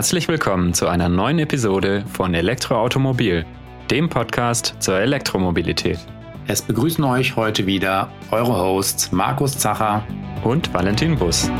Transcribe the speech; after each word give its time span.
Herzlich 0.00 0.28
willkommen 0.28 0.72
zu 0.72 0.88
einer 0.88 1.10
neuen 1.10 1.38
Episode 1.40 2.06
von 2.10 2.32
Elektroautomobil, 2.32 3.44
dem 3.90 4.08
Podcast 4.08 4.74
zur 4.80 4.98
Elektromobilität. 4.98 5.98
Es 6.46 6.62
begrüßen 6.62 7.04
euch 7.04 7.36
heute 7.36 7.66
wieder 7.66 8.10
eure 8.30 8.56
Hosts 8.56 9.12
Markus 9.12 9.58
Zacher 9.58 10.02
und 10.42 10.72
Valentin 10.72 11.18
Bus. 11.18 11.50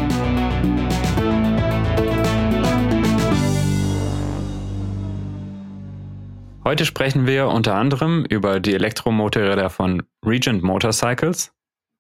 Heute 6.65 6.87
sprechen 6.87 7.27
wir 7.27 7.49
unter 7.49 7.75
anderem 7.75 8.25
über 8.25 8.59
die 8.59 8.73
Elektromotorräder 8.73 9.69
von 9.69 10.03
Regent 10.25 10.63
Motorcycles 10.63 11.53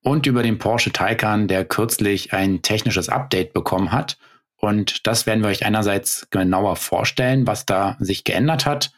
und 0.02 0.26
über 0.26 0.42
den 0.42 0.56
Porsche 0.56 0.90
Taycan, 0.90 1.48
der 1.48 1.66
kürzlich 1.66 2.32
ein 2.32 2.62
technisches 2.62 3.10
Update 3.10 3.52
bekommen 3.52 3.92
hat. 3.92 4.16
Und 4.60 5.06
das 5.06 5.26
werden 5.26 5.42
wir 5.42 5.48
euch 5.48 5.64
einerseits 5.64 6.28
genauer 6.30 6.76
vorstellen, 6.76 7.46
was 7.46 7.64
da 7.64 7.96
sich 7.98 8.24
geändert 8.24 8.66
hat. 8.66 8.92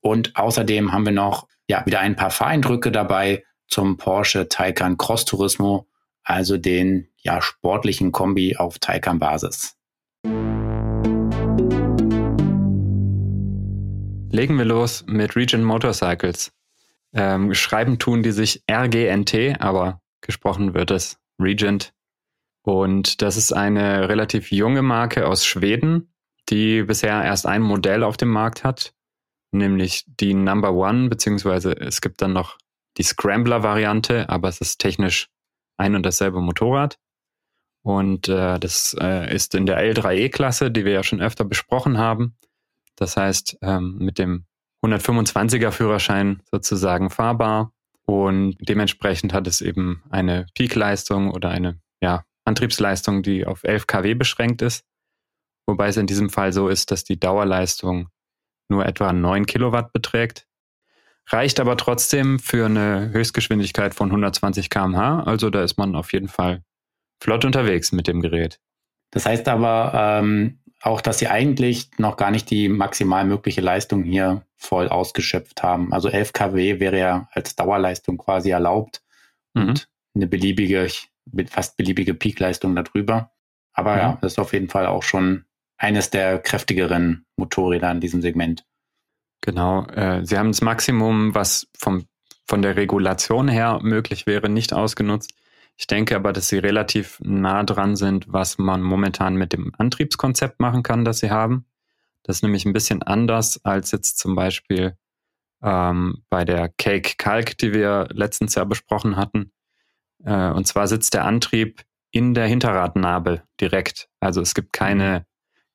Und 0.00 0.36
außerdem 0.36 0.92
haben 0.92 1.04
wir 1.04 1.12
noch 1.12 1.48
ja, 1.68 1.84
wieder 1.84 2.00
ein 2.00 2.16
paar 2.16 2.30
Fahreindrücke 2.30 2.92
dabei 2.92 3.44
zum 3.66 3.96
Porsche 3.96 4.48
Taycan 4.48 4.96
Cross 4.96 5.24
Turismo, 5.24 5.88
also 6.22 6.56
den 6.56 7.08
ja, 7.22 7.42
sportlichen 7.42 8.12
Kombi 8.12 8.56
auf 8.56 8.78
Taycan-Basis. 8.78 9.76
Legen 14.32 14.58
wir 14.58 14.64
los 14.64 15.04
mit 15.08 15.34
Region 15.34 15.64
Motorcycles. 15.64 16.52
Ähm, 17.12 17.52
schreiben 17.52 17.98
tun 17.98 18.22
die 18.22 18.30
sich 18.30 18.62
RGNT, 18.70 19.60
aber 19.60 20.00
gesprochen 20.20 20.74
wird 20.74 20.92
es 20.92 21.18
Regent. 21.40 21.92
Und 22.62 23.22
das 23.22 23.36
ist 23.36 23.52
eine 23.52 24.08
relativ 24.08 24.50
junge 24.50 24.82
Marke 24.82 25.26
aus 25.26 25.44
Schweden, 25.44 26.12
die 26.48 26.82
bisher 26.82 27.22
erst 27.22 27.46
ein 27.46 27.62
Modell 27.62 28.02
auf 28.02 28.16
dem 28.16 28.28
Markt 28.28 28.64
hat, 28.64 28.92
nämlich 29.52 30.04
die 30.06 30.34
Number 30.34 30.74
One, 30.74 31.08
beziehungsweise 31.08 31.72
es 31.72 32.00
gibt 32.00 32.20
dann 32.22 32.32
noch 32.32 32.58
die 32.98 33.02
Scrambler-Variante, 33.02 34.28
aber 34.28 34.48
es 34.48 34.60
ist 34.60 34.78
technisch 34.78 35.28
ein 35.78 35.94
und 35.94 36.04
dasselbe 36.04 36.40
Motorrad. 36.40 36.98
Und 37.82 38.28
äh, 38.28 38.58
das 38.58 38.94
äh, 39.00 39.34
ist 39.34 39.54
in 39.54 39.64
der 39.64 39.78
L3E-Klasse, 39.78 40.70
die 40.70 40.84
wir 40.84 40.92
ja 40.92 41.02
schon 41.02 41.22
öfter 41.22 41.44
besprochen 41.44 41.96
haben. 41.96 42.36
Das 42.96 43.16
heißt, 43.16 43.58
ähm, 43.62 43.96
mit 43.98 44.18
dem 44.18 44.44
125er 44.84 45.70
Führerschein 45.70 46.42
sozusagen 46.50 47.08
fahrbar. 47.08 47.72
Und 48.04 48.56
dementsprechend 48.60 49.32
hat 49.32 49.46
es 49.46 49.60
eben 49.60 50.02
eine 50.10 50.46
Peak-Leistung 50.54 51.30
oder 51.30 51.48
eine 51.48 51.80
Antriebsleistung, 52.44 53.22
die 53.22 53.46
auf 53.46 53.64
11 53.64 53.86
kW 53.86 54.14
beschränkt 54.14 54.62
ist. 54.62 54.84
Wobei 55.66 55.88
es 55.88 55.96
in 55.96 56.06
diesem 56.06 56.30
Fall 56.30 56.52
so 56.52 56.68
ist, 56.68 56.90
dass 56.90 57.04
die 57.04 57.20
Dauerleistung 57.20 58.08
nur 58.68 58.86
etwa 58.86 59.12
9 59.12 59.46
Kilowatt 59.46 59.92
beträgt. 59.92 60.46
Reicht 61.28 61.60
aber 61.60 61.76
trotzdem 61.76 62.38
für 62.38 62.66
eine 62.66 63.10
Höchstgeschwindigkeit 63.12 63.94
von 63.94 64.08
120 64.08 64.68
km/h. 64.68 65.22
Also 65.24 65.50
da 65.50 65.62
ist 65.62 65.78
man 65.78 65.94
auf 65.94 66.12
jeden 66.12 66.28
Fall 66.28 66.62
flott 67.22 67.44
unterwegs 67.44 67.92
mit 67.92 68.08
dem 68.08 68.20
Gerät. 68.20 68.58
Das 69.10 69.26
heißt 69.26 69.48
aber 69.48 69.92
ähm, 69.94 70.60
auch, 70.82 71.00
dass 71.00 71.18
sie 71.18 71.28
eigentlich 71.28 71.90
noch 71.98 72.16
gar 72.16 72.30
nicht 72.30 72.50
die 72.50 72.68
maximal 72.68 73.24
mögliche 73.24 73.60
Leistung 73.60 74.02
hier 74.02 74.44
voll 74.56 74.88
ausgeschöpft 74.88 75.62
haben. 75.62 75.92
Also 75.92 76.08
11 76.08 76.32
kW 76.32 76.80
wäre 76.80 76.98
ja 76.98 77.28
als 77.32 77.54
Dauerleistung 77.54 78.18
quasi 78.18 78.50
erlaubt 78.50 79.02
mhm. 79.54 79.68
und 79.68 79.88
eine 80.14 80.26
beliebige, 80.26 80.88
fast 81.48 81.76
beliebige 81.76 82.14
Peakleistung 82.14 82.74
darüber. 82.74 83.32
Aber 83.72 83.92
mhm. 83.92 83.98
ja, 83.98 84.18
das 84.20 84.32
ist 84.32 84.38
auf 84.38 84.52
jeden 84.52 84.68
Fall 84.68 84.86
auch 84.86 85.02
schon 85.02 85.44
eines 85.76 86.10
der 86.10 86.38
kräftigeren 86.38 87.26
Motorräder 87.36 87.90
in 87.90 88.00
diesem 88.00 88.20
Segment. 88.20 88.64
Genau, 89.40 89.86
äh, 89.86 90.24
sie 90.24 90.36
haben 90.36 90.50
das 90.50 90.60
Maximum, 90.60 91.34
was 91.34 91.66
vom, 91.78 92.06
von 92.46 92.60
der 92.60 92.76
Regulation 92.76 93.48
her 93.48 93.80
möglich 93.82 94.26
wäre, 94.26 94.50
nicht 94.50 94.74
ausgenutzt. 94.74 95.32
Ich 95.76 95.86
denke 95.86 96.14
aber, 96.14 96.34
dass 96.34 96.48
sie 96.48 96.58
relativ 96.58 97.18
nah 97.22 97.62
dran 97.62 97.96
sind, 97.96 98.26
was 98.28 98.58
man 98.58 98.82
momentan 98.82 99.36
mit 99.36 99.54
dem 99.54 99.72
Antriebskonzept 99.78 100.60
machen 100.60 100.82
kann, 100.82 101.06
das 101.06 101.20
sie 101.20 101.30
haben. 101.30 101.64
Das 102.22 102.36
ist 102.36 102.42
nämlich 102.42 102.66
ein 102.66 102.74
bisschen 102.74 103.02
anders 103.02 103.64
als 103.64 103.90
jetzt 103.92 104.18
zum 104.18 104.34
Beispiel 104.34 104.94
ähm, 105.62 106.22
bei 106.28 106.44
der 106.44 106.68
Cake 106.68 107.14
Kalk, 107.16 107.56
die 107.56 107.72
wir 107.72 108.08
letztens 108.12 108.54
ja 108.56 108.64
besprochen 108.64 109.16
hatten. 109.16 109.52
Äh, 110.24 110.50
und 110.50 110.66
zwar 110.66 110.86
sitzt 110.86 111.14
der 111.14 111.24
Antrieb 111.24 111.82
in 112.10 112.34
der 112.34 112.46
Hinterradnarbe 112.46 113.42
direkt. 113.60 114.08
Also 114.20 114.40
es 114.40 114.54
gibt 114.54 114.72
keine 114.72 115.20
mhm. 115.20 115.24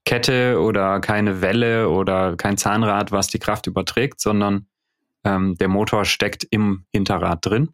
Kette 0.06 0.60
oder 0.62 1.00
keine 1.00 1.42
Welle 1.42 1.90
oder 1.90 2.36
kein 2.36 2.58
Zahnrad, 2.58 3.12
was 3.12 3.28
die 3.28 3.40
Kraft 3.40 3.68
überträgt, 3.68 4.20
sondern 4.20 4.68
ähm, 5.24 5.58
der 5.58 5.68
Motor 5.68 6.06
steckt 6.06 6.46
im 6.50 6.86
Hinterrad 6.92 7.46
drin. 7.46 7.70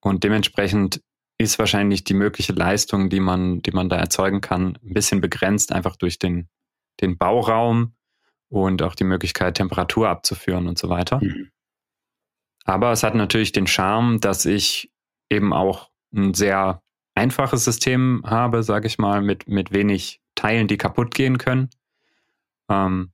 Und 0.00 0.24
dementsprechend 0.24 1.02
ist 1.38 1.58
wahrscheinlich 1.58 2.04
die 2.04 2.14
mögliche 2.14 2.52
Leistung, 2.52 3.10
die 3.10 3.20
man, 3.20 3.62
die 3.62 3.72
man 3.72 3.88
da 3.88 3.96
erzeugen 3.96 4.40
kann, 4.40 4.78
ein 4.82 4.94
bisschen 4.94 5.20
begrenzt, 5.20 5.72
einfach 5.72 5.96
durch 5.96 6.18
den, 6.18 6.48
den 7.00 7.18
Bauraum 7.18 7.94
und 8.48 8.82
auch 8.82 8.94
die 8.94 9.04
Möglichkeit, 9.04 9.56
Temperatur 9.56 10.08
abzuführen 10.08 10.68
und 10.68 10.78
so 10.78 10.88
weiter. 10.88 11.20
Mhm. 11.22 11.50
Aber 12.64 12.92
es 12.92 13.02
hat 13.02 13.14
natürlich 13.14 13.52
den 13.52 13.66
Charme, 13.66 14.20
dass 14.20 14.44
ich 14.44 14.91
eben 15.32 15.52
auch 15.52 15.90
ein 16.14 16.34
sehr 16.34 16.82
einfaches 17.14 17.64
System 17.64 18.22
habe, 18.24 18.62
sage 18.62 18.86
ich 18.86 18.98
mal, 18.98 19.22
mit, 19.22 19.48
mit 19.48 19.72
wenig 19.72 20.20
Teilen, 20.34 20.68
die 20.68 20.78
kaputt 20.78 21.14
gehen 21.14 21.38
können. 21.38 21.70
Ähm, 22.68 23.12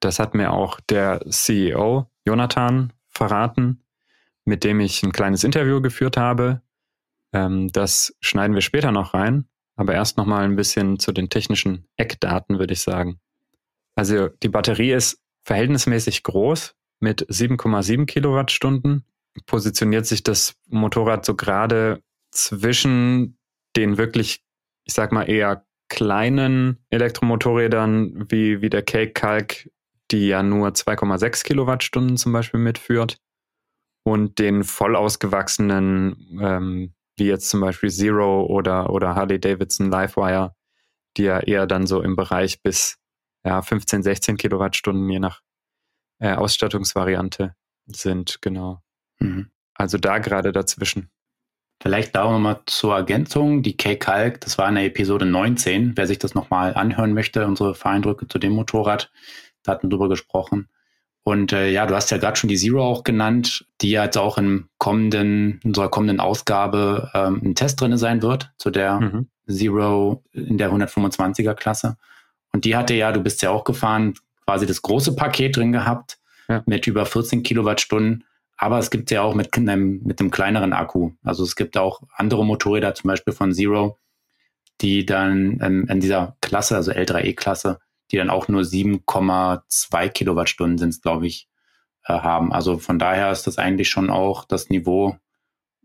das 0.00 0.18
hat 0.18 0.34
mir 0.34 0.52
auch 0.52 0.80
der 0.80 1.24
CEO 1.28 2.10
Jonathan 2.26 2.92
verraten, 3.08 3.82
mit 4.44 4.64
dem 4.64 4.80
ich 4.80 5.02
ein 5.02 5.12
kleines 5.12 5.44
Interview 5.44 5.80
geführt 5.80 6.16
habe. 6.16 6.62
Ähm, 7.32 7.70
das 7.72 8.16
schneiden 8.20 8.54
wir 8.54 8.62
später 8.62 8.92
noch 8.92 9.14
rein, 9.14 9.46
aber 9.76 9.94
erst 9.94 10.16
noch 10.16 10.26
mal 10.26 10.44
ein 10.44 10.56
bisschen 10.56 10.98
zu 10.98 11.12
den 11.12 11.28
technischen 11.28 11.86
Eckdaten, 11.96 12.58
würde 12.58 12.74
ich 12.74 12.80
sagen. 12.80 13.20
Also 13.94 14.28
die 14.28 14.48
Batterie 14.48 14.92
ist 14.92 15.22
verhältnismäßig 15.44 16.22
groß 16.22 16.74
mit 17.00 17.26
7,7 17.28 18.06
Kilowattstunden. 18.06 19.04
Positioniert 19.46 20.06
sich 20.06 20.22
das 20.22 20.54
Motorrad 20.68 21.24
so 21.24 21.34
gerade 21.34 22.02
zwischen 22.30 23.38
den 23.76 23.98
wirklich, 23.98 24.44
ich 24.84 24.94
sag 24.94 25.12
mal, 25.12 25.28
eher 25.28 25.66
kleinen 25.88 26.84
Elektromotorrädern 26.90 28.30
wie, 28.30 28.62
wie 28.62 28.70
der 28.70 28.82
Cake 28.82 29.12
Kalk, 29.12 29.70
die 30.10 30.28
ja 30.28 30.42
nur 30.42 30.68
2,6 30.68 31.44
Kilowattstunden 31.44 32.16
zum 32.16 32.32
Beispiel 32.32 32.60
mitführt, 32.60 33.18
und 34.04 34.38
den 34.38 34.64
voll 34.64 34.96
ausgewachsenen, 34.96 36.38
ähm, 36.40 36.94
wie 37.16 37.26
jetzt 37.26 37.48
zum 37.48 37.60
Beispiel 37.60 37.90
Zero 37.90 38.44
oder, 38.44 38.90
oder 38.90 39.14
Harley 39.14 39.40
Davidson 39.40 39.90
Livewire, 39.90 40.54
die 41.16 41.24
ja 41.24 41.40
eher 41.40 41.66
dann 41.66 41.86
so 41.86 42.02
im 42.02 42.14
Bereich 42.16 42.62
bis 42.62 42.98
ja, 43.44 43.62
15, 43.62 44.02
16 44.02 44.36
Kilowattstunden 44.36 45.08
je 45.08 45.18
nach 45.18 45.40
äh, 46.18 46.34
Ausstattungsvariante 46.34 47.54
sind, 47.86 48.40
genau. 48.42 48.83
Mhm. 49.24 49.50
Also 49.74 49.98
da 49.98 50.18
gerade 50.18 50.52
dazwischen. 50.52 51.10
Vielleicht 51.82 52.14
da 52.14 52.30
nochmal 52.30 52.60
zur 52.66 52.94
Ergänzung. 52.94 53.62
Die 53.62 53.76
K-Kalk, 53.76 54.40
das 54.40 54.56
war 54.58 54.68
in 54.68 54.76
der 54.76 54.84
Episode 54.84 55.26
19. 55.26 55.96
Wer 55.96 56.06
sich 56.06 56.18
das 56.18 56.34
nochmal 56.34 56.74
anhören 56.74 57.12
möchte, 57.12 57.46
unsere 57.46 57.74
Fahreindrücke 57.74 58.28
zu 58.28 58.38
dem 58.38 58.52
Motorrad, 58.52 59.10
da 59.62 59.72
hatten 59.72 59.86
wir 59.86 59.90
drüber 59.90 60.08
gesprochen. 60.08 60.68
Und 61.24 61.52
äh, 61.52 61.70
ja, 61.70 61.86
du 61.86 61.94
hast 61.94 62.10
ja 62.10 62.18
gerade 62.18 62.36
schon 62.36 62.48
die 62.48 62.56
Zero 62.56 62.84
auch 62.84 63.02
genannt, 63.02 63.66
die 63.80 63.90
jetzt 63.90 64.18
auch 64.18 64.36
im 64.36 64.68
kommenden, 64.78 65.58
in 65.62 65.70
unserer 65.70 65.88
kommenden 65.88 66.20
Ausgabe 66.20 67.10
ähm, 67.14 67.40
ein 67.42 67.54
Test 67.54 67.80
drin 67.80 67.96
sein 67.96 68.22
wird, 68.22 68.52
zu 68.58 68.70
der 68.70 69.00
mhm. 69.00 69.28
Zero 69.48 70.22
in 70.32 70.58
der 70.58 70.70
125er 70.70 71.54
Klasse. 71.54 71.96
Und 72.52 72.66
die 72.66 72.76
hatte 72.76 72.94
ja, 72.94 73.10
du 73.10 73.20
bist 73.20 73.42
ja 73.42 73.50
auch 73.50 73.64
gefahren, 73.64 74.14
quasi 74.46 74.66
das 74.66 74.82
große 74.82 75.16
Paket 75.16 75.56
drin 75.56 75.72
gehabt 75.72 76.18
ja. 76.48 76.62
mit 76.66 76.86
über 76.86 77.06
14 77.06 77.42
Kilowattstunden. 77.42 78.24
Aber 78.64 78.78
es 78.78 78.90
gibt 78.90 79.10
ja 79.10 79.20
auch 79.20 79.34
mit 79.34 79.54
einem, 79.58 80.00
mit 80.04 80.20
einem 80.20 80.30
kleineren 80.30 80.72
Akku. 80.72 81.10
Also 81.22 81.44
es 81.44 81.54
gibt 81.54 81.76
auch 81.76 82.00
andere 82.14 82.46
Motorräder, 82.46 82.94
zum 82.94 83.08
Beispiel 83.08 83.34
von 83.34 83.52
Zero, 83.52 83.98
die 84.80 85.04
dann 85.04 85.58
ähm, 85.60 85.86
in 85.90 86.00
dieser 86.00 86.38
Klasse, 86.40 86.74
also 86.74 86.90
L3E-Klasse, 86.90 87.78
die 88.10 88.16
dann 88.16 88.30
auch 88.30 88.48
nur 88.48 88.62
7,2 88.62 90.08
Kilowattstunden 90.08 90.78
sind, 90.78 91.02
glaube 91.02 91.26
ich, 91.26 91.46
äh, 92.06 92.14
haben. 92.14 92.54
Also 92.54 92.78
von 92.78 92.98
daher 92.98 93.30
ist 93.30 93.46
das 93.46 93.58
eigentlich 93.58 93.90
schon 93.90 94.08
auch 94.08 94.46
das 94.46 94.70
Niveau 94.70 95.18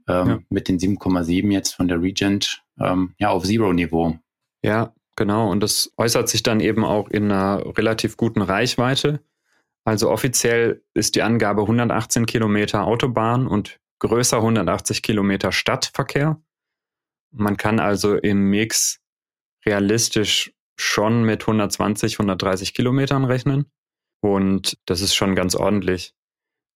ähm, 0.07 0.27
ja. 0.29 0.39
mit 0.49 0.69
den 0.69 0.79
7,7 0.79 1.51
jetzt 1.51 1.73
von 1.73 1.89
der 1.89 2.01
Regent 2.01 2.63
ähm, 2.79 3.13
ja 3.19 3.31
auf 3.31 3.43
Zero-Niveau. 3.43 4.17
Ja, 4.63 4.93
genau. 5.17 5.51
Und 5.51 5.59
das 5.59 5.91
äußert 5.97 6.29
sich 6.29 6.43
dann 6.43 6.61
eben 6.61 6.85
auch 6.85 7.09
in 7.09 7.25
einer 7.25 7.61
relativ 7.77 8.15
guten 8.15 8.41
Reichweite. 8.41 9.19
Also 9.89 10.11
offiziell 10.11 10.83
ist 10.93 11.15
die 11.15 11.23
Angabe 11.23 11.63
118 11.63 12.27
Kilometer 12.27 12.85
Autobahn 12.85 13.47
und 13.47 13.79
größer 13.97 14.37
180 14.37 15.01
Kilometer 15.01 15.51
Stadtverkehr. 15.51 16.39
Man 17.31 17.57
kann 17.57 17.79
also 17.79 18.13
im 18.13 18.51
Mix 18.51 19.01
realistisch 19.65 20.53
schon 20.79 21.23
mit 21.23 21.41
120, 21.41 22.19
130 22.19 22.75
Kilometern 22.75 23.25
rechnen. 23.25 23.65
Und 24.21 24.77
das 24.85 25.01
ist 25.01 25.15
schon 25.15 25.33
ganz 25.33 25.55
ordentlich. 25.55 26.13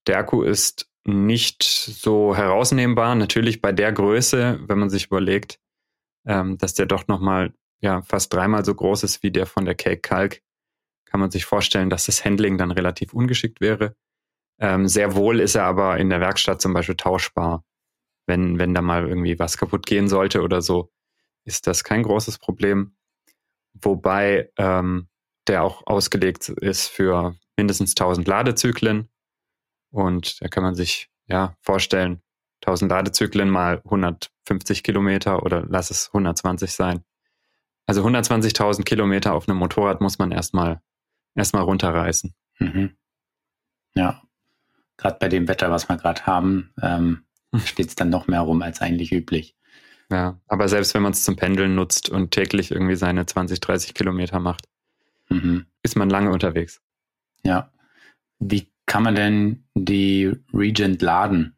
Der 0.08 0.18
Akku 0.18 0.42
ist 0.42 0.90
nicht 1.06 1.62
so 1.62 2.36
herausnehmbar. 2.36 3.14
Natürlich 3.14 3.62
bei 3.62 3.72
der 3.72 3.94
Größe, 3.94 4.60
wenn 4.66 4.80
man 4.80 4.90
sich 4.90 5.06
überlegt, 5.06 5.60
ähm, 6.26 6.58
dass 6.58 6.74
der 6.74 6.88
doch 6.88 7.08
nochmal 7.08 7.54
ja, 7.80 8.02
fast 8.02 8.34
dreimal 8.34 8.66
so 8.66 8.74
groß 8.74 9.04
ist 9.04 9.22
wie 9.22 9.30
der 9.30 9.46
von 9.46 9.66
der 9.66 9.76
Cake 9.76 10.02
Kalk, 10.02 10.42
kann 11.14 11.20
man 11.20 11.30
sich 11.30 11.46
vorstellen, 11.46 11.92
dass 11.92 12.08
das 12.08 12.26
Handling 12.26 12.58
dann 12.58 12.72
relativ 12.72 13.14
ungeschickt 13.14 13.62
wäre. 13.62 13.96
Ähm, 14.60 14.88
sehr 14.88 15.14
wohl 15.14 15.40
ist 15.40 15.54
er 15.54 15.66
aber 15.66 16.00
in 16.00 16.10
der 16.10 16.20
Werkstatt 16.20 16.60
zum 16.60 16.74
Beispiel 16.74 16.96
tauschbar. 16.96 17.64
Wenn, 18.26 18.58
wenn 18.58 18.74
da 18.74 18.82
mal 18.82 19.08
irgendwie 19.08 19.38
was 19.38 19.58
kaputt 19.58 19.86
gehen 19.86 20.08
sollte 20.08 20.42
oder 20.42 20.64
so, 20.64 20.92
ist 21.46 21.68
das 21.68 21.84
kein 21.84 22.02
großes 22.02 22.40
Problem. 22.40 22.96
Wobei 23.74 24.52
ähm, 24.58 25.08
der 25.48 25.64
auch 25.64 25.86
ausgelegt 25.86 26.50
ist 26.50 26.88
für 26.88 27.36
mindestens 27.58 27.92
1000 27.92 28.28
Ladezyklen. 28.28 29.08
Und 29.92 30.42
da 30.42 30.48
kann 30.48 30.64
man 30.64 30.74
sich 30.74 31.12
ja 31.28 31.56
vorstellen, 31.62 32.24
1000 32.66 32.90
Ladezyklen 32.90 33.52
mal 33.52 33.82
150 33.84 34.82
Kilometer 34.82 35.44
oder 35.44 35.64
lass 35.68 35.92
es 35.92 36.08
120 36.08 36.72
sein. 36.74 37.04
Also 37.86 38.04
120.000 38.04 38.84
Kilometer 38.84 39.36
auf 39.36 39.48
einem 39.48 39.60
Motorrad 39.60 40.02
muss 40.02 40.18
man 40.18 40.32
erstmal 40.32 40.82
erstmal 41.36 41.64
runterreißen. 41.64 42.34
Mhm. 42.60 42.96
Ja, 43.96 44.22
gerade 44.98 45.18
bei 45.20 45.30
dem 45.30 45.48
Wetter, 45.48 45.72
was 45.72 45.90
wir 45.90 45.98
gerade 45.98 46.26
haben, 46.26 46.74
ähm, 46.82 47.26
hm. 47.54 47.62
steht 47.62 47.90
es 47.90 47.96
dann 47.96 48.10
noch 48.10 48.28
mehr 48.28 48.42
rum 48.42 48.62
als 48.62 48.82
eigentlich 48.82 49.12
üblich. 49.12 49.56
Ja, 50.12 50.40
aber 50.48 50.68
selbst 50.68 50.94
wenn 50.94 51.02
man 51.02 51.14
es 51.14 51.24
zum 51.24 51.36
Pendeln 51.36 51.76
nutzt 51.76 52.10
und 52.10 52.32
täglich 52.32 52.72
irgendwie 52.72 52.96
seine 52.96 53.26
20, 53.26 53.60
30 53.60 53.94
Kilometer 53.94 54.40
macht, 54.40 54.68
mhm. 55.30 55.66
ist 55.82 55.96
man 55.96 56.10
lange 56.10 56.32
unterwegs. 56.32 56.82
Ja. 57.44 57.72
Wie 58.40 58.72
kann 58.86 59.04
man 59.04 59.16
denn 59.16 59.64
die 59.76 60.32
Regent 60.54 61.02
laden? 61.02 61.56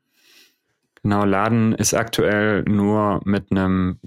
Genau, 1.02 1.26
laden 1.26 1.74
ist 1.74 1.94
aktuell 1.94 2.64
nur 2.64 3.22
mit 3.26 3.52
einem, 3.52 4.00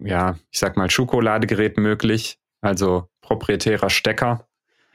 ja, 0.00 0.38
ich 0.50 0.58
sag 0.58 0.76
mal, 0.76 0.90
Schuko-Ladegerät 0.90 1.78
möglich, 1.78 2.38
also 2.60 3.08
proprietärer 3.22 3.90
Stecker. 3.90 4.47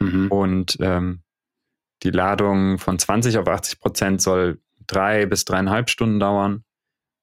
Mhm. 0.04 0.28
Und 0.30 0.78
ähm, 0.80 1.22
die 2.04 2.12
Ladung 2.12 2.80
von 2.80 3.00
20 3.00 3.38
auf 3.38 3.48
80 3.48 3.80
Prozent 3.80 4.22
soll 4.22 4.62
drei 4.88 5.26
bis 5.26 5.46
dreieinhalb 5.46 5.90
Stunden 5.90 6.20
dauern. 6.20 6.64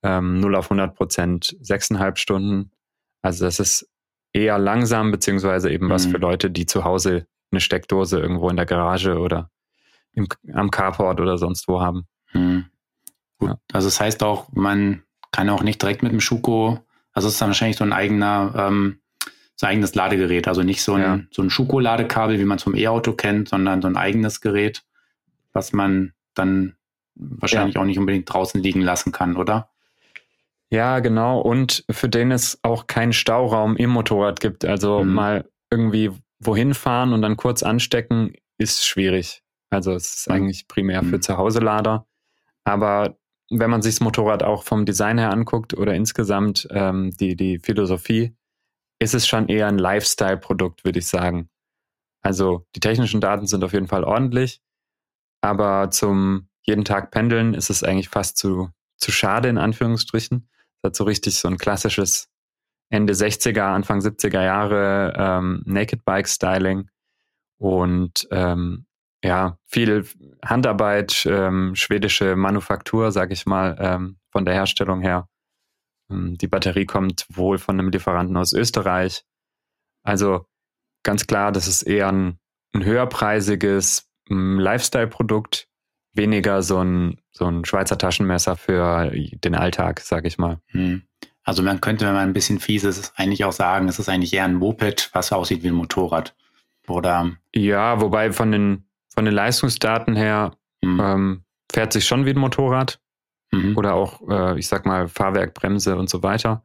Ähm, 0.02 0.40
0 0.40 0.54
auf 0.56 0.66
100 0.66 0.94
Prozent 0.94 1.56
sechseinhalb 1.60 2.18
Stunden. 2.18 2.70
Also 3.22 3.44
das 3.44 3.60
ist 3.60 3.90
eher 4.32 4.58
langsam, 4.58 5.10
beziehungsweise 5.10 5.70
eben 5.70 5.86
mhm. 5.86 5.90
was 5.90 6.06
für 6.06 6.16
Leute, 6.16 6.50
die 6.50 6.66
zu 6.66 6.84
Hause 6.84 7.26
eine 7.50 7.60
Steckdose 7.60 8.18
irgendwo 8.18 8.48
in 8.48 8.56
der 8.56 8.66
Garage 8.66 9.18
oder 9.18 9.50
im, 10.12 10.28
am 10.54 10.70
Carport 10.70 11.20
oder 11.20 11.36
sonst 11.36 11.68
wo 11.68 11.80
haben. 11.80 12.06
Mhm. 12.32 12.66
Gut. 13.38 13.50
Ja. 13.50 13.58
Also 13.72 13.88
das 13.88 14.00
heißt 14.00 14.22
auch, 14.22 14.50
man 14.52 15.02
kann 15.32 15.50
auch 15.50 15.62
nicht 15.62 15.82
direkt 15.82 16.02
mit 16.02 16.12
dem 16.12 16.20
Schuko, 16.20 16.80
also 17.12 17.28
es 17.28 17.34
ist 17.34 17.40
dann 17.40 17.50
wahrscheinlich 17.50 17.76
so 17.76 17.84
ein 17.84 17.92
eigener 17.92 18.54
ähm, 18.56 19.00
so 19.60 19.66
ein 19.66 19.72
eigenes 19.72 19.94
Ladegerät. 19.94 20.48
Also 20.48 20.62
nicht 20.62 20.82
so 20.82 20.94
ein, 20.94 21.02
ja. 21.02 21.20
so 21.30 21.42
ein 21.42 21.50
Schuko-Ladekabel, 21.50 22.38
wie 22.38 22.46
man 22.46 22.56
es 22.56 22.62
vom 22.62 22.74
E-Auto 22.74 23.12
kennt, 23.12 23.50
sondern 23.50 23.82
so 23.82 23.88
ein 23.88 23.96
eigenes 23.98 24.40
Gerät, 24.40 24.84
was 25.52 25.74
man 25.74 26.14
dann 26.34 26.76
wahrscheinlich 27.14 27.74
ja. 27.74 27.82
auch 27.82 27.84
nicht 27.84 27.98
unbedingt 27.98 28.32
draußen 28.32 28.62
liegen 28.62 28.80
lassen 28.80 29.12
kann, 29.12 29.36
oder? 29.36 29.68
Ja, 30.70 31.00
genau. 31.00 31.40
Und 31.40 31.84
für 31.90 32.08
den 32.08 32.30
es 32.30 32.58
auch 32.62 32.86
keinen 32.86 33.12
Stauraum 33.12 33.76
im 33.76 33.90
Motorrad 33.90 34.40
gibt. 34.40 34.64
Also 34.64 35.04
mhm. 35.04 35.12
mal 35.12 35.50
irgendwie 35.70 36.10
wohin 36.38 36.72
fahren 36.72 37.12
und 37.12 37.20
dann 37.20 37.36
kurz 37.36 37.62
anstecken, 37.62 38.32
ist 38.56 38.86
schwierig. 38.86 39.42
Also 39.68 39.92
es 39.92 40.14
ist 40.14 40.28
mhm. 40.28 40.36
eigentlich 40.36 40.68
primär 40.68 41.02
für 41.02 41.16
mhm. 41.16 41.22
Zuhause-Lader. 41.22 42.06
Aber 42.64 43.18
wenn 43.50 43.68
man 43.68 43.82
sich 43.82 43.96
das 43.96 44.00
Motorrad 44.00 44.42
auch 44.42 44.62
vom 44.62 44.86
Design 44.86 45.18
her 45.18 45.30
anguckt 45.30 45.74
oder 45.74 45.92
insgesamt 45.92 46.66
ähm, 46.70 47.10
die, 47.20 47.36
die 47.36 47.58
Philosophie, 47.58 48.34
ist 49.00 49.14
es 49.14 49.26
schon 49.26 49.48
eher 49.48 49.66
ein 49.66 49.78
Lifestyle-Produkt, 49.78 50.84
würde 50.84 51.00
ich 51.00 51.08
sagen. 51.08 51.48
Also 52.22 52.66
die 52.76 52.80
technischen 52.80 53.20
Daten 53.20 53.46
sind 53.46 53.64
auf 53.64 53.72
jeden 53.72 53.88
Fall 53.88 54.04
ordentlich, 54.04 54.60
aber 55.40 55.90
zum 55.90 56.48
jeden 56.62 56.84
Tag 56.84 57.10
pendeln 57.10 57.54
ist 57.54 57.70
es 57.70 57.82
eigentlich 57.82 58.10
fast 58.10 58.36
zu, 58.36 58.70
zu 58.98 59.10
schade, 59.10 59.48
in 59.48 59.58
Anführungsstrichen. 59.58 60.48
Es 60.76 60.88
hat 60.88 60.96
so 60.96 61.04
richtig 61.04 61.38
so 61.38 61.48
ein 61.48 61.56
klassisches 61.56 62.28
Ende 62.90 63.14
60er, 63.14 63.72
Anfang 63.72 64.00
70er 64.00 64.42
Jahre 64.42 65.14
ähm, 65.16 65.62
Naked 65.64 66.04
Bike 66.04 66.28
Styling 66.28 66.90
und 67.58 68.28
ähm, 68.30 68.86
ja, 69.22 69.58
viel 69.66 70.06
Handarbeit, 70.44 71.26
ähm, 71.26 71.74
schwedische 71.74 72.36
Manufaktur, 72.36 73.12
sag 73.12 73.30
ich 73.32 73.46
mal, 73.46 73.76
ähm, 73.78 74.18
von 74.30 74.44
der 74.44 74.54
Herstellung 74.54 75.02
her. 75.02 75.28
Ähm, 76.10 76.36
die 76.38 76.48
Batterie 76.48 76.86
kommt 76.86 77.26
wohl 77.28 77.58
von 77.58 77.78
einem 77.78 77.90
Lieferanten 77.90 78.36
aus 78.36 78.52
Österreich. 78.52 79.24
Also 80.02 80.46
ganz 81.02 81.26
klar, 81.26 81.52
das 81.52 81.68
ist 81.68 81.82
eher 81.82 82.08
ein, 82.08 82.38
ein 82.74 82.84
höherpreisiges 82.84 84.08
ähm, 84.28 84.58
Lifestyle-Produkt, 84.58 85.68
weniger 86.12 86.62
so 86.62 86.82
ein, 86.82 87.20
so 87.30 87.46
ein 87.46 87.64
Schweizer 87.64 87.98
Taschenmesser 87.98 88.56
für 88.56 89.10
den 89.12 89.54
Alltag, 89.54 90.00
sag 90.00 90.26
ich 90.26 90.38
mal. 90.38 90.60
Hm. 90.68 91.02
Also 91.42 91.62
man 91.62 91.80
könnte, 91.80 92.06
wenn 92.06 92.14
man 92.14 92.28
ein 92.28 92.32
bisschen 92.32 92.60
fies 92.60 92.84
ist, 92.84 93.12
eigentlich 93.16 93.44
auch 93.44 93.52
sagen, 93.52 93.88
es 93.88 93.98
ist 93.98 94.08
eigentlich 94.08 94.32
eher 94.34 94.44
ein 94.44 94.54
Moped, 94.54 95.10
was 95.12 95.32
aussieht 95.32 95.62
wie 95.62 95.68
ein 95.68 95.74
Motorrad. 95.74 96.34
Oder? 96.86 97.32
Ja, 97.54 98.00
wobei 98.00 98.32
von 98.32 98.52
den, 98.52 98.84
von 99.14 99.24
den 99.24 99.34
Leistungsdaten 99.34 100.16
her 100.16 100.56
hm. 100.84 101.00
ähm, 101.00 101.44
fährt 101.72 101.92
sich 101.92 102.04
schon 102.04 102.26
wie 102.26 102.30
ein 102.30 102.38
Motorrad. 102.38 103.00
Mhm. 103.50 103.76
Oder 103.76 103.94
auch, 103.94 104.20
äh, 104.28 104.58
ich 104.58 104.68
sag 104.68 104.86
mal, 104.86 105.08
Fahrwerk, 105.08 105.54
Bremse 105.54 105.96
und 105.96 106.08
so 106.08 106.22
weiter. 106.22 106.64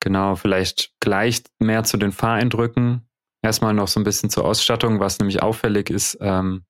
Genau, 0.00 0.36
vielleicht 0.36 0.92
gleich 1.00 1.42
mehr 1.58 1.84
zu 1.84 1.96
den 1.96 2.12
Fahreindrücken. 2.12 3.02
Erstmal 3.42 3.74
noch 3.74 3.88
so 3.88 4.00
ein 4.00 4.04
bisschen 4.04 4.30
zur 4.30 4.44
Ausstattung, 4.44 5.00
was 5.00 5.18
nämlich 5.18 5.42
auffällig 5.42 5.90
ist, 5.90 6.18
ähm, 6.20 6.64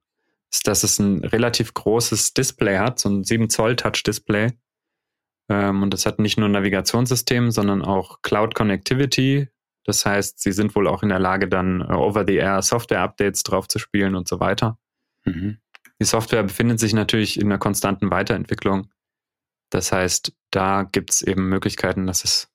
ist, 0.53 0.67
dass 0.67 0.85
es 0.85 0.99
ein 0.99 1.25
relativ 1.25 1.75
großes 1.75 2.35
Display 2.35 2.79
hat, 2.79 2.99
so 2.99 3.09
ein 3.09 3.25
7 3.25 3.51
Zoll 3.51 3.77
Touch-Display. 3.77 4.53
Ähm, 5.49 5.83
und 5.83 5.93
das 5.93 6.07
hat 6.07 6.19
nicht 6.19 6.39
nur 6.39 6.49
ein 6.49 6.53
Navigationssystem, 6.53 7.51
sondern 7.51 7.83
auch 7.83 8.23
Cloud 8.23 8.55
Connectivity. 8.55 9.49
Das 9.85 10.05
heißt, 10.05 10.41
sie 10.41 10.53
sind 10.53 10.75
wohl 10.75 10.89
auch 10.89 11.03
in 11.03 11.09
der 11.09 11.21
Lage, 11.21 11.49
dann 11.49 11.81
äh, 11.81 11.93
Over-the-Air 11.93 12.63
Software-Updates 12.63 13.45
drauf 13.45 13.69
zu 13.69 13.79
spielen 13.79 14.17
und 14.17 14.29
so 14.29 14.41
weiter. 14.41 14.79
Mhm. 15.25 15.59
Die 16.01 16.05
Software 16.05 16.43
befindet 16.43 16.81
sich 16.81 16.93
natürlich 16.93 17.41
in 17.41 17.47
einer 17.47 17.59
konstanten 17.59 18.11
Weiterentwicklung. 18.11 18.89
Das 19.71 19.93
heißt, 19.93 20.33
da 20.51 20.85
gibt 20.85 21.11
es 21.11 21.23
eben 21.23 21.49
Möglichkeiten, 21.49 22.07
dass 22.07 22.25
es 22.25 22.51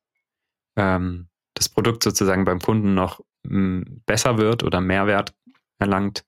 ähm, 0.76 1.28
das 1.54 1.70
Produkt 1.70 2.04
sozusagen 2.04 2.46
beim 2.46 2.60
Kunden 2.60 2.94
noch 2.94 3.22
hm, 3.46 4.02
besser 4.06 4.38
wird 4.38 4.64
oder 4.64 4.82
Mehrwert 4.82 5.34
erlangt. 5.80 6.24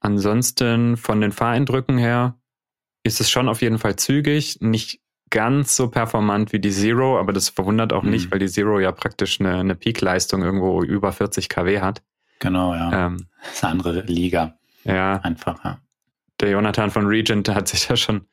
Ansonsten 0.00 0.96
von 0.96 1.20
den 1.20 1.32
Fahreindrücken 1.32 1.98
her 1.98 2.38
ist 3.02 3.20
es 3.20 3.30
schon 3.30 3.48
auf 3.48 3.62
jeden 3.62 3.78
Fall 3.78 3.96
zügig, 3.96 4.58
nicht 4.60 5.00
ganz 5.30 5.74
so 5.74 5.88
performant 5.88 6.52
wie 6.52 6.60
die 6.60 6.70
Zero, 6.70 7.18
aber 7.18 7.32
das 7.32 7.48
verwundert 7.48 7.92
auch 7.92 8.02
mhm. 8.02 8.10
nicht, 8.10 8.30
weil 8.30 8.38
die 8.38 8.48
Zero 8.48 8.78
ja 8.78 8.92
praktisch 8.92 9.40
eine, 9.40 9.56
eine 9.56 9.74
Peak-Leistung 9.74 10.42
irgendwo 10.42 10.82
über 10.82 11.12
40 11.12 11.48
kW 11.48 11.80
hat. 11.80 12.02
Genau, 12.38 12.74
ja. 12.74 13.06
Ähm, 13.06 13.26
das 13.42 13.54
ist 13.54 13.64
eine 13.64 13.72
andere 13.72 14.00
Liga. 14.02 14.58
Ja. 14.84 15.16
Einfach, 15.20 15.64
ja. 15.64 15.80
Der 16.40 16.50
Jonathan 16.50 16.90
von 16.90 17.06
Regent 17.06 17.48
hat 17.48 17.68
sich 17.68 17.88
ja 17.88 17.96
schon 17.96 18.26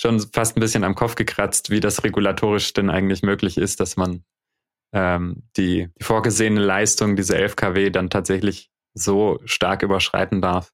schon 0.00 0.18
fast 0.32 0.56
ein 0.56 0.60
bisschen 0.60 0.82
am 0.82 0.94
Kopf 0.94 1.14
gekratzt, 1.14 1.68
wie 1.68 1.80
das 1.80 2.02
regulatorisch 2.04 2.72
denn 2.72 2.88
eigentlich 2.88 3.22
möglich 3.22 3.58
ist, 3.58 3.80
dass 3.80 3.98
man 3.98 4.24
ähm, 4.92 5.42
die, 5.58 5.88
die 5.98 6.04
vorgesehene 6.04 6.60
Leistung, 6.60 7.16
diese 7.16 7.36
11 7.36 7.56
kW, 7.56 7.90
dann 7.90 8.08
tatsächlich 8.08 8.70
so 8.94 9.38
stark 9.44 9.82
überschreiten 9.82 10.40
darf. 10.40 10.72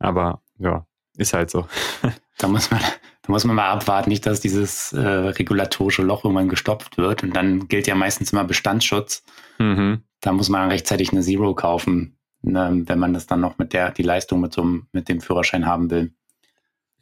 Aber 0.00 0.42
ja, 0.58 0.86
ist 1.16 1.32
halt 1.32 1.50
so. 1.50 1.66
Da 2.38 2.48
muss 2.48 2.72
man, 2.72 2.80
da 2.80 3.30
muss 3.30 3.44
man 3.44 3.54
mal 3.54 3.70
abwarten, 3.70 4.10
nicht, 4.10 4.26
dass 4.26 4.40
dieses 4.40 4.92
äh, 4.92 4.98
regulatorische 4.98 6.02
Loch 6.02 6.24
irgendwann 6.24 6.48
gestopft 6.48 6.98
wird. 6.98 7.22
Und 7.22 7.36
dann 7.36 7.68
gilt 7.68 7.86
ja 7.86 7.94
meistens 7.94 8.32
immer 8.32 8.42
Bestandsschutz. 8.42 9.22
Mhm. 9.58 10.02
Da 10.20 10.32
muss 10.32 10.48
man 10.48 10.68
rechtzeitig 10.68 11.12
eine 11.12 11.20
Zero 11.20 11.54
kaufen, 11.54 12.18
ne, 12.40 12.82
wenn 12.86 12.98
man 12.98 13.12
das 13.12 13.28
dann 13.28 13.40
noch 13.40 13.58
mit 13.58 13.74
der, 13.74 13.92
die 13.92 14.02
Leistung 14.02 14.40
mit 14.40 14.52
so 14.54 14.64
mit 14.64 15.08
dem 15.08 15.20
Führerschein 15.20 15.66
haben 15.66 15.88
will. 15.90 16.14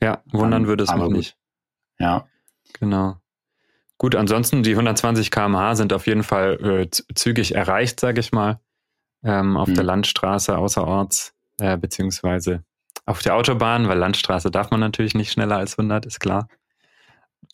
Ja, 0.02 0.22
wundern 0.32 0.66
würde 0.66 0.84
es 0.84 0.94
mich 0.94 1.08
nicht. 1.08 1.36
Ja. 1.98 2.26
Genau. 2.78 3.16
Gut, 3.98 4.14
ansonsten 4.14 4.62
die 4.62 4.70
120 4.70 5.30
km/h 5.30 5.74
sind 5.74 5.92
auf 5.92 6.06
jeden 6.06 6.22
Fall 6.22 6.58
äh, 6.62 6.90
zügig 7.14 7.54
erreicht, 7.54 8.00
sage 8.00 8.20
ich 8.20 8.32
mal, 8.32 8.58
ähm, 9.22 9.58
auf 9.58 9.68
hm. 9.68 9.74
der 9.74 9.84
Landstraße 9.84 10.56
außerorts, 10.56 11.34
äh, 11.58 11.76
beziehungsweise 11.76 12.64
auf 13.04 13.20
der 13.20 13.34
Autobahn, 13.34 13.88
weil 13.88 13.98
Landstraße 13.98 14.50
darf 14.50 14.70
man 14.70 14.80
natürlich 14.80 15.14
nicht 15.14 15.32
schneller 15.32 15.56
als 15.56 15.78
100, 15.78 16.06
ist 16.06 16.20
klar. 16.20 16.48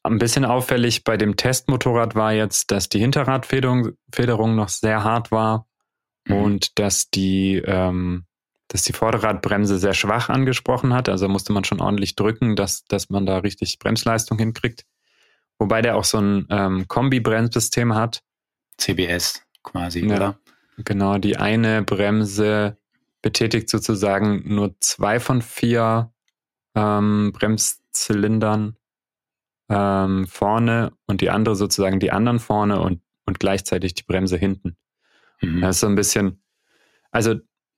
Ein 0.03 0.19
bisschen 0.19 0.45
auffällig 0.45 1.03
bei 1.03 1.17
dem 1.17 1.37
Testmotorrad 1.37 2.15
war 2.15 2.33
jetzt, 2.33 2.71
dass 2.71 2.89
die 2.89 3.01
Hinterradfederung 3.01 3.93
Federung 4.13 4.55
noch 4.55 4.69
sehr 4.69 5.03
hart 5.03 5.33
war 5.33 5.67
mhm. 6.27 6.37
und 6.37 6.79
dass 6.79 7.11
die, 7.11 7.57
ähm, 7.65 8.25
dass 8.69 8.83
die 8.83 8.93
Vorderradbremse 8.93 9.79
sehr 9.79 9.95
schwach 9.95 10.29
angesprochen 10.29 10.93
hat. 10.93 11.09
Also 11.09 11.29
musste 11.29 11.53
man 11.53 11.65
schon 11.65 11.81
ordentlich 11.81 12.17
drücken, 12.17 12.57
dass, 12.57 12.85
dass 12.85 13.11
man 13.11 13.27
da 13.27 13.39
richtig 13.39 13.79
Bremsleistung 13.79 14.39
hinkriegt. 14.39 14.85
Wobei 15.59 15.83
der 15.83 15.97
auch 15.97 16.05
so 16.05 16.19
ein 16.19 16.47
ähm, 16.51 16.89
Kombi-Bremssystem 16.89 17.95
hat. 17.95 18.23
CBS 18.79 19.43
quasi, 19.63 20.07
ja, 20.07 20.17
oder? 20.17 20.39
Genau, 20.79 21.19
die 21.19 21.37
eine 21.37 21.83
Bremse 21.83 22.77
betätigt 23.23 23.71
sozusagen 23.71 24.43
nur 24.55 24.75
zwei 24.81 25.19
von 25.19 25.41
vier 25.41 26.13
ähm, 26.75 27.33
Bremszylindern 27.33 28.77
ähm, 29.69 30.27
vorne 30.27 30.93
und 31.07 31.21
die 31.21 31.31
andere 31.31 31.57
sozusagen 31.57 31.99
die 31.99 32.13
anderen 32.13 32.39
vorne 32.39 32.81
und, 32.81 33.01
und 33.25 33.41
gleichzeitig 33.41 33.95
die 33.95 34.05
Bremse 34.05 34.37
hinten. 34.37 34.77
Mhm. 35.41 35.63
Das 35.63 35.77
ist 35.77 35.81
so 35.81 35.87
ein 35.87 35.95
bisschen, 35.95 36.43
also 37.11 37.37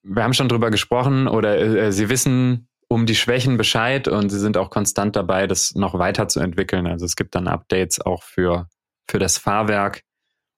wir 0.08 0.22
haben 0.22 0.34
schon 0.34 0.48
drüber 0.48 0.70
gesprochen 0.70 1.28
oder 1.28 1.58
äh, 1.58 1.92
Sie 1.92 2.08
wissen 2.08 2.68
um 2.88 3.04
die 3.04 3.14
Schwächen 3.14 3.56
Bescheid 3.56 4.08
und 4.08 4.30
Sie 4.30 4.38
sind 4.38 4.56
auch 4.56 4.70
konstant 4.70 5.14
dabei, 5.14 5.46
das 5.46 5.74
noch 5.74 5.98
weiterzuentwickeln. 5.98 6.86
Also 6.86 7.04
es 7.04 7.16
gibt 7.16 7.34
dann 7.34 7.46
Updates 7.46 8.00
auch 8.00 8.22
für, 8.22 8.68
für 9.06 9.18
das 9.18 9.38
Fahrwerk 9.38 10.02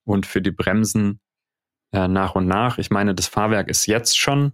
und 0.04 0.26
für 0.26 0.40
die 0.40 0.52
Bremsen 0.52 1.21
äh, 1.92 2.07
nach 2.07 2.37
und 2.37 2.47
nach. 2.47 2.78
Ich 2.78 2.90
meine, 2.90 3.14
das 3.14 3.26
Fahrwerk 3.26 3.69
ist 3.69 3.87
jetzt 3.87 4.19
schon 4.19 4.52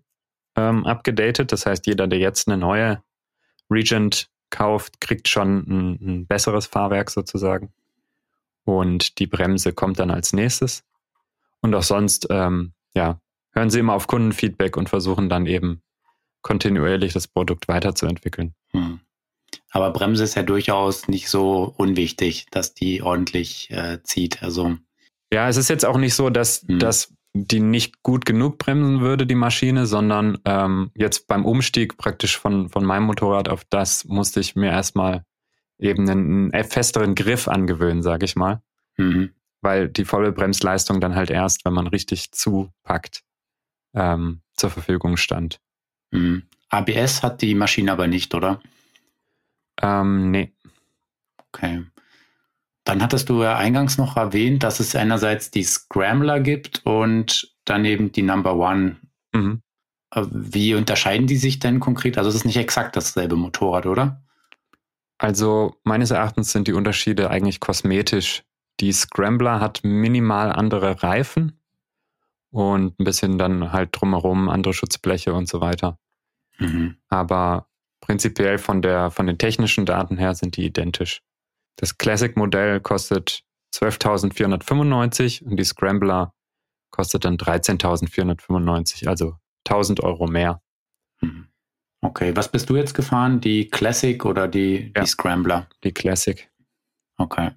ähm, 0.57 0.87
abgedatet. 0.87 1.53
Das 1.53 1.67
heißt, 1.67 1.87
jeder, 1.87 2.07
der 2.07 2.19
jetzt 2.19 2.49
eine 2.49 2.57
neue 2.57 3.03
Regent 3.71 4.29
kauft, 4.49 5.00
kriegt 5.00 5.29
schon 5.29 5.59
ein, 5.69 5.99
ein 6.00 6.26
besseres 6.26 6.67
Fahrwerk 6.67 7.11
sozusagen. 7.11 7.73
Und 8.65 9.19
die 9.19 9.26
Bremse 9.26 9.73
kommt 9.73 9.99
dann 9.99 10.11
als 10.11 10.33
nächstes. 10.33 10.83
Und 11.61 11.75
auch 11.75 11.83
sonst, 11.83 12.26
ähm, 12.31 12.73
ja, 12.95 13.21
hören 13.57 13.71
Sie 13.71 13.81
immer 13.81 13.95
auf 13.95 14.07
Kundenfeedback 14.07 14.77
und 14.77 14.89
versuchen 14.89 15.29
dann 15.29 15.47
eben 15.47 15.83
kontinuierlich 16.43 17.13
das 17.13 17.27
Produkt 17.27 17.67
weiterzuentwickeln. 17.67 18.55
Hm. 18.71 19.01
Aber 19.71 19.91
Bremse 19.91 20.25
ist 20.25 20.37
ja 20.37 20.43
durchaus 20.43 21.09
nicht 21.09 21.29
so 21.29 21.75
unwichtig, 21.77 22.47
dass 22.51 22.75
die 22.75 23.03
ordentlich 23.03 23.71
äh, 23.71 24.03
zieht. 24.03 24.43
Also 24.43 24.77
ja, 25.33 25.49
es 25.49 25.57
ist 25.57 25.69
jetzt 25.69 25.85
auch 25.85 25.99
nicht 25.99 26.15
so, 26.15 26.31
dass, 26.31 26.65
hm. 26.69 26.79
dass 26.79 27.13
die 27.35 27.61
nicht 27.61 28.03
gut 28.03 28.25
genug 28.25 28.59
bremsen 28.59 29.01
würde, 29.01 29.27
die 29.27 29.35
Maschine, 29.35 29.87
sondern 29.87 30.39
ähm, 30.45 30.91
jetzt 30.95 31.27
beim 31.27 31.45
Umstieg 31.45 31.99
praktisch 31.99 32.39
von, 32.39 32.69
von 32.69 32.85
meinem 32.85 33.05
Motorrad 33.05 33.49
auf 33.49 33.65
das 33.69 34.05
musste 34.05 34.41
ich 34.41 34.57
mir 34.57 34.71
erstmal 34.71 35.25
eben 35.79 36.09
einen, 36.09 36.55
einen 36.55 36.65
festeren 36.65 37.15
Griff 37.15 37.49
angewöhnen, 37.49 38.03
sage 38.03 38.25
ich 38.25 38.37
mal. 38.37 38.63
Mhm. 38.97 39.33
Weil 39.61 39.89
die 39.89 40.05
volle 40.05 40.33
Bremsleistung 40.33 41.01
dann 41.01 41.15
halt 41.15 41.31
erst, 41.31 41.65
wenn 41.65 41.75
man 41.75 41.87
richtig 41.87 42.33
zupackt, 42.33 43.23
ähm, 43.97 44.43
zur 44.55 44.71
Verfügung 44.71 45.17
stand. 45.17 45.61
Mhm. 46.12 46.45
ABS 46.69 47.23
hat 47.23 47.43
die 47.43 47.55
Maschine 47.55 47.93
aber 47.93 48.07
nicht, 48.07 48.35
oder? 48.35 48.61
Ähm, 49.83 50.31
nee. 50.31 50.53
Okay. 51.49 51.85
Dann 52.85 53.03
hattest 53.03 53.29
du 53.29 53.43
ja 53.43 53.57
eingangs 53.57 53.99
noch 53.99 54.17
erwähnt, 54.17 54.62
dass 54.62 54.79
es 54.79 54.95
einerseits 54.95 55.50
die 55.50 55.65
Scrambler 55.65 56.38
gibt 56.38 56.87
und 56.87 57.53
daneben 57.65 58.12
die 58.12 58.23
Number 58.23 58.55
One. 58.57 58.97
Mhm. 59.33 59.62
Äh, 60.15 60.23
wie 60.31 60.75
unterscheiden 60.75 61.26
die 61.26 61.37
sich 61.37 61.59
denn 61.59 61.81
konkret? 61.81 62.19
Also 62.19 62.31
es 62.31 62.37
ist 62.37 62.45
nicht 62.45 62.59
exakt 62.59 62.97
dasselbe 62.97 63.37
Motorrad, 63.37 63.87
oder? 63.87 64.23
Also 65.19 65.76
meines 65.83 66.11
Erachtens 66.11 66.53
sind 66.53 66.69
die 66.69 66.75
Unterschiede 66.75 67.31
eigentlich 67.31 67.61
kosmetisch. 67.61 68.45
Die 68.81 68.93
Scrambler 68.93 69.61
hat 69.61 69.81
minimal 69.83 70.53
andere 70.53 71.03
Reifen 71.03 71.59
und 72.50 72.99
ein 72.99 73.05
bisschen 73.05 73.38
dann 73.38 73.73
halt 73.73 73.91
drumherum 73.93 74.49
andere 74.49 74.75
Schutzbleche 74.75 75.35
und 75.35 75.49
so 75.49 75.61
weiter. 75.61 75.99
Mhm. 76.59 76.97
Aber 77.09 77.69
prinzipiell 78.00 78.59
von 78.59 78.83
der 78.83 79.11
von 79.11 79.26
den 79.26 79.38
technischen 79.38 79.87
Daten 79.87 80.17
her 80.17 80.35
sind 80.35 80.57
die 80.57 80.65
identisch. 80.65 81.23
Das 81.76 81.99
Classic-Modell 81.99 82.81
kostet 82.81 83.43
12.495 83.75 85.45
und 85.45 85.57
die 85.57 85.65
Scrambler 85.65 86.33
kostet 86.91 87.25
dann 87.25 87.37
13.495, 87.37 89.07
also 89.09 89.37
1000 89.67 90.03
Euro 90.03 90.26
mehr. 90.26 90.62
Mhm. 91.21 91.49
Okay, 92.00 92.35
was 92.37 92.50
bist 92.50 92.71
du 92.71 92.76
jetzt 92.76 92.95
gefahren? 92.95 93.41
Die 93.41 93.69
Classic 93.69 94.25
oder 94.25 94.49
die, 94.49 94.93
ja, 94.95 95.03
die 95.03 95.07
Scrambler? 95.07 95.69
Die 95.83 95.93
Classic. 95.93 96.50
Okay. 97.17 97.50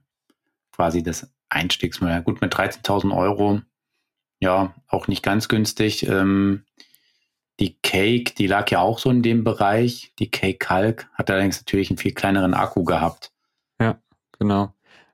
Quasi 0.72 1.04
das 1.04 1.32
Einstiegsmodell. 1.50 2.22
Gut, 2.24 2.42
mit 2.42 2.54
13.000 2.54 3.16
Euro, 3.16 3.62
ja, 4.40 4.74
auch 4.88 5.08
nicht 5.08 5.24
ganz 5.24 5.48
günstig. 5.48 6.08
Ähm, 6.08 6.64
die 7.60 7.78
Cake, 7.82 8.34
die 8.38 8.48
lag 8.48 8.72
ja 8.72 8.80
auch 8.80 9.00
so 9.00 9.10
in 9.10 9.22
dem 9.22 9.44
Bereich. 9.44 10.14
Die 10.20 10.32
Cake 10.32 10.60
Kalk 10.60 11.10
hat 11.14 11.30
allerdings 11.30 11.60
natürlich 11.60 11.90
einen 11.90 11.98
viel 11.98 12.14
kleineren 12.14 12.54
Akku 12.54 12.84
gehabt. 12.84 13.32
Ja 13.82 14.00
genau. 14.40 14.74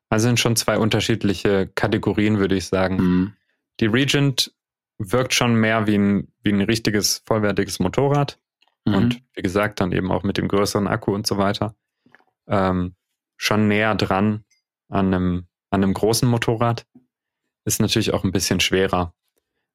Also 0.10 0.28
sind 0.28 0.40
schon 0.40 0.56
zwei 0.56 0.78
unterschiedliche 0.78 1.68
Kategorien, 1.76 2.38
würde 2.38 2.56
ich 2.56 2.68
sagen. 2.68 2.96
Mhm. 2.98 3.34
Die 3.82 3.88
Regent 3.88 4.54
wirkt 4.98 5.34
schon 5.34 5.56
mehr 5.56 5.88
wie 5.88 5.98
ein, 5.98 6.32
wie 6.42 6.54
ein 6.54 6.62
richtiges, 6.62 7.22
vollwertiges 7.26 7.80
Motorrad. 7.80 8.40
Mhm. 8.86 8.94
Und 8.94 9.22
wie 9.34 9.42
gesagt, 9.42 9.82
dann 9.82 9.92
eben 9.92 10.12
auch 10.12 10.24
mit 10.24 10.38
dem 10.38 10.48
größeren 10.48 10.88
Akku 10.88 11.14
und 11.14 11.28
so 11.28 11.38
weiter. 11.38 11.76
Ähm, 12.48 12.96
schon 13.36 13.68
näher 13.68 13.96
dran 13.96 14.46
an 14.88 15.14
einem, 15.14 15.48
an 15.72 15.84
einem 15.84 15.94
großen 15.94 16.30
Motorrad. 16.30 16.86
Ist 17.66 17.82
natürlich 17.82 18.14
auch 18.14 18.24
ein 18.24 18.32
bisschen 18.32 18.60
schwerer. 18.60 19.14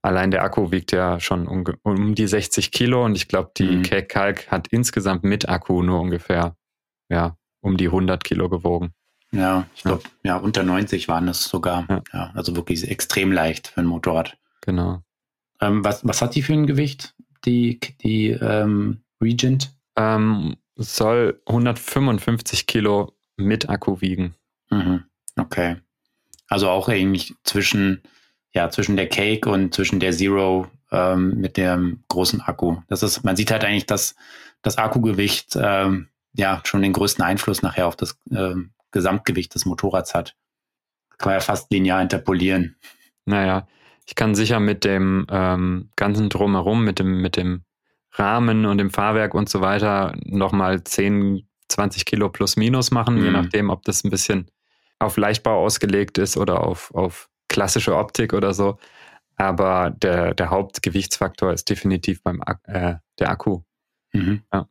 Allein 0.02 0.30
der 0.30 0.42
Akku 0.42 0.70
wiegt 0.70 0.92
ja 0.92 1.20
schon 1.20 1.46
um, 1.46 1.64
um 1.82 2.14
die 2.14 2.26
60 2.26 2.70
Kilo 2.70 3.04
und 3.04 3.16
ich 3.16 3.28
glaube, 3.28 3.50
die 3.56 3.78
mhm. 3.78 3.82
Kalk 3.82 4.50
hat 4.50 4.68
insgesamt 4.68 5.24
mit 5.24 5.48
Akku 5.48 5.82
nur 5.82 6.00
ungefähr 6.00 6.56
ja, 7.10 7.36
um 7.60 7.76
die 7.76 7.86
100 7.86 8.24
Kilo 8.24 8.48
gewogen. 8.48 8.94
Ja, 9.32 9.66
ich 9.74 9.82
glaube, 9.82 10.02
ja. 10.22 10.36
ja. 10.36 10.42
unter 10.42 10.62
90 10.62 11.06
waren 11.08 11.28
es 11.28 11.44
sogar. 11.44 11.86
Ja. 11.88 12.02
ja. 12.12 12.30
also 12.34 12.56
wirklich 12.56 12.88
extrem 12.88 13.30
leicht 13.30 13.68
für 13.68 13.80
ein 13.80 13.86
Motorrad. 13.86 14.38
Genau. 14.62 15.02
Ähm, 15.60 15.84
was, 15.84 16.06
was 16.06 16.22
hat 16.22 16.34
die 16.34 16.42
für 16.42 16.54
ein 16.54 16.66
Gewicht, 16.66 17.14
die, 17.44 17.78
die 18.02 18.30
ähm, 18.30 19.02
Regent? 19.22 19.76
Ähm, 19.96 20.56
soll 20.76 21.42
155 21.46 22.66
Kilo 22.66 23.12
mit 23.36 23.68
Akku 23.68 24.00
wiegen. 24.00 24.34
Mhm. 24.70 25.04
Okay. 25.36 25.76
Also 26.50 26.68
auch 26.68 26.88
eigentlich 26.88 27.34
zwischen, 27.44 28.02
ja, 28.52 28.68
zwischen 28.68 28.96
der 28.96 29.08
Cake 29.08 29.48
und 29.48 29.72
zwischen 29.72 30.00
der 30.00 30.12
Zero 30.12 30.66
ähm, 30.90 31.40
mit 31.40 31.56
dem 31.56 32.02
großen 32.08 32.40
Akku. 32.42 32.78
Das 32.88 33.02
ist, 33.02 33.24
man 33.24 33.36
sieht 33.36 33.50
halt 33.52 33.64
eigentlich, 33.64 33.86
dass 33.86 34.16
das 34.60 34.76
Akkugewicht 34.76 35.56
ähm, 35.56 36.08
ja 36.34 36.60
schon 36.64 36.82
den 36.82 36.92
größten 36.92 37.24
Einfluss 37.24 37.62
nachher 37.62 37.86
auf 37.86 37.96
das 37.96 38.18
ähm, 38.32 38.72
Gesamtgewicht 38.90 39.54
des 39.54 39.64
Motorrads 39.64 40.12
hat. 40.12 40.34
Kann 41.18 41.30
man 41.30 41.34
ja 41.34 41.40
fast 41.40 41.70
linear 41.70 42.02
interpolieren. 42.02 42.76
Naja, 43.24 43.68
ich 44.06 44.16
kann 44.16 44.34
sicher 44.34 44.58
mit 44.58 44.84
dem 44.84 45.26
ähm, 45.30 45.90
ganzen 45.94 46.28
Drumherum, 46.28 46.84
mit 46.84 46.98
dem, 46.98 47.22
mit 47.22 47.36
dem 47.36 47.62
Rahmen 48.12 48.66
und 48.66 48.78
dem 48.78 48.90
Fahrwerk 48.90 49.34
und 49.34 49.48
so 49.48 49.60
weiter 49.60 50.16
nochmal 50.24 50.82
10, 50.82 51.46
20 51.68 52.04
Kilo 52.04 52.28
plus 52.28 52.56
minus 52.56 52.90
machen, 52.90 53.16
mhm. 53.16 53.24
je 53.24 53.30
nachdem, 53.30 53.70
ob 53.70 53.84
das 53.84 54.02
ein 54.02 54.10
bisschen 54.10 54.50
auf 55.00 55.16
Leichtbau 55.16 55.64
ausgelegt 55.64 56.18
ist 56.18 56.36
oder 56.36 56.62
auf, 56.62 56.94
auf 56.94 57.28
klassische 57.48 57.96
Optik 57.96 58.32
oder 58.32 58.54
so. 58.54 58.78
Aber 59.36 59.90
der, 59.90 60.34
der 60.34 60.50
Hauptgewichtsfaktor 60.50 61.52
ist 61.52 61.68
definitiv 61.68 62.22
beim 62.22 62.42
äh, 62.64 62.96
der 63.18 63.30
Akku. 63.30 63.62
Mhm. 64.12 64.42
Ja. 64.52 64.68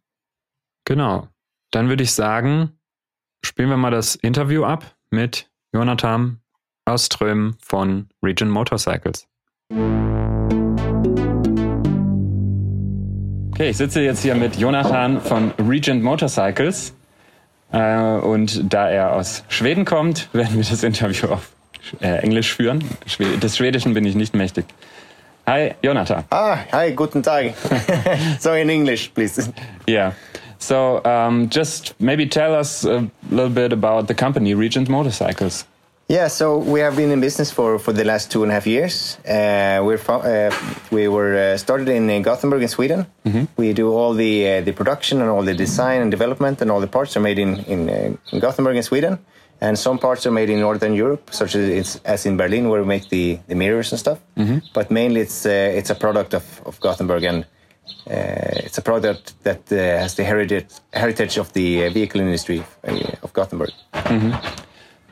Genau. 0.85 1.27
Dann 1.71 1.89
würde 1.89 2.03
ich 2.03 2.13
sagen, 2.13 2.79
spielen 3.43 3.69
wir 3.69 3.77
mal 3.77 3.91
das 3.91 4.15
Interview 4.15 4.63
ab 4.63 4.95
mit 5.09 5.49
Jonathan 5.73 6.39
Auström 6.85 7.55
von 7.61 8.09
Region 8.23 8.49
Motorcycles. 8.49 9.27
Okay, 13.51 13.69
ich 13.69 13.77
sitze 13.77 14.01
jetzt 14.01 14.21
hier 14.21 14.35
mit 14.35 14.55
Jonathan 14.55 15.19
von 15.19 15.51
Regent 15.67 16.03
Motorcycles. 16.03 16.93
Äh, 17.71 18.19
und 18.19 18.73
da 18.73 18.89
er 18.89 19.13
aus 19.13 19.43
Schweden 19.49 19.85
kommt, 19.85 20.29
werden 20.33 20.57
wir 20.57 20.63
das 20.63 20.83
Interview 20.83 21.27
auf 21.29 21.49
äh, 22.01 22.19
Englisch 22.19 22.53
führen. 22.53 22.83
Des 23.41 23.57
Schwedischen 23.57 23.93
bin 23.93 24.05
ich 24.05 24.15
nicht 24.15 24.35
mächtig. 24.35 24.65
Hi, 25.47 25.73
Jonathan. 25.81 26.25
Ah, 26.29 26.57
hi, 26.71 26.91
guten 26.91 27.23
Tag. 27.23 27.53
so 28.39 28.53
in 28.53 28.69
English, 28.69 29.11
please. 29.13 29.51
Yeah. 29.87 30.13
So 30.59 31.01
um, 31.03 31.49
just 31.49 31.95
maybe 31.99 32.27
tell 32.27 32.53
us 32.53 32.85
a 32.85 33.09
little 33.31 33.49
bit 33.49 33.73
about 33.73 34.07
the 34.07 34.13
company, 34.13 34.53
Regent 34.53 34.89
Motorcycles. 34.89 35.65
Yeah, 36.11 36.27
so 36.27 36.57
we 36.57 36.79
have 36.79 36.95
been 36.95 37.11
in 37.11 37.21
business 37.21 37.51
for, 37.51 37.77
for 37.77 37.93
the 37.93 38.03
last 38.03 38.31
two 38.31 38.41
and 38.41 38.51
a 38.51 38.55
half 38.55 38.65
years. 38.65 39.19
Uh, 39.27 39.79
we're 39.83 40.01
uh, 40.09 40.49
we 40.89 41.07
were 41.07 41.53
uh, 41.53 41.57
started 41.57 41.87
in 41.87 42.23
Gothenburg 42.23 42.63
in 42.63 42.69
Sweden. 42.69 43.05
Mm 43.25 43.31
-hmm. 43.31 43.47
We 43.55 43.73
do 43.73 43.97
all 43.97 44.15
the 44.15 44.33
uh, 44.49 44.65
the 44.65 44.73
production 44.73 45.21
and 45.21 45.29
all 45.29 45.45
the 45.45 45.55
design 45.55 46.01
and 46.01 46.11
development 46.11 46.61
and 46.61 46.71
all 46.71 46.81
the 46.81 46.89
parts 46.97 47.15
are 47.15 47.23
made 47.23 47.41
in 47.41 47.63
in, 47.67 47.89
uh, 47.89 48.33
in 48.33 48.39
Gothenburg 48.39 48.75
in 48.75 48.83
Sweden. 48.83 49.19
and 49.61 49.77
some 49.77 49.97
parts 49.97 50.25
are 50.25 50.33
made 50.33 50.51
in 50.51 50.59
Northern 50.59 50.93
Europe, 50.93 51.23
such 51.31 51.55
as 51.55 51.69
it's, 51.69 51.99
as 52.03 52.25
in 52.25 52.37
Berlin, 52.37 52.69
where 52.69 52.81
we 52.81 52.87
make 52.87 53.09
the, 53.09 53.39
the 53.47 53.55
mirrors 53.55 53.91
and 53.91 53.99
stuff. 53.99 54.17
But 54.73 54.89
mainly, 54.89 55.21
it's 55.21 55.45
uh, 55.45 55.77
it's 55.77 55.89
a 55.89 55.95
product 55.95 56.33
of, 56.33 56.43
of 56.65 56.79
Gothenburg, 56.79 57.23
and 57.23 57.45
uh, 58.07 58.65
it's 58.65 58.77
a 58.77 58.81
product 58.81 59.33
that 59.43 59.71
uh, 59.71 59.75
has 59.75 60.15
the 60.15 60.23
heritage 60.23 60.67
heritage 60.93 61.39
of 61.39 61.51
the 61.53 61.87
uh, 61.87 61.93
vehicle 61.93 62.21
industry 62.21 62.63
uh, 62.87 63.23
of 63.23 63.33
Gothenburg. 63.33 63.71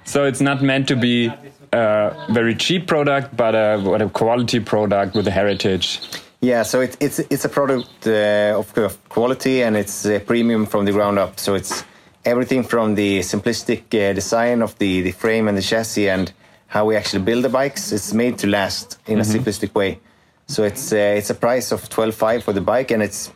So 0.07 0.23
it's 0.23 0.39
not 0.39 0.61
meant 0.61 0.87
to 0.87 0.95
be 0.95 1.29
a 1.73 2.27
very 2.29 2.55
cheap 2.55 2.87
product, 2.87 3.35
but 3.35 3.53
a, 3.53 3.77
what 3.77 4.01
a 4.01 4.07
quality 4.07 4.61
product 4.61 5.15
with 5.15 5.27
a 5.27 5.31
heritage. 5.31 5.99
Yeah, 6.39 6.63
so 6.63 6.79
it, 6.79 6.95
it's 7.01 7.19
it's 7.19 7.43
a 7.43 7.49
product 7.49 8.07
uh, 8.07 8.55
of, 8.57 8.77
of 8.77 9.09
quality 9.09 9.63
and 9.63 9.75
it's 9.75 10.05
uh, 10.05 10.19
premium 10.25 10.65
from 10.65 10.85
the 10.85 10.93
ground 10.93 11.19
up. 11.19 11.39
So 11.39 11.55
it's 11.55 11.83
everything 12.23 12.63
from 12.63 12.95
the 12.95 13.19
simplistic 13.19 13.83
uh, 13.93 14.13
design 14.13 14.61
of 14.61 14.77
the, 14.77 15.01
the 15.01 15.11
frame 15.11 15.49
and 15.49 15.57
the 15.57 15.61
chassis 15.61 16.09
and 16.09 16.31
how 16.67 16.85
we 16.85 16.95
actually 16.95 17.23
build 17.23 17.43
the 17.43 17.49
bikes. 17.49 17.91
It's 17.91 18.13
made 18.13 18.37
to 18.37 18.47
last 18.47 18.99
in 19.07 19.19
a 19.19 19.23
simplistic 19.23 19.75
way. 19.75 19.99
So 20.47 20.63
it's 20.63 20.93
uh, 20.93 21.17
it's 21.17 21.29
a 21.29 21.35
price 21.35 21.73
of 21.73 21.89
twelve 21.89 22.15
five 22.15 22.45
for 22.45 22.53
the 22.53 22.61
bike, 22.61 22.91
and 22.91 23.03
it's 23.03 23.33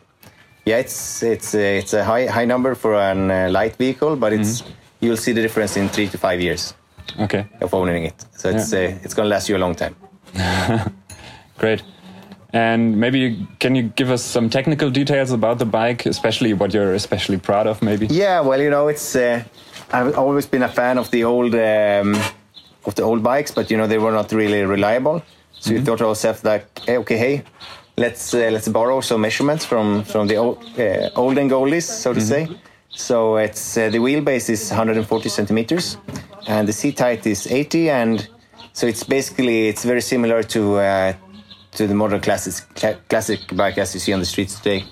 yeah, 0.64 0.78
it's 0.78 1.22
it's 1.22 1.54
uh, 1.54 1.58
it's 1.58 1.92
a 1.92 2.02
high 2.02 2.26
high 2.26 2.46
number 2.46 2.74
for 2.74 2.94
a 2.94 3.12
uh, 3.12 3.50
light 3.50 3.76
vehicle, 3.76 4.16
but 4.16 4.32
it's 4.32 4.62
you'll 5.02 5.16
see 5.16 5.32
the 5.32 5.42
difference 5.42 5.76
in 5.76 5.88
three 5.88 6.08
to 6.08 6.16
five 6.16 6.40
years 6.40 6.74
Okay, 7.18 7.44
of 7.60 7.74
owning 7.74 8.04
it. 8.04 8.24
So 8.36 8.48
it's 8.48 8.72
uh, 8.72 8.98
it's 9.02 9.14
gonna 9.14 9.28
last 9.28 9.48
you 9.48 9.56
a 9.56 9.58
long 9.58 9.74
time. 9.74 9.94
great. 11.58 11.82
And 12.54 12.96
maybe 12.98 13.46
can 13.58 13.74
you 13.74 13.84
give 13.96 14.10
us 14.10 14.22
some 14.22 14.48
technical 14.50 14.90
details 14.90 15.32
about 15.32 15.58
the 15.58 15.64
bike, 15.64 16.06
especially 16.06 16.52
what 16.52 16.72
you're 16.74 16.94
especially 16.94 17.38
proud 17.38 17.66
of, 17.66 17.80
maybe? 17.82 18.06
Yeah, 18.06 18.40
well, 18.40 18.60
you 18.60 18.70
know, 18.70 18.88
it's 18.88 19.16
uh, 19.16 19.42
I've 19.92 20.16
always 20.16 20.46
been 20.46 20.62
a 20.62 20.68
fan 20.68 20.98
of 20.98 21.10
the 21.10 21.24
old 21.24 21.54
um, 21.54 22.14
of 22.84 22.94
the 22.94 23.02
old 23.02 23.22
bikes, 23.22 23.50
but 23.50 23.70
you 23.70 23.76
know 23.76 23.86
they 23.86 23.98
were 23.98 24.12
not 24.12 24.32
really 24.32 24.62
reliable. 24.62 25.22
So 25.60 25.72
we 25.72 25.80
thought 25.80 25.98
to 25.98 26.06
ourselves 26.06 26.44
like, 26.44 26.66
hey, 26.86 26.96
okay, 26.98 27.18
hey, 27.18 27.42
let's 27.96 28.34
uh, 28.34 28.50
let's 28.52 28.68
borrow 28.68 29.00
some 29.00 29.20
measurements 29.20 29.64
from 29.64 30.04
from 30.04 30.28
the 30.28 30.36
old, 30.36 30.58
uh, 30.78 31.10
olden 31.14 31.48
goldies, 31.48 31.84
so 31.84 32.12
to 32.14 32.20
say. 32.20 32.48
So 32.94 33.36
it's 33.36 33.76
uh, 33.76 33.88
the 33.90 33.98
wheelbase 33.98 34.50
is 34.50 34.68
140 34.70 35.28
centimeters, 35.28 35.96
and 36.46 36.68
the 36.68 36.72
seat 36.72 36.98
height 36.98 37.26
is 37.26 37.46
80, 37.46 37.90
and 37.90 38.28
so 38.72 38.86
it's 38.86 39.02
basically 39.04 39.68
it's 39.68 39.84
very 39.84 40.00
similar 40.02 40.42
to 40.44 40.76
uh, 40.76 41.12
to 41.72 41.86
the 41.86 41.94
modern 41.94 42.20
classic 42.20 42.54
cla- 42.74 42.98
classic 43.08 43.40
bike 43.56 43.78
as 43.78 43.94
you 43.94 44.00
see 44.00 44.12
on 44.12 44.20
the 44.20 44.26
streets 44.26 44.56
today. 44.60 44.84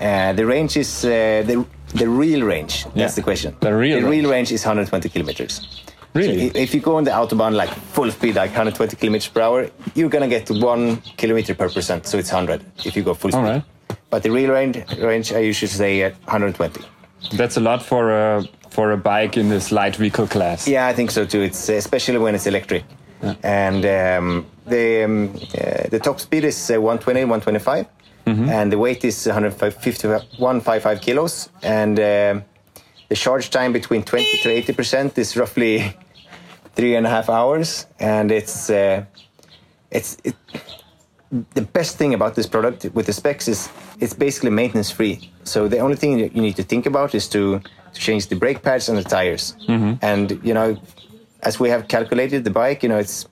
Uh, 0.00 0.32
the 0.32 0.44
range 0.46 0.76
is 0.76 1.04
uh, 1.04 1.42
the 1.46 1.64
the 1.94 2.08
real 2.08 2.42
range. 2.42 2.84
That's 2.84 2.96
Yeah. 2.96 3.08
the 3.16 3.22
question. 3.22 3.54
The 3.60 3.74
real 3.74 4.00
the 4.00 4.06
range. 4.06 4.22
real 4.22 4.30
range 4.30 4.52
is 4.52 4.64
120 4.64 5.08
kilometers. 5.10 5.60
Really? 6.14 6.48
So 6.50 6.58
if 6.58 6.74
you 6.74 6.80
go 6.80 6.96
on 6.96 7.04
the 7.04 7.10
autobahn 7.10 7.52
like 7.54 7.68
full 7.68 8.10
speed, 8.10 8.36
like 8.36 8.50
120 8.50 8.96
kilometers 8.96 9.28
per 9.28 9.42
hour, 9.42 9.68
you're 9.94 10.08
gonna 10.08 10.28
get 10.28 10.50
one 10.50 10.96
kilometer 11.18 11.54
per 11.54 11.68
percent. 11.68 12.06
So 12.06 12.16
it's 12.16 12.32
100 12.32 12.64
if 12.86 12.96
you 12.96 13.02
go 13.02 13.12
full 13.12 13.34
All 13.34 13.42
speed. 13.44 13.52
right. 13.52 13.62
But 14.08 14.22
the 14.22 14.30
real 14.30 14.50
range, 14.50 14.78
range 14.98 15.32
I 15.34 15.40
usually 15.40 15.68
say 15.68 16.02
at 16.02 16.14
120. 16.24 16.80
That's 17.32 17.56
a 17.56 17.60
lot 17.60 17.82
for 17.82 18.10
a 18.10 18.44
for 18.70 18.92
a 18.92 18.96
bike 18.96 19.36
in 19.36 19.48
this 19.48 19.72
light 19.72 19.96
vehicle 19.96 20.26
class. 20.26 20.68
Yeah, 20.68 20.86
I 20.86 20.92
think 20.92 21.10
so 21.10 21.24
too. 21.24 21.42
It's 21.42 21.68
especially 21.68 22.18
when 22.18 22.34
it's 22.34 22.46
electric. 22.46 22.84
And 23.42 23.84
um, 23.84 24.46
the 24.66 25.04
um, 25.04 25.34
uh, 25.34 25.88
the 25.88 25.98
top 25.98 26.20
speed 26.20 26.44
is 26.44 26.70
uh, 26.70 26.80
120, 26.80 27.24
125, 27.24 27.86
and 28.50 28.70
the 28.70 28.78
weight 28.78 29.04
is 29.04 29.26
150, 29.26 30.08
155 30.08 31.00
kilos. 31.00 31.48
And 31.62 31.98
um 31.98 32.44
the 33.08 33.14
charge 33.14 33.50
time 33.50 33.72
between 33.72 34.02
20 34.02 34.38
to 34.42 34.50
80 34.50 34.72
percent 34.72 35.18
is 35.18 35.36
roughly 35.36 35.96
three 36.74 36.96
and 36.96 37.06
a 37.06 37.10
half 37.10 37.28
hours. 37.28 37.86
And 37.98 38.30
it's 38.30 38.68
uh, 38.70 39.04
it's 39.90 40.16
it, 40.24 40.34
the 41.54 41.62
best 41.62 41.96
thing 41.96 42.14
about 42.14 42.34
this 42.34 42.46
product 42.46 42.86
with 42.94 43.06
the 43.06 43.12
specs 43.12 43.48
is 43.48 43.68
it's 44.00 44.14
basically 44.14 44.50
maintenance 44.50 44.90
free. 44.90 45.30
So 45.44 45.68
the 45.68 45.78
only 45.78 45.96
thing 45.96 46.18
you 46.18 46.42
need 46.42 46.56
to 46.56 46.62
think 46.62 46.86
about 46.86 47.14
is 47.14 47.28
to, 47.28 47.60
to 47.94 48.00
change 48.00 48.26
the 48.28 48.36
brake 48.36 48.62
pads 48.62 48.88
and 48.88 48.98
the 48.98 49.04
tires. 49.04 49.56
And 50.02 50.40
you 50.42 50.54
know, 50.54 50.76
as 51.42 51.60
we 51.60 51.68
have 51.70 51.88
calculated 51.88 52.44
the 52.44 52.50
bike, 52.50 52.82
you 52.82 52.88
know, 52.88 52.98
it's 52.98 53.26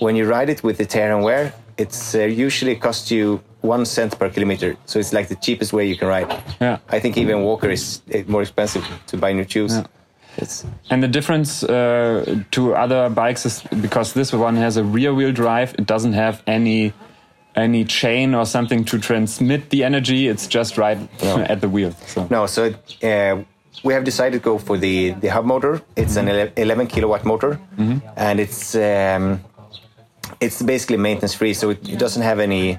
when 0.00 0.16
you 0.16 0.24
ride 0.28 0.50
it 0.50 0.62
with 0.62 0.76
the 0.78 0.84
tear 0.84 1.14
and 1.14 1.24
wear, 1.24 1.52
it's 1.76 2.14
uh, 2.14 2.20
usually 2.20 2.76
costs 2.76 3.10
you 3.10 3.40
one 3.60 3.84
cent 3.84 4.18
per 4.18 4.28
kilometer. 4.28 4.76
So 4.86 4.98
it's 4.98 5.12
like 5.12 5.28
the 5.28 5.36
cheapest 5.36 5.72
way 5.72 5.86
you 5.88 5.96
can 5.96 6.08
ride. 6.08 6.30
Yeah. 6.60 6.78
I 6.88 7.00
think 7.00 7.16
even 7.16 7.42
Walker 7.42 7.70
is 7.70 8.02
uh, 8.14 8.18
more 8.26 8.42
expensive 8.42 8.84
to 9.06 9.16
buy 9.16 9.32
new 9.32 9.46
shoes. 9.48 9.80
It's 10.36 10.64
And 10.90 11.02
the 11.02 11.08
difference 11.08 11.62
uh, 11.62 12.42
to 12.50 12.74
other 12.74 13.08
bikes 13.08 13.46
is 13.46 13.62
because 13.80 14.12
this 14.12 14.32
one 14.32 14.56
has 14.56 14.76
a 14.76 14.84
rear 14.84 15.14
wheel 15.14 15.32
drive, 15.32 15.74
it 15.78 15.86
doesn't 15.86 16.14
have 16.14 16.42
any 16.46 16.92
any 17.56 17.84
chain 17.84 18.34
or 18.34 18.44
something 18.46 18.84
to 18.84 18.98
transmit 18.98 19.70
the 19.70 19.84
energy. 19.84 20.28
It's 20.28 20.46
just 20.46 20.76
right 20.78 20.98
No. 21.22 21.38
at 21.52 21.60
the 21.60 21.68
wheel. 21.68 21.92
So 22.06 22.26
No, 22.30 22.46
so 22.46 22.74
uh, 23.02 23.42
we 23.82 23.92
have 23.94 24.04
decided 24.04 24.42
to 24.42 24.44
go 24.44 24.58
for 24.58 24.76
the, 24.78 25.10
the 25.12 25.28
hub 25.28 25.44
motor. 25.44 25.82
It's 25.96 26.16
an 26.16 26.28
11 26.56 26.86
kilowatt 26.88 27.24
motor, 27.24 27.58
and 28.16 28.40
it's 28.40 28.74
um, 28.74 29.40
it's 30.40 30.62
basically 30.62 30.96
maintenance 30.96 31.34
free. 31.34 31.54
So 31.54 31.70
it, 31.70 31.88
it 31.88 31.98
doesn't 31.98 32.22
have 32.22 32.40
any 32.40 32.78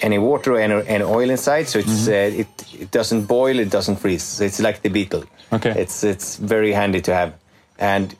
any 0.00 0.18
water 0.18 0.52
or 0.52 0.58
any, 0.60 1.02
oil 1.04 1.28
inside. 1.30 1.68
So 1.68 1.78
it's 1.80 2.08
uh, 2.08 2.12
it 2.12 2.48
it 2.80 2.90
doesn't 2.90 3.24
boil, 3.26 3.58
it 3.58 3.70
doesn't 3.70 3.96
freeze. 3.96 4.22
So 4.22 4.44
it's 4.44 4.60
like 4.60 4.82
the 4.82 4.88
Beetle. 4.90 5.24
Okay. 5.52 5.70
It's 5.76 6.04
it's 6.04 6.36
very 6.36 6.72
handy 6.72 7.00
to 7.02 7.14
have, 7.14 7.32
and 7.78 8.14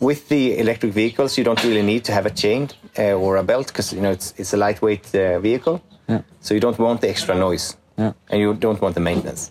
with 0.00 0.28
the 0.28 0.58
electric 0.58 0.92
vehicles, 0.92 1.38
you 1.38 1.44
don't 1.44 1.62
really 1.64 1.82
need 1.82 2.04
to 2.04 2.12
have 2.12 2.26
a 2.26 2.30
chain 2.30 2.68
uh, 2.98 3.12
or 3.14 3.36
a 3.36 3.42
belt 3.42 3.66
because 3.68 3.92
you 3.92 4.00
know 4.00 4.10
it's 4.10 4.34
it's 4.36 4.52
a 4.54 4.56
lightweight 4.56 5.14
uh, 5.14 5.38
vehicle. 5.40 5.80
Yeah. 6.08 6.22
So 6.40 6.54
you 6.54 6.60
don't 6.60 6.78
want 6.78 7.00
the 7.00 7.08
extra 7.08 7.34
noise, 7.34 7.76
Yeah. 7.98 8.12
and 8.30 8.40
you 8.40 8.54
don't 8.54 8.80
want 8.80 8.94
the 8.94 9.00
maintenance. 9.00 9.50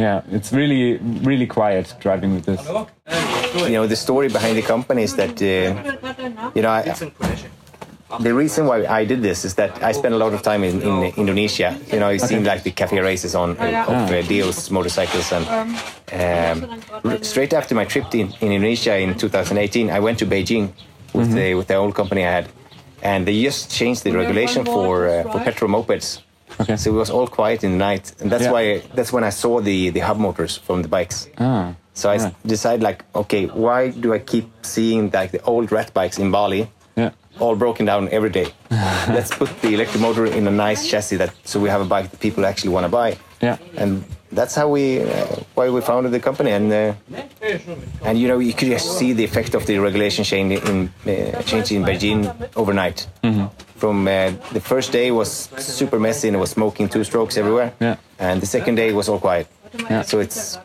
yeah, 0.00 0.22
it's 0.32 0.50
really 0.52 0.96
really 1.28 1.46
quiet 1.46 1.94
driving 2.00 2.32
with 2.34 2.44
this. 2.46 2.62
you 3.68 3.74
know 3.76 3.86
the 3.86 3.96
story 3.96 4.28
behind 4.28 4.56
the 4.56 4.62
company 4.62 5.02
is 5.02 5.14
that 5.16 5.36
uh, 5.42 6.50
you 6.54 6.62
know 6.62 6.70
I, 6.72 6.82
the 8.20 8.32
reason 8.34 8.66
why 8.66 8.86
I 8.86 9.04
did 9.04 9.22
this 9.22 9.44
is 9.44 9.54
that 9.54 9.82
I 9.82 9.92
spent 9.92 10.14
a 10.14 10.18
lot 10.18 10.32
of 10.34 10.42
time 10.42 10.64
in, 10.64 10.82
in 10.82 11.12
Indonesia. 11.16 11.78
You 11.92 12.00
know, 12.00 12.08
it 12.10 12.20
seemed 12.20 12.44
like 12.46 12.62
the 12.64 12.72
cafe 12.72 12.98
races 13.00 13.34
on 13.34 13.50
uh, 13.58 13.84
of 13.86 14.10
uh, 14.10 14.22
Dio's 14.22 14.70
motorcycles, 14.70 15.30
and 15.32 15.46
um, 16.12 17.22
straight 17.22 17.52
after 17.52 17.74
my 17.74 17.84
trip 17.84 18.12
in, 18.14 18.32
in 18.40 18.50
Indonesia 18.52 18.98
in 18.98 19.14
2018, 19.16 19.90
I 19.90 20.00
went 20.00 20.18
to 20.18 20.26
Beijing 20.26 20.72
with 21.14 21.30
the 21.34 21.54
with 21.54 21.66
the 21.68 21.76
old 21.76 21.94
company 21.94 22.24
I 22.26 22.30
had, 22.32 22.46
and 23.02 23.26
they 23.26 23.42
just 23.42 23.70
changed 23.70 24.04
the 24.04 24.10
regulation 24.12 24.64
for 24.64 25.06
uh, 25.08 25.22
for 25.32 25.40
petrol 25.40 25.70
mopeds. 25.70 26.20
Okay. 26.60 26.76
So 26.76 26.90
it 26.90 26.98
was 26.98 27.10
all 27.10 27.26
quiet 27.26 27.64
in 27.64 27.70
the 27.72 27.78
night, 27.78 28.12
and 28.20 28.30
that's 28.30 28.44
Yeah. 28.44 28.52
why 28.52 28.82
that's 28.94 29.12
when 29.12 29.24
I 29.24 29.30
saw 29.30 29.60
the 29.60 29.90
the 29.90 30.00
hub 30.00 30.18
motors 30.18 30.56
from 30.66 30.82
the 30.82 30.88
bikes. 30.88 31.28
Ah, 31.38 31.74
So 31.92 32.08
I 32.10 32.14
Yeah. 32.16 32.30
decided, 32.46 32.82
like, 32.82 33.04
okay, 33.14 33.46
why 33.46 33.90
do 33.90 34.14
I 34.14 34.18
keep 34.18 34.46
seeing 34.62 35.10
like 35.12 35.30
the 35.36 35.40
old 35.44 35.70
rat 35.72 35.92
bikes 35.94 36.18
in 36.18 36.30
Bali, 36.30 36.66
yeah, 36.96 37.10
all 37.38 37.56
broken 37.56 37.86
down 37.86 38.08
every 38.10 38.30
day? 38.30 38.46
Let's 39.16 39.30
put 39.34 39.48
the 39.62 39.68
electric 39.74 40.00
motor 40.00 40.26
in 40.26 40.46
a 40.46 40.50
nice 40.68 40.88
chassis 40.90 41.16
that 41.18 41.30
so 41.44 41.60
we 41.60 41.68
have 41.70 41.82
a 41.82 41.88
bike 41.94 42.08
that 42.10 42.20
people 42.20 42.46
actually 42.46 42.72
want 42.74 42.84
to 42.86 42.90
buy. 43.00 43.16
yeah, 43.42 43.56
And 43.82 44.04
that's 44.32 44.54
how 44.54 44.68
we, 44.68 45.02
uh, 45.02 45.26
why 45.54 45.68
we 45.70 45.80
founded 45.80 46.12
the 46.12 46.20
company. 46.20 46.50
And 46.52 46.72
uh, 46.72 46.94
and 48.04 48.18
you 48.18 48.28
know, 48.28 48.38
you 48.38 48.52
could 48.52 48.68
just 48.68 48.98
see 48.98 49.12
the 49.12 49.24
effect 49.24 49.54
of 49.54 49.66
the 49.66 49.78
regulation 49.78 50.24
change 50.24 50.52
in 50.68 50.90
uh, 51.06 51.42
change 51.42 51.72
in 51.72 51.82
Beijing 51.84 52.26
overnight. 52.56 53.06
From 53.76 54.06
uh, 54.06 54.32
the 54.52 54.60
first 54.60 54.92
day 54.92 55.10
was 55.10 55.48
super 55.56 55.98
messy 55.98 56.28
and 56.28 56.36
it 56.36 56.40
was 56.40 56.50
smoking 56.50 56.88
two 56.88 57.02
strokes 57.02 57.36
everywhere. 57.38 57.72
Yeah. 57.80 57.96
And 58.18 58.40
the 58.42 58.46
second 58.46 58.74
day 58.74 58.92
was 58.92 59.08
all 59.08 59.18
quiet. 59.18 59.46
Yeah. 59.90 60.02
So 60.02 60.20
it's 60.20 60.58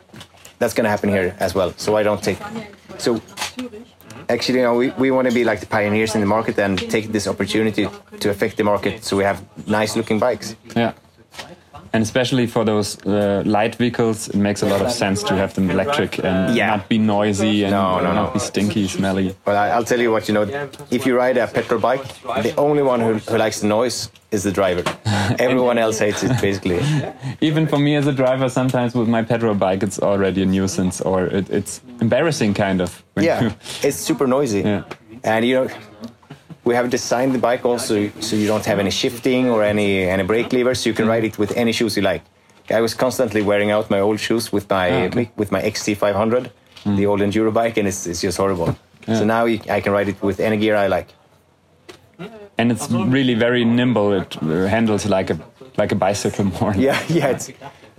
that's 0.58 0.74
going 0.74 0.84
to 0.84 0.90
happen 0.90 1.08
here 1.08 1.34
as 1.40 1.54
well. 1.54 1.72
So 1.76 1.96
I 1.96 2.02
don't 2.02 2.22
take 2.22 2.38
so. 2.98 3.20
Actually, 4.28 4.58
you 4.58 4.64
know, 4.64 4.74
we, 4.74 4.90
we 4.98 5.10
want 5.12 5.28
to 5.28 5.34
be 5.34 5.44
like 5.44 5.60
the 5.60 5.66
pioneers 5.66 6.14
in 6.16 6.20
the 6.20 6.26
market 6.26 6.58
and 6.58 6.78
take 6.90 7.12
this 7.12 7.26
opportunity 7.28 7.86
to 8.20 8.28
affect 8.30 8.56
the 8.56 8.64
market 8.64 9.04
so 9.04 9.16
we 9.16 9.22
have 9.22 9.40
nice 9.68 9.94
looking 9.96 10.18
bikes. 10.18 10.56
yeah. 10.74 10.92
And 11.96 12.02
especially 12.02 12.46
for 12.46 12.62
those 12.62 12.98
uh, 13.06 13.42
light 13.46 13.76
vehicles, 13.76 14.28
it 14.28 14.36
makes 14.36 14.60
a 14.62 14.66
lot 14.66 14.82
of 14.82 14.90
sense 14.92 15.22
to 15.22 15.34
have 15.34 15.54
them 15.54 15.70
electric 15.70 16.22
and 16.22 16.54
Yeah. 16.54 16.66
not 16.76 16.90
be 16.90 16.98
noisy 16.98 17.62
and 17.64 17.70
No, 17.72 18.00
no, 18.00 18.12
not 18.12 18.26
no. 18.26 18.32
be 18.34 18.38
stinky, 18.38 18.86
smelly. 18.86 19.34
Well, 19.46 19.56
I'll 19.56 19.82
tell 19.82 19.98
you 19.98 20.12
what, 20.12 20.28
you 20.28 20.34
know, 20.34 20.42
if 20.90 21.06
you 21.06 21.16
ride 21.16 21.38
a 21.38 21.46
petrol 21.46 21.80
bike, 21.80 22.04
the 22.42 22.54
only 22.58 22.82
one 22.82 23.00
who, 23.00 23.14
who 23.14 23.38
likes 23.38 23.60
the 23.60 23.68
noise 23.68 24.10
is 24.30 24.42
the 24.42 24.52
driver. 24.52 24.82
Everyone 25.38 25.78
else 25.78 25.98
hates 25.98 26.22
it, 26.22 26.38
basically. 26.38 26.80
Even 27.40 27.66
for 27.66 27.78
me 27.78 27.96
as 27.96 28.06
a 28.06 28.12
driver, 28.12 28.50
sometimes 28.50 28.94
with 28.94 29.08
my 29.08 29.22
petrol 29.22 29.54
bike, 29.54 29.82
it's 29.82 29.98
already 29.98 30.42
a 30.42 30.46
nuisance 30.46 31.00
or 31.00 31.24
it, 31.28 31.48
it's 31.48 31.80
embarrassing, 32.02 32.52
kind 32.52 32.82
of. 32.82 33.02
Yeah, 33.16 33.54
it's 33.82 33.96
super 33.96 34.26
noisy. 34.26 34.60
Yeah. 34.72 34.82
And, 35.24 35.46
you 35.46 35.54
know, 35.54 35.68
we 36.66 36.74
have 36.74 36.90
designed 36.90 37.32
the 37.32 37.38
bike 37.38 37.64
also 37.64 38.10
so 38.20 38.36
you 38.36 38.46
don't 38.46 38.66
have 38.66 38.78
any 38.80 38.90
shifting 38.90 39.48
or 39.48 39.62
any, 39.62 40.02
any 40.02 40.24
brake 40.24 40.52
levers, 40.52 40.80
so 40.80 40.90
you 40.90 40.94
can 40.94 41.06
ride 41.06 41.24
it 41.24 41.38
with 41.38 41.56
any 41.56 41.72
shoes 41.72 41.96
you 41.96 42.02
like. 42.02 42.22
I 42.68 42.80
was 42.80 42.92
constantly 42.94 43.40
wearing 43.40 43.70
out 43.70 43.88
my 43.88 44.00
old 44.00 44.18
shoes 44.18 44.52
with 44.52 44.68
my 44.68 44.90
Ah, 44.90 45.04
okay. 45.04 45.30
with 45.36 45.52
my 45.52 45.62
XT500, 45.62 46.50
the 46.96 47.06
old 47.06 47.20
enduro 47.20 47.52
bike, 47.52 47.76
and 47.76 47.86
it's, 47.88 48.06
it's 48.06 48.20
just 48.20 48.36
horrible. 48.36 48.76
So 49.06 49.24
now 49.24 49.44
I 49.46 49.80
can 49.80 49.92
ride 49.92 50.08
it 50.08 50.20
with 50.20 50.40
any 50.40 50.56
gear 50.56 50.74
I 50.74 50.88
like. 50.88 51.08
And 52.58 52.72
it's 52.72 52.90
really 52.90 53.34
very 53.34 53.64
nimble. 53.64 54.12
It 54.12 54.34
handles 54.68 55.06
like 55.06 55.30
a 55.30 55.38
like 55.76 55.92
a 55.92 55.94
bicycle 55.94 56.46
more. 56.60 56.74
Yeah, 56.86 56.98
yeah. 57.08 57.28
It's 57.28 57.50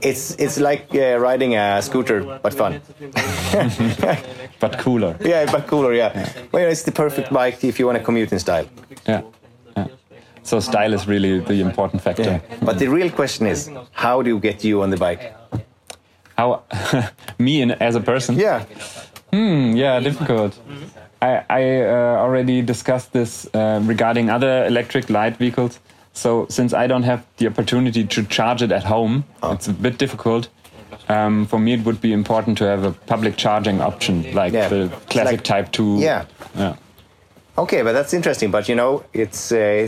it's 0.01 0.35
it's 0.37 0.57
like 0.59 0.87
uh, 0.93 1.17
riding 1.19 1.55
a 1.55 1.81
scooter, 1.81 2.39
but 2.43 2.53
fun. 2.53 2.81
but 4.59 4.77
cooler. 4.79 5.15
Yeah, 5.21 5.51
but 5.51 5.67
cooler. 5.67 5.93
Yeah. 5.93 6.11
yeah. 6.15 6.45
Well, 6.51 6.67
it's 6.67 6.83
the 6.83 6.91
perfect 6.91 7.31
bike 7.31 7.63
if 7.63 7.79
you 7.79 7.85
want 7.85 7.97
to 7.97 8.03
commute 8.03 8.31
in 8.31 8.39
style. 8.39 8.67
Yeah. 9.07 9.21
yeah. 9.75 9.87
So 10.43 10.59
style 10.59 10.93
is 10.93 11.07
really 11.07 11.39
the 11.39 11.61
important 11.61 12.01
factor. 12.01 12.23
Yeah. 12.23 12.57
But 12.61 12.79
the 12.79 12.87
real 12.87 13.09
question 13.09 13.47
is, 13.47 13.69
how 13.91 14.21
do 14.21 14.29
you 14.29 14.39
get 14.39 14.63
you 14.63 14.81
on 14.81 14.89
the 14.89 14.97
bike? 14.97 15.35
How 16.37 16.63
me 17.39 17.61
in, 17.61 17.71
as 17.71 17.95
a 17.95 18.01
person? 18.01 18.35
Yeah. 18.35 18.65
Hmm. 19.31 19.75
Yeah. 19.75 19.99
Difficult. 19.99 20.57
I, 21.21 21.43
I 21.49 21.81
uh, 21.81 22.17
already 22.19 22.61
discussed 22.61 23.11
this 23.11 23.47
uh, 23.53 23.81
regarding 23.83 24.29
other 24.29 24.65
electric 24.65 25.09
light 25.09 25.37
vehicles. 25.37 25.79
So 26.13 26.47
since 26.49 26.73
I 26.73 26.87
don't 26.87 27.03
have 27.03 27.25
the 27.37 27.47
opportunity 27.47 28.03
to 28.03 28.23
charge 28.23 28.61
it 28.61 28.71
at 28.71 28.83
home, 28.83 29.25
oh. 29.43 29.53
it's 29.53 29.67
a 29.67 29.73
bit 29.73 29.97
difficult. 29.97 30.49
Um, 31.09 31.45
for 31.45 31.59
me, 31.59 31.73
it 31.73 31.85
would 31.85 32.01
be 32.01 32.13
important 32.13 32.57
to 32.59 32.65
have 32.65 32.83
a 32.83 32.91
public 32.91 33.37
charging 33.37 33.81
option, 33.81 34.33
like 34.33 34.53
yeah. 34.53 34.67
the 34.67 34.89
classic 35.09 35.37
like, 35.37 35.43
Type 35.43 35.71
Two. 35.71 35.97
Yeah. 35.99 36.25
Yeah. 36.55 36.75
Okay, 37.57 37.81
but 37.81 37.93
that's 37.93 38.13
interesting. 38.13 38.51
But 38.51 38.67
you 38.69 38.75
know, 38.75 39.03
it's 39.13 39.51
uh, 39.51 39.87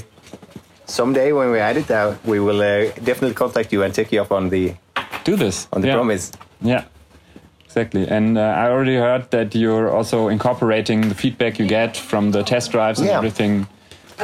someday 0.85 1.31
when 1.31 1.51
we 1.51 1.59
add 1.59 1.77
it, 1.77 1.91
uh, 1.91 2.15
we 2.25 2.39
will 2.39 2.61
uh, 2.61 2.91
definitely 3.03 3.33
contact 3.33 3.73
you 3.73 3.83
and 3.83 3.93
take 3.93 4.11
you 4.11 4.21
up 4.21 4.31
on 4.31 4.49
the 4.49 4.75
do 5.23 5.35
this 5.35 5.67
on 5.73 5.81
the 5.81 5.87
yeah. 5.87 5.95
promise. 5.95 6.31
Yeah. 6.61 6.85
Exactly. 7.65 8.07
And 8.07 8.35
uh, 8.37 8.41
I 8.41 8.69
already 8.69 8.95
heard 8.95 9.29
that 9.29 9.53
you're 9.53 9.91
also 9.95 10.27
incorporating 10.29 11.07
the 11.07 11.13
feedback 11.13 11.59
you 11.59 11.67
get 11.67 11.95
from 11.95 12.31
the 12.31 12.41
test 12.41 12.71
drives 12.71 12.99
and 12.99 13.07
yeah. 13.07 13.17
everything. 13.17 13.67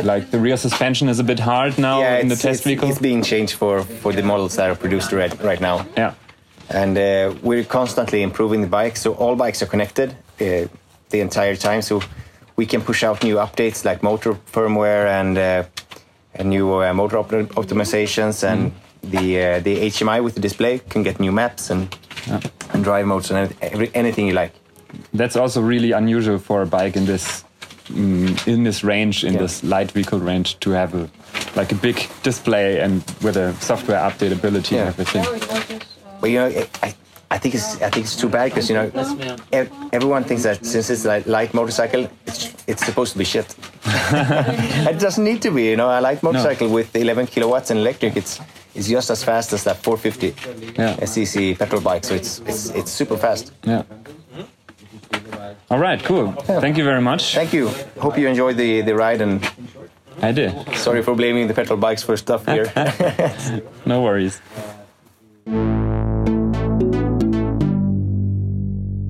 Like 0.03 0.31
the 0.31 0.39
rear 0.39 0.57
suspension 0.57 1.07
is 1.09 1.19
a 1.19 1.23
bit 1.23 1.39
hard 1.39 1.77
now 1.77 2.01
yeah, 2.01 2.17
in 2.17 2.27
the 2.27 2.35
test 2.35 2.61
it's, 2.61 2.63
vehicle. 2.63 2.89
It's 2.89 2.99
being 2.99 3.21
changed 3.21 3.53
for, 3.53 3.83
for 3.83 4.11
the 4.11 4.23
models 4.23 4.55
that 4.55 4.69
are 4.69 4.75
produced 4.75 5.11
right, 5.11 5.31
right 5.43 5.61
now. 5.61 5.85
Yeah. 5.95 6.15
And 6.69 6.97
uh, 6.97 7.35
we're 7.43 7.63
constantly 7.63 8.21
improving 8.21 8.61
the 8.61 8.67
bike. 8.67 8.97
So 8.97 9.13
all 9.13 9.35
bikes 9.35 9.61
are 9.61 9.67
connected 9.67 10.11
uh, 10.11 10.67
the 11.09 11.19
entire 11.19 11.55
time. 11.55 11.81
So 11.81 12.01
we 12.55 12.65
can 12.65 12.81
push 12.81 13.03
out 13.03 13.23
new 13.23 13.35
updates 13.35 13.85
like 13.85 14.01
motor 14.01 14.33
firmware 14.51 15.07
and, 15.07 15.37
uh, 15.37 15.63
and 16.33 16.49
new 16.49 16.81
uh, 16.81 16.93
motor 16.93 17.17
op 17.17 17.29
optimizations 17.29 18.43
and 18.43 18.71
mm. 18.71 19.11
the 19.11 19.41
uh, 19.41 19.59
the 19.59 19.77
HMI 19.89 20.23
with 20.23 20.35
the 20.35 20.41
display 20.41 20.79
can 20.89 21.03
get 21.03 21.19
new 21.19 21.31
maps 21.31 21.69
and 21.69 21.97
yeah. 22.27 22.39
and 22.73 22.83
drive 22.83 23.05
modes 23.05 23.31
and 23.31 23.53
every, 23.61 23.91
anything 23.93 24.27
you 24.27 24.33
like. 24.33 24.53
That's 25.13 25.35
also 25.35 25.61
really 25.61 25.91
unusual 25.91 26.39
for 26.39 26.61
a 26.61 26.65
bike 26.65 26.95
in 26.95 27.05
this 27.05 27.43
um, 27.89 28.35
in 28.45 28.63
this 28.63 28.83
range, 28.83 29.23
in 29.23 29.33
yeah. 29.33 29.39
this 29.39 29.63
light 29.63 29.91
vehicle 29.91 30.19
range, 30.19 30.59
to 30.59 30.71
have 30.71 30.93
a 30.93 31.09
like 31.55 31.71
a 31.71 31.75
big 31.75 32.07
display 32.23 32.79
and 32.79 33.03
with 33.21 33.37
a 33.37 33.53
software 33.61 33.99
updatability 33.99 34.71
yeah. 34.71 34.79
and 34.79 34.89
everything. 34.89 35.81
But 36.25 36.31
you 36.31 36.39
know, 36.39 36.65
I, 36.81 36.95
I 37.29 37.37
think 37.37 37.53
it's 37.53 37.79
I 37.83 37.91
think 37.91 38.07
it's 38.07 38.15
too 38.15 38.29
bad 38.29 38.45
because 38.49 38.67
you 38.67 38.75
know 38.75 38.89
everyone 39.93 40.23
thinks 40.23 40.41
that 40.41 40.65
since 40.65 40.89
it's 40.89 41.05
a 41.05 41.21
light 41.27 41.53
motorcycle, 41.53 42.09
it's, 42.25 42.51
it's 42.65 42.83
supposed 42.83 43.11
to 43.11 43.19
be 43.19 43.25
shit. 43.25 43.55
it 43.85 44.99
doesn't 44.99 45.23
need 45.23 45.43
to 45.43 45.51
be. 45.51 45.69
You 45.69 45.75
know, 45.77 45.87
a 45.87 46.01
light 46.01 46.23
motorcycle 46.23 46.67
no. 46.69 46.73
with 46.73 46.95
11 46.95 47.27
kilowatts 47.27 47.69
and 47.69 47.79
electric, 47.79 48.17
it's 48.17 48.41
it's 48.73 48.87
just 48.87 49.11
as 49.11 49.23
fast 49.23 49.53
as 49.53 49.63
that 49.65 49.77
450 49.83 50.27
yeah. 50.81 50.95
cc 50.95 51.59
petrol 51.59 51.81
bike. 51.81 52.05
So 52.05 52.15
it's 52.15 52.39
it's 52.39 52.71
it's 52.71 52.89
super 52.89 53.17
fast. 53.17 53.53
Yeah. 53.63 53.83
Mm-hmm. 54.33 55.53
All 55.69 55.77
right, 55.77 56.03
cool. 56.03 56.33
Yeah. 56.49 56.59
Thank 56.59 56.75
you 56.75 56.83
very 56.83 57.01
much. 57.01 57.35
Thank 57.35 57.53
you. 57.53 57.69
Hope 57.99 58.17
you 58.17 58.27
enjoyed 58.27 58.57
the 58.57 58.81
the 58.81 58.95
ride 58.95 59.21
and. 59.21 59.47
I 60.23 60.31
did. 60.31 60.51
Sorry 60.75 61.03
for 61.03 61.13
blaming 61.13 61.47
the 61.47 61.53
petrol 61.53 61.77
bikes 61.77 62.01
for 62.01 62.17
stuff 62.17 62.47
here. 62.47 62.71
no 63.85 64.01
worries. 64.01 64.41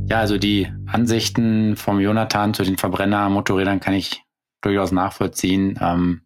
Ja, 0.08 0.20
also 0.20 0.38
die 0.38 0.72
Ansichten 0.86 1.76
vom 1.76 2.00
Jonathan 2.00 2.54
zu 2.54 2.64
den 2.64 2.78
Verbrenner-Motorrädern 2.78 3.80
kann 3.80 3.96
ich 3.96 4.24
durchaus 4.62 4.92
nachvollziehen. 4.92 5.80
Ähm, 5.82 6.22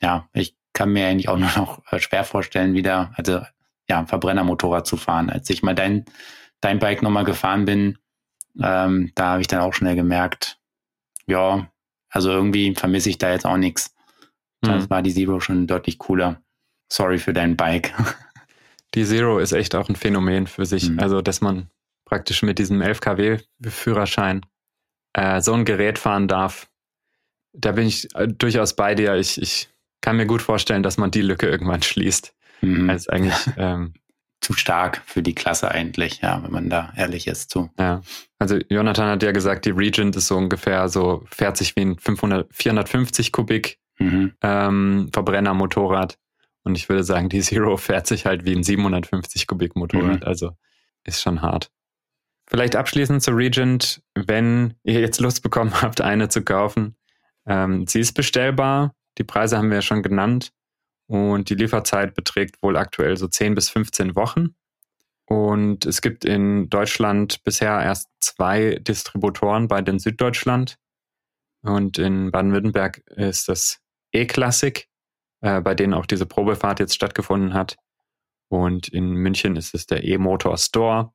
ja, 0.00 0.28
ich 0.34 0.56
kann 0.74 0.92
mir 0.92 1.06
eigentlich 1.06 1.28
auch 1.28 1.38
nur 1.38 1.50
noch 1.56 1.82
äh, 1.90 1.98
schwer 1.98 2.24
vorstellen, 2.24 2.74
wieder, 2.74 3.12
also 3.14 3.40
ja, 3.88 3.98
ein 3.98 4.06
Verbrennermotorrad 4.06 4.86
zu 4.86 4.96
fahren. 4.96 5.30
Als 5.30 5.48
ich 5.48 5.62
mal 5.62 5.74
dein, 5.74 6.04
dein 6.60 6.78
Bike 6.78 7.02
nochmal 7.02 7.24
gefahren 7.24 7.64
bin, 7.64 7.98
ähm, 8.62 9.10
da 9.14 9.32
habe 9.32 9.40
ich 9.40 9.46
dann 9.46 9.60
auch 9.60 9.72
schnell 9.72 9.96
gemerkt, 9.96 10.58
ja, 11.26 11.70
also 12.10 12.30
irgendwie 12.30 12.74
vermisse 12.74 13.10
ich 13.10 13.18
da 13.18 13.30
jetzt 13.30 13.46
auch 13.46 13.56
nichts. 13.56 13.94
Das 14.60 14.84
mhm. 14.84 14.90
war 14.90 15.02
die 15.02 15.14
Zero 15.14 15.40
schon 15.40 15.66
deutlich 15.66 15.98
cooler. 15.98 16.42
Sorry 16.90 17.18
für 17.18 17.32
dein 17.32 17.56
Bike. 17.56 17.94
Die 18.94 19.04
Zero 19.04 19.38
ist 19.38 19.52
echt 19.52 19.74
auch 19.74 19.90
ein 19.90 19.96
Phänomen 19.96 20.46
für 20.46 20.64
sich. 20.64 20.88
Mhm. 20.88 20.98
Also, 20.98 21.20
dass 21.20 21.42
man 21.42 21.68
praktisch 22.08 22.42
mit 22.42 22.58
diesem 22.58 22.80
11 22.80 23.00
kW-Führerschein 23.00 24.44
äh, 25.12 25.40
so 25.40 25.52
ein 25.52 25.64
Gerät 25.64 25.98
fahren 25.98 26.28
darf, 26.28 26.68
da 27.52 27.72
bin 27.72 27.86
ich 27.86 28.14
äh, 28.14 28.28
durchaus 28.28 28.74
bei 28.74 28.94
dir. 28.94 29.14
Ich, 29.16 29.40
ich 29.40 29.68
kann 30.00 30.16
mir 30.16 30.26
gut 30.26 30.42
vorstellen, 30.42 30.82
dass 30.82 30.96
man 30.96 31.10
die 31.10 31.22
Lücke 31.22 31.46
irgendwann 31.46 31.82
schließt. 31.82 32.34
Mhm. 32.60 32.90
Also 32.90 33.10
eigentlich 33.10 33.36
ähm, 33.56 33.94
zu 34.40 34.52
stark 34.52 35.02
für 35.06 35.22
die 35.22 35.34
Klasse 35.34 35.70
eigentlich, 35.70 36.20
ja, 36.20 36.42
wenn 36.42 36.52
man 36.52 36.70
da 36.70 36.92
ehrlich 36.96 37.26
ist 37.26 37.50
zu. 37.50 37.70
Ja, 37.78 38.02
also 38.38 38.58
Jonathan 38.68 39.08
hat 39.10 39.22
ja 39.22 39.32
gesagt, 39.32 39.64
die 39.64 39.70
Regent 39.70 40.14
ist 40.16 40.28
so 40.28 40.36
ungefähr 40.36 40.88
so, 40.88 41.24
fährt 41.30 41.56
sich 41.56 41.74
wie 41.76 41.82
ein 41.82 41.98
500, 41.98 42.48
450 42.54 43.32
Kubik 43.32 43.78
mhm. 43.98 44.32
ähm, 44.42 45.10
Verbrennermotorrad. 45.12 46.18
Und 46.62 46.76
ich 46.76 46.88
würde 46.88 47.02
sagen, 47.02 47.28
die 47.28 47.40
Zero 47.40 47.76
fährt 47.76 48.06
sich 48.06 48.26
halt 48.26 48.44
wie 48.44 48.54
ein 48.54 48.62
750 48.62 49.46
Kubik 49.46 49.74
Motorrad. 49.74 50.20
Mhm. 50.20 50.26
Also 50.26 50.52
ist 51.04 51.22
schon 51.22 51.42
hart. 51.42 51.70
Vielleicht 52.48 52.76
abschließend 52.76 53.22
zur 53.22 53.36
Regent, 53.36 54.02
wenn 54.14 54.74
ihr 54.82 55.00
jetzt 55.00 55.20
Lust 55.20 55.42
bekommen 55.42 55.72
habt, 55.82 56.00
eine 56.00 56.28
zu 56.28 56.42
kaufen. 56.42 56.96
Ähm, 57.46 57.86
sie 57.86 58.00
ist 58.00 58.14
bestellbar. 58.14 58.94
Die 59.18 59.24
Preise 59.24 59.58
haben 59.58 59.68
wir 59.68 59.76
ja 59.76 59.82
schon 59.82 60.02
genannt. 60.02 60.52
Und 61.06 61.50
die 61.50 61.54
Lieferzeit 61.54 62.14
beträgt 62.14 62.62
wohl 62.62 62.76
aktuell 62.76 63.16
so 63.16 63.28
10 63.28 63.54
bis 63.54 63.70
15 63.70 64.14
Wochen. 64.14 64.54
Und 65.26 65.84
es 65.84 66.00
gibt 66.00 66.24
in 66.24 66.70
Deutschland 66.70 67.44
bisher 67.44 67.82
erst 67.82 68.08
zwei 68.20 68.78
Distributoren 68.80 69.68
bei 69.68 69.82
den 69.82 69.98
Süddeutschland. 69.98 70.76
Und 71.62 71.98
in 71.98 72.30
Baden-Württemberg 72.30 72.98
ist 73.08 73.48
das 73.48 73.80
E-Classic, 74.12 74.86
äh, 75.42 75.60
bei 75.60 75.74
denen 75.74 75.92
auch 75.92 76.06
diese 76.06 76.24
Probefahrt 76.24 76.80
jetzt 76.80 76.94
stattgefunden 76.94 77.52
hat. 77.52 77.76
Und 78.48 78.88
in 78.88 79.12
München 79.12 79.56
ist 79.56 79.74
es 79.74 79.86
der 79.86 80.04
E-Motor 80.04 80.56
Store 80.56 81.12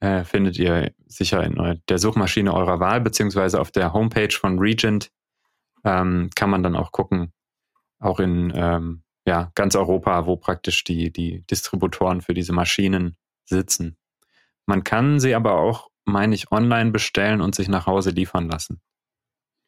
äh, 0.00 0.24
findet 0.24 0.58
ihr 0.58 0.92
sicher 1.06 1.42
in 1.42 1.80
der 1.88 1.98
Suchmaschine 1.98 2.52
eurer 2.52 2.80
Wahl, 2.80 3.00
beziehungsweise 3.00 3.60
auf 3.60 3.70
der 3.70 3.92
Homepage 3.92 4.32
von 4.32 4.58
Regent 4.58 5.10
ähm, 5.84 6.30
kann 6.34 6.50
man 6.50 6.62
dann 6.62 6.76
auch 6.76 6.92
gucken, 6.92 7.32
auch 7.98 8.20
in 8.20 8.52
ähm, 8.54 9.02
ja, 9.26 9.50
ganz 9.54 9.74
Europa, 9.74 10.26
wo 10.26 10.36
praktisch 10.36 10.84
die, 10.84 11.12
die 11.12 11.42
Distributoren 11.46 12.20
für 12.20 12.34
diese 12.34 12.52
Maschinen 12.52 13.16
sitzen. 13.44 13.96
Man 14.66 14.84
kann 14.84 15.20
sie 15.20 15.34
aber 15.34 15.54
auch, 15.54 15.90
meine 16.04 16.34
ich, 16.34 16.52
online 16.52 16.90
bestellen 16.90 17.40
und 17.40 17.54
sich 17.54 17.68
nach 17.68 17.86
Hause 17.86 18.10
liefern 18.10 18.48
lassen. 18.48 18.80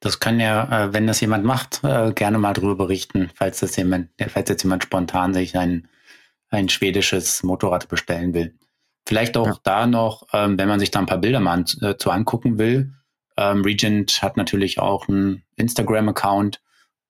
Das 0.00 0.20
kann 0.20 0.38
ja, 0.38 0.84
äh, 0.84 0.92
wenn 0.92 1.08
das 1.08 1.20
jemand 1.20 1.44
macht, 1.44 1.82
äh, 1.82 2.12
gerne 2.12 2.38
mal 2.38 2.52
drüber 2.52 2.76
berichten, 2.76 3.30
falls 3.34 3.60
das 3.60 3.74
jemand, 3.76 4.10
falls 4.28 4.48
jetzt 4.48 4.62
jemand 4.62 4.84
spontan 4.84 5.34
sich 5.34 5.56
ein, 5.56 5.88
ein 6.50 6.68
schwedisches 6.68 7.42
Motorrad 7.42 7.88
bestellen 7.88 8.32
will. 8.32 8.56
Vielleicht 9.08 9.38
auch 9.38 9.46
ja. 9.46 9.58
da 9.62 9.86
noch, 9.86 10.26
ähm, 10.34 10.58
wenn 10.58 10.68
man 10.68 10.78
sich 10.78 10.90
da 10.90 10.98
ein 10.98 11.06
paar 11.06 11.16
Bilder 11.16 11.40
mal 11.40 11.54
an, 11.54 11.64
äh, 11.80 11.96
zu 11.96 12.10
angucken 12.10 12.58
will. 12.58 12.92
Ähm, 13.38 13.62
Regent 13.62 14.20
hat 14.20 14.36
natürlich 14.36 14.80
auch 14.80 15.08
einen 15.08 15.44
Instagram-Account 15.56 16.60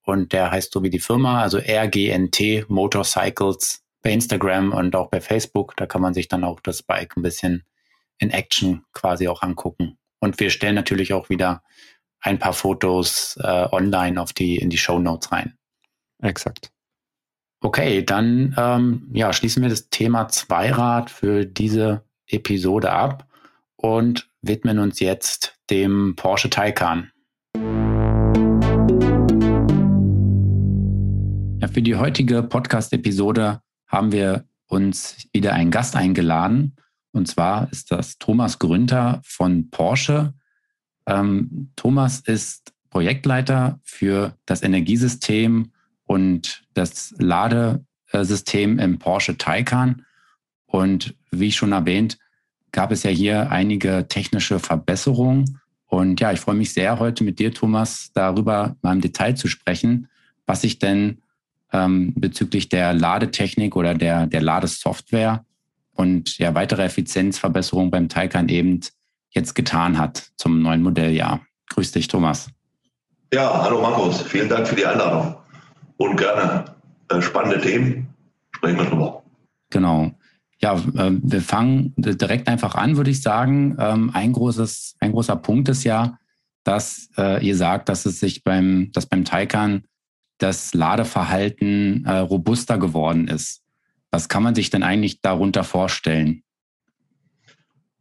und 0.04 0.32
der 0.32 0.52
heißt 0.52 0.72
so 0.72 0.84
wie 0.84 0.90
die 0.90 1.00
Firma, 1.00 1.42
also 1.42 1.58
RGNT 1.58 2.70
Motorcycles 2.70 3.82
bei 4.00 4.12
Instagram 4.12 4.72
und 4.72 4.94
auch 4.94 5.10
bei 5.10 5.20
Facebook. 5.20 5.76
Da 5.76 5.86
kann 5.86 6.00
man 6.00 6.14
sich 6.14 6.28
dann 6.28 6.44
auch 6.44 6.60
das 6.60 6.84
Bike 6.84 7.16
ein 7.16 7.22
bisschen 7.22 7.64
in 8.18 8.30
Action 8.30 8.84
quasi 8.92 9.26
auch 9.26 9.42
angucken. 9.42 9.98
Und 10.20 10.38
wir 10.38 10.50
stellen 10.50 10.76
natürlich 10.76 11.12
auch 11.12 11.30
wieder 11.30 11.64
ein 12.20 12.38
paar 12.38 12.52
Fotos 12.52 13.36
äh, 13.42 13.66
online 13.72 14.22
auf 14.22 14.32
die, 14.32 14.54
in 14.58 14.70
die 14.70 14.78
Show 14.78 15.00
Notes 15.00 15.32
rein. 15.32 15.58
Exakt. 16.22 16.70
Okay, 17.60 18.04
dann 18.04 18.54
ähm, 18.56 19.08
ja, 19.12 19.32
schließen 19.32 19.62
wir 19.62 19.68
das 19.68 19.90
Thema 19.90 20.28
Zweirad 20.28 21.10
für 21.10 21.44
diese 21.44 22.04
Episode 22.28 22.92
ab 22.92 23.26
und 23.74 24.30
widmen 24.42 24.78
uns 24.78 25.00
jetzt 25.00 25.58
dem 25.68 26.14
Porsche 26.14 26.50
Taycan. 26.50 27.10
Ja, 31.60 31.66
für 31.66 31.82
die 31.82 31.96
heutige 31.96 32.44
Podcast-Episode 32.44 33.60
haben 33.88 34.12
wir 34.12 34.44
uns 34.68 35.16
wieder 35.32 35.54
einen 35.54 35.72
Gast 35.72 35.96
eingeladen. 35.96 36.76
Und 37.10 37.26
zwar 37.26 37.72
ist 37.72 37.90
das 37.90 38.18
Thomas 38.18 38.60
Grünter 38.60 39.20
von 39.24 39.68
Porsche. 39.70 40.32
Ähm, 41.06 41.72
Thomas 41.74 42.20
ist 42.20 42.72
Projektleiter 42.90 43.80
für 43.82 44.36
das 44.46 44.62
Energiesystem 44.62 45.72
und 46.08 46.64
das 46.72 47.14
Ladesystem 47.18 48.78
im 48.78 48.98
Porsche 48.98 49.36
Taycan. 49.36 50.04
Und 50.66 51.14
wie 51.30 51.52
schon 51.52 51.72
erwähnt, 51.72 52.18
gab 52.72 52.90
es 52.90 53.02
ja 53.02 53.10
hier 53.10 53.52
einige 53.52 54.08
technische 54.08 54.58
Verbesserungen. 54.58 55.60
Und 55.86 56.20
ja, 56.20 56.32
ich 56.32 56.40
freue 56.40 56.56
mich 56.56 56.72
sehr, 56.72 56.98
heute 56.98 57.24
mit 57.24 57.38
dir, 57.38 57.52
Thomas, 57.52 58.10
darüber 58.14 58.76
mal 58.82 58.94
im 58.94 59.00
Detail 59.02 59.34
zu 59.34 59.48
sprechen, 59.48 60.08
was 60.46 60.62
sich 60.62 60.78
denn 60.78 61.18
ähm, 61.72 62.14
bezüglich 62.16 62.70
der 62.70 62.94
Ladetechnik 62.94 63.76
oder 63.76 63.94
der, 63.94 64.26
der 64.26 64.40
Ladesoftware 64.40 65.44
und 65.92 66.38
ja, 66.38 66.54
weitere 66.54 66.84
Effizienzverbesserungen 66.84 67.90
beim 67.90 68.08
Taycan 68.08 68.48
eben 68.48 68.80
jetzt 69.30 69.54
getan 69.54 69.98
hat 69.98 70.30
zum 70.36 70.62
neuen 70.62 70.82
Modelljahr. 70.82 71.42
Grüß 71.68 71.92
dich, 71.92 72.08
Thomas. 72.08 72.48
Ja, 73.32 73.62
hallo 73.62 73.82
Markus, 73.82 74.22
vielen 74.22 74.48
Dank 74.48 74.66
für 74.66 74.76
die 74.76 74.86
Einladung 74.86 75.36
und 75.98 76.16
gerne 76.16 76.64
äh, 77.10 77.20
spannende 77.20 77.60
Themen. 77.60 78.08
Sprechen 78.52 78.78
wir 78.78 78.86
drüber. 78.86 79.22
Genau. 79.70 80.12
Ja, 80.60 80.74
äh, 80.74 81.12
wir 81.22 81.42
fangen 81.42 81.92
direkt 81.96 82.48
einfach 82.48 82.74
an, 82.74 82.96
würde 82.96 83.10
ich 83.10 83.22
sagen. 83.22 83.76
Ähm, 83.78 84.10
ein, 84.14 84.32
großes, 84.32 84.96
ein 85.00 85.12
großer 85.12 85.36
Punkt 85.36 85.68
ist 85.68 85.84
ja, 85.84 86.18
dass 86.64 87.10
äh, 87.16 87.44
ihr 87.46 87.56
sagt, 87.56 87.88
dass 87.88 88.06
es 88.06 88.18
sich 88.18 88.42
beim, 88.42 88.90
dass 88.92 89.06
beim 89.06 89.24
Taycan 89.24 89.84
das 90.38 90.74
Ladeverhalten 90.74 92.04
äh, 92.04 92.18
robuster 92.18 92.78
geworden 92.78 93.28
ist. 93.28 93.62
Was 94.10 94.28
kann 94.28 94.42
man 94.42 94.54
sich 94.54 94.70
denn 94.70 94.82
eigentlich 94.82 95.20
darunter 95.20 95.64
vorstellen? 95.64 96.42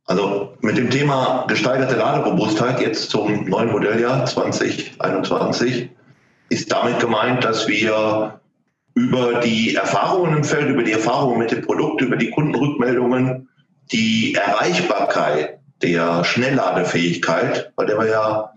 Also 0.05 0.55
mit 0.61 0.77
dem 0.77 0.89
Thema 0.89 1.45
gesteigerte 1.47 1.95
Laderobustheit 1.95 2.79
jetzt 2.79 3.09
zum 3.09 3.49
neuen 3.49 3.71
Modelljahr 3.71 4.25
2021 4.25 5.89
ist 6.49 6.71
damit 6.71 6.99
gemeint, 6.99 7.43
dass 7.43 7.67
wir 7.67 8.39
über 8.93 9.41
die 9.41 9.75
Erfahrungen 9.75 10.37
im 10.37 10.43
Feld, 10.43 10.69
über 10.69 10.83
die 10.83 10.93
Erfahrungen 10.93 11.39
mit 11.39 11.51
dem 11.51 11.61
Produkt, 11.61 12.01
über 12.01 12.15
die 12.15 12.31
Kundenrückmeldungen, 12.31 13.49
die 13.91 14.35
Erreichbarkeit 14.35 15.59
der 15.81 16.23
Schnellladefähigkeit, 16.23 17.71
bei 17.75 17.85
der 17.85 17.99
wir 17.99 18.07
ja 18.07 18.53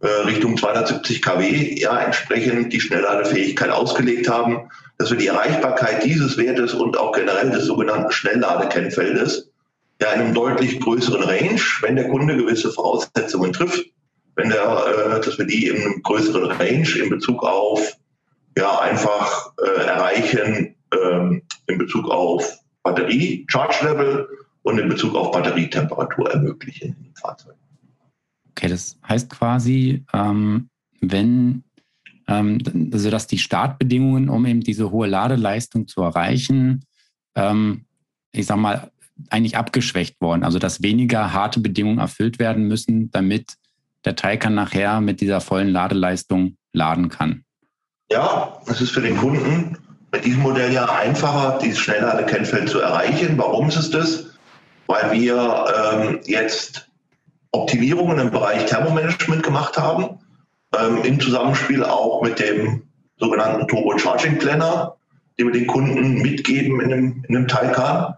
äh, 0.00 0.08
Richtung 0.26 0.56
270 0.56 1.22
kW 1.22 1.80
ja 1.80 2.00
entsprechend 2.00 2.72
die 2.72 2.80
Schnellladefähigkeit 2.80 3.70
ausgelegt 3.70 4.28
haben, 4.28 4.68
dass 4.98 5.10
wir 5.10 5.18
die 5.18 5.28
Erreichbarkeit 5.28 6.04
dieses 6.04 6.36
Wertes 6.36 6.74
und 6.74 6.98
auch 6.98 7.12
generell 7.12 7.50
des 7.50 7.66
sogenannten 7.66 8.10
Schnellladekennfeldes 8.10 9.50
ja 10.00 10.12
in 10.12 10.20
einem 10.20 10.34
deutlich 10.34 10.80
größeren 10.80 11.22
Range, 11.22 11.60
wenn 11.80 11.96
der 11.96 12.08
Kunde 12.08 12.36
gewisse 12.36 12.72
Voraussetzungen 12.72 13.52
trifft, 13.52 13.86
wenn 14.36 14.50
der, 14.50 15.16
äh, 15.16 15.20
dass 15.20 15.38
wir 15.38 15.46
die 15.46 15.66
in 15.66 15.76
einem 15.76 16.02
größeren 16.02 16.52
Range 16.52 16.88
in 17.02 17.10
Bezug 17.10 17.42
auf 17.42 17.96
ja 18.56 18.78
einfach 18.80 19.52
äh, 19.62 19.84
erreichen 19.84 20.74
ähm, 20.92 21.42
in 21.66 21.78
Bezug 21.78 22.08
auf 22.10 22.58
Batterie, 22.82 23.44
Charge 23.48 23.84
Level 23.84 24.28
und 24.62 24.78
in 24.78 24.88
Bezug 24.88 25.14
auf 25.14 25.32
Batterietemperatur 25.32 26.30
ermöglichen 26.30 26.96
im 27.04 27.14
Fahrzeug. 27.14 27.54
Okay, 28.50 28.68
das 28.68 28.98
heißt 29.06 29.28
quasi, 29.30 30.04
ähm, 30.14 30.68
wenn 31.00 31.64
ähm, 32.28 32.58
also 32.92 33.10
dass 33.10 33.26
die 33.26 33.38
Startbedingungen, 33.38 34.28
um 34.28 34.46
eben 34.46 34.60
diese 34.60 34.90
hohe 34.90 35.06
Ladeleistung 35.06 35.86
zu 35.86 36.02
erreichen, 36.02 36.84
ähm, 37.34 37.84
ich 38.32 38.46
sag 38.46 38.56
mal, 38.56 38.90
eigentlich 39.30 39.56
abgeschwächt 39.56 40.20
worden. 40.20 40.42
Also 40.42 40.58
dass 40.58 40.82
weniger 40.82 41.32
harte 41.32 41.60
Bedingungen 41.60 41.98
erfüllt 41.98 42.38
werden 42.38 42.68
müssen, 42.68 43.10
damit 43.10 43.56
der 44.06 44.16
Taycan 44.16 44.54
nachher 44.54 45.00
mit 45.00 45.20
dieser 45.20 45.40
vollen 45.40 45.68
Ladeleistung 45.68 46.56
laden 46.72 47.10
kann. 47.10 47.44
Ja, 48.10 48.60
es 48.66 48.80
ist 48.80 48.92
für 48.92 49.02
den 49.02 49.16
Kunden 49.16 49.76
mit 50.12 50.24
diesem 50.24 50.42
Modell 50.42 50.72
ja 50.72 50.86
einfacher, 50.86 51.58
dieses 51.62 51.80
Schnellladekennfeld 51.80 52.68
zu 52.68 52.80
erreichen. 52.80 53.36
Warum 53.36 53.68
ist 53.68 53.76
es 53.76 53.90
das? 53.90 54.26
Weil 54.86 55.12
wir 55.12 55.66
ähm, 55.92 56.20
jetzt 56.24 56.88
Optimierungen 57.50 58.18
im 58.20 58.30
Bereich 58.30 58.66
Thermomanagement 58.66 59.42
gemacht 59.42 59.76
haben, 59.76 60.20
ähm, 60.78 61.02
im 61.02 61.20
Zusammenspiel 61.20 61.82
auch 61.82 62.22
mit 62.22 62.38
dem 62.38 62.82
sogenannten 63.18 63.66
Turbo 63.66 63.98
Charging 63.98 64.38
Planner, 64.38 64.96
den 65.38 65.46
wir 65.46 65.52
den 65.52 65.66
Kunden 65.66 66.22
mitgeben 66.22 66.80
in 66.80 66.92
einem, 66.92 67.24
in 67.28 67.36
einem 67.36 67.48
Taycan. 67.48 68.14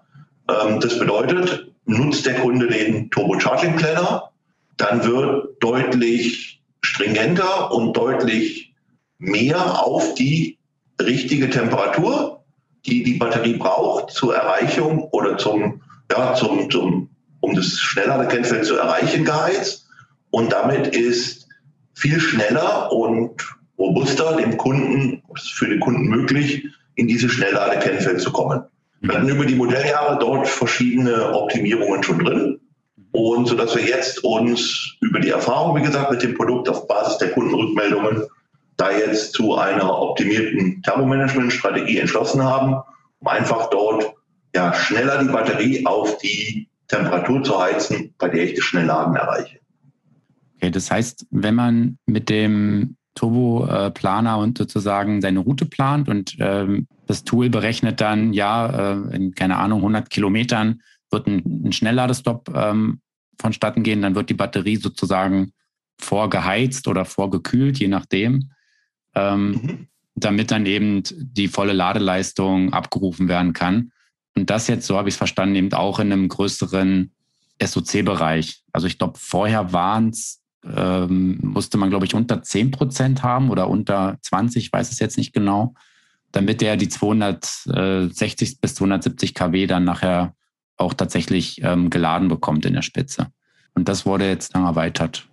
Ähm, 0.50 0.80
das 0.80 0.98
bedeutet, 0.98 1.72
nutzt 1.86 2.26
der 2.26 2.34
Kunde 2.34 2.66
den 2.66 3.10
Turbo 3.10 3.40
Charging 3.40 3.76
Planner, 3.76 4.30
dann 4.78 5.04
wird 5.04 5.62
deutlich 5.62 6.62
stringenter 6.80 7.72
und 7.72 7.96
deutlich 7.96 8.74
mehr 9.18 9.84
auf 9.84 10.14
die 10.14 10.58
richtige 11.00 11.50
Temperatur, 11.50 12.44
die 12.86 13.02
die 13.02 13.14
Batterie 13.14 13.56
braucht 13.56 14.10
zur 14.12 14.34
Erreichung 14.34 15.08
oder 15.10 15.36
zum, 15.36 15.82
ja, 16.10 16.34
zum, 16.34 16.70
zum, 16.70 17.10
um 17.40 17.54
das 17.54 17.78
Schnellladekennfeld 17.78 18.64
zu 18.64 18.76
erreichen, 18.76 19.24
geheizt. 19.24 19.86
Und 20.30 20.52
damit 20.52 20.88
ist 20.88 21.48
viel 21.94 22.20
schneller 22.20 22.92
und 22.92 23.42
robuster 23.78 24.36
dem 24.36 24.56
Kunden, 24.56 25.22
für 25.36 25.68
den 25.68 25.80
Kunden 25.80 26.08
möglich, 26.08 26.66
in 26.94 27.08
dieses 27.08 27.32
Schnellladekennfeld 27.32 28.20
zu 28.20 28.32
kommen. 28.32 28.62
Wir 29.00 29.14
hatten 29.14 29.28
über 29.28 29.46
die 29.46 29.54
Modelljahre 29.54 30.18
dort 30.18 30.48
verschiedene 30.48 31.32
Optimierungen 31.32 32.02
schon 32.02 32.18
drin. 32.18 32.60
Und 33.12 33.46
so 33.46 33.56
dass 33.56 33.74
wir 33.74 33.84
jetzt 33.84 34.22
uns 34.22 34.96
über 35.00 35.20
die 35.20 35.30
Erfahrung, 35.30 35.76
wie 35.76 35.82
gesagt, 35.82 36.10
mit 36.10 36.22
dem 36.22 36.34
Produkt 36.34 36.68
auf 36.68 36.86
Basis 36.86 37.18
der 37.18 37.30
Kundenrückmeldungen 37.32 38.24
da 38.76 38.92
jetzt 38.92 39.32
zu 39.32 39.56
einer 39.56 39.90
optimierten 40.00 40.82
Thermomanagement-Strategie 40.82 41.98
entschlossen 41.98 42.42
haben, 42.42 42.76
um 43.18 43.26
einfach 43.26 43.70
dort 43.70 44.14
ja, 44.54 44.72
schneller 44.72 45.22
die 45.22 45.30
Batterie 45.30 45.84
auf 45.84 46.18
die 46.18 46.68
Temperatur 46.86 47.42
zu 47.42 47.60
heizen, 47.60 48.14
bei 48.18 48.28
der 48.28 48.44
ich 48.44 48.54
das 48.54 48.64
Schnellladen 48.64 49.16
erreiche. 49.16 49.58
Okay, 50.56 50.70
das 50.70 50.90
heißt, 50.90 51.26
wenn 51.30 51.54
man 51.54 51.98
mit 52.06 52.28
dem 52.28 52.96
Turbo-Planer 53.14 54.38
und 54.38 54.58
sozusagen 54.58 55.20
seine 55.20 55.40
Route 55.40 55.66
plant 55.66 56.08
und 56.08 56.36
ähm, 56.38 56.86
das 57.06 57.24
Tool 57.24 57.50
berechnet 57.50 58.00
dann, 58.00 58.32
ja, 58.32 58.92
äh, 58.92 59.16
in, 59.16 59.34
keine 59.34 59.56
Ahnung, 59.56 59.80
100 59.80 60.08
Kilometern 60.08 60.80
wird 61.10 61.26
ein, 61.26 61.42
ein 61.64 61.72
Schnellladestopp 61.72 62.50
ähm, 62.54 63.00
vonstatten 63.40 63.82
gehen, 63.82 64.02
dann 64.02 64.14
wird 64.14 64.30
die 64.30 64.34
Batterie 64.34 64.76
sozusagen 64.76 65.52
vorgeheizt 65.98 66.88
oder 66.88 67.04
vorgekühlt, 67.04 67.78
je 67.78 67.88
nachdem 67.88 68.50
ähm, 69.14 69.50
mhm. 69.50 69.86
damit 70.14 70.50
dann 70.50 70.66
eben 70.66 71.02
die 71.04 71.48
volle 71.48 71.72
Ladeleistung 71.72 72.72
abgerufen 72.72 73.28
werden 73.28 73.52
kann. 73.52 73.92
Und 74.34 74.50
das 74.50 74.68
jetzt, 74.68 74.86
so 74.86 74.96
habe 74.96 75.08
ich 75.08 75.14
es 75.14 75.18
verstanden, 75.18 75.56
eben 75.56 75.72
auch 75.72 75.98
in 75.98 76.12
einem 76.12 76.28
größeren 76.28 77.12
SOC-Bereich. 77.60 78.62
Also 78.72 78.86
ich 78.86 78.98
glaube, 78.98 79.18
vorher 79.18 79.72
waren 79.72 80.10
es, 80.10 80.40
ähm, 80.64 81.38
musste 81.42 81.78
man, 81.78 81.90
glaube 81.90 82.06
ich, 82.06 82.14
unter 82.14 82.42
10 82.42 82.70
Prozent 82.70 83.22
haben 83.22 83.50
oder 83.50 83.68
unter 83.68 84.18
20, 84.22 84.66
ich 84.66 84.72
weiß 84.72 84.92
es 84.92 85.00
jetzt 85.00 85.18
nicht 85.18 85.32
genau, 85.32 85.74
damit 86.30 86.62
er 86.62 86.76
die 86.76 86.88
260 86.88 88.60
bis 88.60 88.74
270 88.76 89.34
kW 89.34 89.66
dann 89.66 89.84
nachher 89.84 90.34
auch 90.78 90.94
tatsächlich 90.94 91.62
ähm, 91.62 91.90
geladen 91.90 92.28
bekommt 92.28 92.64
in 92.64 92.74
der 92.74 92.82
Spitze. 92.82 93.28
Und 93.74 93.88
das 93.88 94.06
wurde 94.06 94.28
jetzt 94.28 94.54
dann 94.54 94.64
erweitert. 94.64 95.26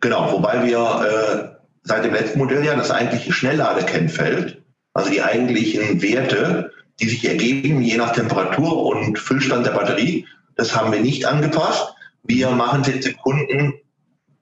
Genau, 0.00 0.32
wobei 0.32 0.64
wir 0.64 0.78
äh, 0.78 1.56
seit 1.82 2.04
dem 2.04 2.14
letzten 2.14 2.38
Modelljahr 2.38 2.76
das 2.76 2.90
eigentliche 2.90 3.32
Schnellladekennfeld, 3.32 4.62
also 4.94 5.10
die 5.10 5.22
eigentlichen 5.22 6.02
Werte, 6.02 6.72
die 7.00 7.08
sich 7.08 7.28
ergeben, 7.28 7.82
je 7.82 7.96
nach 7.96 8.12
Temperatur 8.12 8.86
und 8.86 9.18
Füllstand 9.18 9.66
der 9.66 9.72
Batterie, 9.72 10.26
das 10.56 10.74
haben 10.74 10.92
wir 10.92 11.00
nicht 11.00 11.26
angepasst. 11.26 11.94
Wir 12.22 12.50
machen 12.50 12.80
es 12.80 12.88
jetzt 12.88 13.06
dem 13.06 13.16
Kunden 13.18 13.74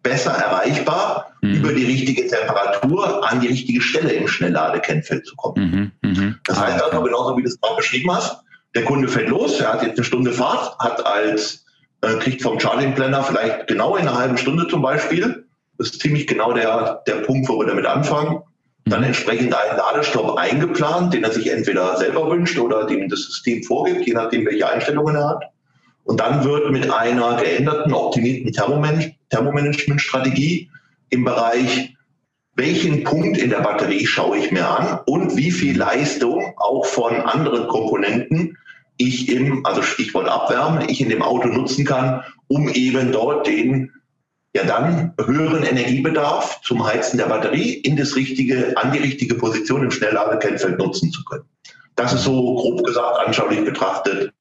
besser 0.02 0.32
erreichbar, 0.32 1.32
mhm. 1.40 1.54
über 1.54 1.72
die 1.72 1.84
richtige 1.84 2.26
Temperatur 2.26 3.28
an 3.28 3.40
die 3.40 3.48
richtige 3.48 3.80
Stelle 3.80 4.12
im 4.12 4.28
Schnellladekennfeld 4.28 5.26
zu 5.26 5.34
kommen. 5.34 5.92
Mhm. 6.02 6.10
Mhm. 6.10 6.38
Das 6.44 6.60
heißt 6.60 6.80
ah, 6.80 6.86
also, 6.86 7.02
genauso 7.02 7.36
wie 7.36 7.42
du 7.42 7.48
es 7.48 7.60
gerade 7.60 7.76
beschrieben 7.76 8.12
hast, 8.14 8.36
der 8.74 8.84
Kunde 8.84 9.08
fährt 9.08 9.28
los, 9.28 9.60
er 9.60 9.72
hat 9.72 9.82
jetzt 9.82 9.98
eine 9.98 10.04
Stunde 10.04 10.32
Fahrt, 10.32 10.78
hat 10.78 11.04
als, 11.06 11.64
äh, 12.00 12.14
kriegt 12.14 12.42
vom 12.42 12.58
Charging 12.58 12.94
Planner 12.94 13.22
vielleicht 13.22 13.66
genau 13.66 13.96
in 13.96 14.08
einer 14.08 14.18
halben 14.18 14.36
Stunde 14.36 14.68
zum 14.68 14.82
Beispiel 14.82 15.44
das 15.78 15.90
ist 15.90 16.00
ziemlich 16.00 16.26
genau 16.26 16.52
der, 16.52 17.02
der 17.06 17.16
Punkt, 17.16 17.48
wo 17.48 17.58
wir 17.58 17.66
damit 17.66 17.86
anfangen. 17.86 18.40
Dann 18.84 19.00
mhm. 19.00 19.06
entsprechend 19.06 19.54
einen 19.54 19.78
Ladestopp 19.78 20.36
eingeplant, 20.38 21.14
den 21.14 21.24
er 21.24 21.32
sich 21.32 21.50
entweder 21.50 21.96
selber 21.96 22.30
wünscht 22.30 22.58
oder 22.58 22.86
den 22.86 23.08
das 23.08 23.22
System 23.24 23.62
vorgibt, 23.62 24.06
je 24.06 24.12
nachdem, 24.12 24.44
welche 24.46 24.68
Einstellungen 24.68 25.16
er 25.16 25.28
hat. 25.30 25.44
Und 26.04 26.20
dann 26.20 26.44
wird 26.44 26.70
mit 26.70 26.90
einer 26.90 27.36
geänderten, 27.36 27.94
optimierten 27.94 28.52
Thermomanagement-Strategie 29.30 30.70
im 31.08 31.24
Bereich, 31.24 31.96
welchen 32.56 33.04
Punkt 33.04 33.38
in 33.38 33.50
der 33.50 33.60
Batterie 33.60 34.06
schaue 34.06 34.36
ich 34.38 34.52
mir 34.52 34.68
an 34.68 35.00
und 35.06 35.36
wie 35.36 35.50
viel 35.50 35.76
Leistung 35.76 36.52
auch 36.56 36.84
von 36.84 37.14
anderen 37.22 37.66
Komponenten 37.68 38.53
ich 38.96 39.28
im, 39.28 39.64
also 39.66 39.82
Stichwort 39.82 40.28
Abwärmen, 40.28 40.88
ich 40.88 41.00
in 41.00 41.08
dem 41.08 41.22
Auto 41.22 41.48
nutzen 41.48 41.84
kann, 41.84 42.22
um 42.48 42.68
eben 42.68 43.12
dort 43.12 43.46
den 43.46 43.92
ja 44.54 44.64
dann 44.64 45.14
höheren 45.18 45.64
Energiebedarf 45.64 46.60
zum 46.62 46.86
Heizen 46.86 47.18
der 47.18 47.26
Batterie 47.26 47.74
in 47.74 47.96
das 47.96 48.14
richtige, 48.14 48.76
an 48.76 48.92
die 48.92 49.00
richtige 49.00 49.34
Position 49.34 49.82
im 49.82 49.90
Schnellladekennfeld 49.90 50.78
nutzen 50.78 51.10
zu 51.10 51.24
können. 51.24 51.44
Das 51.96 52.12
ist 52.12 52.22
so 52.22 52.54
grob 52.54 52.84
gesagt, 52.84 53.18
anschaulich 53.26 53.64
betrachtet, 53.64 54.32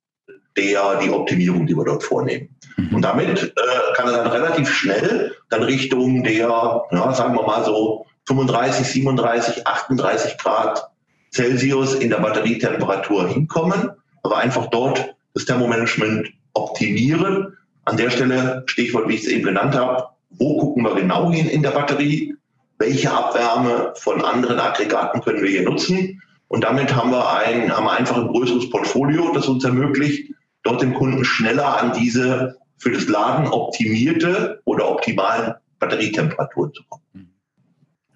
der, 0.56 1.00
die 1.00 1.10
Optimierung, 1.10 1.66
die 1.66 1.76
wir 1.76 1.86
dort 1.86 2.04
vornehmen. 2.04 2.50
Mhm. 2.78 2.96
Und 2.96 3.02
damit 3.02 3.44
äh, 3.44 3.94
kann 3.96 4.08
er 4.08 4.24
dann 4.24 4.28
relativ 4.28 4.72
schnell 4.72 5.36
dann 5.50 5.64
Richtung 5.64 6.24
der, 6.24 6.34
ja, 6.34 7.14
sagen 7.14 7.36
wir 7.36 7.44
mal 7.44 7.66
so 7.66 8.06
35, 8.28 8.86
37, 8.86 9.68
38 9.68 10.38
Grad 10.38 10.90
Celsius 11.34 11.96
in 11.96 12.10
der 12.10 12.18
Batterietemperatur 12.18 13.28
hinkommen, 13.28 13.90
aber 14.24 14.38
einfach 14.38 14.68
dort 14.68 15.16
das 15.34 15.46
Thermomanagement 15.46 16.30
optimieren. 16.54 17.58
An 17.86 17.98
der 17.98 18.10
Stelle, 18.10 18.64
Stichwort, 18.68 19.08
wie 19.08 19.16
ich 19.16 19.22
es 19.22 19.28
eben 19.28 19.44
genannt 19.44 19.76
habe, 19.76 20.08
wo 20.32 20.58
gucken 20.58 20.84
wir 20.84 20.96
genau 20.96 21.32
hin 21.32 21.48
in 21.48 21.62
der 21.62 21.72
Batterie? 21.72 22.36
Welche 22.80 23.12
Abwärme 23.12 23.94
von 23.98 24.24
anderen 24.24 24.60
Aggregaten 24.60 25.22
können 25.22 25.44
wir 25.44 25.50
hier 25.50 25.64
nutzen? 25.64 26.22
Und 26.48 26.64
damit 26.64 26.96
haben 26.96 27.12
wir, 27.12 27.38
ein, 27.38 27.76
haben 27.76 27.86
wir 27.86 27.94
einfach 27.94 28.18
ein 28.18 28.28
größeres 28.28 28.70
Portfolio, 28.70 29.32
das 29.34 29.48
uns 29.48 29.64
ermöglicht, 29.64 30.34
dort 30.64 30.82
dem 30.82 30.94
Kunden 30.94 31.26
schneller 31.26 31.82
an 31.82 31.94
diese 31.94 32.58
für 32.78 32.92
das 32.92 33.08
Laden 33.08 33.48
optimierte 33.48 34.62
oder 34.66 34.90
optimalen 34.90 35.54
Batterietemperaturen 35.80 36.74
zu 36.74 36.84
kommen. 36.90 37.34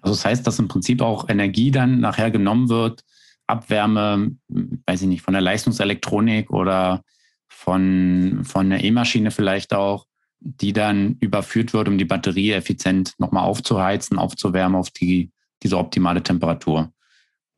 Also 0.00 0.14
das 0.14 0.24
heißt, 0.24 0.46
dass 0.46 0.58
im 0.58 0.68
Prinzip 0.68 1.02
auch 1.02 1.28
Energie 1.28 1.70
dann 1.70 2.00
nachher 2.00 2.30
genommen 2.30 2.68
wird, 2.68 3.04
Abwärme, 3.48 4.32
weiß 4.48 5.02
ich 5.02 5.08
nicht, 5.08 5.22
von 5.22 5.34
der 5.34 5.42
Leistungselektronik 5.42 6.50
oder 6.50 7.02
von, 7.48 8.42
von 8.44 8.70
der 8.70 8.84
E-Maschine 8.84 9.30
vielleicht 9.30 9.74
auch, 9.74 10.06
die 10.40 10.72
dann 10.72 11.16
überführt 11.20 11.72
wird, 11.72 11.88
um 11.88 11.98
die 11.98 12.04
Batterie 12.04 12.52
effizient 12.52 13.14
nochmal 13.18 13.44
aufzuheizen, 13.44 14.18
aufzuwärmen 14.18 14.78
auf 14.78 14.90
die, 14.90 15.32
diese 15.62 15.78
optimale 15.78 16.22
Temperatur. 16.22 16.92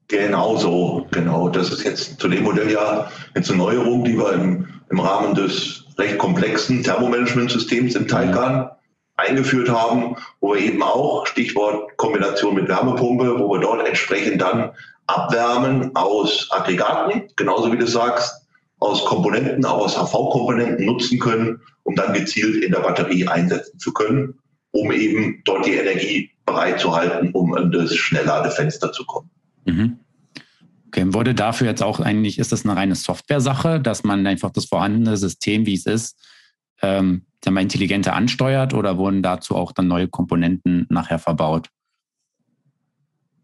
Genau 0.09 0.57
so, 0.57 1.07
genau. 1.11 1.49
Das 1.49 1.71
ist 1.71 1.85
jetzt 1.85 2.19
zu 2.21 2.29
dem 2.29 2.43
Modell 2.43 2.71
ja 2.71 3.11
jetzt 3.35 3.51
eine 3.51 3.59
Neuerung, 3.59 4.05
die 4.05 4.17
wir 4.17 4.33
im, 4.33 4.67
im 4.91 4.99
Rahmen 4.99 5.35
des 5.35 5.85
recht 5.99 6.19
komplexen 6.19 6.83
Thermomanagementsystems 6.83 7.95
im 7.95 8.09
Taycan 8.09 8.71
eingeführt 9.17 9.69
haben, 9.69 10.17
wo 10.41 10.55
wir 10.55 10.63
eben 10.63 10.83
auch, 10.83 11.27
Stichwort 11.27 11.97
Kombination 11.97 12.55
mit 12.55 12.69
Wärmepumpe, 12.69 13.39
wo 13.39 13.53
wir 13.53 13.61
dort 13.61 13.87
entsprechend 13.87 14.41
dann 14.41 14.71
abwärmen 15.17 15.95
aus 15.95 16.49
Aggregaten, 16.51 17.29
genauso 17.37 17.73
wie 17.73 17.79
du 17.79 17.87
sagst, 17.87 18.47
aus 18.79 19.05
Komponenten, 19.05 19.65
auch 19.65 19.85
aus 19.85 19.97
HV-Komponenten 19.97 20.87
nutzen 20.87 21.19
können, 21.19 21.61
um 21.83 21.95
dann 21.95 22.15
gezielt 22.15 22.65
in 22.65 22.73
der 22.73 22.81
Batterie 22.81 23.27
einsetzen 23.27 23.79
zu 23.79 23.93
können, 23.93 24.39
um 24.73 24.91
eben 24.93 25.43
dort 25.45 25.67
die 25.67 25.75
Energie 25.75 26.31
bereitzuhalten, 26.47 27.33
um 27.33 27.57
in 27.57 27.71
das 27.71 27.95
Schnellladefenster 27.95 28.93
zu 28.93 29.05
kommen. 29.05 29.31
Mhm. 29.67 29.99
Okay, 30.89 31.05
wurde 31.13 31.35
dafür 31.35 31.69
jetzt 31.69 31.83
auch 31.83 32.01
eigentlich, 32.01 32.39
ist 32.39 32.53
das 32.53 32.65
eine 32.65 32.75
reine 32.75 32.97
Software-Sache, 32.97 33.81
dass 33.81 34.03
man 34.03 34.27
einfach 34.27 34.51
das 34.51 34.65
vorhandene 34.65 35.17
System, 35.17 35.67
wie 35.67 35.75
es 35.75 35.87
ist, 35.87 36.17
ähm, 36.83 37.27
mal 37.49 37.61
intelligenter 37.61 38.15
ansteuert 38.15 38.75
oder 38.75 38.99
wurden 38.99 39.23
dazu 39.23 39.57
auch 39.57 39.73
dann 39.73 39.87
neue 39.87 40.09
Komponenten 40.09 40.87
nachher 40.89 41.19
verbaut? 41.19 41.69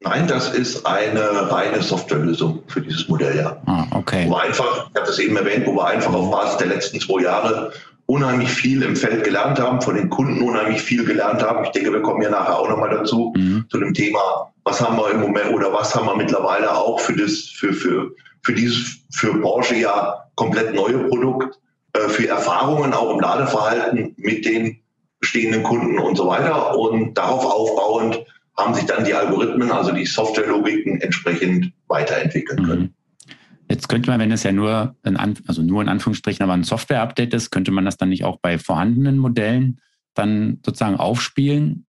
Nein, 0.09 0.29
das 0.29 0.51
ist 0.51 0.87
eine 0.87 1.51
reine 1.51 1.83
Softwarelösung 1.83 2.63
für 2.69 2.81
dieses 2.81 3.09
Modell, 3.09 3.37
ja. 3.37 3.57
Ah, 3.67 3.87
okay. 3.91 4.27
Wo 4.27 4.35
wir 4.35 4.43
einfach, 4.43 4.89
ich 4.91 4.97
habe 4.97 5.07
das 5.07 5.19
eben 5.19 5.37
erwähnt, 5.37 5.67
wo 5.67 5.75
wir 5.75 5.87
einfach 5.87 6.15
auf 6.15 6.31
Basis 6.31 6.59
der 6.59 6.69
letzten 6.69 7.01
zwei 7.01 7.23
Jahre 7.23 7.73
unheimlich 8.07 8.49
viel 8.49 8.83
im 8.83 8.95
Feld 8.95 9.25
gelernt 9.25 9.59
haben, 9.59 9.81
von 9.81 9.97
den 9.97 10.09
Kunden 10.09 10.43
unheimlich 10.43 10.81
viel 10.81 11.05
gelernt 11.05 11.43
haben. 11.43 11.65
Ich 11.65 11.71
denke, 11.71 11.93
wir 11.93 12.03
kommen 12.03 12.23
ja 12.23 12.31
nachher 12.31 12.57
auch 12.57 12.69
nochmal 12.69 12.91
dazu, 12.91 13.35
mhm. 13.37 13.65
zu 13.69 13.79
dem 13.79 13.95
Thema, 13.95 14.53
was 14.63 14.81
haben 14.81 14.97
wir 14.97 15.11
im 15.11 15.21
Moment 15.21 15.53
oder 15.53 15.73
was 15.73 15.93
haben 15.95 16.07
wir 16.07 16.15
mittlerweile 16.15 16.73
auch 16.73 17.01
für 17.01 17.17
das, 17.17 17.41
für, 17.57 17.73
für, 17.73 18.13
für 18.43 18.53
dieses, 18.53 18.99
für 19.11 19.35
Porsche 19.41 19.75
ja 19.75 20.23
komplett 20.37 20.73
neue 20.73 20.99
Produkt, 21.09 21.59
äh, 21.95 22.09
für 22.09 22.29
Erfahrungen 22.29 22.93
auch 22.93 23.13
im 23.13 23.21
Ladeverhalten 23.21 24.15
mit 24.17 24.45
den 24.45 24.79
bestehenden 25.19 25.65
Kunden 25.65 25.99
und 25.99 26.17
so 26.17 26.29
weiter. 26.29 26.79
Und 26.79 27.15
darauf 27.15 27.45
aufbauend 27.45 28.25
haben 28.59 28.75
sich 28.75 28.85
dann 28.85 29.05
die 29.05 29.15
Algorithmen, 29.15 29.71
also 29.71 29.93
die 29.93 30.07
Softwarelogiken 30.07 31.01
entsprechend 31.01 31.73
weiterentwickeln 31.89 32.65
können. 32.65 32.83
Mhm. 32.83 32.95
Jetzt 33.69 33.89
könnte 33.89 34.11
man, 34.11 34.21
wenn 34.21 34.31
es 34.31 34.45
ja 34.45 34.53
nur, 34.53 34.95
in, 35.05 35.17
also 35.17 35.63
nur 35.63 35.83
in 35.83 35.89
Anführungsstrichen, 35.89 36.45
aber 36.45 36.53
ein 36.53 36.63
Software-Update 36.63 37.35
ist, 37.35 37.51
könnte 37.51 37.73
man 37.73 37.85
das 37.85 37.97
dann 37.97 38.11
nicht 38.11 38.25
auch 38.25 38.39
bei 38.41 38.59
vorhandenen 38.59 39.19
Modellen 39.19 39.81
dann 40.15 40.61
sozusagen 40.65 40.97
aufspielen? 40.97 41.85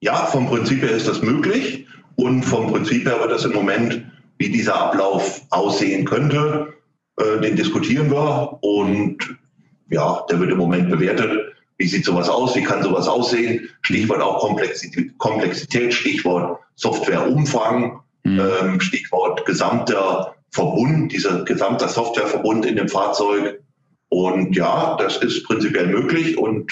Ja, 0.00 0.26
vom 0.26 0.48
Prinzip 0.48 0.82
her 0.82 0.90
ist 0.90 1.08
das 1.08 1.22
möglich 1.22 1.86
und 2.16 2.42
vom 2.42 2.70
Prinzip 2.70 3.06
her 3.06 3.20
wird 3.20 3.30
das 3.30 3.44
im 3.44 3.52
Moment, 3.52 4.04
wie 4.38 4.50
dieser 4.50 4.78
Ablauf 4.78 5.42
aussehen 5.50 6.04
könnte, 6.04 6.74
äh, 7.16 7.40
den 7.40 7.56
diskutieren 7.56 8.10
wir 8.10 8.58
und 8.62 9.36
ja, 9.90 10.24
der 10.28 10.40
wird 10.40 10.50
im 10.50 10.58
Moment 10.58 10.90
bewertet. 10.90 11.53
Wie 11.78 11.86
sieht 11.86 12.04
sowas 12.04 12.28
aus? 12.28 12.54
Wie 12.54 12.62
kann 12.62 12.82
sowas 12.82 13.08
aussehen? 13.08 13.68
Stichwort 13.82 14.20
auch 14.20 14.40
Komplexität, 14.40 15.16
Komplexität 15.18 15.92
Stichwort 15.92 16.60
Softwareumfang, 16.76 18.00
mhm. 18.24 18.40
ähm, 18.40 18.80
Stichwort 18.80 19.44
gesamter 19.46 20.34
Verbund, 20.50 21.12
dieser 21.12 21.44
gesamte 21.44 21.88
Softwareverbund 21.88 22.64
in 22.64 22.76
dem 22.76 22.88
Fahrzeug. 22.88 23.60
Und 24.08 24.54
ja, 24.54 24.96
das 24.98 25.16
ist 25.16 25.44
prinzipiell 25.44 25.88
möglich 25.88 26.38
und 26.38 26.70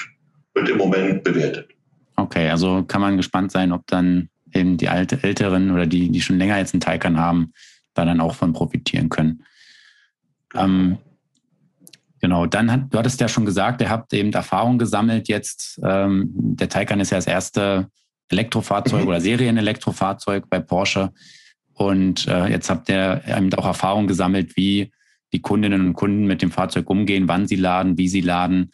wird 0.55 0.69
im 0.69 0.79
Moment 0.79 1.25
bewertet. 1.25 1.69
Okay, 2.17 2.49
also 2.49 2.85
kann 2.85 3.01
man 3.01 3.17
gespannt 3.17 3.51
sein, 3.51 3.73
ob 3.73 3.87
dann 3.88 4.29
eben 4.53 4.77
die 4.77 4.88
alte, 4.88 5.23
Älteren 5.23 5.71
oder 5.73 5.87
die, 5.87 6.11
die 6.11 6.21
schon 6.21 6.38
länger 6.38 6.59
jetzt 6.59 6.75
einen 6.75 6.81
Taycan 6.81 7.19
haben, 7.19 7.53
da 7.95 8.05
dann 8.05 8.21
auch 8.21 8.35
von 8.35 8.53
profitieren 8.53 9.09
können. 9.09 9.45
Ähm, 10.55 10.99
Genau, 12.23 12.47
dann 12.47 12.71
hat, 12.71 12.95
du 12.95 12.99
hattest 12.99 13.21
ja 13.21 13.27
schon 13.27 13.45
gesagt, 13.45 13.81
ihr 13.81 13.91
habt 13.91 14.15
eben 14.15 14.33
Erfahrung 14.33 14.79
gesammelt 14.79 15.27
jetzt. 15.29 15.81
Ähm, 15.85 16.31
der 16.33 16.69
Taycan 16.69 17.01
ist 17.01 17.11
ja 17.11 17.19
das 17.19 17.27
erste 17.27 17.89
Elektrofahrzeug 18.29 19.03
mhm. 19.03 19.09
oder 19.09 19.21
Serienelektrofahrzeug 19.21 20.49
bei 20.49 20.61
Porsche. 20.61 21.13
Und 21.75 22.29
äh, 22.29 22.47
jetzt 22.47 22.71
habt 22.71 22.89
ihr 22.89 23.23
eben 23.27 23.53
auch 23.55 23.67
Erfahrung 23.67 24.07
gesammelt, 24.07 24.57
wie 24.57 24.93
die 25.33 25.43
Kundinnen 25.43 25.81
und 25.81 25.95
Kunden 25.95 26.27
mit 26.27 26.43
dem 26.43 26.53
Fahrzeug 26.53 26.89
umgehen, 26.89 27.27
wann 27.27 27.49
sie 27.49 27.57
laden, 27.57 27.99
wie 27.99 28.09
sie 28.09 28.21
laden. 28.21 28.73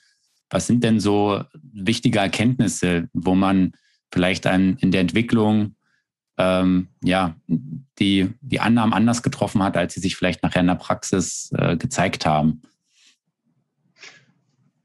Was 0.51 0.67
sind 0.67 0.85
denn 0.85 1.01
so 1.01 1.43
wichtige 1.73 2.19
Erkenntnisse, 2.19 3.09
wo 3.15 3.35
man 3.35 3.73
vielleicht 4.13 4.47
ein, 4.47 4.77
in 4.77 4.91
der 4.91 5.01
Entwicklung 5.01 5.75
ähm, 6.37 6.89
ja, 7.03 7.35
die, 7.99 8.29
die 8.43 8.61
Annahmen 8.61 8.93
anders 8.93 9.23
getroffen 9.23 9.63
hat, 9.63 9.79
als 9.79 9.95
sie 9.95 10.01
sich 10.01 10.17
vielleicht 10.17 10.43
nachher 10.43 10.61
in 10.61 10.67
der 10.67 10.75
Praxis 10.75 11.51
äh, 11.57 11.79
gezeigt 11.79 12.27
haben? 12.27 12.61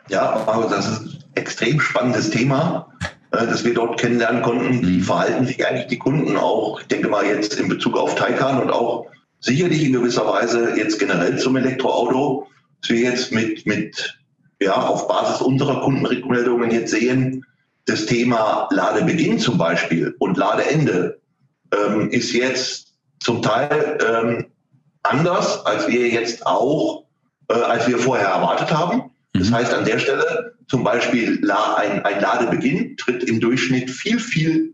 Ja, 0.09 0.43
aber 0.47 0.67
das 0.69 0.87
ist 0.87 1.01
ein 1.01 1.23
extrem 1.35 1.79
spannendes 1.79 2.29
Thema, 2.29 2.91
äh, 3.31 3.45
das 3.47 3.63
wir 3.63 3.73
dort 3.73 3.99
kennenlernen 3.99 4.41
konnten. 4.41 4.81
Wie 4.85 4.97
mhm. 4.97 5.03
verhalten 5.03 5.45
sich 5.45 5.65
eigentlich 5.65 5.87
die 5.87 5.99
Kunden 5.99 6.37
auch? 6.37 6.79
Ich 6.81 6.87
denke 6.87 7.07
mal 7.07 7.25
jetzt 7.25 7.55
in 7.55 7.69
Bezug 7.69 7.97
auf 7.97 8.15
Taycan 8.15 8.61
und 8.61 8.71
auch 8.71 9.07
sicherlich 9.39 9.83
in 9.83 9.93
gewisser 9.93 10.25
Weise 10.27 10.73
jetzt 10.77 10.99
generell 10.99 11.37
zum 11.37 11.55
Elektroauto, 11.55 12.47
dass 12.81 12.89
wir 12.89 12.99
jetzt 12.99 13.31
mit, 13.31 13.65
mit 13.65 14.19
ja, 14.61 14.75
auf 14.75 15.07
Basis 15.07 15.41
unserer 15.41 15.81
Kundenrückmeldungen 15.81 16.71
jetzt 16.71 16.91
sehen, 16.91 17.45
das 17.85 18.05
Thema 18.05 18.69
Ladebeginn 18.71 19.39
zum 19.39 19.57
Beispiel 19.57 20.15
und 20.19 20.37
Ladeende 20.37 21.19
ähm, 21.73 22.09
ist 22.11 22.32
jetzt 22.32 22.93
zum 23.19 23.41
Teil 23.41 23.97
ähm, 24.05 24.45
anders, 25.01 25.65
als 25.65 25.88
wir 25.88 26.07
jetzt 26.07 26.45
auch, 26.45 27.05
äh, 27.49 27.53
als 27.53 27.88
wir 27.88 27.97
vorher 27.97 28.30
erwartet 28.30 28.71
haben. 28.71 29.11
Das 29.34 29.49
mhm. 29.49 29.55
heißt, 29.55 29.73
an 29.73 29.86
der 29.86 29.99
Stelle 29.99 30.55
zum 30.67 30.84
Beispiel 30.84 31.39
ein, 31.51 32.03
ein 32.03 32.21
Ladebeginn 32.21 32.97
tritt 32.97 33.23
im 33.23 33.39
Durchschnitt 33.39 33.89
viel, 33.89 34.19
viel 34.19 34.73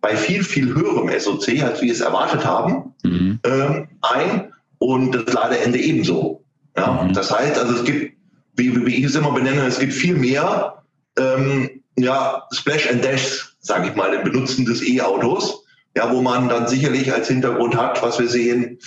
bei 0.00 0.16
viel, 0.16 0.44
viel 0.44 0.74
höherem 0.74 1.10
SOC, 1.18 1.62
als 1.62 1.82
wir 1.82 1.92
es 1.92 2.00
erwartet 2.00 2.44
haben, 2.44 2.94
mhm. 3.02 3.40
ähm, 3.44 3.88
ein 4.02 4.52
und 4.78 5.12
das 5.12 5.32
Ladeende 5.32 5.78
ebenso. 5.78 6.44
Ja? 6.76 7.02
Mhm. 7.02 7.12
Das 7.12 7.36
heißt, 7.36 7.58
also 7.58 7.74
es 7.74 7.84
gibt, 7.84 8.16
wie, 8.54 8.86
wie 8.86 8.94
ich 8.96 9.04
es 9.04 9.16
immer 9.16 9.32
benenne, 9.32 9.66
es 9.66 9.78
gibt 9.78 9.92
viel 9.92 10.14
mehr 10.14 10.82
ähm, 11.18 11.82
ja, 11.96 12.44
Splash 12.52 12.88
and 12.88 13.04
Dash, 13.04 13.56
sage 13.60 13.88
ich 13.88 13.96
mal, 13.96 14.14
im 14.14 14.22
Benutzen 14.22 14.64
des 14.64 14.86
E-Autos, 14.86 15.64
ja, 15.96 16.12
wo 16.12 16.22
man 16.22 16.48
dann 16.48 16.68
sicherlich 16.68 17.12
als 17.12 17.28
Hintergrund 17.28 17.76
hat, 17.76 18.00
was 18.02 18.18
wir 18.18 18.28
sehen, 18.28 18.78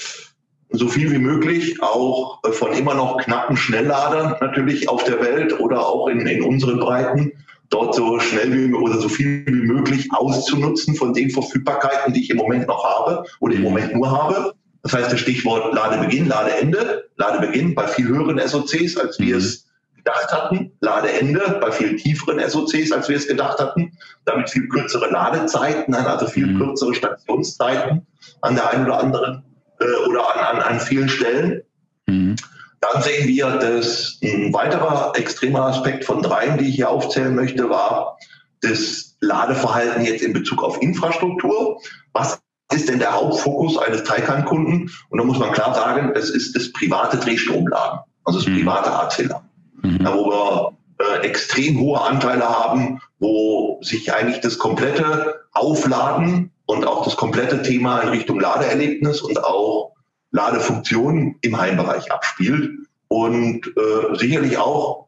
so 0.72 0.88
viel 0.88 1.12
wie 1.12 1.18
möglich 1.18 1.82
auch 1.82 2.40
äh, 2.44 2.52
von 2.52 2.74
immer 2.74 2.94
noch 2.94 3.18
knappen 3.18 3.58
Schnellladern 3.58 4.36
natürlich 4.42 4.90
auf 4.90 5.04
der 5.04 5.22
Welt 5.22 5.60
oder 5.60 5.86
auch 5.86 6.08
in, 6.08 6.26
in 6.28 6.44
unseren 6.44 6.80
Breiten 6.80 7.34
dort 7.70 7.96
so 7.96 8.20
schnell 8.20 8.52
wie 8.54 8.74
oder 8.74 9.00
so 9.00 9.10
viel 9.10 9.46
wie 9.46 9.52
möglich 9.52 10.10
auszunutzen 10.12 10.96
von 10.96 11.14
den 11.14 11.30
Verfügbarkeiten, 11.30 12.14
die 12.14 12.22
ich 12.22 12.30
im 12.30 12.38
Moment 12.38 12.68
noch 12.68 12.84
habe 12.84 13.26
oder 13.40 13.56
im 13.56 13.62
Moment 13.62 13.96
nur 13.96 14.12
habe. 14.12 14.54
Das 14.84 14.94
heißt, 14.94 15.12
das 15.12 15.20
Stichwort 15.20 15.74
Ladebeginn, 15.74 16.28
Ladeende, 16.28 17.10
Ladebeginn 17.18 17.76
bei 17.76 17.88
viel 17.88 18.08
höheren 18.08 18.40
SOCs, 18.40 18.98
als 18.98 19.20
wir 19.20 19.38
es 19.38 19.68
gedacht 19.96 20.32
hatten. 20.34 20.72
Ladeende 20.82 21.60
bei 21.62 21.72
viel 21.72 21.96
tieferen 21.96 22.40
SOCs, 22.50 22.92
als 22.92 23.08
wir 23.08 23.16
es 23.16 23.28
gedacht 23.28 23.60
hatten. 23.60 23.98
Damit 24.26 24.50
viel 24.50 24.68
kürzere 24.68 25.10
Ladezeiten, 25.10 25.94
also 25.94 26.26
viel 26.28 26.48
mhm. 26.48 26.58
kürzere 26.58 26.94
Stationszeiten 26.94 28.06
an 28.42 28.56
der 28.56 28.70
einen 28.70 28.86
oder 28.86 29.00
anderen 29.00 29.44
äh, 29.82 30.10
oder 30.10 30.36
an, 30.36 30.58
an, 30.58 30.62
an 30.62 30.80
vielen 30.80 31.10
Stellen. 31.10 31.62
Mhm. 32.08 32.36
Dann 32.80 33.02
sehen 33.04 33.28
wir, 33.28 33.58
dass 33.58 34.20
ein 34.24 34.54
weiterer 34.54 35.14
extremer 35.16 35.66
Aspekt 35.68 36.04
von 36.06 36.22
dreien, 36.22 36.58
die 36.58 36.70
ich 36.70 36.76
hier 36.76 36.90
aufzählen 36.90 37.36
möchte, 37.36 37.70
war 37.70 38.18
das 38.62 39.18
Ladeverhalten 39.22 40.04
jetzt 40.04 40.24
in 40.24 40.34
Bezug 40.34 40.64
auf 40.64 40.82
Infrastruktur. 40.82 41.80
Was 42.14 42.42
ist 42.74 42.90
denn 42.90 43.00
der 43.00 43.14
Hauptfokus 43.14 43.78
eines 43.78 44.04
Taycan-Kunden? 44.04 44.92
Und 45.10 45.18
da 45.18 45.24
muss 45.24 45.38
man 45.38 45.52
klar 45.52 45.76
sagen, 45.76 46.12
es 46.16 46.30
ist 46.30 46.56
das 46.56 46.72
private 46.72 47.18
Drehstromladen, 47.18 48.00
also 48.24 48.40
das 48.40 48.48
mhm. 48.48 48.60
private 48.60 48.92
AC-Laden, 48.92 49.50
mhm. 49.84 50.08
wo 50.08 50.26
wir 50.26 50.78
äh, 51.00 51.28
extrem 51.28 51.80
hohe 51.80 52.02
Anteile 52.02 52.48
haben, 52.48 53.00
wo 53.20 53.80
sich 53.82 54.12
eigentlich 54.14 54.42
das 54.42 54.58
komplette 54.58 55.42
Aufladen 55.54 56.52
und 56.72 56.88
auch 56.88 57.04
das 57.04 57.18
komplette 57.18 57.62
Thema 57.62 58.00
in 58.00 58.10
Richtung 58.10 58.40
Ladeerlebnis 58.40 59.22
und 59.22 59.44
auch 59.44 59.92
Ladefunktion 60.32 61.36
im 61.42 61.60
Heimbereich 61.60 62.10
abspielt 62.12 62.88
und 63.10 63.68
äh, 63.68 64.16
sicherlich 64.16 64.58
auch 64.58 65.08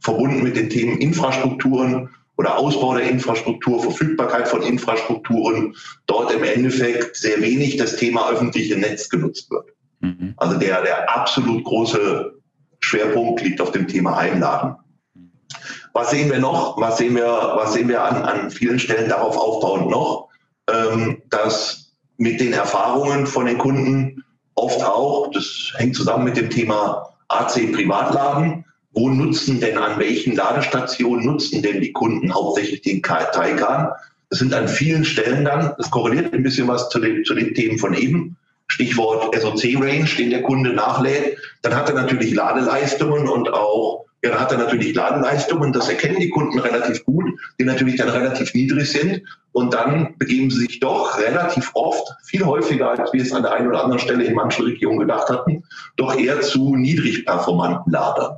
verbunden 0.00 0.42
mit 0.42 0.56
den 0.56 0.68
Themen 0.68 0.98
Infrastrukturen 0.98 2.10
oder 2.36 2.58
Ausbau 2.58 2.96
der 2.96 3.08
Infrastruktur, 3.08 3.80
Verfügbarkeit 3.80 4.48
von 4.48 4.62
Infrastrukturen, 4.62 5.76
dort 6.06 6.32
im 6.32 6.42
Endeffekt 6.42 7.14
sehr 7.14 7.40
wenig 7.40 7.76
das 7.76 7.96
Thema 7.96 8.28
öffentliche 8.28 8.76
Netz 8.76 9.08
genutzt 9.08 9.48
wird. 9.50 9.70
Mhm. 10.00 10.34
Also 10.36 10.58
der, 10.58 10.82
der 10.82 11.16
absolut 11.16 11.62
große 11.62 12.32
Schwerpunkt 12.80 13.42
liegt 13.42 13.60
auf 13.60 13.70
dem 13.70 13.86
Thema 13.86 14.16
Heimladen. 14.16 14.74
Was 15.92 16.10
sehen 16.10 16.30
wir 16.30 16.40
noch? 16.40 16.80
Was 16.80 16.98
sehen 16.98 17.14
wir, 17.14 17.26
was 17.54 17.74
sehen 17.74 17.88
wir 17.88 18.02
an, 18.02 18.22
an 18.22 18.50
vielen 18.50 18.80
Stellen 18.80 19.08
darauf 19.08 19.36
aufbauend 19.38 19.88
noch? 19.88 20.26
Ähm, 20.72 21.22
dass 21.30 21.92
mit 22.16 22.40
den 22.40 22.52
Erfahrungen 22.52 23.26
von 23.26 23.46
den 23.46 23.58
Kunden 23.58 24.24
oft 24.54 24.82
auch, 24.82 25.30
das 25.32 25.72
hängt 25.76 25.94
zusammen 25.94 26.24
mit 26.24 26.36
dem 26.36 26.50
Thema 26.50 27.14
AC 27.28 27.72
Privatladen, 27.72 28.64
wo 28.92 29.10
nutzen 29.10 29.60
denn, 29.60 29.76
an 29.76 29.98
welchen 29.98 30.34
Ladestationen 30.34 31.26
nutzen 31.26 31.62
denn 31.62 31.82
die 31.82 31.92
Kunden 31.92 32.34
hauptsächlich 32.34 32.80
den 32.80 33.02
Taycan? 33.02 33.90
Das 34.30 34.38
sind 34.38 34.54
an 34.54 34.68
vielen 34.68 35.04
Stellen 35.04 35.44
dann, 35.44 35.74
das 35.76 35.90
korreliert 35.90 36.32
ein 36.32 36.42
bisschen 36.42 36.66
was 36.66 36.88
zu 36.88 36.98
den, 36.98 37.24
zu 37.24 37.34
den 37.34 37.54
Themen 37.54 37.78
von 37.78 37.94
eben. 37.94 38.36
Stichwort 38.68 39.34
SOC-Range, 39.38 40.08
den 40.18 40.30
der 40.30 40.42
Kunde 40.42 40.72
nachlädt. 40.72 41.38
Dann 41.62 41.76
hat 41.76 41.88
er 41.88 41.94
natürlich 41.94 42.34
Ladeleistungen 42.34 43.28
und 43.28 43.52
auch, 43.52 44.06
ja, 44.24 44.30
dann 44.30 44.40
hat 44.40 44.50
er 44.50 44.58
natürlich 44.58 44.94
Ladeleistungen. 44.94 45.72
Das 45.72 45.88
erkennen 45.88 46.18
die 46.18 46.30
Kunden 46.30 46.58
relativ 46.58 47.04
gut, 47.04 47.26
die 47.60 47.64
natürlich 47.64 47.96
dann 47.96 48.08
relativ 48.08 48.54
niedrig 48.54 48.90
sind. 48.90 49.22
Und 49.56 49.72
dann 49.72 50.16
begeben 50.18 50.50
sie 50.50 50.66
sich 50.66 50.80
doch 50.80 51.18
relativ 51.18 51.70
oft, 51.72 52.06
viel 52.24 52.44
häufiger, 52.44 52.90
als 52.90 53.10
wir 53.14 53.22
es 53.22 53.32
an 53.32 53.42
der 53.42 53.54
einen 53.54 53.68
oder 53.68 53.84
anderen 53.84 53.98
Stelle 53.98 54.22
in 54.24 54.34
manchen 54.34 54.66
Regionen 54.66 54.98
gedacht 54.98 55.30
hatten, 55.30 55.64
doch 55.96 56.14
eher 56.14 56.42
zu 56.42 56.76
niedrig 56.76 57.24
performanten 57.24 57.90
Ladern. 57.90 58.36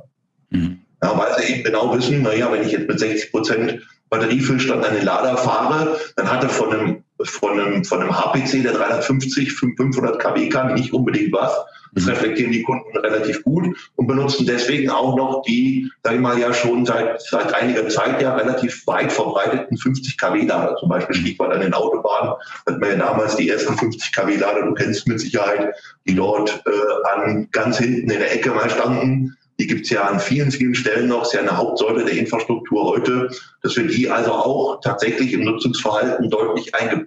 Mhm. 0.49 0.79
Ja, 1.03 1.19
weil 1.19 1.43
sie 1.43 1.55
eben 1.55 1.63
genau 1.65 1.93
wissen, 1.93 2.21
naja, 2.21 2.49
wenn 2.53 2.63
ich 2.63 2.71
jetzt 2.71 2.87
mit 2.87 2.97
60 3.01 3.31
Prozent 3.31 3.81
Batteriefüllstand 4.09 4.85
an 4.85 4.95
den 4.95 5.05
Lader 5.05 5.37
fahre, 5.37 5.97
dann 6.15 6.31
hat 6.31 6.43
er 6.43 6.49
von 6.49 6.73
einem, 6.73 7.03
von 7.23 7.59
einem, 7.59 7.83
von 7.83 8.01
einem 8.01 8.17
HPC, 8.17 8.63
der 8.63 8.73
350, 8.73 9.53
500 9.53 10.19
kW 10.19 10.49
kann, 10.49 10.73
nicht 10.73 10.93
unbedingt 10.93 11.33
was. 11.33 11.53
Das 11.93 12.03
mhm. 12.03 12.09
reflektieren 12.11 12.51
die 12.51 12.63
Kunden 12.63 12.97
relativ 12.97 13.43
gut 13.43 13.75
und 13.95 14.07
benutzen 14.07 14.45
deswegen 14.45 14.89
auch 14.89 15.15
noch 15.15 15.41
die, 15.43 15.91
sag 16.03 16.13
ich 16.13 16.19
mal, 16.19 16.37
ja 16.37 16.53
schon 16.53 16.85
seit, 16.85 17.21
seit 17.21 17.53
einiger 17.53 17.87
Zeit 17.89 18.21
ja 18.21 18.35
relativ 18.35 18.85
weit 18.85 19.11
verbreiteten 19.11 19.77
50 19.77 20.17
kW 20.17 20.45
Lader. 20.45 20.75
Zum 20.77 20.89
Beispiel 20.89 21.15
Stichwort 21.15 21.53
an 21.53 21.61
den 21.61 21.73
Autobahnen 21.73 22.33
hat 22.67 22.79
man 22.79 22.89
ja 22.89 22.95
damals 22.95 23.35
die 23.35 23.49
ersten 23.49 23.77
50 23.77 24.13
kW 24.13 24.35
Lader, 24.35 24.65
du 24.65 24.73
kennst 24.73 25.07
mit 25.07 25.19
Sicherheit, 25.19 25.73
die 26.07 26.15
dort 26.15 26.63
äh, 26.65 27.09
an 27.15 27.47
ganz 27.51 27.79
hinten 27.79 28.09
in 28.09 28.19
der 28.19 28.33
Ecke 28.33 28.51
mal 28.51 28.69
standen 28.69 29.35
die 29.59 29.67
gibt 29.67 29.85
es 29.85 29.89
ja 29.89 30.03
an 30.03 30.19
vielen, 30.19 30.51
vielen 30.51 30.73
Stellen 30.73 31.09
noch. 31.09 31.23
Ist 31.23 31.33
ja 31.33 31.41
eine 31.41 31.57
Hauptsäule 31.57 32.05
der 32.05 32.17
Infrastruktur 32.17 32.85
heute, 32.85 33.29
dass 33.61 33.75
wir 33.75 33.87
die 33.87 34.09
also 34.09 34.31
auch 34.31 34.79
tatsächlich 34.81 35.33
im 35.33 35.43
Nutzungsverhalten 35.43 36.29
deutlich 36.29 36.73
einge 36.73 37.05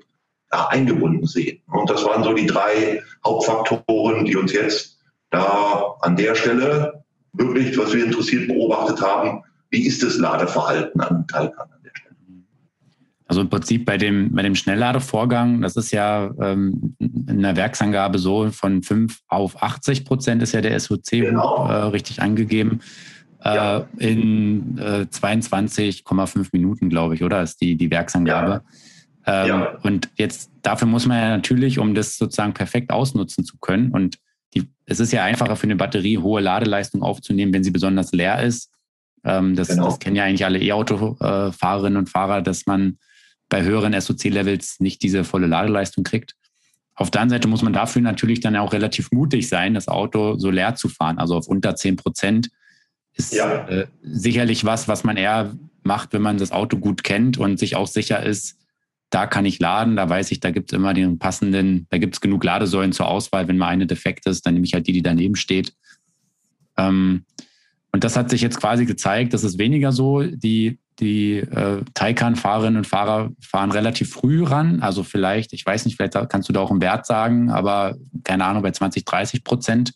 eingebunden 0.50 1.26
sehen. 1.26 1.62
Und 1.72 1.88
das 1.88 2.04
waren 2.04 2.22
so 2.22 2.34
die 2.34 2.44
drei 2.44 3.02
Hauptfaktoren, 3.24 4.26
die 4.26 4.36
uns 4.36 4.52
jetzt 4.52 4.98
da 5.30 5.96
an 6.02 6.14
der 6.14 6.34
Stelle 6.34 7.04
wirklich, 7.32 7.78
was 7.78 7.94
wir 7.94 8.04
interessiert 8.04 8.48
beobachtet 8.48 9.00
haben, 9.00 9.42
wie 9.70 9.86
ist 9.86 10.02
das 10.02 10.18
Ladeverhalten 10.18 11.00
an 11.00 11.26
Taycan? 11.26 11.71
Also 13.26 13.40
im 13.40 13.48
Prinzip 13.48 13.86
bei 13.86 13.96
dem, 13.96 14.32
bei 14.32 14.42
dem 14.42 14.54
Schnellladevorgang, 14.54 15.62
das 15.62 15.76
ist 15.76 15.90
ja 15.92 16.30
ähm, 16.40 16.96
in 16.98 17.42
der 17.42 17.56
Werksangabe 17.56 18.18
so 18.18 18.50
von 18.50 18.82
5 18.82 19.20
auf 19.28 19.62
80 19.62 20.04
Prozent 20.04 20.42
ist 20.42 20.52
ja 20.52 20.60
der 20.60 20.78
SOC 20.78 21.10
genau. 21.10 21.66
äh, 21.66 21.74
richtig 21.84 22.20
angegeben. 22.20 22.80
Äh, 23.44 23.54
ja. 23.56 23.86
In 23.98 24.78
äh, 24.78 25.06
22,5 25.10 26.48
Minuten, 26.52 26.88
glaube 26.88 27.14
ich, 27.14 27.22
oder? 27.22 27.42
Ist 27.42 27.60
die, 27.60 27.76
die 27.76 27.90
Werksangabe. 27.90 28.62
Ja. 29.26 29.44
Ähm, 29.44 29.48
ja. 29.48 29.78
Und 29.82 30.08
jetzt 30.16 30.50
dafür 30.62 30.88
muss 30.88 31.06
man 31.06 31.18
ja 31.18 31.28
natürlich, 31.30 31.78
um 31.78 31.94
das 31.94 32.18
sozusagen 32.18 32.54
perfekt 32.54 32.92
ausnutzen 32.92 33.44
zu 33.44 33.56
können. 33.58 33.90
Und 33.92 34.18
die, 34.54 34.68
es 34.86 35.00
ist 35.00 35.12
ja 35.12 35.24
einfacher 35.24 35.56
für 35.56 35.64
eine 35.64 35.76
Batterie, 35.76 36.18
hohe 36.18 36.40
Ladeleistung 36.40 37.02
aufzunehmen, 37.02 37.52
wenn 37.52 37.64
sie 37.64 37.70
besonders 37.70 38.12
leer 38.12 38.42
ist. 38.42 38.70
Ähm, 39.24 39.54
das, 39.54 39.68
genau. 39.68 39.86
das 39.86 39.98
kennen 39.98 40.16
ja 40.16 40.24
eigentlich 40.24 40.44
alle 40.44 40.60
E-Auto-Fahrerinnen 40.60 41.96
und 41.96 42.10
Fahrer, 42.10 42.42
dass 42.42 42.66
man 42.66 42.98
bei 43.52 43.62
höheren 43.62 43.92
SOC-Levels 43.92 44.80
nicht 44.80 45.02
diese 45.02 45.24
volle 45.24 45.46
Ladeleistung 45.46 46.04
kriegt. 46.04 46.36
Auf 46.94 47.10
der 47.10 47.20
anderen 47.20 47.38
Seite 47.38 47.48
muss 47.48 47.60
man 47.60 47.74
dafür 47.74 48.00
natürlich 48.00 48.40
dann 48.40 48.56
auch 48.56 48.72
relativ 48.72 49.12
mutig 49.12 49.46
sein, 49.46 49.74
das 49.74 49.88
Auto 49.88 50.38
so 50.38 50.50
leer 50.50 50.74
zu 50.74 50.88
fahren. 50.88 51.18
Also 51.18 51.36
auf 51.36 51.48
unter 51.48 51.76
10 51.76 51.96
Prozent 51.96 52.48
ist 53.12 53.34
ja. 53.34 53.68
äh, 53.68 53.88
sicherlich 54.02 54.64
was, 54.64 54.88
was 54.88 55.04
man 55.04 55.18
eher 55.18 55.54
macht, 55.82 56.14
wenn 56.14 56.22
man 56.22 56.38
das 56.38 56.50
Auto 56.50 56.78
gut 56.78 57.04
kennt 57.04 57.36
und 57.36 57.58
sich 57.58 57.76
auch 57.76 57.88
sicher 57.88 58.22
ist, 58.22 58.56
da 59.10 59.26
kann 59.26 59.44
ich 59.44 59.58
laden, 59.58 59.96
da 59.96 60.08
weiß 60.08 60.30
ich, 60.30 60.40
da 60.40 60.50
gibt 60.50 60.72
es 60.72 60.76
immer 60.76 60.94
den 60.94 61.18
passenden, 61.18 61.86
da 61.90 61.98
gibt 61.98 62.14
es 62.14 62.22
genug 62.22 62.42
Ladesäulen 62.44 62.92
zur 62.92 63.08
Auswahl. 63.08 63.48
Wenn 63.48 63.58
mal 63.58 63.68
eine 63.68 63.86
defekt 63.86 64.24
ist, 64.24 64.46
dann 64.46 64.54
nehme 64.54 64.64
ich 64.64 64.72
halt 64.72 64.86
die, 64.86 64.94
die 64.94 65.02
daneben 65.02 65.36
steht. 65.36 65.74
Ähm, 66.78 67.26
und 67.92 68.02
das 68.02 68.16
hat 68.16 68.30
sich 68.30 68.40
jetzt 68.40 68.58
quasi 68.58 68.86
gezeigt, 68.86 69.34
das 69.34 69.44
ist 69.44 69.58
weniger 69.58 69.92
so. 69.92 70.22
Die 70.22 70.78
die 71.00 71.38
äh, 71.38 71.82
Taycan-Fahrerinnen 71.94 72.78
und 72.78 72.86
Fahrer 72.86 73.30
fahren 73.40 73.72
relativ 73.72 74.12
früh 74.12 74.44
ran. 74.44 74.80
Also 74.80 75.02
vielleicht, 75.02 75.52
ich 75.52 75.64
weiß 75.64 75.84
nicht, 75.84 75.96
vielleicht 75.96 76.14
kannst 76.28 76.48
du 76.48 76.52
da 76.52 76.60
auch 76.60 76.70
einen 76.70 76.80
Wert 76.80 77.06
sagen, 77.06 77.50
aber 77.50 77.96
keine 78.24 78.44
Ahnung, 78.44 78.62
bei 78.62 78.70
20, 78.70 79.04
30 79.04 79.44
Prozent. 79.44 79.92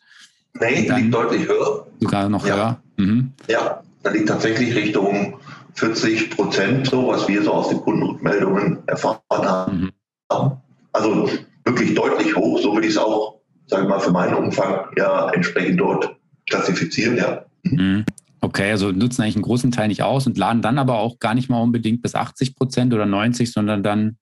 Nee, 0.55 0.89
liegt 0.89 1.15
deutlich 1.15 1.47
höher. 1.47 1.87
Sogar 2.01 2.29
noch 2.29 2.47
ja. 2.47 2.55
höher. 2.57 2.81
Mhm. 2.97 3.33
Ja, 3.49 3.83
da 4.03 4.11
liegt 4.11 4.29
tatsächlich 4.29 4.75
Richtung 4.75 5.39
40 5.75 6.31
Prozent, 6.31 6.87
so 6.87 7.09
was 7.09 7.29
wir 7.29 7.43
so 7.43 7.53
aus 7.53 7.69
den 7.69 7.81
Kundenrückmeldungen 7.81 8.79
erfahren 8.87 9.21
haben. 9.31 9.93
Mhm. 10.31 10.53
Also 10.93 11.29
wirklich 11.65 11.95
deutlich 11.95 12.35
hoch, 12.35 12.59
so 12.61 12.73
würde 12.73 12.87
ich 12.87 12.95
es 12.95 12.99
auch, 12.99 13.41
sage 13.67 13.83
ich 13.83 13.89
mal, 13.89 14.01
für 14.01 14.11
meinen 14.11 14.35
Umfang 14.35 14.87
ja 14.97 15.29
entsprechend 15.31 15.79
dort 15.79 16.17
klassifizieren, 16.49 17.17
ja. 17.19 17.45
Mhm. 17.65 18.05
Okay, 18.47 18.71
also 18.71 18.93
nutzen 18.93 19.23
eigentlich 19.23 19.35
einen 19.35 19.43
großen 19.43 19.73
Teil 19.73 19.89
nicht 19.89 20.05
aus 20.05 20.29
und 20.29 20.39
laden 20.39 20.63
dann 20.63 20.79
aber 20.79 21.01
auch 21.01 21.19
gar 21.19 21.35
nicht 21.35 21.51
mal 21.51 21.61
unbedingt 21.61 22.01
bis 22.01 22.15
80 22.15 22.55
Prozent 22.55 22.95
oder 22.95 23.05
90, 23.05 23.51
sondern 23.51 23.83
dann 23.83 24.19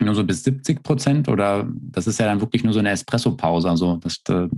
nur 0.00 0.14
so 0.14 0.24
bis 0.24 0.44
70 0.44 0.82
Prozent 0.82 1.28
oder 1.28 1.68
das 1.70 2.06
ist 2.06 2.18
ja 2.18 2.24
dann 2.24 2.40
wirklich 2.40 2.64
nur 2.64 2.72
so 2.72 2.78
eine 2.78 2.88
Espresso-Pause. 2.88 3.68
Also 3.68 3.98
das, 3.98 4.22
äh, 4.30 4.48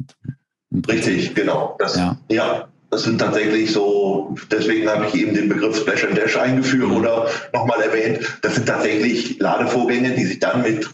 Richtig, 0.89 1.35
genau. 1.35 1.75
Das, 1.81 1.97
ja. 1.97 2.17
ja. 2.31 2.69
das 2.91 3.03
sind 3.03 3.19
tatsächlich 3.19 3.73
so, 3.73 4.37
deswegen 4.53 4.89
habe 4.89 5.07
ich 5.07 5.17
eben 5.17 5.35
den 5.35 5.49
Begriff 5.49 5.77
Splash 5.77 6.05
and 6.05 6.17
Dash 6.17 6.37
eingeführt 6.37 6.89
mhm. 6.89 6.99
oder 6.99 7.27
nochmal 7.53 7.81
erwähnt, 7.81 8.39
das 8.43 8.55
sind 8.55 8.69
tatsächlich 8.69 9.41
Ladevorgänge, 9.41 10.15
die 10.15 10.27
sich 10.27 10.39
dann 10.39 10.63
mit 10.63 10.89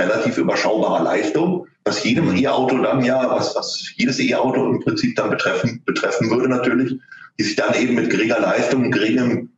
relativ 0.00 0.38
überschaubarer 0.38 1.02
Leistung, 1.02 1.66
was 1.84 2.02
jedem 2.02 2.30
mhm. 2.30 2.36
E-Auto 2.36 2.78
dann 2.78 3.04
ja, 3.04 3.30
was, 3.30 3.54
was 3.54 3.92
jedes 3.96 4.18
E-Auto 4.18 4.70
im 4.70 4.80
Prinzip 4.80 5.16
dann 5.16 5.30
betreffen, 5.30 5.82
betreffen 5.84 6.30
würde 6.30 6.48
natürlich, 6.48 6.98
die 7.38 7.44
sich 7.44 7.56
dann 7.56 7.74
eben 7.74 7.94
mit 7.94 8.10
geringer 8.10 8.40
Leistung, 8.40 8.90
geringem 8.90 9.50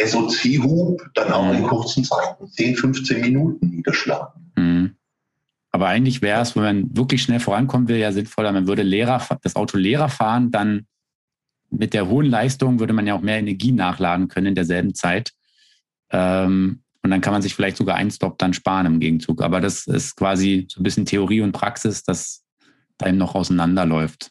SOC-Hub 0.00 1.02
dann 1.14 1.32
auch 1.32 1.52
in 1.52 1.62
mhm. 1.62 1.66
kurzen 1.66 2.04
Zeiten, 2.04 2.48
10, 2.48 2.76
15 2.76 3.20
Minuten 3.20 3.68
niederschlagen. 3.68 4.52
Mhm. 4.56 4.94
Aber 5.70 5.88
eigentlich 5.88 6.22
wäre 6.22 6.40
es, 6.40 6.56
wenn 6.56 6.62
man 6.62 6.96
wirklich 6.96 7.22
schnell 7.22 7.40
vorankommen 7.40 7.88
will, 7.88 7.98
ja 7.98 8.12
sinnvoller, 8.12 8.52
man 8.52 8.66
würde 8.66 8.82
leerer, 8.82 9.20
das 9.42 9.56
Auto 9.56 9.76
leerer 9.76 10.08
fahren, 10.08 10.50
dann 10.50 10.86
mit 11.70 11.92
der 11.94 12.08
hohen 12.08 12.26
Leistung 12.26 12.80
würde 12.80 12.94
man 12.94 13.06
ja 13.06 13.14
auch 13.14 13.20
mehr 13.20 13.38
Energie 13.38 13.72
nachladen 13.72 14.28
können 14.28 14.48
in 14.48 14.54
derselben 14.54 14.94
Zeit. 14.94 15.32
Ähm, 16.10 16.80
und 17.08 17.12
dann 17.12 17.22
kann 17.22 17.32
man 17.32 17.40
sich 17.40 17.54
vielleicht 17.54 17.78
sogar 17.78 17.96
einen 17.96 18.10
Stop 18.10 18.36
dann 18.36 18.52
sparen 18.52 18.84
im 18.84 19.00
Gegenzug. 19.00 19.40
Aber 19.40 19.62
das 19.62 19.86
ist 19.86 20.14
quasi 20.14 20.66
so 20.68 20.78
ein 20.78 20.82
bisschen 20.82 21.06
Theorie 21.06 21.40
und 21.40 21.52
Praxis, 21.52 22.02
das 22.02 22.42
da 22.98 23.06
eben 23.06 23.16
noch 23.16 23.34
auseinanderläuft. 23.34 24.30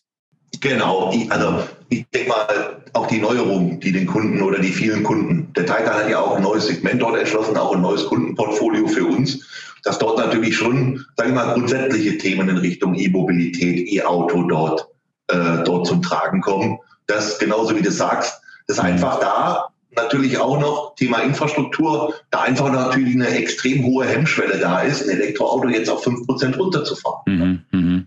Genau, 0.59 1.11
also 1.29 1.63
ich 1.89 2.05
denke 2.13 2.29
mal, 2.29 2.83
auch 2.93 3.07
die 3.07 3.17
Neuerung, 3.17 3.79
die 3.79 3.91
den 3.91 4.05
Kunden 4.05 4.43
oder 4.43 4.59
die 4.59 4.71
vielen 4.71 5.01
Kunden, 5.01 5.51
der 5.53 5.65
Taycan 5.65 5.91
hat 5.91 6.09
ja 6.11 6.19
auch 6.19 6.35
ein 6.35 6.43
neues 6.43 6.67
Segment 6.67 7.01
dort 7.01 7.17
erschlossen, 7.17 7.57
auch 7.57 7.73
ein 7.73 7.81
neues 7.81 8.05
Kundenportfolio 8.05 8.85
für 8.85 9.07
uns, 9.07 9.39
dass 9.83 9.97
dort 9.97 10.19
natürlich 10.19 10.55
schon, 10.55 11.03
sagen 11.17 11.31
wir 11.31 11.45
mal, 11.45 11.53
grundsätzliche 11.55 12.19
Themen 12.19 12.47
in 12.47 12.57
Richtung 12.57 12.93
E-Mobilität, 12.93 13.91
E-Auto 13.91 14.43
dort, 14.43 14.87
äh, 15.29 15.63
dort 15.63 15.87
zum 15.87 16.03
Tragen 16.03 16.41
kommen. 16.41 16.77
Das 17.07 17.39
genauso 17.39 17.75
wie 17.75 17.81
du 17.81 17.91
sagst, 17.91 18.39
das 18.67 18.77
einfach 18.77 19.19
da 19.19 19.69
natürlich 19.97 20.37
auch 20.37 20.59
noch 20.59 20.95
Thema 20.95 21.19
Infrastruktur, 21.19 22.13
da 22.31 22.41
einfach 22.41 22.71
natürlich 22.71 23.15
eine 23.15 23.27
extrem 23.27 23.83
hohe 23.83 24.05
Hemmschwelle 24.05 24.57
da 24.59 24.81
ist, 24.81 25.03
ein 25.03 25.09
Elektroauto 25.09 25.67
jetzt 25.67 25.89
auf 25.89 26.07
5% 26.07 26.55
runterzufahren. 26.55 27.21
Mhm, 27.25 27.65
mh. 27.71 28.03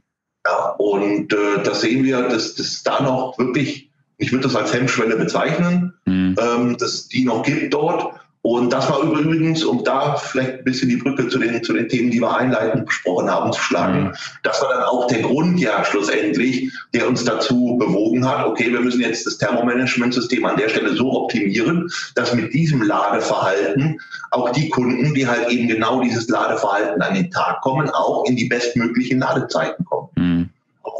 Ja, 0.46 0.70
und 0.78 1.32
äh, 1.32 1.62
da 1.62 1.74
sehen 1.74 2.02
wir, 2.02 2.22
dass 2.22 2.54
das 2.54 2.82
da 2.82 3.02
noch 3.02 3.38
wirklich, 3.38 3.90
ich 4.16 4.32
würde 4.32 4.44
das 4.44 4.56
als 4.56 4.72
Hemmschwelle 4.72 5.16
bezeichnen, 5.16 5.92
mhm. 6.06 6.36
ähm, 6.40 6.76
dass 6.78 7.08
die 7.08 7.24
noch 7.24 7.42
gibt 7.42 7.74
dort. 7.74 8.14
Und 8.42 8.72
das 8.72 8.88
war 8.88 9.02
übrigens, 9.02 9.62
um 9.64 9.84
da 9.84 10.16
vielleicht 10.16 10.58
ein 10.58 10.64
bisschen 10.64 10.88
die 10.88 10.96
Brücke 10.96 11.28
zu 11.28 11.38
den, 11.38 11.62
zu 11.62 11.74
den 11.74 11.88
Themen, 11.88 12.10
die 12.10 12.20
wir 12.20 12.34
einleitend 12.34 12.86
besprochen 12.86 13.30
haben, 13.30 13.52
zu 13.52 13.60
schlagen. 13.60 14.04
Mhm. 14.04 14.12
Das 14.42 14.62
war 14.62 14.70
dann 14.70 14.82
auch 14.84 15.06
der 15.08 15.20
Grund 15.20 15.60
ja 15.60 15.84
schlussendlich, 15.84 16.72
der 16.94 17.06
uns 17.06 17.24
dazu 17.24 17.76
bewogen 17.78 18.26
hat, 18.26 18.46
okay, 18.46 18.72
wir 18.72 18.80
müssen 18.80 19.02
jetzt 19.02 19.26
das 19.26 19.36
Thermomanagementsystem 19.36 20.42
an 20.46 20.56
der 20.56 20.70
Stelle 20.70 20.94
so 20.94 21.12
optimieren, 21.12 21.90
dass 22.14 22.34
mit 22.34 22.54
diesem 22.54 22.80
Ladeverhalten 22.80 24.00
auch 24.30 24.50
die 24.52 24.70
Kunden, 24.70 25.12
die 25.12 25.26
halt 25.26 25.50
eben 25.50 25.68
genau 25.68 26.00
dieses 26.00 26.28
Ladeverhalten 26.28 27.02
an 27.02 27.14
den 27.14 27.30
Tag 27.30 27.60
kommen, 27.60 27.90
auch 27.90 28.24
in 28.24 28.36
die 28.36 28.46
bestmöglichen 28.46 29.18
Ladezeiten 29.18 29.84
kommen. 29.84 30.08
Mhm 30.16 30.39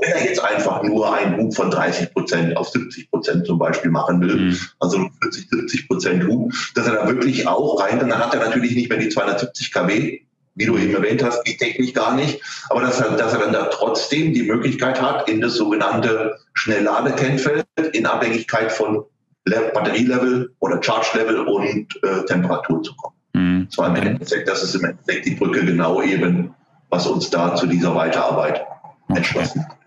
er 0.03 0.25
jetzt 0.25 0.43
einfach 0.43 0.83
nur 0.83 1.15
einen 1.15 1.39
Hub 1.39 1.55
von 1.55 1.71
30 1.71 2.13
Prozent 2.13 2.57
auf 2.57 2.69
70 2.69 3.11
Prozent 3.11 3.47
zum 3.47 3.59
Beispiel 3.59 3.91
machen 3.91 4.21
will, 4.21 4.37
mhm. 4.37 4.59
also 4.79 5.09
40, 5.23 5.49
70 5.51 5.89
Prozent 5.89 6.27
Hub, 6.27 6.53
dass 6.75 6.87
er 6.87 6.95
da 6.95 7.07
wirklich 7.09 7.47
auch 7.47 7.81
rein, 7.81 7.99
dann 7.99 8.17
hat 8.19 8.35
er 8.35 8.41
natürlich 8.41 8.75
nicht 8.75 8.89
mehr 8.89 8.99
die 8.99 9.09
270 9.09 9.73
kW, 9.73 10.21
wie 10.55 10.67
du 10.67 10.77
eben 10.77 10.95
erwähnt 10.95 11.23
hast, 11.23 11.45
geht 11.45 11.59
technisch 11.59 11.95
gar 11.95 12.15
nicht, 12.15 12.41
aber 12.69 12.83
dass 12.83 13.01
er, 13.01 13.17
dass 13.17 13.33
er 13.33 13.41
dann 13.41 13.53
da 13.53 13.67
trotzdem 13.67 14.35
die 14.35 14.43
Möglichkeit 14.43 15.01
hat, 15.01 15.29
in 15.29 15.41
das 15.41 15.55
sogenannte 15.55 16.37
Schnellladekennfeld 16.55 17.65
in 17.93 18.07
Abhängigkeit 18.07 18.73
von 18.73 19.05
Batterielevel 19.45 20.55
oder 20.59 20.83
Charge-Level 20.83 21.41
und 21.41 21.99
äh, 22.03 22.25
Temperatur 22.27 22.83
zu 22.83 22.95
kommen. 22.97 23.17
Mhm. 23.33 23.67
Das, 23.69 23.79
war 23.79 23.89
im 23.89 23.97
Endeffekt, 23.97 24.49
das 24.49 24.63
ist 24.63 24.75
im 24.75 24.85
Endeffekt 24.85 25.27
die 25.27 25.35
Brücke 25.35 25.65
genau 25.65 26.03
eben, 26.03 26.55
was 26.91 27.07
uns 27.07 27.31
da 27.31 27.55
zu 27.55 27.67
dieser 27.67 27.95
Weiterarbeit 27.95 28.67
entschlossen 29.09 29.67
hat. 29.67 29.80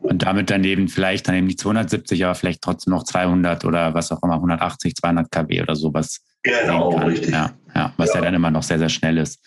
Und 0.00 0.22
damit 0.22 0.50
dann 0.50 0.64
eben 0.64 0.88
vielleicht 0.88 1.28
dann 1.28 1.34
eben 1.34 1.46
nicht 1.46 1.60
270, 1.60 2.24
aber 2.24 2.34
vielleicht 2.34 2.62
trotzdem 2.62 2.92
noch 2.92 3.04
200 3.04 3.64
oder 3.64 3.92
was 3.92 4.10
auch 4.10 4.22
immer, 4.22 4.34
180, 4.34 4.94
200 4.96 5.30
kW 5.30 5.62
oder 5.62 5.76
sowas. 5.76 6.20
Genau, 6.42 6.96
richtig. 6.98 7.30
Ja, 7.30 7.52
ja 7.74 7.92
was 7.96 8.08
ja. 8.08 8.16
ja. 8.16 8.20
dann 8.22 8.34
immer 8.34 8.50
noch 8.50 8.62
sehr, 8.62 8.78
sehr 8.78 8.88
schnell 8.88 9.18
ist. 9.18 9.40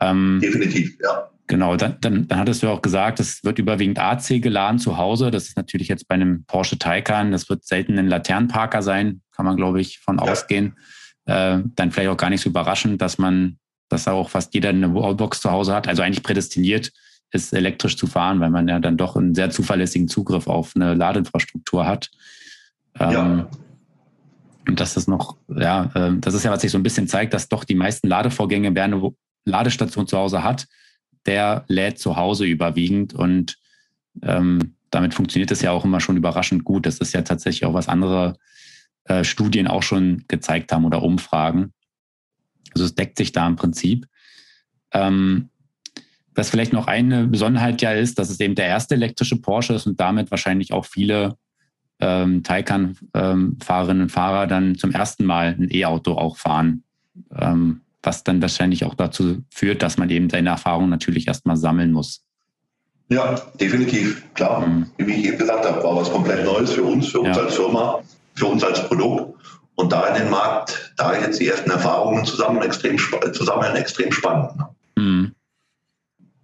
Ähm, 0.00 0.40
Definitiv, 0.40 0.96
ja. 1.02 1.30
Genau, 1.48 1.76
dann, 1.76 1.96
dann, 2.00 2.26
dann 2.26 2.38
hattest 2.38 2.62
du 2.62 2.68
auch 2.68 2.82
gesagt, 2.82 3.20
es 3.20 3.44
wird 3.44 3.58
überwiegend 3.58 3.98
AC 3.98 4.42
geladen 4.42 4.78
zu 4.78 4.98
Hause. 4.98 5.30
Das 5.30 5.44
ist 5.46 5.56
natürlich 5.56 5.88
jetzt 5.88 6.08
bei 6.08 6.16
einem 6.16 6.44
Porsche 6.44 6.78
Taycan, 6.78 7.30
das 7.30 7.48
wird 7.48 7.64
selten 7.64 7.98
ein 7.98 8.08
Laternenparker 8.08 8.82
sein, 8.82 9.20
kann 9.32 9.46
man, 9.46 9.56
glaube 9.56 9.80
ich, 9.80 9.98
von 10.00 10.18
ja. 10.18 10.24
ausgehen. 10.24 10.76
Äh, 11.26 11.60
dann 11.74 11.92
vielleicht 11.92 12.10
auch 12.10 12.16
gar 12.16 12.30
nicht 12.30 12.40
so 12.40 12.50
überraschend, 12.50 13.00
dass 13.00 13.18
man, 13.18 13.58
dass 13.88 14.08
auch 14.08 14.30
fast 14.30 14.54
jeder 14.54 14.70
eine 14.70 14.92
Wallbox 14.92 15.40
zu 15.40 15.50
Hause 15.50 15.74
hat, 15.74 15.86
also 15.86 16.02
eigentlich 16.02 16.24
prädestiniert 16.24 16.92
ist, 17.32 17.52
elektrisch 17.52 17.96
zu 17.96 18.06
fahren, 18.06 18.40
weil 18.40 18.50
man 18.50 18.68
ja 18.68 18.78
dann 18.78 18.96
doch 18.96 19.16
einen 19.16 19.34
sehr 19.34 19.50
zuverlässigen 19.50 20.08
Zugriff 20.08 20.46
auf 20.46 20.74
eine 20.74 20.94
Ladeinfrastruktur 20.94 21.86
hat. 21.86 22.10
Ähm, 22.98 23.10
ja. 23.10 23.50
Und 24.68 24.80
das 24.80 24.96
ist 24.96 25.08
noch, 25.08 25.36
ja, 25.48 25.90
äh, 25.94 26.12
das 26.18 26.34
ist 26.34 26.44
ja, 26.44 26.50
was 26.50 26.62
sich 26.62 26.70
so 26.70 26.78
ein 26.78 26.82
bisschen 26.82 27.08
zeigt, 27.08 27.34
dass 27.34 27.48
doch 27.48 27.64
die 27.64 27.74
meisten 27.74 28.08
Ladevorgänge, 28.08 28.74
wer 28.74 28.84
eine 28.84 29.10
Ladestation 29.44 30.06
zu 30.06 30.18
Hause 30.18 30.42
hat, 30.42 30.66
der 31.26 31.64
lädt 31.68 31.98
zu 31.98 32.16
Hause 32.16 32.46
überwiegend 32.46 33.14
und 33.14 33.56
ähm, 34.22 34.74
damit 34.90 35.14
funktioniert 35.14 35.50
es 35.50 35.62
ja 35.62 35.72
auch 35.72 35.84
immer 35.84 36.00
schon 36.00 36.16
überraschend 36.16 36.64
gut. 36.64 36.86
Das 36.86 36.98
ist 36.98 37.12
ja 37.12 37.22
tatsächlich 37.22 37.64
auch, 37.64 37.74
was 37.74 37.88
andere 37.88 38.36
äh, 39.04 39.24
Studien 39.24 39.66
auch 39.66 39.82
schon 39.82 40.24
gezeigt 40.28 40.72
haben 40.72 40.84
oder 40.84 41.02
Umfragen. 41.02 41.72
Also 42.74 42.84
es 42.84 42.94
deckt 42.94 43.18
sich 43.18 43.32
da 43.32 43.46
im 43.46 43.56
Prinzip. 43.56 44.06
Ähm, 44.92 45.50
was 46.36 46.50
vielleicht 46.50 46.72
noch 46.72 46.86
eine 46.86 47.26
Besonderheit 47.26 47.82
ja 47.82 47.92
ist, 47.92 48.18
dass 48.18 48.30
es 48.30 48.38
eben 48.40 48.54
der 48.54 48.66
erste 48.66 48.94
elektrische 48.94 49.40
Porsche 49.40 49.74
ist 49.74 49.86
und 49.86 49.98
damit 49.98 50.30
wahrscheinlich 50.30 50.72
auch 50.72 50.84
viele 50.84 51.36
ähm, 51.98 52.42
Taycan-Fahrerinnen 52.42 53.96
ähm, 53.96 54.02
und 54.02 54.12
Fahrer 54.12 54.46
dann 54.46 54.76
zum 54.76 54.92
ersten 54.92 55.24
Mal 55.24 55.56
ein 55.58 55.68
E-Auto 55.70 56.12
auch 56.12 56.36
fahren. 56.36 56.84
Ähm, 57.34 57.80
was 58.02 58.22
dann 58.22 58.40
wahrscheinlich 58.40 58.84
auch 58.84 58.94
dazu 58.94 59.42
führt, 59.50 59.82
dass 59.82 59.98
man 59.98 60.08
eben 60.10 60.30
seine 60.30 60.50
Erfahrungen 60.50 60.88
natürlich 60.88 61.26
erstmal 61.26 61.56
sammeln 61.56 61.92
muss. 61.92 62.22
Ja, 63.08 63.34
definitiv, 63.60 64.22
klar. 64.34 64.66
Mhm. 64.66 64.86
Wie 64.96 65.12
ich 65.12 65.24
eben 65.26 65.38
gesagt 65.38 65.64
habe, 65.64 65.82
war 65.82 65.96
was 65.96 66.10
komplett 66.10 66.44
Neues 66.44 66.72
für 66.72 66.84
uns, 66.84 67.08
für 67.08 67.20
uns 67.20 67.36
ja. 67.36 67.42
als 67.42 67.54
Firma, 67.54 68.00
für 68.34 68.46
uns 68.46 68.64
als 68.64 68.86
Produkt. 68.88 69.34
Und 69.74 69.92
da 69.92 70.06
in 70.08 70.22
den 70.22 70.30
Markt, 70.30 70.94
da 70.96 71.18
jetzt 71.18 71.38
die 71.38 71.48
ersten 71.48 71.70
Erfahrungen 71.70 72.24
zusammen 72.24 72.62
extrem, 72.62 72.96
zusammen 73.32 73.76
extrem 73.76 74.10
spannend. 74.10 74.52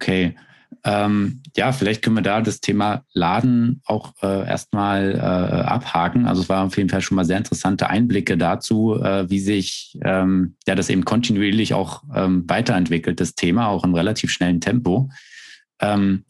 Okay. 0.03 0.35
Ähm, 0.83 1.41
ja, 1.55 1.71
vielleicht 1.71 2.01
können 2.01 2.17
wir 2.17 2.23
da 2.23 2.41
das 2.41 2.59
Thema 2.59 3.05
Laden 3.13 3.81
auch 3.85 4.13
äh, 4.21 4.45
erstmal 4.45 5.15
äh, 5.15 5.17
abhaken. 5.17 6.25
Also 6.25 6.41
es 6.41 6.49
waren 6.49 6.67
auf 6.67 6.75
jeden 6.75 6.89
Fall 6.89 6.99
schon 7.01 7.15
mal 7.15 7.23
sehr 7.23 7.37
interessante 7.37 7.89
Einblicke 7.89 8.37
dazu, 8.37 8.99
äh, 9.01 9.29
wie 9.29 9.39
sich 9.39 9.97
ähm, 10.03 10.55
ja 10.67 10.75
das 10.75 10.89
eben 10.89 11.05
kontinuierlich 11.05 11.73
auch 11.73 12.03
ähm, 12.13 12.43
weiterentwickelt, 12.47 13.21
das 13.21 13.35
Thema, 13.35 13.67
auch 13.67 13.85
im 13.85 13.95
relativ 13.95 14.29
schnellen 14.29 14.59
Tempo. 14.59 15.09
Ähm, 15.79 16.25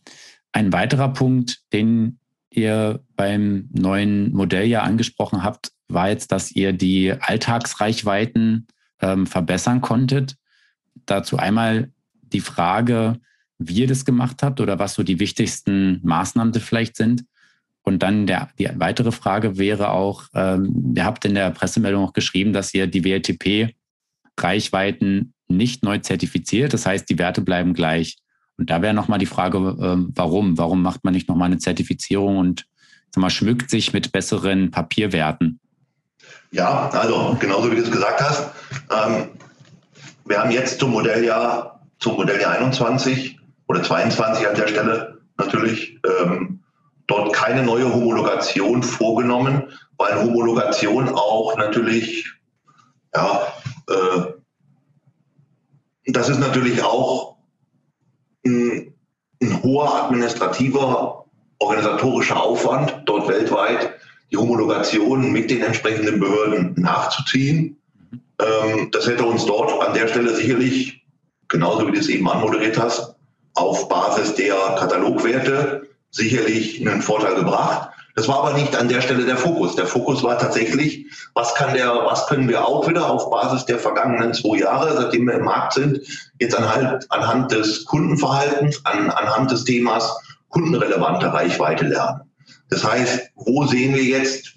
ein 0.51 0.71
weiterer 0.71 1.11
Punkt, 1.13 1.61
den 1.73 2.19
ihr 2.51 2.99
beim 3.15 3.69
neuen 3.71 4.33
Modell 4.33 4.67
ja 4.67 4.83
angesprochen 4.83 5.43
habt, 5.43 5.71
war 5.87 6.09
jetzt, 6.09 6.31
dass 6.31 6.51
ihr 6.51 6.73
die 6.73 7.11
Alltagsreichweiten 7.11 8.67
ähm, 9.01 9.25
verbessern 9.25 9.81
konntet. 9.81 10.35
Dazu 11.07 11.37
einmal 11.37 11.91
die 12.21 12.39
Frage, 12.39 13.19
wie 13.67 13.81
ihr 13.81 13.87
das 13.87 14.05
gemacht 14.05 14.43
habt 14.43 14.61
oder 14.61 14.79
was 14.79 14.93
so 14.93 15.03
die 15.03 15.19
wichtigsten 15.19 15.99
Maßnahmen 16.03 16.53
vielleicht 16.55 16.95
sind. 16.95 17.25
Und 17.83 18.01
dann 18.01 18.25
der, 18.27 18.49
die 18.57 18.69
weitere 18.75 19.11
Frage 19.11 19.57
wäre 19.57 19.89
auch, 19.89 20.23
ähm, 20.33 20.93
ihr 20.95 21.03
habt 21.05 21.25
in 21.25 21.35
der 21.35 21.51
Pressemeldung 21.51 22.05
auch 22.05 22.13
geschrieben, 22.13 22.53
dass 22.53 22.73
ihr 22.73 22.87
die 22.87 23.03
WLTP-Reichweiten 23.03 25.33
nicht 25.49 25.83
neu 25.83 25.97
zertifiziert. 25.97 26.73
Das 26.73 26.85
heißt, 26.85 27.09
die 27.09 27.19
Werte 27.19 27.41
bleiben 27.41 27.73
gleich. 27.73 28.19
Und 28.57 28.69
da 28.69 28.81
wäre 28.81 28.93
nochmal 28.93 29.19
die 29.19 29.25
Frage, 29.25 29.57
ähm, 29.57 30.13
warum? 30.15 30.57
Warum 30.57 30.81
macht 30.81 31.03
man 31.03 31.13
nicht 31.13 31.27
nochmal 31.27 31.47
eine 31.47 31.57
Zertifizierung 31.57 32.37
und 32.37 32.65
sag 33.11 33.19
mal, 33.21 33.29
schmückt 33.29 33.69
sich 33.69 33.91
mit 33.93 34.13
besseren 34.13 34.71
Papierwerten? 34.71 35.59
Ja, 36.51 36.87
also 36.89 37.35
genauso 37.39 37.71
wie 37.71 37.75
du 37.75 37.81
es 37.81 37.91
gesagt 37.91 38.21
hast. 38.21 38.49
Ähm, 38.91 39.27
wir 40.25 40.39
haben 40.39 40.51
jetzt 40.51 40.79
zum 40.79 40.91
Modelljahr, 40.91 41.81
zum 41.99 42.15
Modelljahr 42.15 42.59
21 42.59 43.37
oder 43.67 43.83
22 43.83 44.47
an 44.47 44.55
der 44.55 44.67
Stelle 44.67 45.21
natürlich 45.37 45.99
ähm, 46.05 46.59
dort 47.07 47.33
keine 47.33 47.63
neue 47.63 47.93
Homologation 47.93 48.83
vorgenommen, 48.83 49.63
weil 49.97 50.21
Homologation 50.21 51.09
auch 51.09 51.57
natürlich, 51.57 52.25
ja, 53.15 53.47
äh, 53.87 54.33
das 56.05 56.29
ist 56.29 56.39
natürlich 56.39 56.83
auch 56.83 57.37
ein, 58.45 58.93
ein 59.41 59.63
hoher 59.63 60.05
administrativer, 60.05 61.25
organisatorischer 61.59 62.41
Aufwand, 62.41 63.03
dort 63.05 63.27
weltweit 63.27 63.93
die 64.31 64.37
Homologation 64.37 65.31
mit 65.31 65.51
den 65.51 65.61
entsprechenden 65.61 66.19
Behörden 66.19 66.73
nachzuziehen. 66.75 67.77
Ähm, 68.39 68.89
das 68.91 69.07
hätte 69.07 69.23
uns 69.23 69.45
dort 69.45 69.87
an 69.87 69.93
der 69.93 70.07
Stelle 70.07 70.35
sicherlich, 70.35 71.05
genauso 71.47 71.87
wie 71.87 71.91
du 71.91 71.99
es 71.99 72.09
eben 72.09 72.27
anmoderiert 72.27 72.77
hast, 72.79 73.12
auf 73.55 73.87
Basis 73.87 74.35
der 74.35 74.55
Katalogwerte 74.77 75.87
sicherlich 76.11 76.79
einen 76.81 77.01
Vorteil 77.01 77.35
gebracht. 77.35 77.89
Das 78.15 78.27
war 78.27 78.43
aber 78.43 78.53
nicht 78.53 78.75
an 78.75 78.87
der 78.87 79.01
Stelle 79.01 79.25
der 79.25 79.37
Fokus. 79.37 79.75
Der 79.75 79.87
Fokus 79.87 80.21
war 80.21 80.37
tatsächlich, 80.37 81.07
was 81.33 81.55
kann 81.55 81.73
der, 81.73 81.89
was 82.05 82.27
können 82.27 82.47
wir 82.47 82.65
auch 82.65 82.87
wieder 82.87 83.09
auf 83.09 83.31
Basis 83.31 83.65
der 83.65 83.79
vergangenen 83.79 84.33
zwei 84.35 84.59
Jahre, 84.59 84.95
seitdem 84.95 85.25
wir 85.25 85.33
im 85.33 85.45
Markt 85.45 85.73
sind, 85.73 85.99
jetzt 86.39 86.55
anhand, 86.55 87.11
anhand 87.11 87.51
des 87.51 87.85
Kundenverhaltens, 87.85 88.85
an, 88.85 89.09
anhand 89.09 89.49
des 89.49 89.63
Themas 89.63 90.15
kundenrelevante 90.49 91.33
Reichweite 91.33 91.85
lernen. 91.87 92.21
Das 92.69 92.83
heißt, 92.83 93.31
wo 93.35 93.65
sehen 93.65 93.95
wir 93.95 94.03
jetzt, 94.03 94.53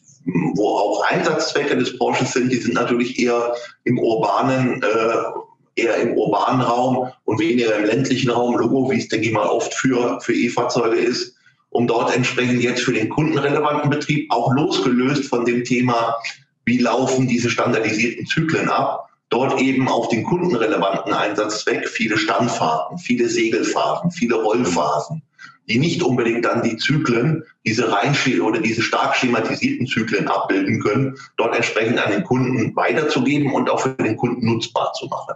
wo 0.54 0.68
auch 0.68 1.04
Einsatzzwecke 1.10 1.76
des 1.78 1.96
Porsches 1.98 2.32
sind, 2.32 2.52
die 2.52 2.56
sind 2.56 2.74
natürlich 2.74 3.18
eher 3.18 3.54
im 3.84 3.98
urbanen 3.98 4.82
äh, 4.82 4.86
eher 5.76 5.96
im 5.96 6.14
urbanen 6.14 6.62
Raum 6.62 7.08
und 7.24 7.38
weniger 7.38 7.76
im 7.76 7.84
ländlichen 7.84 8.30
Raum. 8.30 8.56
Logo, 8.58 8.90
wie 8.90 8.98
es, 8.98 9.08
denke 9.08 9.26
ich 9.26 9.32
mal, 9.32 9.46
oft 9.46 9.72
für, 9.74 10.20
für 10.20 10.34
E-Fahrzeuge 10.34 10.96
ist. 10.96 11.36
um 11.70 11.86
dort 11.86 12.14
entsprechend 12.14 12.62
jetzt 12.62 12.82
für 12.82 12.94
den 12.94 13.08
kundenrelevanten 13.10 13.90
Betrieb 13.90 14.32
auch 14.32 14.52
losgelöst 14.52 15.26
von 15.26 15.44
dem 15.44 15.62
Thema, 15.62 16.16
wie 16.64 16.78
laufen 16.78 17.28
diese 17.28 17.50
standardisierten 17.50 18.26
Zyklen 18.26 18.68
ab, 18.68 19.10
dort 19.28 19.60
eben 19.60 19.88
auf 19.88 20.08
den 20.08 20.24
kundenrelevanten 20.24 21.12
Einsatzzweck 21.12 21.86
viele 21.88 22.16
Standfahrten, 22.16 22.98
viele 22.98 23.28
Segelfahrten, 23.28 24.10
viele 24.10 24.36
Rollphasen, 24.36 25.22
die 25.68 25.78
nicht 25.78 26.02
unbedingt 26.02 26.44
dann 26.44 26.62
die 26.62 26.76
Zyklen, 26.76 27.42
diese 27.64 27.90
rein 27.92 28.14
oder 28.40 28.60
diese 28.60 28.82
stark 28.82 29.16
schematisierten 29.16 29.86
Zyklen 29.86 30.28
abbilden 30.28 30.80
können, 30.80 31.16
dort 31.36 31.54
entsprechend 31.56 31.98
an 31.98 32.12
den 32.12 32.22
Kunden 32.22 32.74
weiterzugeben 32.76 33.52
und 33.52 33.68
auch 33.68 33.80
für 33.80 33.90
den 33.90 34.16
Kunden 34.16 34.46
nutzbar 34.46 34.92
zu 34.92 35.06
machen. 35.06 35.34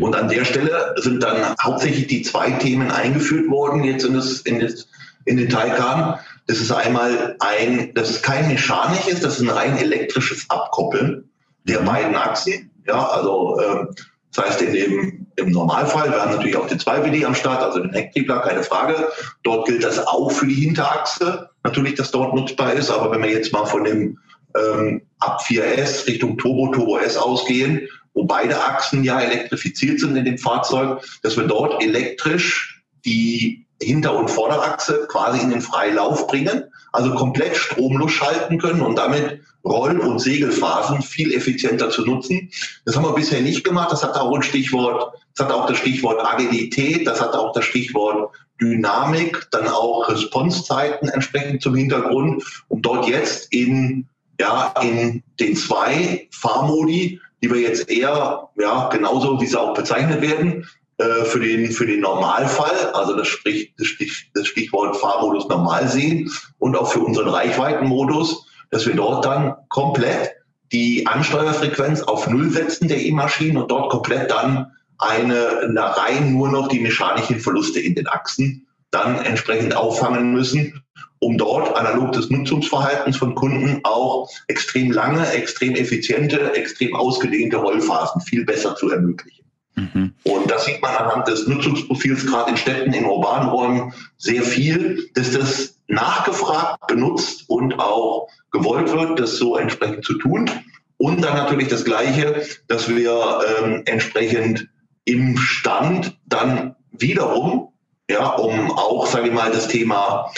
Und 0.00 0.14
an 0.14 0.28
der 0.28 0.44
Stelle 0.44 0.94
sind 0.98 1.22
dann 1.22 1.56
hauptsächlich 1.60 2.06
die 2.06 2.22
zwei 2.22 2.50
Themen 2.52 2.90
eingeführt 2.90 3.48
worden 3.48 3.84
jetzt 3.84 4.04
in, 4.04 4.14
das, 4.14 4.40
in, 4.42 4.60
das, 4.60 4.88
in 5.24 5.36
den 5.36 5.48
Taycan. 5.48 6.18
Das 6.46 6.60
ist 6.60 6.70
einmal 6.70 7.36
ein, 7.40 7.92
das 7.94 8.10
ist 8.10 8.22
kein 8.22 8.48
mechanisches, 8.48 9.20
das 9.20 9.36
ist 9.36 9.42
ein 9.42 9.50
rein 9.50 9.78
elektrisches 9.78 10.48
Abkoppeln 10.48 11.28
der 11.64 11.80
mhm. 11.80 11.86
beiden 11.86 12.14
Achsen. 12.14 12.70
Ja, 12.86 13.08
also 13.08 13.58
ähm, 13.60 13.88
das 14.32 14.44
heißt, 14.44 14.62
in 14.62 14.72
dem, 14.72 15.25
im 15.36 15.50
Normalfall, 15.50 16.10
wir 16.10 16.20
haben 16.20 16.32
natürlich 16.32 16.56
auch 16.56 16.66
den 16.66 16.78
2WD 16.78 17.24
am 17.24 17.34
Start, 17.34 17.62
also 17.62 17.80
den 17.80 17.92
Hecktriebler, 17.92 18.40
keine 18.40 18.62
Frage. 18.62 19.08
Dort 19.42 19.66
gilt 19.66 19.84
das 19.84 19.98
auch 20.06 20.30
für 20.30 20.46
die 20.46 20.54
Hinterachse, 20.54 21.50
natürlich, 21.62 21.94
dass 21.94 22.10
dort 22.10 22.34
nutzbar 22.34 22.72
ist. 22.72 22.90
Aber 22.90 23.10
wenn 23.10 23.22
wir 23.22 23.30
jetzt 23.30 23.52
mal 23.52 23.66
von 23.66 23.84
dem 23.84 24.18
ähm, 24.56 25.02
ab 25.18 25.42
4S 25.46 26.06
Richtung 26.06 26.38
Turbo, 26.38 26.68
Turbo 26.68 26.98
S 26.98 27.16
ausgehen, 27.16 27.88
wo 28.14 28.24
beide 28.24 28.58
Achsen 28.62 29.04
ja 29.04 29.20
elektrifiziert 29.20 30.00
sind 30.00 30.16
in 30.16 30.24
dem 30.24 30.38
Fahrzeug, 30.38 31.02
dass 31.22 31.36
wir 31.36 31.44
dort 31.44 31.82
elektrisch 31.82 32.82
die 33.04 33.66
Hinter- 33.80 34.16
und 34.16 34.30
Vorderachse 34.30 35.06
quasi 35.10 35.42
in 35.42 35.50
den 35.50 35.60
Freilauf 35.60 36.26
bringen, 36.26 36.64
also 36.92 37.14
komplett 37.14 37.56
stromlos 37.56 38.10
schalten 38.12 38.58
können 38.58 38.80
und 38.80 38.96
damit 38.96 39.42
Roll- 39.66 40.00
und 40.00 40.20
Segelphasen 40.20 41.02
viel 41.02 41.34
effizienter 41.34 41.90
zu 41.90 42.02
nutzen. 42.02 42.50
Das 42.84 42.96
haben 42.96 43.04
wir 43.04 43.14
bisher 43.14 43.40
nicht 43.40 43.64
gemacht. 43.64 43.90
Das 43.92 44.02
hat 44.02 44.16
auch 44.16 44.34
ein 44.34 44.42
Stichwort, 44.42 45.12
das 45.34 45.46
hat 45.46 45.52
auch 45.52 45.66
das 45.66 45.78
Stichwort 45.78 46.24
Agilität, 46.24 47.06
das 47.06 47.20
hat 47.20 47.34
auch 47.34 47.52
das 47.52 47.64
Stichwort 47.64 48.32
Dynamik, 48.60 49.48
dann 49.50 49.68
auch 49.68 50.08
Responsezeiten 50.08 51.08
entsprechend 51.08 51.62
zum 51.62 51.74
Hintergrund, 51.74 52.42
um 52.68 52.80
dort 52.80 53.06
jetzt 53.06 53.52
in, 53.52 54.06
ja, 54.40 54.72
in 54.80 55.22
den 55.40 55.56
zwei 55.56 56.28
Fahrmodi, 56.30 57.20
die 57.42 57.50
wir 57.50 57.60
jetzt 57.60 57.90
eher, 57.90 58.48
ja, 58.56 58.88
genauso 58.88 59.40
wie 59.40 59.46
sie 59.46 59.60
auch 59.60 59.74
bezeichnet 59.74 60.22
werden, 60.22 60.66
äh, 60.98 61.24
für 61.24 61.40
den, 61.40 61.70
für 61.70 61.86
den 61.86 62.00
Normalfall, 62.00 62.90
also 62.94 63.14
das, 63.14 63.28
Sprich, 63.28 63.74
das, 63.76 63.88
Stich, 63.88 64.30
das 64.32 64.46
Stichwort 64.46 64.96
Fahrmodus 64.96 65.46
normal 65.48 65.88
sehen 65.88 66.30
und 66.58 66.74
auch 66.76 66.90
für 66.90 67.00
unseren 67.00 67.28
Reichweitenmodus, 67.28 68.45
dass 68.70 68.86
wir 68.86 68.94
dort 68.94 69.24
dann 69.24 69.54
komplett 69.68 70.32
die 70.72 71.06
Ansteuerfrequenz 71.06 72.02
auf 72.02 72.26
Null 72.28 72.50
setzen 72.50 72.88
der 72.88 73.00
E-Maschinen 73.02 73.56
und 73.56 73.70
dort 73.70 73.90
komplett 73.90 74.30
dann 74.30 74.72
eine, 74.98 75.60
eine 75.62 75.96
rein 75.96 76.32
nur 76.32 76.48
noch 76.48 76.68
die 76.68 76.80
mechanischen 76.80 77.40
Verluste 77.40 77.80
in 77.80 77.94
den 77.94 78.08
Achsen 78.08 78.66
dann 78.90 79.24
entsprechend 79.24 79.76
auffangen 79.76 80.32
müssen, 80.32 80.82
um 81.18 81.38
dort 81.38 81.76
analog 81.76 82.12
des 82.12 82.30
Nutzungsverhaltens 82.30 83.16
von 83.16 83.34
Kunden 83.34 83.80
auch 83.84 84.28
extrem 84.48 84.90
lange, 84.90 85.28
extrem 85.32 85.74
effiziente, 85.74 86.54
extrem 86.54 86.94
ausgedehnte 86.94 87.56
Rollphasen 87.56 88.20
viel 88.20 88.44
besser 88.44 88.76
zu 88.76 88.90
ermöglichen. 88.90 89.44
Mhm. 89.74 90.14
Und 90.24 90.50
das 90.50 90.64
sieht 90.64 90.80
man 90.80 90.94
anhand 90.94 91.28
des 91.28 91.46
Nutzungsprofils 91.46 92.26
gerade 92.26 92.50
in 92.50 92.56
Städten, 92.56 92.92
in 92.92 93.04
urbanen 93.04 93.48
Räumen 93.48 93.92
sehr 94.16 94.42
viel, 94.42 95.08
dass 95.14 95.32
das 95.32 95.75
nachgefragt, 95.88 96.86
benutzt 96.86 97.44
und 97.48 97.78
auch 97.78 98.28
gewollt 98.50 98.92
wird, 98.92 99.18
das 99.20 99.36
so 99.36 99.56
entsprechend 99.56 100.04
zu 100.04 100.14
tun. 100.14 100.50
Und 100.98 101.22
dann 101.22 101.36
natürlich 101.36 101.68
das 101.68 101.84
Gleiche, 101.84 102.42
dass 102.68 102.88
wir 102.88 103.40
ähm, 103.62 103.82
entsprechend 103.84 104.68
im 105.04 105.36
Stand 105.36 106.18
dann 106.26 106.74
wiederum, 106.90 107.72
ja, 108.10 108.28
um 108.34 108.72
auch, 108.72 109.06
sage 109.06 109.28
ich 109.28 109.34
mal, 109.34 109.50
das 109.50 109.68
Thema 109.68 110.32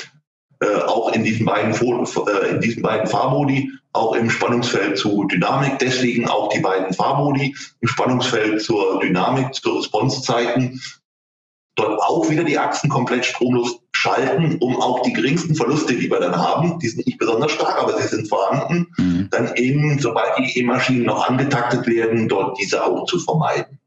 äh, 0.61 0.83
auch 0.83 1.13
in 1.13 1.23
diesen 1.23 1.47
beiden, 1.47 1.73
äh, 1.73 2.49
in 2.51 2.61
diesen 2.61 2.83
beiden 2.83 3.07
Fahrmodi, 3.07 3.71
auch 3.93 4.15
im 4.15 4.29
Spannungsfeld 4.31 4.99
zu 4.99 5.25
Dynamik, 5.25 5.79
deswegen 5.79 6.29
auch 6.29 6.49
die 6.49 6.61
beiden 6.61 6.93
Fahrmodi, 6.93 7.55
im 7.81 7.89
Spannungsfeld 7.89 8.61
zur 8.63 8.99
Dynamik, 9.01 9.55
zu 9.55 9.77
Responsezeiten, 9.77 10.81
dort 11.77 12.01
auch 12.03 12.29
wieder 12.29 12.45
die 12.45 12.59
Achsen 12.59 12.91
komplett 12.91 13.25
stromlos 13.25 13.81
schalten, 13.99 14.59
um 14.61 14.77
auch 14.81 15.03
die 15.03 15.13
geringsten 15.13 15.57
Verluste, 15.57 15.95
die 15.95 16.09
wir 16.09 16.21
dann 16.21 16.37
haben, 16.37 16.79
die 16.79 16.89
sind 16.89 17.05
nicht 17.05 17.19
besonders 17.19 17.51
stark, 17.51 17.83
aber 17.83 18.01
sie 18.01 18.07
sind 18.07 18.29
vorhanden, 18.29 18.87
mhm. 18.97 19.29
dann 19.31 19.55
eben, 19.57 19.99
sobald 19.99 20.39
die 20.39 20.61
E-Maschinen 20.61 21.05
noch 21.05 21.29
angetaktet 21.29 21.85
werden, 21.89 22.29
dort 22.29 22.57
diese 22.61 22.85
auch 22.85 23.07
zu 23.07 23.19
vermeiden. 23.19 23.81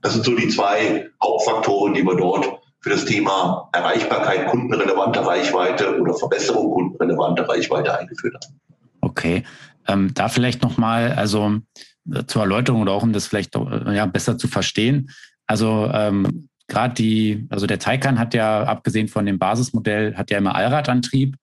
Das 0.00 0.14
sind 0.14 0.24
so 0.24 0.34
die 0.34 0.48
zwei 0.48 1.08
Hauptfaktoren, 1.22 1.94
die 1.94 2.02
wir 2.02 2.16
dort 2.16 2.58
für 2.80 2.90
das 2.90 3.04
Thema 3.04 3.68
Erreichbarkeit, 3.72 4.48
kundenrelevante 4.48 5.24
Reichweite 5.24 6.00
oder 6.00 6.14
Verbesserung 6.14 6.72
kundenrelevanter 6.72 7.48
Reichweite 7.48 7.96
eingeführt 7.96 8.34
haben. 8.34 8.60
Okay, 9.00 9.44
ähm, 9.86 10.12
da 10.12 10.28
vielleicht 10.28 10.62
nochmal, 10.62 11.12
also 11.12 11.60
äh, 12.12 12.24
zur 12.26 12.42
Erläuterung 12.42 12.82
oder 12.82 12.92
auch 12.92 13.04
um 13.04 13.12
das 13.12 13.26
vielleicht 13.26 13.54
äh, 13.54 13.94
ja, 13.94 14.06
besser 14.06 14.36
zu 14.38 14.48
verstehen. 14.48 15.10
Also 15.46 15.88
ähm, 15.92 16.48
gerade 16.72 16.94
die, 16.94 17.46
also 17.50 17.66
der 17.66 17.78
Taycan 17.78 18.18
hat 18.18 18.34
ja, 18.34 18.64
abgesehen 18.64 19.06
von 19.06 19.26
dem 19.26 19.38
Basismodell, 19.38 20.16
hat 20.16 20.30
ja 20.30 20.38
immer 20.38 20.54
Allradantrieb. 20.54 21.36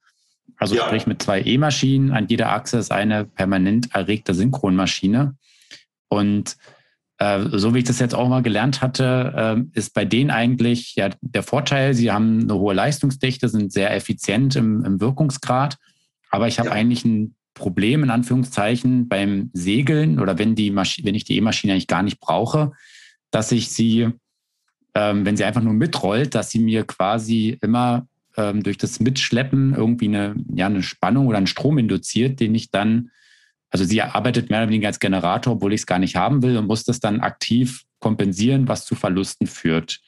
Also 0.58 0.76
ja. 0.76 0.86
sprich 0.86 1.08
mit 1.08 1.22
zwei 1.22 1.42
E-Maschinen. 1.42 2.12
An 2.12 2.28
jeder 2.28 2.52
Achse 2.52 2.78
ist 2.78 2.92
eine 2.92 3.26
permanent 3.26 3.96
erregte 3.96 4.34
Synchronmaschine. 4.34 5.36
Und 6.10 6.58
äh, 7.20 7.46
so 7.52 7.74
wie 7.74 7.80
ich 7.80 7.84
das 7.86 8.00
jetzt 8.00 8.16
auch 8.16 8.28
mal 8.28 8.42
gelernt 8.42 8.82
hatte, 8.82 9.64
äh, 9.74 9.78
ist 9.78 9.94
bei 9.94 10.04
denen 10.04 10.32
eigentlich 10.32 10.96
ja 10.96 11.10
der 11.22 11.44
Vorteil, 11.44 11.94
sie 11.94 12.12
haben 12.12 12.42
eine 12.42 12.56
hohe 12.56 12.74
Leistungsdichte, 12.74 13.48
sind 13.48 13.72
sehr 13.72 13.96
effizient 13.96 14.56
im, 14.56 14.84
im 14.84 15.00
Wirkungsgrad. 15.00 15.78
Aber 16.32 16.48
ich 16.48 16.60
habe 16.60 16.70
ja. 16.70 16.76
eigentlich 16.76 17.06
ein 17.06 17.36
Problem 17.54 18.04
in 18.04 18.10
Anführungszeichen 18.10 19.08
beim 19.08 19.52
Segeln 19.54 20.20
oder 20.20 20.40
wenn 20.40 20.56
die 20.56 20.72
Masch 20.72 21.02
wenn 21.04 21.16
ich 21.16 21.26
die 21.26 21.38
E-Maschine 21.38 21.74
eigentlich 21.74 21.88
gar 21.88 22.04
nicht 22.04 22.20
brauche, 22.20 22.72
dass 23.32 23.52
ich 23.52 23.70
sie 23.70 24.10
ähm, 24.96 25.26
wenn 25.26 25.38
sie 25.38 25.44
einfach 25.44 25.62
nur 25.62 25.74
mitrollt, 25.74 26.36
dass 26.36 26.50
sie 26.50 26.60
mir 26.60 26.86
quasi 26.86 27.58
immer 27.62 28.08
ähm, 28.38 28.64
durch 28.64 28.78
das 28.78 29.00
Mitschleppen 29.00 29.74
irgendwie 29.76 30.08
eine, 30.08 30.36
ja, 30.54 30.68
eine 30.68 30.84
Spannung 30.84 31.28
oder 31.28 31.38
einen 31.38 31.48
Strom 31.48 31.78
induziert, 31.78 32.40
den 32.40 32.56
ich 32.56 32.72
dann, 32.72 33.12
also 33.70 33.86
sie 33.86 34.02
arbeitet 34.02 34.50
mehr 34.50 34.60
oder 34.60 34.70
weniger 34.70 34.88
als 34.88 35.00
Generator, 35.00 35.54
obwohl 35.54 35.74
ich 35.74 35.82
es 35.82 35.86
gar 35.86 36.00
nicht 36.00 36.16
haben 36.16 36.42
will 36.42 36.58
und 36.58 36.68
muss 36.68 36.84
das 36.84 37.00
dann 37.00 37.22
aktiv 37.22 37.84
kompensieren, 38.00 38.68
was 38.68 38.86
zu 38.86 38.96
Verlusten 38.96 39.48
führt. 39.48 40.02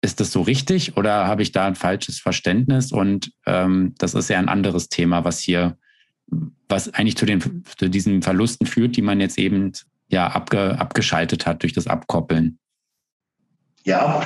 Ist 0.00 0.18
das 0.18 0.32
so 0.32 0.42
richtig 0.42 0.96
oder 0.96 1.26
habe 1.26 1.42
ich 1.42 1.52
da 1.52 1.66
ein 1.66 1.76
falsches 1.76 2.18
Verständnis? 2.18 2.90
Und 2.90 3.32
ähm, 3.46 3.94
das 3.98 4.14
ist 4.14 4.28
ja 4.30 4.38
ein 4.38 4.48
anderes 4.48 4.88
Thema, 4.88 5.24
was 5.24 5.38
hier, 5.38 5.76
was 6.68 6.92
eigentlich 6.94 7.16
zu, 7.16 7.26
den, 7.26 7.64
zu 7.78 7.88
diesen 7.88 8.22
Verlusten 8.22 8.66
führt, 8.66 8.96
die 8.96 9.02
man 9.02 9.20
jetzt 9.20 9.38
eben 9.38 9.72
ja 10.08 10.26
abge, 10.28 10.78
abgeschaltet 10.78 11.46
hat 11.46 11.62
durch 11.62 11.72
das 11.72 11.86
Abkoppeln. 11.86 12.58
Ja, 13.84 14.22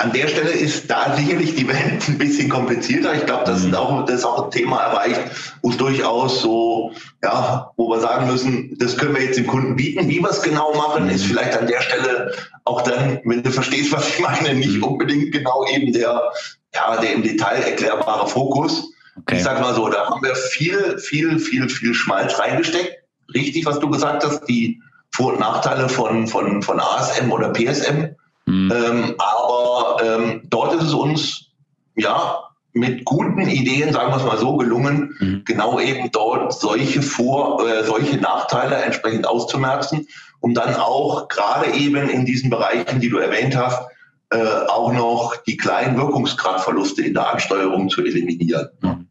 an 0.00 0.12
der 0.12 0.28
Stelle 0.28 0.50
ist 0.50 0.88
da 0.88 1.16
sicherlich 1.16 1.56
die 1.56 1.66
Welt 1.66 2.02
ein 2.08 2.18
bisschen 2.18 2.48
komplizierter. 2.48 3.14
Ich 3.14 3.26
glaube, 3.26 3.44
das, 3.46 3.64
ist 3.64 3.74
auch, 3.74 4.04
das 4.04 4.20
ist 4.20 4.24
auch 4.24 4.44
ein 4.44 4.50
Thema 4.50 4.80
erreicht, 4.80 5.20
wo 5.62 5.70
es 5.70 5.76
durchaus 5.76 6.40
so, 6.40 6.92
ja, 7.22 7.72
wo 7.76 7.88
wir 7.90 8.00
sagen 8.00 8.28
müssen, 8.28 8.76
das 8.78 8.96
können 8.96 9.16
wir 9.16 9.24
jetzt 9.24 9.38
dem 9.38 9.48
Kunden 9.48 9.74
bieten. 9.74 10.08
Wie 10.08 10.20
wir 10.20 10.30
es 10.30 10.42
genau 10.42 10.72
machen, 10.74 11.10
ist 11.10 11.24
vielleicht 11.24 11.58
an 11.58 11.66
der 11.66 11.80
Stelle 11.80 12.32
auch 12.64 12.82
dann, 12.82 13.20
wenn 13.24 13.42
du 13.42 13.50
verstehst, 13.50 13.90
was 13.92 14.08
ich 14.08 14.20
meine, 14.20 14.54
nicht 14.54 14.76
mhm. 14.76 14.84
unbedingt 14.84 15.32
genau 15.32 15.66
eben 15.68 15.92
der, 15.92 16.30
ja, 16.74 16.96
der 16.96 17.12
im 17.12 17.22
Detail 17.22 17.62
erklärbare 17.62 18.28
Fokus. 18.28 18.92
Okay. 19.16 19.36
Ich 19.36 19.42
sag 19.42 19.60
mal 19.60 19.74
so, 19.74 19.88
da 19.88 20.08
haben 20.08 20.22
wir 20.22 20.36
viel, 20.36 20.98
viel, 20.98 21.40
viel, 21.40 21.68
viel 21.68 21.92
Schmalz 21.92 22.38
reingesteckt. 22.38 22.98
Richtig, 23.34 23.66
was 23.66 23.80
du 23.80 23.90
gesagt 23.90 24.24
hast, 24.24 24.46
die 24.46 24.80
Vor- 25.10 25.32
und 25.32 25.40
Nachteile 25.40 25.88
von, 25.88 26.28
von, 26.28 26.62
von 26.62 26.78
ASM 26.78 27.32
oder 27.32 27.52
PSM 27.52 28.14
Mhm. 28.48 28.72
Ähm, 28.72 29.14
aber 29.18 30.02
ähm, 30.02 30.42
dort 30.48 30.74
ist 30.74 30.84
es 30.84 30.94
uns 30.94 31.50
ja 31.96 32.38
mit 32.72 33.04
guten 33.04 33.40
Ideen, 33.40 33.92
sagen 33.92 34.12
wir 34.12 34.16
es 34.16 34.24
mal 34.24 34.38
so, 34.38 34.56
gelungen, 34.56 35.14
mhm. 35.18 35.42
genau 35.44 35.80
eben 35.80 36.10
dort 36.12 36.52
solche 36.52 37.02
Vor-, 37.02 37.66
äh, 37.68 37.84
solche 37.84 38.16
Nachteile 38.16 38.76
entsprechend 38.76 39.26
auszumerzen, 39.26 40.06
um 40.40 40.54
dann 40.54 40.74
auch 40.74 41.28
gerade 41.28 41.72
eben 41.72 42.08
in 42.08 42.24
diesen 42.24 42.50
Bereichen, 42.50 43.00
die 43.00 43.08
du 43.08 43.18
erwähnt 43.18 43.56
hast, 43.56 43.88
äh, 44.30 44.44
auch 44.68 44.92
noch 44.92 45.36
die 45.46 45.56
kleinen 45.56 45.96
Wirkungsgradverluste 45.96 47.02
in 47.02 47.14
der 47.14 47.32
Ansteuerung 47.32 47.88
zu 47.88 48.02
eliminieren. 48.02 48.68
Mhm. 48.80 49.06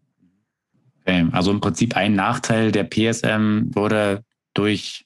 Okay. 1.02 1.28
Also 1.32 1.52
im 1.52 1.62
Prinzip 1.62 1.96
ein 1.96 2.16
Nachteil 2.16 2.72
der 2.72 2.84
PSM 2.84 3.74
wurde 3.74 4.24
durch 4.54 5.06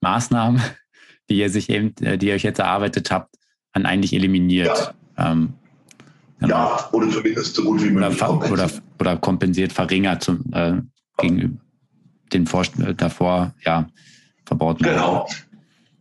Maßnahmen, 0.00 0.62
die 1.30 1.38
ihr 1.38 1.50
sich 1.50 1.70
eben, 1.70 1.94
äh, 2.02 2.18
die 2.18 2.28
ihr 2.28 2.34
euch 2.34 2.42
jetzt 2.42 2.58
erarbeitet 2.58 3.10
habt, 3.10 3.34
dann 3.82 3.86
eigentlich 3.86 4.12
eliminiert. 4.12 4.94
Ja. 5.16 5.32
Ähm, 5.32 5.54
Genau. 6.40 6.54
Ja, 6.54 6.88
oder 6.92 7.10
zumindest 7.10 7.56
so 7.56 7.64
gut 7.64 7.82
wie 7.82 7.90
möglich. 7.90 8.22
Oder, 8.22 8.50
oder, 8.52 8.70
oder 9.00 9.16
kompensiert, 9.16 9.72
verringert 9.72 10.22
zum, 10.22 10.44
äh, 10.52 10.74
gegenüber 11.20 11.58
den 12.32 12.46
Vor 12.46 12.62
äh, 12.62 12.94
davor 12.94 13.54
ja, 13.64 13.88
verbauten. 14.44 14.84
Genau. 14.84 15.28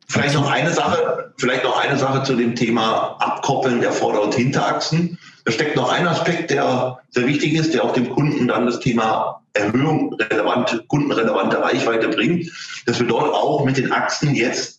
Vielleicht 0.08 0.36
noch 0.36 0.50
eine 0.50 0.72
Sache, 0.72 1.34
vielleicht 1.38 1.64
noch 1.64 1.78
eine 1.84 1.98
Sache 1.98 2.24
zu 2.24 2.36
dem 2.36 2.56
Thema 2.56 3.18
Abkoppeln 3.20 3.82
der 3.82 3.92
Vorder- 3.92 4.22
und 4.22 4.36
Hinterachsen. 4.36 5.18
Da 5.44 5.52
steckt 5.52 5.76
noch 5.76 5.92
ein 5.92 6.08
Aspekt, 6.08 6.52
der 6.52 7.00
sehr 7.10 7.28
wichtig 7.28 7.54
ist, 7.54 7.74
der 7.74 7.84
auch 7.84 7.94
dem 7.94 8.10
Kunden 8.10 8.48
dann 8.48 8.66
das 8.66 8.80
Thema 8.80 9.42
Erhöhung 9.54 10.14
relevante, 10.14 10.84
kundenrelevante 10.88 11.62
Reichweite 11.62 12.10
bringt, 12.10 12.52
dass 12.86 13.00
wir 13.00 13.08
dort 13.08 13.34
auch 13.34 13.66
mit 13.66 13.78
den 13.78 13.92
Achsen 13.92 14.36
jetzt 14.36 14.77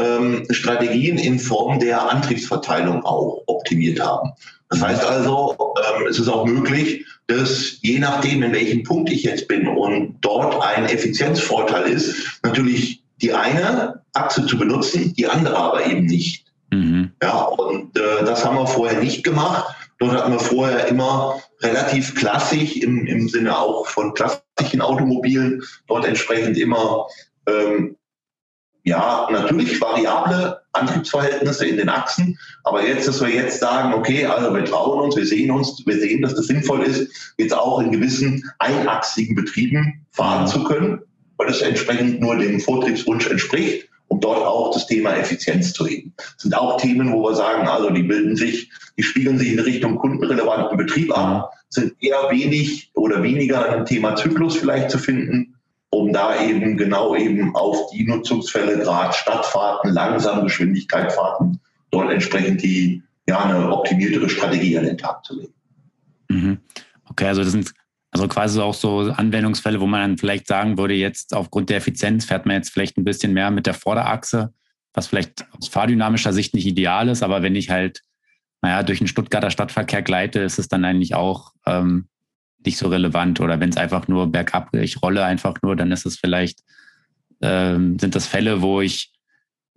ähm, 0.00 0.46
Strategien 0.50 1.18
in 1.18 1.38
Form 1.38 1.78
der 1.78 2.10
Antriebsverteilung 2.10 3.04
auch 3.04 3.42
optimiert 3.46 4.00
haben. 4.00 4.30
Das 4.70 4.82
heißt 4.82 5.04
also, 5.04 5.56
ähm, 5.96 6.06
es 6.08 6.18
ist 6.18 6.28
auch 6.28 6.46
möglich, 6.46 7.04
dass 7.26 7.78
je 7.82 7.98
nachdem, 7.98 8.42
in 8.42 8.52
welchem 8.52 8.82
Punkt 8.82 9.10
ich 9.10 9.22
jetzt 9.22 9.48
bin 9.48 9.66
und 9.68 10.16
dort 10.20 10.62
ein 10.62 10.86
Effizienzvorteil 10.86 11.90
ist, 11.90 12.14
natürlich 12.42 13.02
die 13.20 13.32
eine 13.32 14.02
Achse 14.14 14.46
zu 14.46 14.58
benutzen, 14.58 15.14
die 15.14 15.26
andere 15.26 15.56
aber 15.56 15.86
eben 15.86 16.06
nicht. 16.06 16.46
Mhm. 16.70 17.12
Ja, 17.22 17.42
und 17.42 17.96
äh, 17.98 18.24
das 18.24 18.44
haben 18.44 18.56
wir 18.56 18.66
vorher 18.66 19.00
nicht 19.00 19.24
gemacht. 19.24 19.74
Dort 19.98 20.12
hatten 20.12 20.32
wir 20.32 20.40
vorher 20.40 20.86
immer 20.86 21.38
relativ 21.60 22.14
klassisch 22.14 22.76
im, 22.76 23.06
im 23.06 23.28
Sinne 23.28 23.58
auch 23.58 23.86
von 23.86 24.14
klassischen 24.14 24.80
Automobilen, 24.80 25.62
dort 25.88 26.06
entsprechend 26.06 26.56
immer 26.56 27.06
ähm, 27.46 27.96
ja, 28.84 29.28
natürlich 29.30 29.80
variable 29.80 30.60
Antriebsverhältnisse 30.72 31.66
in 31.66 31.76
den 31.76 31.88
Achsen, 31.88 32.38
aber 32.64 32.86
jetzt, 32.86 33.08
dass 33.08 33.20
wir 33.20 33.28
jetzt 33.28 33.60
sagen, 33.60 33.92
okay, 33.92 34.24
also 34.24 34.54
wir 34.54 34.64
trauen 34.64 35.00
uns, 35.00 35.16
wir 35.16 35.26
sehen 35.26 35.50
uns, 35.50 35.82
wir 35.84 35.98
sehen, 35.98 36.22
dass 36.22 36.34
das 36.34 36.46
sinnvoll 36.46 36.82
ist, 36.82 37.10
jetzt 37.38 37.54
auch 37.54 37.80
in 37.80 37.92
gewissen 37.92 38.42
einachsigen 38.58 39.34
Betrieben 39.34 40.06
fahren 40.10 40.46
zu 40.46 40.64
können, 40.64 41.00
weil 41.36 41.48
es 41.48 41.62
entsprechend 41.62 42.20
nur 42.20 42.36
dem 42.36 42.60
Vortriebswunsch 42.60 43.26
entspricht, 43.26 43.88
um 44.08 44.20
dort 44.20 44.44
auch 44.44 44.72
das 44.72 44.86
Thema 44.86 45.16
Effizienz 45.16 45.72
zu 45.72 45.86
heben. 45.86 46.12
Das 46.16 46.34
sind 46.38 46.56
auch 46.56 46.80
Themen, 46.80 47.12
wo 47.12 47.22
wir 47.22 47.34
sagen, 47.34 47.68
also 47.68 47.90
die 47.90 48.02
bilden 48.02 48.36
sich, 48.36 48.70
die 48.96 49.02
spiegeln 49.02 49.38
sich 49.38 49.52
in 49.52 49.60
Richtung 49.60 49.96
kundenrelevanten 49.96 50.76
Betrieb 50.76 51.16
ab, 51.16 51.52
sind 51.68 51.94
eher 52.00 52.28
wenig 52.30 52.90
oder 52.94 53.22
weniger 53.22 53.76
im 53.76 53.84
Thema 53.84 54.16
Zyklus 54.16 54.56
vielleicht 54.56 54.90
zu 54.90 54.98
finden, 54.98 55.54
um 55.90 56.12
da 56.12 56.40
eben 56.40 56.76
genau 56.76 57.14
eben 57.16 57.54
auf 57.54 57.90
die 57.90 58.04
Nutzungsfälle, 58.06 58.78
gerade 58.78 59.12
Stadtfahrten, 59.12 59.92
langsame 59.92 60.44
Geschwindigkeitsfahrten, 60.44 61.60
dort 61.90 62.12
entsprechend 62.12 62.62
die, 62.62 63.02
ja, 63.28 63.44
eine 63.44 63.72
optimiertere 63.72 64.28
Strategie 64.28 64.78
an 64.78 64.84
den 64.84 64.98
Tag 64.98 65.24
zu 65.24 65.36
legen. 65.36 65.54
Mhm. 66.28 66.58
Okay, 67.08 67.26
also 67.26 67.42
das 67.42 67.52
sind 67.52 67.72
also 68.12 68.26
quasi 68.28 68.60
auch 68.60 68.74
so 68.74 69.00
Anwendungsfälle, 69.00 69.80
wo 69.80 69.86
man 69.86 70.00
dann 70.00 70.18
vielleicht 70.18 70.46
sagen 70.46 70.78
würde, 70.78 70.94
jetzt 70.94 71.34
aufgrund 71.34 71.70
der 71.70 71.76
Effizienz 71.76 72.24
fährt 72.24 72.46
man 72.46 72.56
jetzt 72.56 72.70
vielleicht 72.70 72.96
ein 72.96 73.04
bisschen 73.04 73.32
mehr 73.32 73.50
mit 73.50 73.66
der 73.66 73.74
Vorderachse, 73.74 74.52
was 74.94 75.06
vielleicht 75.06 75.46
aus 75.58 75.68
fahrdynamischer 75.68 76.32
Sicht 76.32 76.54
nicht 76.54 76.66
ideal 76.66 77.08
ist, 77.08 77.22
aber 77.22 77.42
wenn 77.42 77.54
ich 77.54 77.70
halt, 77.70 78.02
naja, 78.62 78.82
durch 78.82 78.98
den 78.98 79.06
Stuttgarter 79.06 79.50
Stadtverkehr 79.50 80.02
gleite, 80.02 80.40
ist 80.40 80.58
es 80.58 80.68
dann 80.68 80.84
eigentlich 80.84 81.14
auch 81.14 81.52
ähm, 81.66 82.08
nicht 82.64 82.78
so 82.78 82.88
relevant. 82.88 83.40
Oder 83.40 83.60
wenn 83.60 83.70
es 83.70 83.76
einfach 83.76 84.08
nur 84.08 84.30
bergab, 84.30 84.74
ich 84.74 85.02
rolle 85.02 85.24
einfach 85.24 85.54
nur, 85.62 85.76
dann 85.76 85.92
ist 85.92 86.06
es 86.06 86.18
vielleicht, 86.18 86.60
ähm, 87.40 87.98
sind 87.98 88.14
das 88.14 88.26
Fälle, 88.26 88.62
wo 88.62 88.80
ich 88.80 89.12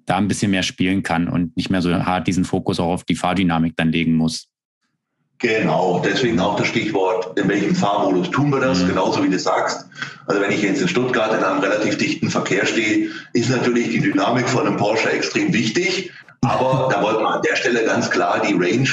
da 0.06 0.18
ein 0.18 0.28
bisschen 0.28 0.52
mehr 0.52 0.64
spielen 0.64 1.04
kann 1.04 1.28
und 1.28 1.56
nicht 1.56 1.70
mehr 1.70 1.82
so 1.82 1.94
hart 1.94 2.28
diesen 2.28 2.46
Fokus 2.46 2.80
auch 2.80 2.92
auf 2.92 3.04
die 3.04 3.16
Fahrdynamik 3.16 3.76
dann 3.78 3.92
legen 3.92 4.16
muss. 4.16 4.50
Genau, 5.40 6.02
deswegen 6.04 6.40
auch 6.40 6.56
das 6.56 6.68
Stichwort, 6.68 7.38
in 7.38 7.50
welchem 7.50 7.76
Fahrmodus 7.76 8.32
tun 8.32 8.50
wir 8.50 8.62
das, 8.62 8.82
mhm. 8.82 8.90
genauso 8.90 9.24
wie 9.24 9.30
du 9.30 9.38
sagst. 9.38 9.90
Also 10.26 10.42
wenn 10.42 10.52
ich 10.52 10.62
jetzt 10.62 10.82
in 10.82 10.88
Stuttgart 10.88 11.34
in 11.34 11.44
einem 11.44 11.60
relativ 11.60 11.98
dichten 11.98 12.30
Verkehr 12.30 12.66
stehe, 12.66 13.10
ist 13.34 13.50
natürlich 13.50 13.90
die 13.90 14.00
Dynamik 14.00 14.48
von 14.48 14.66
einem 14.66 14.78
Porsche 14.78 15.12
extrem 15.12 15.54
wichtig. 15.54 16.12
Aber 16.42 16.90
da 16.92 17.02
wollten 17.02 17.24
wir 17.24 17.30
an 17.30 17.42
der 17.42 17.56
Stelle 17.56 17.84
ganz 17.84 18.10
klar 18.10 18.42
die 18.42 18.54
Range 18.54 18.90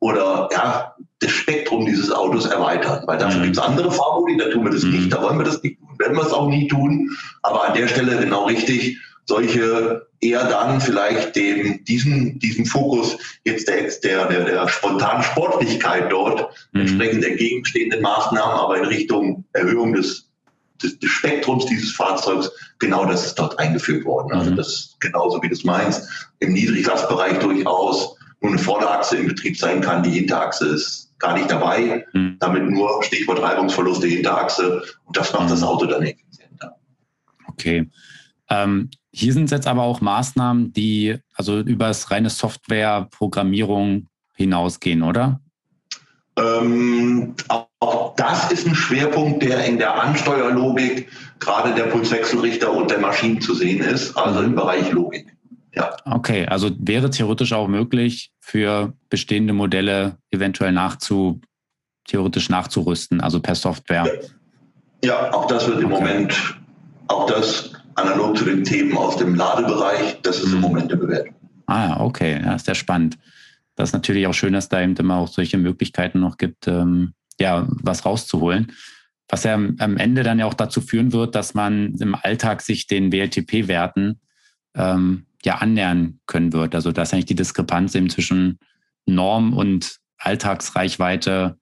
oder 0.00 0.48
ja, 0.52 0.94
das 1.20 1.30
Spektrum 1.30 1.86
dieses 1.86 2.10
Autos 2.10 2.46
erweitern. 2.46 3.04
Weil 3.06 3.18
dafür 3.18 3.40
mhm. 3.40 3.44
gibt 3.44 3.56
es 3.56 3.62
andere 3.62 3.92
Fahrmodi, 3.92 4.36
da 4.36 4.48
tun 4.48 4.64
wir 4.64 4.72
das 4.72 4.82
mhm. 4.82 4.92
nicht, 4.92 5.12
da 5.12 5.22
wollen 5.22 5.38
wir 5.38 5.44
das 5.44 5.62
nicht 5.62 5.78
tun, 5.78 5.98
werden 5.98 6.16
wir 6.16 6.26
es 6.26 6.32
auch 6.32 6.48
nie 6.48 6.66
tun. 6.66 7.10
Aber 7.42 7.68
an 7.68 7.74
der 7.74 7.88
Stelle 7.88 8.18
genau 8.18 8.46
richtig, 8.46 8.98
solche 9.26 10.06
eher 10.20 10.44
dann 10.44 10.80
vielleicht 10.80 11.36
dem, 11.36 11.84
diesen, 11.84 12.38
diesen 12.38 12.66
Fokus 12.66 13.16
jetzt 13.44 13.68
der, 13.68 13.88
der, 14.02 14.26
der, 14.26 14.44
der 14.44 14.68
spontanen 14.68 15.22
Sportlichkeit 15.22 16.10
dort 16.10 16.50
mhm. 16.72 16.80
entsprechend 16.80 17.24
entgegenstehenden 17.24 18.02
Maßnahmen, 18.02 18.58
aber 18.58 18.78
in 18.78 18.84
Richtung 18.84 19.44
Erhöhung 19.52 19.94
des, 19.94 20.28
des, 20.82 20.98
des, 20.98 21.10
Spektrums 21.10 21.66
dieses 21.66 21.92
Fahrzeugs, 21.92 22.50
genau 22.78 23.06
das 23.06 23.26
ist 23.26 23.38
dort 23.38 23.58
eingeführt 23.58 24.04
worden. 24.04 24.32
Also 24.32 24.50
mhm. 24.50 24.56
das 24.56 24.96
genauso 25.00 25.42
wie 25.42 25.48
du 25.48 25.54
es 25.54 25.64
meinst, 25.64 26.08
im 26.40 26.52
Niedriglastbereich 26.52 27.38
durchaus 27.38 28.16
nur 28.40 28.52
eine 28.52 28.60
Vorderachse 28.60 29.16
im 29.16 29.28
Betrieb 29.28 29.56
sein 29.56 29.80
kann, 29.80 30.02
die 30.02 30.10
Hinterachse 30.10 30.66
ist 30.68 31.12
gar 31.18 31.34
nicht 31.34 31.50
dabei. 31.50 32.06
Mhm. 32.12 32.36
Damit 32.40 32.70
nur 32.70 33.02
Stichwort 33.02 33.42
Reibungsverluste 33.42 34.06
Hinterachse 34.06 34.82
und 35.04 35.16
das 35.16 35.32
macht 35.32 35.44
mhm. 35.44 35.50
das 35.50 35.62
Auto 35.62 35.86
dann 35.86 36.02
effizienter. 36.02 36.76
Okay. 37.46 37.88
Ähm, 38.48 38.90
hier 39.12 39.32
sind 39.32 39.44
es 39.44 39.50
jetzt 39.50 39.66
aber 39.66 39.82
auch 39.82 40.00
Maßnahmen, 40.00 40.72
die 40.72 41.18
also 41.34 41.60
über 41.60 41.88
das 41.88 42.10
reine 42.10 42.30
Softwareprogrammierung 42.30 44.08
hinausgehen, 44.34 45.02
oder? 45.02 45.40
Ähm, 46.36 47.34
auch 47.80 48.14
das 48.16 48.50
ist 48.52 48.66
ein 48.66 48.74
Schwerpunkt, 48.74 49.42
der 49.42 49.64
in 49.64 49.78
der 49.78 50.00
Ansteuerlogik 50.00 51.08
gerade 51.38 51.74
der 51.74 51.84
Pulswechselrichter 51.84 52.72
und 52.72 52.90
der 52.90 52.98
Maschinen 52.98 53.40
zu 53.40 53.54
sehen 53.54 53.80
ist, 53.80 54.16
also 54.16 54.40
im 54.40 54.54
Bereich 54.54 54.90
Logik. 54.92 55.26
Ja. 55.74 55.96
Okay, 56.04 56.46
also 56.46 56.70
wäre 56.78 57.10
theoretisch 57.10 57.52
auch 57.52 57.68
möglich, 57.68 58.32
für 58.40 58.92
bestehende 59.08 59.52
Modelle 59.52 60.16
eventuell 60.30 60.72
nachzu, 60.72 61.40
theoretisch 62.06 62.48
nachzurüsten, 62.48 63.20
also 63.20 63.40
per 63.40 63.54
Software. 63.54 64.20
Ja, 65.04 65.32
auch 65.32 65.46
das 65.46 65.66
wird 65.66 65.80
im 65.80 65.92
okay. 65.92 66.02
Moment, 66.02 66.58
auch 67.08 67.26
das 67.26 67.72
analog 67.94 68.36
zu 68.36 68.44
den 68.44 68.64
Themen 68.64 68.96
aus 68.96 69.16
dem 69.16 69.34
Ladebereich, 69.34 70.20
das 70.22 70.38
ist 70.38 70.52
im 70.52 70.56
mhm. 70.56 70.60
Moment 70.60 70.90
der 70.90 70.96
Bewertung. 70.96 71.34
Ah, 71.66 72.00
okay, 72.00 72.40
ja, 72.42 72.54
ist 72.54 72.66
sehr 72.66 72.74
spannend. 72.74 73.16
Das 73.76 73.90
ist 73.90 73.92
natürlich 73.92 74.26
auch 74.26 74.34
schön, 74.34 74.52
dass 74.52 74.68
da 74.68 74.82
eben 74.82 74.96
immer 74.96 75.16
auch 75.16 75.28
solche 75.28 75.56
Möglichkeiten 75.56 76.20
noch 76.20 76.36
gibt, 76.36 76.66
ähm, 76.66 77.14
ja, 77.38 77.66
was 77.68 78.04
rauszuholen. 78.04 78.72
Was 79.28 79.44
ja 79.44 79.54
am 79.54 79.96
Ende 79.96 80.24
dann 80.24 80.40
ja 80.40 80.46
auch 80.46 80.54
dazu 80.54 80.80
führen 80.80 81.12
wird, 81.12 81.36
dass 81.36 81.54
man 81.54 81.94
im 82.00 82.16
Alltag 82.16 82.62
sich 82.62 82.88
den 82.88 83.12
WLTP-Werten 83.12 84.20
ähm, 84.74 85.26
ja 85.44 85.56
annähern 85.56 86.20
können 86.26 86.52
wird. 86.52 86.74
Also 86.74 86.92
dass 86.92 87.12
eigentlich 87.12 87.26
die 87.26 87.34
Diskrepanz 87.34 87.94
eben 87.94 88.10
zwischen 88.10 88.58
Norm 89.06 89.56
und 89.56 89.96
Alltagsreichweite 90.18 91.56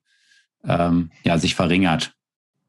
ähm, 0.64 1.11
ja, 1.24 1.39
sich 1.39 1.55
verringert. 1.55 2.12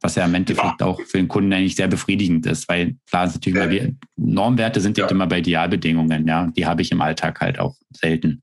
Was 0.01 0.15
ja 0.15 0.23
im 0.23 0.33
Endeffekt 0.33 0.79
ja. 0.79 0.87
auch 0.87 1.01
für 1.01 1.17
den 1.17 1.27
Kunden 1.27 1.51
eigentlich 1.51 1.75
sehr 1.75 1.89
befriedigend 1.89 2.45
ist, 2.45 2.69
weil 2.69 2.95
klar 3.09 3.25
ist 3.25 3.33
natürlich 3.33 3.81
ja. 3.81 3.89
Normwerte 4.15 4.79
sind 4.79 4.97
ja. 4.97 5.07
immer 5.07 5.27
bei 5.27 5.39
Idealbedingungen, 5.39 6.25
ja. 6.25 6.47
Die 6.55 6.65
habe 6.65 6.81
ich 6.81 6.91
im 6.91 7.01
Alltag 7.01 7.41
halt 7.41 7.59
auch 7.59 7.75
selten. 7.91 8.41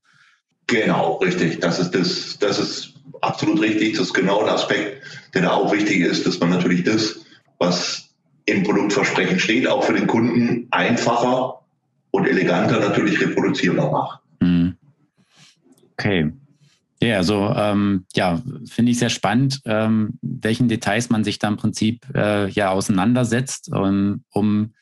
Genau, 0.66 1.14
richtig. 1.16 1.60
Das 1.60 1.78
ist 1.78 1.92
das, 1.92 2.38
das 2.38 2.58
ist 2.58 2.94
absolut 3.22 3.60
richtig. 3.62 3.96
Das 3.96 4.08
ist 4.08 4.12
genau 4.12 4.42
ein 4.42 4.50
Aspekt, 4.50 5.02
der 5.32 5.42
da 5.42 5.52
auch 5.52 5.72
wichtig 5.72 6.00
ist, 6.00 6.26
dass 6.26 6.40
man 6.40 6.50
natürlich 6.50 6.84
das, 6.84 7.24
was 7.58 8.10
im 8.44 8.62
Produktversprechen 8.62 9.38
steht, 9.38 9.66
auch 9.66 9.82
für 9.82 9.94
den 9.94 10.06
Kunden 10.06 10.66
einfacher 10.72 11.60
und 12.16 12.26
eleganter 12.26 12.80
natürlich 12.80 13.20
reproduzierbar 13.20 13.90
macht. 13.90 14.20
Mhm. 14.40 14.76
Okay. 15.92 16.32
Ja, 17.02 17.18
also 17.18 17.52
ähm, 17.54 18.06
ja, 18.14 18.42
finde 18.68 18.92
ich 18.92 18.98
sehr 18.98 19.10
spannend, 19.10 19.60
ähm, 19.66 20.18
welchen 20.22 20.68
Details 20.68 21.10
man 21.10 21.24
sich 21.24 21.38
da 21.38 21.48
im 21.48 21.56
Prinzip 21.56 22.06
äh, 22.14 22.48
ja 22.48 22.70
auseinandersetzt, 22.70 23.70
um, 23.70 24.24
um 24.30 24.72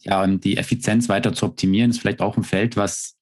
ja 0.00 0.26
die 0.26 0.58
Effizienz 0.58 1.08
weiter 1.08 1.32
zu 1.32 1.46
optimieren. 1.46 1.90
Ist 1.90 2.00
vielleicht 2.00 2.20
auch 2.20 2.36
ein 2.36 2.44
Feld, 2.44 2.76
was 2.76 3.16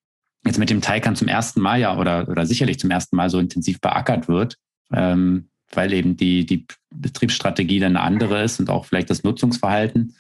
jetzt 0.45 0.59
mit 0.59 0.69
dem 0.69 0.81
Taycan 0.81 1.17
zum 1.17 1.29
ersten 1.29 1.61
Mal 1.61 1.81
ja 1.81 1.97
oder, 1.97 2.29
oder 2.29 2.45
sicherlich 2.45 2.79
zum 2.79 2.91
ersten 2.91 3.17
Mal 3.17 3.31
so 3.31 3.39
intensiv 3.39 3.81
beackert 3.81 4.27
wird, 4.27 4.59
ähm, 4.93 5.49
weil 5.73 5.93
eben 5.93 6.17
die, 6.17 6.45
die 6.45 6.67
Betriebsstrategie 6.91 7.79
dann 7.79 7.97
eine 7.97 8.05
andere 8.05 8.43
ist 8.43 8.59
und 8.59 8.69
auch 8.69 8.85
vielleicht 8.85 9.11
das 9.11 9.23
Nutzungsverhalten. 9.23 10.17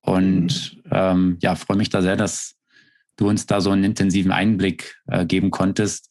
Und 0.00 0.76
mhm. 0.84 0.90
ähm, 0.90 1.36
ja, 1.40 1.54
freue 1.54 1.76
mich 1.76 1.90
da 1.90 2.02
sehr, 2.02 2.16
dass 2.16 2.56
du 3.16 3.28
uns 3.28 3.46
da 3.46 3.60
so 3.60 3.70
einen 3.70 3.84
intensiven 3.84 4.32
Einblick 4.32 5.00
äh, 5.06 5.26
geben 5.26 5.50
konntest, 5.50 6.10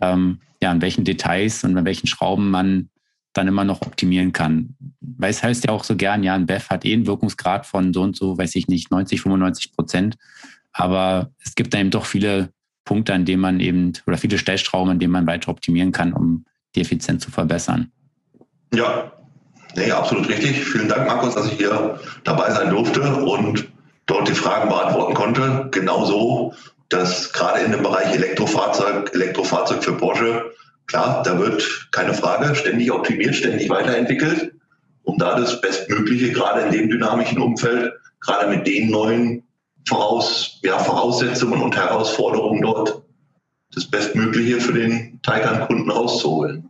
ähm, 0.00 0.40
ja, 0.62 0.70
an 0.70 0.82
welchen 0.82 1.04
Details 1.04 1.64
und 1.64 1.76
an 1.76 1.84
welchen 1.84 2.06
Schrauben 2.06 2.50
man 2.50 2.90
dann 3.32 3.48
immer 3.48 3.64
noch 3.64 3.82
optimieren 3.82 4.32
kann. 4.32 4.76
Weil 5.00 5.30
es 5.30 5.42
heißt 5.42 5.64
ja 5.64 5.72
auch 5.72 5.84
so 5.84 5.96
gern, 5.96 6.22
ja, 6.22 6.34
ein 6.34 6.46
BEF 6.46 6.70
hat 6.70 6.84
eh 6.84 6.92
einen 6.92 7.06
Wirkungsgrad 7.06 7.66
von 7.66 7.92
so 7.92 8.02
und 8.02 8.16
so, 8.16 8.36
weiß 8.36 8.56
ich 8.56 8.68
nicht, 8.68 8.90
90, 8.90 9.20
95 9.20 9.72
Prozent. 9.72 10.16
Aber 10.72 11.30
es 11.44 11.54
gibt 11.54 11.72
dann 11.72 11.82
eben 11.82 11.90
doch 11.90 12.06
viele 12.06 12.50
Punkte, 12.84 13.14
an 13.14 13.24
denen 13.24 13.40
man 13.40 13.60
eben, 13.60 13.92
oder 14.06 14.18
viele 14.18 14.38
Stellschrauben, 14.38 14.90
an 14.90 14.98
denen 14.98 15.12
man 15.12 15.26
weiter 15.26 15.50
optimieren 15.50 15.92
kann, 15.92 16.12
um 16.12 16.44
die 16.74 16.80
Effizienz 16.80 17.22
zu 17.22 17.30
verbessern. 17.30 17.92
Ja, 18.74 19.12
nee, 19.76 19.90
absolut 19.90 20.28
richtig. 20.28 20.64
Vielen 20.64 20.88
Dank, 20.88 21.06
Markus, 21.06 21.34
dass 21.34 21.46
ich 21.46 21.58
hier 21.58 22.00
dabei 22.24 22.50
sein 22.50 22.70
durfte 22.70 23.02
und 23.16 23.68
dort 24.10 24.28
die 24.28 24.34
Fragen 24.34 24.68
beantworten 24.68 25.14
konnte. 25.14 25.68
Genauso, 25.70 26.54
dass 26.88 27.32
gerade 27.32 27.60
in 27.60 27.72
dem 27.72 27.82
Bereich 27.82 28.12
Elektrofahrzeug, 28.14 29.14
Elektrofahrzeug 29.14 29.84
für 29.84 29.92
Porsche, 29.92 30.50
klar, 30.86 31.22
da 31.22 31.38
wird 31.38 31.88
keine 31.92 32.14
Frage 32.14 32.54
ständig 32.54 32.90
optimiert, 32.90 33.36
ständig 33.36 33.70
weiterentwickelt, 33.70 34.52
um 35.04 35.16
da 35.18 35.38
das 35.38 35.60
Bestmögliche 35.60 36.32
gerade 36.32 36.62
in 36.62 36.72
dem 36.72 36.90
dynamischen 36.90 37.40
Umfeld, 37.40 37.92
gerade 38.20 38.48
mit 38.54 38.66
den 38.66 38.90
neuen 38.90 39.44
Voraus, 39.88 40.58
ja, 40.62 40.78
Voraussetzungen 40.78 41.62
und 41.62 41.76
Herausforderungen 41.76 42.62
dort 42.62 43.02
das 43.74 43.86
Bestmögliche 43.86 44.60
für 44.60 44.72
den 44.72 45.20
Taycan-Kunden 45.22 45.90
rauszuholen. 45.90 46.69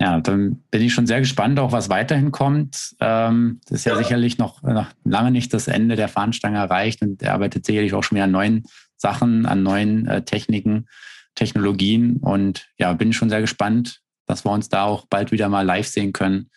Ja, 0.00 0.20
dann 0.20 0.62
bin 0.70 0.82
ich 0.82 0.94
schon 0.94 1.08
sehr 1.08 1.18
gespannt, 1.20 1.58
auch 1.58 1.72
was 1.72 1.88
weiterhin 1.88 2.30
kommt. 2.30 2.94
Ähm, 3.00 3.60
das 3.64 3.80
ist 3.80 3.84
ja, 3.84 3.94
ja, 3.94 3.98
sicherlich 3.98 4.38
noch, 4.38 4.62
noch 4.62 4.86
lange 5.04 5.32
nicht 5.32 5.52
das 5.52 5.66
Ende 5.66 5.96
der 5.96 6.08
Fahnenstange 6.08 6.58
erreicht 6.58 7.02
und 7.02 7.20
er 7.20 7.34
arbeitet 7.34 7.66
sicherlich 7.66 7.94
auch 7.94 8.04
schon 8.04 8.16
wieder 8.16 8.24
an 8.24 8.30
neuen 8.30 8.64
Sachen, 8.96 9.44
an 9.44 9.64
neuen 9.64 10.06
äh, 10.06 10.22
Techniken, 10.22 10.86
Technologien. 11.34 12.18
Und 12.18 12.68
ja, 12.78 12.92
bin 12.92 13.12
schon 13.12 13.28
sehr 13.28 13.40
gespannt, 13.40 14.00
dass 14.26 14.44
wir 14.44 14.52
uns 14.52 14.68
da 14.68 14.84
auch 14.84 15.06
bald 15.06 15.32
wieder 15.32 15.48
mal 15.48 15.62
live 15.62 15.88
sehen 15.88 16.12
können, 16.12 16.50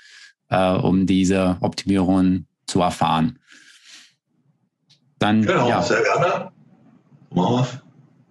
äh, 0.50 0.74
um 0.74 1.08
diese 1.08 1.58
Optimierungen 1.62 2.48
zu 2.68 2.82
erfahren. 2.82 3.39
Dann, 5.18 5.44
genau, 5.44 5.68
ja, 5.68 5.82
sehr 5.82 6.04
gerne. 6.04 6.52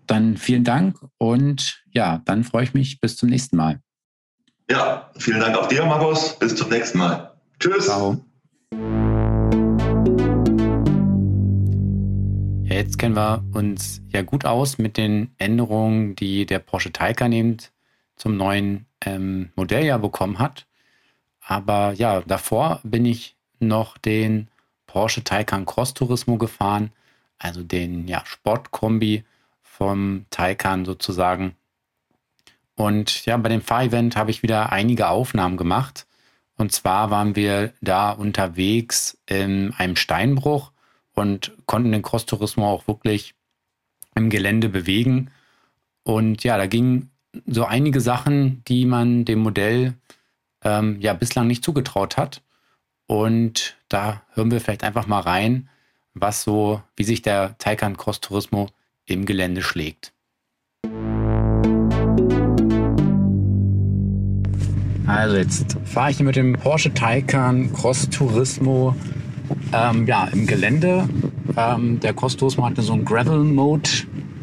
Dann 0.07 0.37
vielen 0.37 0.65
Dank 0.65 0.99
und 1.19 1.83
ja, 1.93 2.21
dann 2.25 2.45
freue 2.45 2.65
ich 2.65 2.75
mich 2.75 3.01
bis 3.01 3.17
zum 3.17 3.29
nächsten 3.29 3.57
Mal. 3.57 3.81
Ja, 4.71 5.11
vielen 5.18 5.41
Dank 5.41 5.57
auch 5.57 5.66
dir, 5.66 5.85
Markus. 5.85 6.39
Bis 6.39 6.55
zum 6.55 6.68
nächsten 6.68 6.99
Mal. 6.99 7.33
Tschüss. 7.59 7.87
Ciao. 7.87 8.25
Ja, 12.62 12.77
jetzt 12.77 12.97
kennen 12.97 13.16
wir 13.16 13.45
uns 13.53 14.01
ja 14.11 14.23
gut 14.23 14.45
aus 14.45 14.79
mit 14.79 14.97
den 14.97 15.35
Änderungen, 15.39 16.14
die 16.14 16.47
der 16.47 16.61
Porsche 16.61 16.93
Taycan 16.93 17.33
eben 17.33 17.57
zum 18.14 18.37
neuen 18.37 18.87
ähm, 19.05 19.51
Modelljahr 19.57 19.99
bekommen 19.99 20.39
hat. 20.39 20.68
Aber 21.45 21.93
ja, 21.95 22.21
davor 22.21 22.79
bin 22.85 23.07
ich 23.07 23.35
noch 23.59 23.99
den 23.99 24.47
Porsche 24.87 25.25
Taycan 25.25 25.66
Cross 25.66 25.95
Turismo 25.95 26.39
gefahren, 26.39 26.93
also 27.41 27.64
den 27.64 28.07
ja, 28.07 28.23
Sportkombi 28.25 29.25
vom 29.62 30.27
Taycan 30.31 30.85
sozusagen. 30.85 31.57
Und 32.81 33.26
ja, 33.26 33.37
bei 33.37 33.51
dem 33.51 33.61
Fahrevent 33.61 34.16
habe 34.16 34.31
ich 34.31 34.43
wieder 34.43 34.72
einige 34.72 35.11
Aufnahmen 35.11 35.59
gemacht. 35.59 36.07
Und 36.57 36.72
zwar 36.72 37.11
waren 37.11 37.37
wir 37.37 37.74
da 37.83 38.11
unterwegs 38.11 39.18
in 39.26 39.74
einem 39.74 39.97
Steinbruch 39.97 40.72
und 41.12 41.53
konnten 41.66 41.93
den 41.93 42.01
Cross-Tourismus 42.01 42.64
auch 42.64 42.89
wirklich 42.89 43.35
im 44.14 44.31
Gelände 44.31 44.70
bewegen. 44.70 45.31
Und 46.05 46.43
ja, 46.43 46.57
da 46.57 46.66
gingen 46.66 47.11
so 47.45 47.66
einige 47.66 48.01
Sachen, 48.01 48.64
die 48.64 48.87
man 48.87 49.26
dem 49.26 49.41
Modell 49.41 49.93
ähm, 50.64 50.99
ja 51.03 51.12
bislang 51.12 51.49
nicht 51.49 51.62
zugetraut 51.62 52.16
hat. 52.16 52.41
Und 53.07 53.76
da 53.91 54.22
hören 54.33 54.51
wir 54.51 54.62
vielleicht 54.62 54.85
einfach 54.85 55.07
mal 55.07 55.20
rein, 55.20 55.68
was 56.14 56.45
so, 56.45 56.81
wie 56.97 57.05
sich 57.05 57.20
der 57.20 57.59
Taycan 57.59 57.99
Cross 57.99 58.22
Turismo 58.22 58.68
im 59.05 59.26
Gelände 59.26 59.61
schlägt. 59.61 60.14
Also 65.11 65.37
jetzt 65.37 65.77
fahre 65.85 66.13
ich 66.13 66.19
hier 66.19 66.27
mit 66.27 66.37
dem 66.37 66.53
Porsche 66.53 66.95
Taycan 66.95 67.73
Cross 67.73 68.11
Turismo 68.11 68.95
ähm, 69.73 70.07
ja, 70.07 70.29
im 70.33 70.47
Gelände. 70.47 71.09
Ähm, 71.57 71.99
der 71.99 72.15
Cross 72.15 72.37
Turismo 72.37 72.65
hatte 72.65 72.81
so 72.83 72.93
einen 72.93 73.05
Gravel 73.05 73.43
Mode 73.43 73.91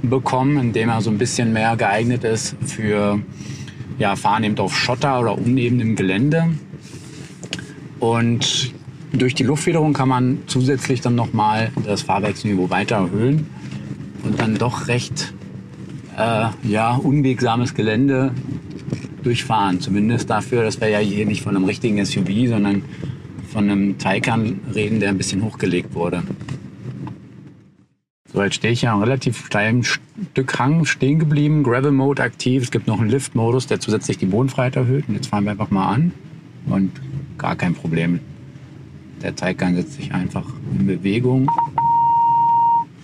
bekommen, 0.02 0.58
in 0.58 0.74
dem 0.74 0.90
er 0.90 1.02
so 1.02 1.10
ein 1.10 1.18
bisschen 1.18 1.54
mehr 1.54 1.78
geeignet 1.78 2.26
ist 2.26 2.58
für 2.66 3.20
ja, 3.98 4.18
Fahren 4.18 4.44
eben 4.44 4.58
auf 4.60 4.78
Schotter 4.78 5.22
oder 5.22 5.38
unebenem 5.38 5.96
Gelände. 5.96 6.50
Und 8.00 8.74
durch 9.14 9.36
die 9.36 9.44
Luftfederung 9.44 9.94
kann 9.94 10.10
man 10.10 10.40
zusätzlich 10.48 11.00
dann 11.00 11.16
nochmal 11.16 11.72
das 11.86 12.02
Fahrwerksniveau 12.02 12.70
weiter 12.70 12.98
erhöhen 12.98 13.48
und 14.24 14.38
dann 14.40 14.56
doch 14.56 14.90
recht 14.90 15.34
äh, 16.18 16.48
ja, 16.64 16.96
unwegsames 16.96 17.74
Gelände 17.74 18.34
durchfahren. 19.24 19.80
Zumindest 19.80 20.30
dafür, 20.30 20.64
dass 20.64 20.80
wir 20.82 20.90
ja 20.90 21.00
hier 21.00 21.26
nicht 21.26 21.42
von 21.42 21.56
einem 21.56 21.66
richtigen 21.66 22.04
SUV, 22.06 22.48
sondern 22.48 22.84
von 23.52 23.70
einem 23.70 23.98
Taycan 23.98 24.60
reden, 24.76 25.00
der 25.00 25.10
ein 25.10 25.18
bisschen 25.18 25.44
hochgelegt 25.44 25.96
wurde. 25.96 26.24
So, 28.32 28.44
jetzt 28.44 28.56
stehe 28.56 28.74
ich 28.74 28.82
ja 28.84 28.94
am 28.94 29.02
relativ 29.02 29.46
steilen 29.46 29.84
Stück 29.84 30.60
Hang 30.60 30.86
stehen 30.86 31.18
geblieben, 31.18 31.64
Gravel 31.64 31.92
Mode 31.92 32.22
aktiv. 32.22 32.62
Es 32.64 32.72
gibt 32.72 32.86
noch 32.86 33.00
einen 33.00 33.10
Lift 33.10 33.36
Modus, 33.36 33.68
der 33.68 33.80
zusätzlich 33.80 34.18
die 34.18 34.26
Bodenfreiheit 34.26 34.76
erhöht. 34.76 35.06
Und 35.08 35.16
jetzt 35.16 35.28
fahren 35.28 35.46
wir 35.46 35.52
einfach 35.52 35.72
mal 35.72 35.88
an 35.88 36.12
und 36.66 36.92
gar 37.38 37.56
kein 37.56 37.74
Problem. 37.74 38.20
Der 39.24 39.36
Taycan 39.36 39.76
setzt 39.76 39.94
sich 39.94 40.14
einfach 40.14 40.46
in 40.78 40.86
Bewegung. 40.86 41.50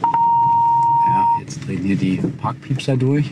Ja, 0.02 1.26
jetzt 1.40 1.66
drehen 1.66 1.84
hier 1.84 1.96
die 1.96 2.20
Parkpiepser 2.42 2.98
durch. 2.98 3.32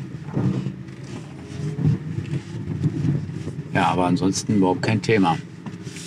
Ja, 3.73 3.87
aber 3.87 4.05
ansonsten 4.05 4.57
überhaupt 4.57 4.81
kein 4.81 5.01
Thema. 5.01 5.37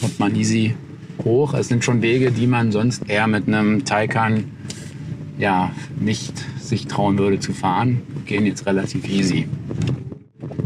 Kommt 0.00 0.18
man 0.18 0.36
easy 0.36 0.74
hoch. 1.24 1.54
Es 1.54 1.68
sind 1.68 1.84
schon 1.84 2.02
Wege, 2.02 2.30
die 2.30 2.46
man 2.46 2.72
sonst 2.72 3.08
eher 3.08 3.26
mit 3.26 3.48
einem 3.48 3.84
Taycan 3.84 4.44
ja, 5.38 5.72
nicht 5.98 6.44
sich 6.60 6.86
trauen 6.86 7.18
würde 7.18 7.40
zu 7.40 7.52
fahren. 7.52 8.02
Gehen 8.26 8.46
jetzt 8.46 8.66
relativ 8.66 9.08
easy. 9.08 9.48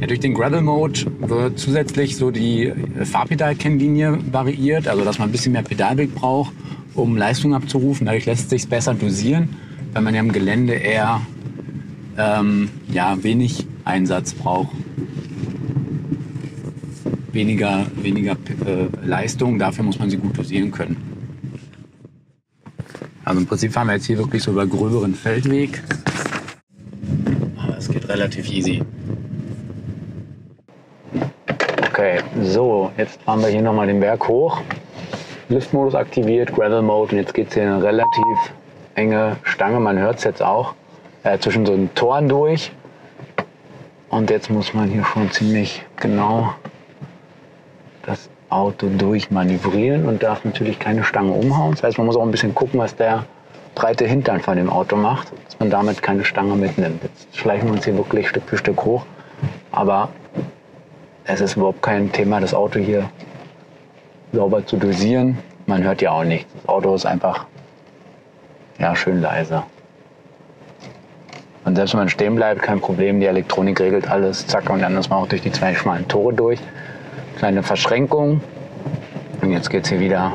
Ja, 0.00 0.06
durch 0.06 0.20
den 0.20 0.34
Gravel 0.34 0.60
Mode 0.60 1.00
wird 1.20 1.58
zusätzlich 1.58 2.16
so 2.16 2.30
die 2.30 2.72
Fahrpedalkennlinie 3.04 4.18
variiert, 4.30 4.88
also 4.88 5.04
dass 5.04 5.18
man 5.18 5.28
ein 5.28 5.32
bisschen 5.32 5.52
mehr 5.52 5.62
Pedalweg 5.62 6.14
braucht, 6.14 6.52
um 6.94 7.16
Leistung 7.16 7.54
abzurufen. 7.54 8.06
Dadurch 8.06 8.26
lässt 8.26 8.50
sich 8.50 8.68
besser 8.68 8.94
dosieren, 8.94 9.50
weil 9.92 10.02
man 10.02 10.14
ja 10.14 10.20
im 10.20 10.32
Gelände 10.32 10.74
eher 10.74 11.20
ähm, 12.16 12.70
ja, 12.92 13.22
wenig 13.22 13.66
Einsatz 13.84 14.34
braucht 14.34 14.72
weniger, 17.38 17.86
weniger 17.94 18.32
äh, 18.32 19.06
Leistung. 19.06 19.58
Dafür 19.58 19.84
muss 19.84 19.98
man 19.98 20.10
sie 20.10 20.18
gut 20.18 20.36
dosieren 20.36 20.70
können. 20.72 20.96
Also 23.24 23.40
im 23.40 23.46
Prinzip 23.46 23.72
fahren 23.72 23.86
wir 23.86 23.94
jetzt 23.94 24.06
hier 24.06 24.18
wirklich 24.18 24.42
so 24.42 24.50
über 24.50 24.66
gröberen 24.66 25.14
Feldweg. 25.14 25.82
Aber 27.62 27.78
es 27.78 27.88
geht 27.88 28.08
relativ 28.08 28.50
easy. 28.50 28.82
Okay, 31.88 32.20
so, 32.42 32.90
jetzt 32.96 33.22
fahren 33.22 33.40
wir 33.40 33.48
hier 33.48 33.62
nochmal 33.62 33.86
den 33.86 34.00
Berg 34.00 34.26
hoch. 34.26 34.60
Liftmodus 35.48 35.94
aktiviert, 35.94 36.52
Gravel 36.54 36.82
Mode 36.82 37.12
und 37.12 37.18
jetzt 37.18 37.34
geht 37.34 37.48
es 37.48 37.54
hier 37.54 37.62
eine 37.62 37.82
relativ 37.82 38.36
enge 38.94 39.36
Stange, 39.44 39.80
man 39.80 39.98
hört 39.98 40.18
es 40.18 40.24
jetzt 40.24 40.42
auch, 40.42 40.74
äh, 41.22 41.38
zwischen 41.38 41.64
so 41.64 41.72
einen 41.72 41.94
Toren 41.94 42.28
durch. 42.28 42.72
Und 44.10 44.30
jetzt 44.30 44.50
muss 44.50 44.74
man 44.74 44.88
hier 44.90 45.04
schon 45.04 45.30
ziemlich 45.30 45.84
genau 45.96 46.54
das 48.08 48.30
Auto 48.48 48.88
durchmanövrieren 48.88 50.06
und 50.06 50.22
darf 50.22 50.44
natürlich 50.44 50.78
keine 50.78 51.04
Stange 51.04 51.32
umhauen. 51.32 51.72
Das 51.72 51.82
heißt, 51.82 51.98
man 51.98 52.06
muss 52.06 52.16
auch 52.16 52.22
ein 52.22 52.30
bisschen 52.30 52.54
gucken, 52.54 52.80
was 52.80 52.96
der 52.96 53.26
breite 53.74 54.06
Hintern 54.06 54.40
von 54.40 54.56
dem 54.56 54.70
Auto 54.70 54.96
macht, 54.96 55.30
dass 55.44 55.58
man 55.60 55.68
damit 55.68 56.02
keine 56.02 56.24
Stange 56.24 56.56
mitnimmt. 56.56 57.02
Jetzt 57.02 57.36
schleichen 57.36 57.68
wir 57.68 57.74
uns 57.74 57.84
hier 57.84 57.96
wirklich 57.96 58.28
Stück 58.28 58.44
für 58.46 58.56
Stück 58.56 58.82
hoch, 58.84 59.04
aber 59.70 60.08
es 61.24 61.42
ist 61.42 61.56
überhaupt 61.56 61.82
kein 61.82 62.10
Thema, 62.10 62.40
das 62.40 62.54
Auto 62.54 62.78
hier 62.78 63.10
sauber 64.32 64.64
zu 64.64 64.78
dosieren. 64.78 65.36
Man 65.66 65.82
hört 65.82 66.00
ja 66.00 66.12
auch 66.12 66.24
nichts. 66.24 66.50
Das 66.54 66.68
Auto 66.68 66.94
ist 66.94 67.04
einfach 67.04 67.44
ja, 68.78 68.96
schön 68.96 69.20
leise. 69.20 69.64
Und 71.66 71.76
selbst 71.76 71.92
wenn 71.92 72.00
man 72.00 72.08
stehen 72.08 72.34
bleibt, 72.36 72.62
kein 72.62 72.80
Problem, 72.80 73.20
die 73.20 73.26
Elektronik 73.26 73.78
regelt 73.78 74.10
alles, 74.10 74.46
zack, 74.46 74.70
und 74.70 74.80
dann 74.80 74.96
ist 74.96 75.10
man 75.10 75.18
auch 75.18 75.28
durch 75.28 75.42
die 75.42 75.52
zwei 75.52 75.74
schmalen 75.74 76.08
Tore 76.08 76.32
durch 76.32 76.58
kleine 77.38 77.62
Verschränkung. 77.62 78.40
Und 79.40 79.52
jetzt 79.52 79.70
geht 79.70 79.84
es 79.84 79.90
hier 79.90 80.00
wieder 80.00 80.32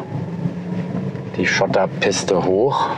die 1.36 1.45
Schotterpiste 1.45 2.45
hoch. 2.45 2.91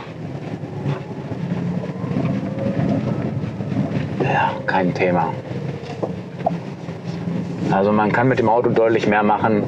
Ja, 4.22 4.52
kein 4.66 4.94
Thema. 4.94 5.32
Also 7.72 7.90
man 7.90 8.12
kann 8.12 8.28
mit 8.28 8.38
dem 8.38 8.48
Auto 8.48 8.70
deutlich 8.70 9.08
mehr 9.08 9.24
machen, 9.24 9.64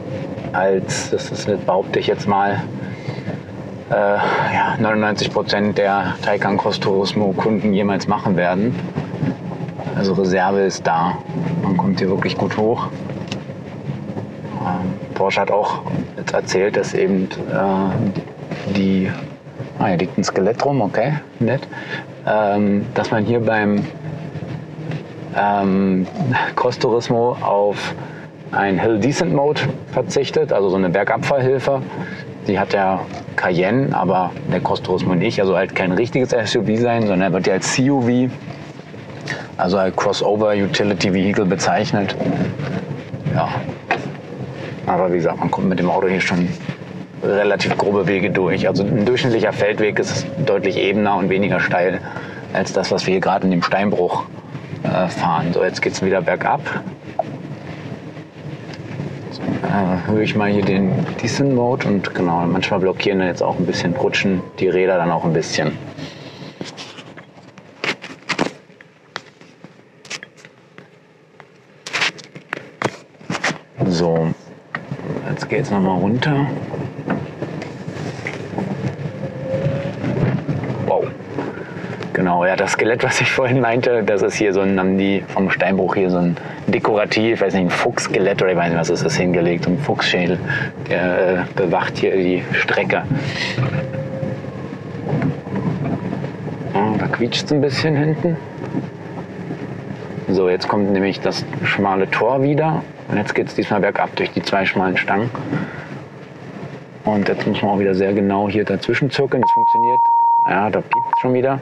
als, 0.52 1.10
das 1.10 1.32
ist, 1.32 1.66
behaupte 1.66 1.98
ich 1.98 2.06
jetzt 2.06 2.28
mal, 2.28 2.62
äh, 3.90 3.94
ja, 3.94 4.76
99 4.78 5.32
Prozent 5.32 5.78
der 5.78 6.14
Taycan 6.22 6.58
Cross 6.58 6.78
Turismo 6.78 7.32
Kunden 7.32 7.74
jemals 7.74 8.06
machen 8.06 8.36
werden. 8.36 8.78
Also 9.96 10.12
Reserve 10.12 10.60
ist 10.60 10.86
da. 10.86 11.18
Man 11.64 11.76
kommt 11.76 11.98
hier 11.98 12.08
wirklich 12.08 12.38
gut 12.38 12.56
hoch. 12.56 12.88
Porsche 15.14 15.40
hat 15.40 15.50
auch 15.50 15.82
erzählt, 16.32 16.76
dass 16.76 16.94
eben 16.94 17.24
äh, 17.24 18.72
die, 18.72 19.10
ah, 19.78 19.86
hier 19.86 19.96
liegt 19.96 20.18
ein 20.18 20.24
Skelett 20.24 20.64
rum, 20.64 20.80
okay, 20.80 21.14
nett, 21.40 21.66
ähm, 22.26 22.86
dass 22.94 23.10
man 23.10 23.24
hier 23.24 23.40
beim 23.40 23.84
ähm, 25.36 26.06
Cross-Turismo 26.56 27.36
auf 27.40 27.94
ein 28.52 28.78
Hill 28.78 28.98
Decent 28.98 29.34
Mode 29.34 29.60
verzichtet, 29.92 30.52
also 30.52 30.70
so 30.70 30.76
eine 30.76 30.88
Bergabfahrhilfe. 30.88 31.82
Die 32.46 32.58
hat 32.58 32.72
der 32.72 33.00
Cayenne, 33.36 33.94
aber 33.94 34.30
der 34.50 34.60
Cross 34.60 34.82
Turismo 34.82 35.14
nicht. 35.14 35.40
Also 35.40 35.56
halt 35.56 35.74
kein 35.74 35.92
richtiges 35.92 36.30
SUV 36.30 36.78
sein, 36.78 37.02
sondern 37.02 37.22
er 37.22 37.32
wird 37.32 37.46
ja 37.46 37.52
als 37.54 37.76
CUV, 37.76 38.30
also 39.58 39.76
als 39.76 39.94
Crossover 39.96 40.54
Utility 40.54 41.12
Vehicle 41.12 41.44
bezeichnet. 41.44 42.16
Ja. 43.34 43.48
Aber 44.88 45.12
wie 45.12 45.18
gesagt, 45.18 45.38
man 45.38 45.50
kommt 45.50 45.68
mit 45.68 45.78
dem 45.78 45.90
Auto 45.90 46.08
hier 46.08 46.20
schon 46.20 46.48
relativ 47.22 47.76
grobe 47.76 48.06
Wege 48.06 48.30
durch. 48.30 48.66
Also 48.66 48.82
ein 48.82 49.04
durchschnittlicher 49.04 49.52
Feldweg 49.52 49.98
ist 49.98 50.26
deutlich 50.46 50.76
ebener 50.76 51.16
und 51.16 51.28
weniger 51.28 51.60
steil 51.60 52.00
als 52.52 52.72
das, 52.72 52.90
was 52.90 53.06
wir 53.06 53.12
hier 53.12 53.20
gerade 53.20 53.44
in 53.44 53.50
dem 53.50 53.62
Steinbruch 53.62 54.24
äh, 54.82 55.08
fahren. 55.08 55.52
So, 55.52 55.62
jetzt 55.62 55.82
geht 55.82 55.92
es 55.92 56.02
wieder 56.02 56.22
bergab 56.22 56.60
äh, 59.68 60.10
höre 60.10 60.22
ich 60.22 60.34
mal 60.34 60.50
hier 60.50 60.64
den 60.64 60.90
Decent 61.22 61.54
Mode 61.54 61.86
und 61.86 62.14
genau, 62.14 62.46
manchmal 62.46 62.80
blockieren 62.80 63.18
dann 63.18 63.28
jetzt 63.28 63.42
auch 63.42 63.58
ein 63.58 63.66
bisschen, 63.66 63.94
rutschen 63.94 64.42
die 64.58 64.68
Räder 64.68 64.96
dann 64.96 65.10
auch 65.10 65.24
ein 65.24 65.32
bisschen. 65.32 65.72
So, 73.86 74.28
jetzt 75.58 75.70
geht 75.70 75.76
es 75.76 75.82
nochmal 75.82 75.98
runter. 75.98 76.46
Genau, 82.12 82.44
ja, 82.44 82.56
das 82.56 82.72
Skelett, 82.72 83.04
was 83.04 83.20
ich 83.20 83.30
vorhin 83.30 83.60
meinte, 83.60 84.02
das 84.02 84.22
ist 84.22 84.34
hier 84.34 84.52
so 84.52 84.60
ein, 84.60 84.78
haben 84.78 84.98
die 84.98 85.22
vom 85.28 85.50
Steinbruch 85.50 85.94
hier 85.94 86.10
so 86.10 86.18
ein 86.18 86.36
dekorativ, 86.66 87.40
weiß 87.40 87.54
nicht, 87.54 87.66
ein 87.66 87.70
Fuchsskelett 87.70 88.42
oder 88.42 88.50
ich 88.50 88.56
weiß 88.56 88.70
nicht, 88.70 88.80
was 88.80 88.90
ist 88.90 89.04
das 89.04 89.16
hingelegt, 89.16 89.64
so 89.64 89.70
ein 89.70 89.78
Fuchsschädel, 89.78 90.38
der 90.88 91.28
äh, 91.28 91.44
bewacht 91.54 91.96
hier 91.98 92.16
die 92.16 92.42
Strecke. 92.52 93.04
Da 96.72 97.06
quietscht 97.06 97.44
es 97.44 97.52
ein 97.52 97.60
bisschen 97.60 97.96
hinten. 97.96 98.36
So, 100.28 100.48
jetzt 100.48 100.66
kommt 100.66 100.90
nämlich 100.90 101.20
das 101.20 101.44
schmale 101.64 102.10
Tor 102.10 102.42
wieder 102.42 102.82
und 103.08 103.16
jetzt 103.16 103.34
geht 103.34 103.48
es 103.48 103.54
diesmal 103.54 103.80
bergab 103.80 104.14
durch 104.16 104.30
die 104.32 104.42
zwei 104.42 104.64
schmalen 104.64 104.96
Stangen. 104.96 105.30
Und 107.04 107.28
jetzt 107.28 107.46
muss 107.46 107.62
man 107.62 107.70
auch 107.72 107.78
wieder 107.78 107.94
sehr 107.94 108.12
genau 108.12 108.48
hier 108.48 108.64
dazwischen 108.64 109.10
zirkeln. 109.10 109.42
Das 109.42 109.50
funktioniert. 109.50 110.00
Ja, 110.50 110.70
da 110.70 110.80
piept 110.80 111.06
es 111.16 111.20
schon 111.22 111.34
wieder 111.34 111.60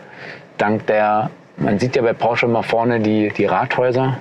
dank 0.58 0.86
der, 0.86 1.30
man 1.56 1.78
sieht 1.78 1.96
ja 1.96 2.02
bei 2.02 2.12
Porsche 2.12 2.46
immer 2.46 2.62
vorne 2.62 3.00
die, 3.00 3.32
die 3.36 3.46
Rathäuser. 3.46 4.18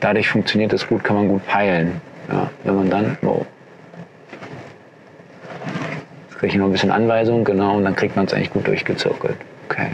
Dadurch 0.00 0.28
funktioniert 0.28 0.72
es 0.72 0.86
gut, 0.86 1.02
kann 1.02 1.16
man 1.16 1.28
gut 1.28 1.46
peilen. 1.46 2.00
Ja, 2.30 2.50
wenn 2.64 2.76
man 2.76 2.90
dann, 2.90 3.18
oh. 3.22 3.44
Jetzt 6.28 6.38
kriege 6.38 6.52
ich 6.52 6.58
noch 6.58 6.66
ein 6.66 6.72
bisschen 6.72 6.90
Anweisung, 6.90 7.44
genau, 7.44 7.76
und 7.76 7.84
dann 7.84 7.96
kriegt 7.96 8.14
man 8.14 8.26
es 8.26 8.34
eigentlich 8.34 8.52
gut 8.52 8.66
durchgezirkelt. 8.66 9.36
Okay. 9.68 9.88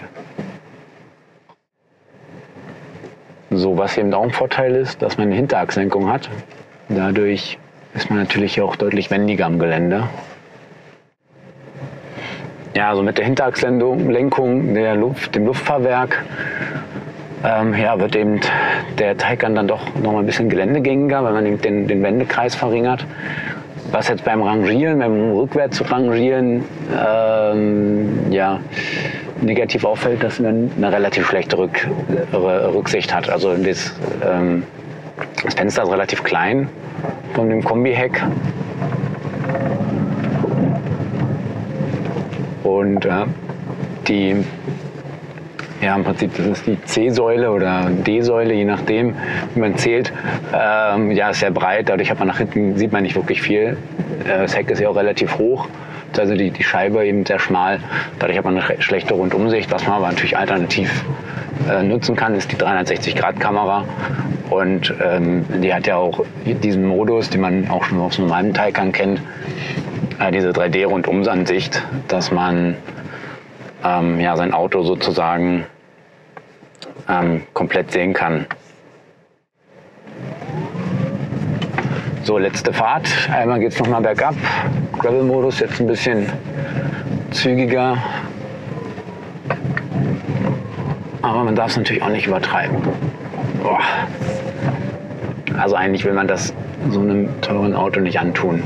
So, 3.54 3.76
was 3.76 3.98
eben 3.98 4.14
auch 4.14 4.22
ein 4.22 4.30
Vorteil 4.30 4.74
ist, 4.74 5.02
dass 5.02 5.18
man 5.18 5.26
eine 5.26 5.36
Hinterachslenkung 5.36 6.10
hat. 6.10 6.30
Dadurch 6.88 7.58
ist 7.94 8.08
man 8.08 8.18
natürlich 8.18 8.60
auch 8.62 8.76
deutlich 8.76 9.10
wendiger 9.10 9.44
am 9.44 9.58
Gelände. 9.58 10.08
Ja, 12.74 12.88
also 12.88 13.02
mit 13.02 13.18
der 13.18 13.26
Hinterachslenkung, 13.26 14.72
der 14.72 14.94
Luft, 14.94 15.34
dem 15.34 15.44
Luftfahrwerk, 15.44 16.24
ähm, 17.44 17.74
ja, 17.74 18.00
wird 18.00 18.16
eben 18.16 18.40
der 18.98 19.18
Taycan 19.18 19.54
dann 19.54 19.68
doch 19.68 19.94
noch 20.02 20.12
mal 20.12 20.20
ein 20.20 20.26
bisschen 20.26 20.48
geländegängiger, 20.48 21.22
weil 21.22 21.34
man 21.34 21.44
eben 21.44 21.60
den, 21.60 21.86
den 21.86 22.02
Wendekreis 22.02 22.54
verringert. 22.54 23.04
Was 23.90 24.08
jetzt 24.08 24.24
beim 24.24 24.40
Rangieren, 24.40 25.00
beim 25.00 25.32
Rückwärts-Rangieren, 25.32 26.64
ähm, 26.98 28.32
ja, 28.32 28.60
negativ 29.42 29.84
auffällt, 29.84 30.22
dass 30.22 30.40
man 30.40 30.70
eine 30.76 30.92
relativ 30.92 31.26
schlechte 31.26 31.58
Rück, 31.58 31.88
Rücksicht 32.32 33.14
hat. 33.14 33.28
Also 33.28 33.54
das, 33.54 33.94
ähm, 34.24 34.62
das 35.44 35.54
Fenster 35.54 35.82
ist 35.82 35.90
relativ 35.90 36.22
klein 36.22 36.68
von 37.34 37.48
dem 37.48 37.62
Kombi-Heck 37.62 38.22
Und 42.62 43.04
äh, 43.04 43.24
die, 44.08 44.44
ja, 45.80 45.96
im 45.96 46.04
Prinzip, 46.04 46.36
das 46.36 46.46
ist 46.46 46.66
die 46.66 46.80
C-Säule 46.82 47.50
oder 47.50 47.90
D-Säule, 47.90 48.54
je 48.54 48.64
nachdem, 48.64 49.14
wie 49.54 49.60
man 49.60 49.76
zählt. 49.76 50.12
Ähm, 50.52 51.10
ja, 51.10 51.30
ist 51.30 51.40
sehr 51.40 51.50
breit, 51.50 51.88
dadurch 51.88 52.10
hat 52.10 52.18
man 52.18 52.28
nach 52.28 52.38
hinten, 52.38 52.76
sieht 52.76 52.92
man 52.92 53.02
nicht 53.02 53.16
wirklich 53.16 53.42
viel. 53.42 53.76
Äh, 54.24 54.42
das 54.42 54.56
Heck 54.56 54.70
ist 54.70 54.80
ja 54.80 54.88
auch 54.88 54.96
relativ 54.96 55.38
hoch, 55.38 55.68
also 56.18 56.34
die, 56.34 56.50
die 56.50 56.64
Scheibe 56.64 57.04
eben 57.04 57.24
sehr 57.26 57.38
schmal. 57.38 57.80
Dadurch 58.18 58.38
hat 58.38 58.44
man 58.44 58.58
eine 58.58 58.82
schlechte 58.82 59.14
Rundumsicht. 59.14 59.70
Was 59.70 59.86
man 59.86 59.96
aber 59.96 60.08
natürlich 60.08 60.36
alternativ 60.36 61.04
äh, 61.68 61.82
nutzen 61.82 62.16
kann, 62.16 62.34
ist 62.34 62.50
die 62.52 62.56
360-Grad-Kamera. 62.56 63.84
Und 64.50 64.94
ähm, 65.02 65.44
die 65.62 65.72
hat 65.72 65.86
ja 65.86 65.96
auch 65.96 66.24
diesen 66.44 66.84
Modus, 66.84 67.30
den 67.30 67.40
man 67.40 67.70
auch 67.70 67.84
schon 67.84 68.00
aus 68.00 68.18
normalen 68.18 68.52
Taycan 68.52 68.92
kennt, 68.92 69.22
äh, 70.18 70.30
diese 70.30 70.50
3D-Rundumsansicht, 70.50 71.82
dass 72.08 72.30
man 72.30 72.76
ähm, 73.84 74.20
ja, 74.20 74.36
sein 74.36 74.52
Auto 74.52 74.82
sozusagen 74.82 75.66
ähm, 77.08 77.42
komplett 77.54 77.92
sehen 77.92 78.12
kann. 78.12 78.46
So, 82.24 82.38
letzte 82.38 82.72
Fahrt. 82.72 83.08
Einmal 83.32 83.58
geht 83.58 83.72
es 83.72 83.78
nochmal 83.80 84.00
bergab. 84.00 84.34
Gravel-Modus 85.02 85.58
jetzt 85.58 85.80
ein 85.80 85.88
bisschen 85.88 86.26
zügiger. 87.32 87.98
Aber 91.22 91.42
man 91.42 91.56
darf 91.56 91.72
es 91.72 91.76
natürlich 91.76 92.02
auch 92.04 92.08
nicht 92.08 92.28
übertreiben. 92.28 92.76
Boah. 93.60 93.80
Also 95.58 95.74
eigentlich 95.74 96.04
will 96.04 96.12
man 96.12 96.28
das 96.28 96.54
so 96.90 97.00
einem 97.00 97.28
teuren 97.40 97.74
Auto 97.74 97.98
nicht 97.98 98.20
antun. 98.20 98.62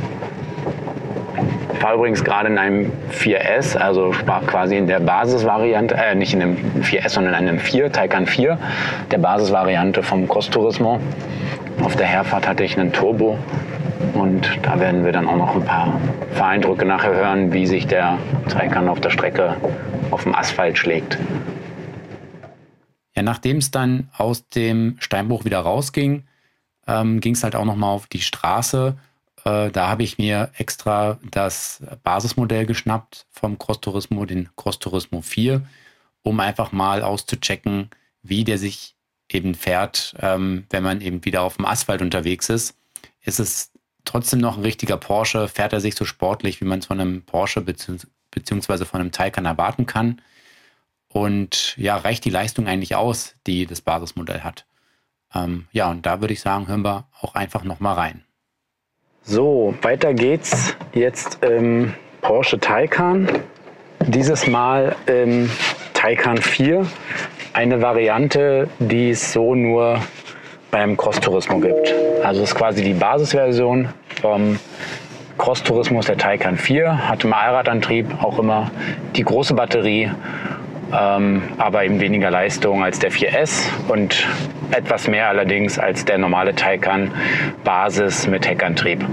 Ich 1.73 1.79
fahre 1.79 1.95
übrigens 1.95 2.23
gerade 2.23 2.49
in 2.49 2.59
einem 2.59 2.93
4S, 3.13 3.75
also 3.79 4.13
quasi 4.47 4.77
in 4.77 4.87
der 4.87 5.01
Basisvariante, 5.01 5.95
äh, 5.95 6.15
nicht 6.15 6.35
in 6.35 6.43
einem 6.43 6.57
4S, 6.83 7.11
sondern 7.11 7.33
in 7.33 7.49
einem 7.49 7.59
4, 7.59 7.91
Taycan 7.91 8.27
4, 8.27 8.59
der 9.11 9.19
Basisvariante 9.19 10.03
vom 10.03 10.29
Cross 10.29 10.51
Turismo. 10.51 11.01
Auf 11.83 11.97
der 11.97 12.07
Herfahrt 12.07 12.47
hatte 12.47 12.63
ich 12.63 12.79
einen 12.79 12.93
Turbo 12.93 13.39
und 14.15 14.59
da 14.63 14.79
werden 14.81 15.05
wir 15.05 15.13
dann 15.13 15.29
auch 15.29 15.37
noch 15.37 15.55
ein 15.55 15.65
paar 15.65 16.01
Fahreindrücke 16.33 16.85
nachher 16.85 17.15
hören, 17.15 17.53
wie 17.53 17.67
sich 17.67 17.87
der 17.87 18.19
Taycan 18.49 18.89
auf 18.89 19.01
der 19.01 19.11
Strecke 19.11 19.57
auf 20.11 20.23
dem 20.23 20.35
Asphalt 20.35 20.79
schlägt. 20.79 21.19
Ja, 23.15 23.23
nachdem 23.23 23.59
es 23.59 23.71
dann 23.71 24.09
aus 24.17 24.49
dem 24.49 24.97
Steinbruch 24.99 25.45
wieder 25.45 25.61
rausging, 25.61 26.25
ähm, 26.87 27.21
ging 27.21 27.35
es 27.35 27.43
halt 27.43 27.57
auch 27.57 27.65
nochmal 27.65 27.95
auf 27.95 28.07
die 28.07 28.21
Straße 28.21 28.97
äh, 29.47 29.71
da 29.71 29.89
habe 29.89 30.03
ich 30.03 30.19
mir 30.19 30.51
extra 30.59 31.21
das 31.31 31.81
Basismodell 32.03 32.67
geschnappt 32.67 33.27
vom 33.31 33.59
Cross 33.59 33.81
Turismo, 33.81 34.25
den 34.27 34.49
Cross 34.57 34.81
Turismo 34.81 35.21
4, 35.21 35.63
um 36.23 36.41
einfach 36.41 36.73
mal 36.73 37.03
auszuchecken, 37.03 37.91
wie 38.23 38.43
der 38.43 38.59
sich 38.59 38.97
eben 39.31 39.55
fährt, 39.55 40.17
ähm, 40.19 40.67
wenn 40.71 40.83
man 40.83 41.01
eben 41.01 41.25
wieder 41.25 41.43
auf 41.43 41.57
dem 41.57 41.65
Asphalt 41.65 42.03
unterwegs 42.03 42.49
ist. 42.49 42.77
Ist 43.21 43.39
es 43.39 43.71
trotzdem 44.07 44.41
noch 44.41 44.57
ein 44.57 44.63
richtiger 44.63 44.97
Porsche? 44.97 45.49
Fährt 45.49 45.73
er 45.73 45.81
sich 45.81 45.95
so 45.95 46.05
sportlich, 46.05 46.61
wie 46.61 46.65
man 46.65 46.79
es 46.79 46.87
von 46.87 47.01
einem 47.01 47.23
Porsche 47.23 47.61
beziehungsweise 47.61 48.87
von 48.87 49.01
einem 49.01 49.13
Taycan 49.13 49.45
erwarten 49.45 49.87
kann? 49.87 50.23
Und 51.09 51.77
ja, 51.77 51.97
reicht 51.97 52.25
die 52.25 52.31
Leistung 52.31 52.67
eigentlich 52.67 52.95
aus, 52.95 53.35
die 53.47 53.67
das 53.67 53.81
Basismodell 53.81 54.41
hat? 54.41 54.67
Ähm, 55.35 55.67
ja, 55.73 55.91
und 55.91 56.07
da 56.07 56.21
würde 56.21 56.35
ich 56.35 56.41
sagen, 56.41 56.69
hören 56.69 56.85
wir 56.85 57.09
auch 57.21 57.35
einfach 57.35 57.65
nochmal 57.65 57.95
rein. 57.95 58.25
So, 59.23 59.75
weiter 59.83 60.15
geht's 60.15 60.77
jetzt 60.93 61.43
im 61.43 61.95
Porsche 62.21 62.59
Taycan. 62.59 63.29
Dieses 64.07 64.47
Mal 64.47 64.95
im 65.07 65.51
Taycan 65.95 66.37
4. 66.37 66.87
Eine 67.53 67.81
Variante, 67.81 68.69
die 68.79 69.11
es 69.11 69.33
so 69.33 69.55
nur 69.55 70.01
beim 70.71 70.97
Cross 70.97 71.21
Turismo 71.21 71.59
gibt. 71.61 71.95
Also 72.23 72.43
es 72.43 72.51
ist 72.51 72.55
quasi 72.55 72.83
die 72.83 72.95
Basisversion 72.95 73.89
vom 74.21 74.59
Cross 75.39 75.63
Turismo 75.63 76.01
der 76.01 76.17
Taycan 76.17 76.57
4. 76.57 77.09
Hat 77.09 77.25
im 77.25 77.33
Allradantrieb 77.33 78.23
auch 78.23 78.39
immer 78.39 78.71
die 79.15 79.23
große 79.23 79.55
Batterie 79.55 80.11
ähm, 80.93 81.43
aber 81.59 81.85
eben 81.85 82.01
weniger 82.01 82.31
Leistung 82.31 82.85
als 82.85 82.99
der 82.99 83.11
4S 83.11 83.69
und 83.89 84.27
etwas 84.71 85.09
mehr 85.09 85.29
allerdings 85.29 85.79
als 85.79 86.05
der 86.05 86.19
normale 86.19 86.55
Taycan 86.55 87.11
Basis 87.65 88.27
mit 88.27 88.49
Heckantrieb. 88.49 89.05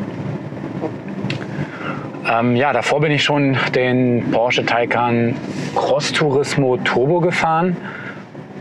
Ähm, 2.30 2.56
ja, 2.56 2.72
davor 2.74 3.02
bin 3.02 3.12
ich 3.12 3.24
schon 3.24 3.58
den 3.76 4.32
Porsche 4.32 4.66
Taycan 4.66 5.36
Cross 5.76 6.14
Turismo 6.14 6.78
Turbo 6.78 7.20
gefahren. 7.20 7.76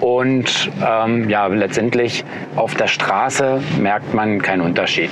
Und 0.03 0.68
ähm, 0.84 1.30
ja, 1.30 1.46
letztendlich 1.46 2.24
auf 2.57 2.74
der 2.74 2.88
Straße 2.88 3.62
merkt 3.78 4.14
man 4.14 4.42
keinen 4.42 4.61
Unterschied. 4.61 5.11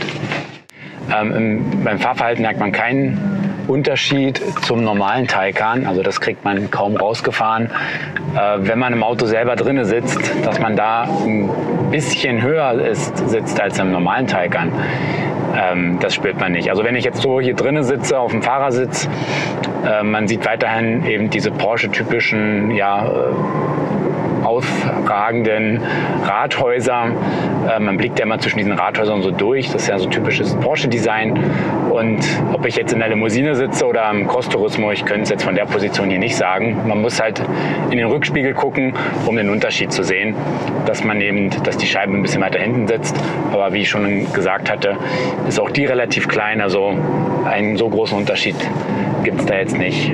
Ähm, 1.17 1.33
im, 1.33 1.85
beim 1.85 2.01
Fahrverhalten 2.01 2.43
merkt 2.43 2.59
man 2.59 2.73
keinen 2.73 3.65
Unterschied 3.69 4.43
zum 4.63 4.83
normalen 4.83 5.29
Taycan. 5.29 5.87
Also 5.87 6.03
das 6.03 6.21
kriegt 6.21 6.45
man 6.45 6.73
kaum 6.73 6.97
rausgefahren. 6.97 7.71
Äh, 8.35 8.59
wenn 8.63 8.81
man 8.81 8.93
im 8.93 9.05
Auto 9.05 9.27
selber 9.27 9.55
drinne 9.55 9.85
sitzt, 9.85 10.19
dass 10.45 10.59
man 10.59 10.75
da 10.75 11.05
ein 11.05 11.49
bisschen 11.93 12.43
höher 12.43 12.73
ist, 12.73 13.17
sitzt 13.29 13.61
als 13.61 13.79
im 13.79 13.93
normalen 13.93 14.27
Taycan. 14.27 14.73
Ähm, 15.55 15.99
das 16.01 16.17
spürt 16.17 16.41
man 16.41 16.51
nicht. 16.51 16.69
Also 16.69 16.83
wenn 16.83 16.97
ich 16.97 17.05
jetzt 17.05 17.23
so 17.23 17.41
hier 17.41 17.55
drinnen 17.55 17.85
sitze 17.85 18.19
auf 18.19 18.33
dem 18.33 18.43
Fahrersitz, 18.43 19.09
äh, 19.87 20.03
man 20.03 20.27
sieht 20.27 20.45
weiterhin 20.45 21.07
eben 21.07 21.31
diese 21.31 21.53
Porsche-typischen 21.53 22.73
ja, 22.73 23.09
aufragenden 24.51 25.81
Rathäuser. 26.25 27.13
Äh, 27.69 27.79
man 27.79 27.97
blickt 27.97 28.19
ja 28.19 28.25
immer 28.25 28.39
zwischen 28.39 28.59
diesen 28.59 28.73
Rathäusern 28.73 29.23
so 29.23 29.31
durch. 29.31 29.71
Das 29.71 29.83
ist 29.83 29.89
ja 29.89 29.99
so 29.99 30.09
typisches 30.09 30.55
Porsche-Design. 30.57 31.39
Und 31.91 32.19
ob 32.53 32.67
ich 32.67 32.77
jetzt 32.77 32.93
in 32.93 32.99
der 32.99 33.09
Limousine 33.09 33.55
sitze 33.55 33.87
oder 33.87 34.11
im 34.11 34.27
Cross-Turismo, 34.27 34.91
ich 34.91 35.05
könnte 35.05 35.23
es 35.23 35.31
jetzt 35.31 35.45
von 35.45 35.55
der 35.55 35.67
Position 35.67 36.11
hier 36.11 36.19
nicht 36.19 36.37
sagen. 36.37 36.77
Man 36.87 37.01
muss 37.01 37.21
halt 37.21 37.41
in 37.91 37.99
den 37.99 38.09
Rückspiegel 38.09 38.55
gucken, 38.55 38.95
um 39.27 39.37
den 39.37 39.51
Unterschied 39.51 39.93
zu 39.93 40.03
sehen, 40.03 40.35
dass 40.87 41.05
man 41.05 41.21
eben, 41.21 41.51
dass 41.63 41.77
die 41.77 41.87
Scheibe 41.87 42.13
ein 42.13 42.23
bisschen 42.23 42.43
weiter 42.43 42.59
hinten 42.59 42.89
sitzt. 42.89 43.17
Aber 43.53 43.73
wie 43.73 43.83
ich 43.83 43.89
schon 43.89 44.33
gesagt 44.33 44.71
hatte, 44.71 44.97
ist 45.49 45.61
auch 45.61 45.71
die 45.71 45.85
relativ 45.85 46.27
klein. 46.27 46.61
Also 46.61 46.93
einen 47.45 47.77
so 47.77 47.89
großen 47.89 48.19
Unterschied 48.19 48.57
gibt 49.23 49.41
es 49.41 49.47
da 49.47 49.55
jetzt 49.55 49.79
nicht. 49.79 50.13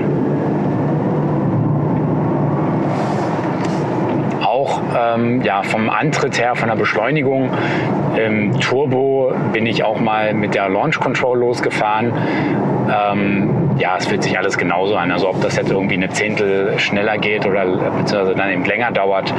auch 4.56 4.80
ähm, 4.96 5.42
ja, 5.42 5.62
vom 5.62 5.90
Antritt 5.90 6.40
her, 6.40 6.54
von 6.54 6.68
der 6.68 6.76
Beschleunigung. 6.76 7.50
Im 8.16 8.58
Turbo 8.60 9.32
bin 9.52 9.66
ich 9.66 9.84
auch 9.84 10.00
mal 10.00 10.32
mit 10.34 10.54
der 10.54 10.68
Launch 10.68 10.98
Control 10.98 11.38
losgefahren. 11.38 12.12
Ähm, 12.88 13.66
ja, 13.78 13.96
es 13.98 14.06
fühlt 14.06 14.22
sich 14.22 14.38
alles 14.38 14.56
genauso 14.56 14.96
an. 14.96 15.10
Also 15.10 15.28
ob 15.28 15.40
das 15.42 15.56
jetzt 15.56 15.70
irgendwie 15.70 15.96
eine 15.96 16.08
Zehntel 16.08 16.78
schneller 16.78 17.18
geht 17.18 17.46
oder 17.46 17.66
beziehungsweise 17.66 18.34
dann 18.34 18.50
eben 18.50 18.64
länger 18.64 18.90
dauert, 18.90 19.34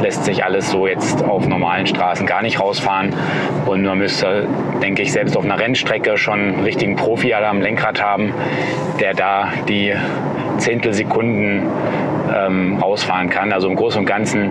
lässt 0.00 0.24
sich 0.24 0.44
alles 0.44 0.70
so 0.70 0.86
jetzt 0.86 1.24
auf 1.24 1.46
normalen 1.46 1.86
Straßen 1.86 2.26
gar 2.26 2.42
nicht 2.42 2.60
rausfahren. 2.60 3.14
Und 3.66 3.82
man 3.82 3.98
müsste, 3.98 4.46
denke 4.82 5.02
ich, 5.02 5.12
selbst 5.12 5.36
auf 5.36 5.44
einer 5.44 5.58
Rennstrecke 5.58 6.18
schon 6.18 6.40
einen 6.40 6.60
richtigen 6.60 6.96
Profi 6.96 7.32
am 7.32 7.60
Lenkrad 7.60 8.02
haben, 8.02 8.34
der 8.98 9.14
da 9.14 9.48
die 9.68 9.94
Zehntelsekunden 10.58 11.62
ähm, 12.34 12.82
ausfahren 12.82 13.30
kann. 13.30 13.52
Also 13.52 13.68
im 13.68 13.76
Großen 13.76 14.00
und 14.00 14.06
Ganzen 14.06 14.50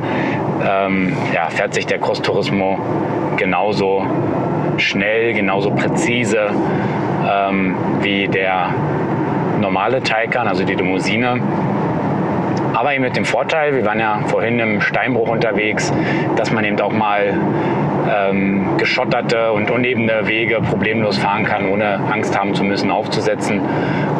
ähm, 0.68 1.14
ja, 1.34 1.50
fährt 1.50 1.74
sich 1.74 1.86
der 1.86 2.00
Cross 2.00 2.22
Turismo 2.22 2.78
genauso 3.38 4.06
schnell, 4.78 5.34
genauso 5.34 5.72
präzise 5.72 6.50
ähm, 7.30 7.76
wie 8.02 8.28
der 8.28 8.74
normale 9.60 10.02
Taycan, 10.02 10.48
also 10.48 10.64
die 10.64 10.76
Limousine. 10.76 11.40
Aber 12.74 12.94
eben 12.94 13.04
mit 13.04 13.18
dem 13.18 13.26
Vorteil, 13.26 13.76
wir 13.76 13.86
waren 13.86 14.00
ja 14.00 14.20
vorhin 14.28 14.60
im 14.60 14.80
Steinbruch 14.80 15.28
unterwegs, 15.28 15.94
dass 16.38 16.52
man 16.52 16.64
eben 16.64 16.80
auch 16.80 16.94
mal 16.94 17.34
ähm, 18.10 18.78
geschotterte 18.78 19.52
und 19.52 19.70
unebene 19.70 20.28
Wege 20.28 20.62
problemlos 20.62 21.18
fahren 21.18 21.44
kann, 21.44 21.68
ohne 21.68 22.00
Angst 22.12 22.40
haben 22.40 22.54
zu 22.54 22.64
müssen, 22.64 22.90
aufzusetzen. 22.90 23.62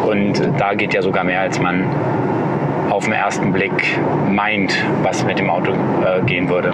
Und 0.06 0.42
da 0.58 0.74
geht 0.74 0.94
ja 0.94 1.02
sogar 1.02 1.24
mehr, 1.24 1.42
als 1.42 1.60
man 1.60 1.86
auf 2.90 3.06
den 3.06 3.14
ersten 3.14 3.52
Blick 3.52 4.00
meint, 4.30 4.78
was 5.04 5.24
mit 5.26 5.40
dem 5.40 5.50
Auto 5.50 5.72
äh, 5.72 6.22
gehen 6.26 6.50
würde. 6.50 6.74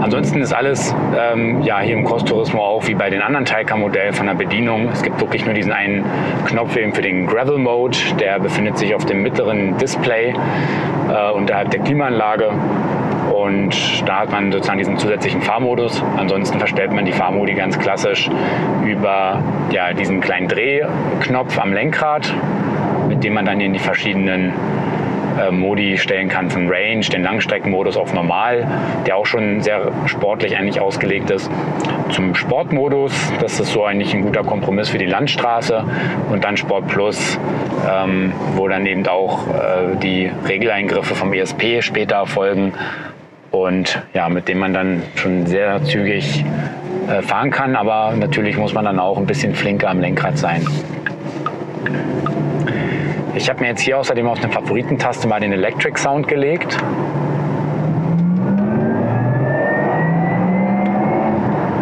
Ansonsten 0.00 0.40
ist 0.40 0.52
alles 0.52 0.94
ähm, 1.18 1.62
ja, 1.62 1.80
hier 1.80 1.94
im 1.94 2.04
Cross-Turismo 2.04 2.60
auch 2.60 2.86
wie 2.86 2.94
bei 2.94 3.10
den 3.10 3.20
anderen 3.20 3.44
Taycan-Modellen 3.44 4.14
von 4.14 4.26
der 4.26 4.34
Bedienung. 4.34 4.88
Es 4.92 5.02
gibt 5.02 5.20
wirklich 5.20 5.44
nur 5.44 5.54
diesen 5.54 5.72
einen 5.72 6.04
Knopf 6.46 6.76
eben 6.76 6.94
für 6.94 7.02
den 7.02 7.26
Gravel-Mode. 7.26 7.98
Der 8.20 8.38
befindet 8.38 8.78
sich 8.78 8.94
auf 8.94 9.04
dem 9.06 9.22
mittleren 9.22 9.76
Display 9.76 10.34
äh, 11.08 11.32
unterhalb 11.32 11.72
der 11.72 11.80
Klimaanlage. 11.80 12.52
Und 13.34 14.08
da 14.08 14.20
hat 14.20 14.30
man 14.30 14.52
sozusagen 14.52 14.78
diesen 14.78 14.98
zusätzlichen 14.98 15.42
Fahrmodus. 15.42 16.02
Ansonsten 16.16 16.58
verstellt 16.58 16.92
man 16.92 17.04
die 17.04 17.12
Fahrmodi 17.12 17.54
ganz 17.54 17.78
klassisch 17.78 18.30
über 18.86 19.42
ja, 19.70 19.92
diesen 19.92 20.20
kleinen 20.20 20.48
Drehknopf 20.48 21.58
am 21.58 21.72
Lenkrad 21.72 22.32
dem 23.24 23.34
man 23.34 23.46
dann 23.46 23.60
in 23.60 23.72
die 23.72 23.78
verschiedenen 23.78 24.52
äh, 25.38 25.50
Modi 25.50 25.98
stellen 25.98 26.28
kann, 26.28 26.50
von 26.50 26.68
Range, 26.68 27.00
den 27.00 27.22
Langstreckenmodus 27.22 27.96
auf 27.96 28.12
Normal, 28.12 28.66
der 29.06 29.16
auch 29.16 29.26
schon 29.26 29.60
sehr 29.60 29.92
sportlich 30.06 30.56
eigentlich 30.56 30.80
ausgelegt 30.80 31.30
ist, 31.30 31.50
zum 32.10 32.34
Sportmodus, 32.34 33.12
das 33.40 33.60
ist 33.60 33.72
so 33.72 33.84
eigentlich 33.84 34.14
ein 34.14 34.22
guter 34.22 34.42
Kompromiss 34.42 34.88
für 34.88 34.98
die 34.98 35.06
Landstraße 35.06 35.84
und 36.30 36.44
dann 36.44 36.56
Sport 36.56 36.88
Plus, 36.88 37.38
ähm, 37.88 38.32
wo 38.56 38.66
dann 38.68 38.86
eben 38.86 39.06
auch 39.06 39.46
äh, 39.48 39.96
die 40.02 40.30
Regeleingriffe 40.46 41.14
vom 41.14 41.32
ESP 41.32 41.82
später 41.82 42.16
erfolgen 42.16 42.72
und 43.50 44.02
ja, 44.14 44.28
mit 44.28 44.48
dem 44.48 44.58
man 44.58 44.72
dann 44.72 45.02
schon 45.16 45.46
sehr 45.46 45.82
zügig 45.84 46.44
äh, 47.08 47.22
fahren 47.22 47.50
kann, 47.50 47.76
aber 47.76 48.14
natürlich 48.16 48.56
muss 48.56 48.74
man 48.74 48.84
dann 48.84 48.98
auch 48.98 49.18
ein 49.18 49.26
bisschen 49.26 49.54
flinker 49.54 49.90
am 49.90 50.00
Lenkrad 50.00 50.38
sein. 50.38 50.66
Ich 53.34 53.48
habe 53.48 53.60
mir 53.60 53.68
jetzt 53.68 53.80
hier 53.80 53.98
außerdem 53.98 54.26
auf 54.26 54.42
eine 54.42 54.52
Favoritentaste 54.52 55.28
mal 55.28 55.40
den 55.40 55.52
Electric 55.52 55.98
Sound 55.98 56.28
gelegt. 56.28 56.76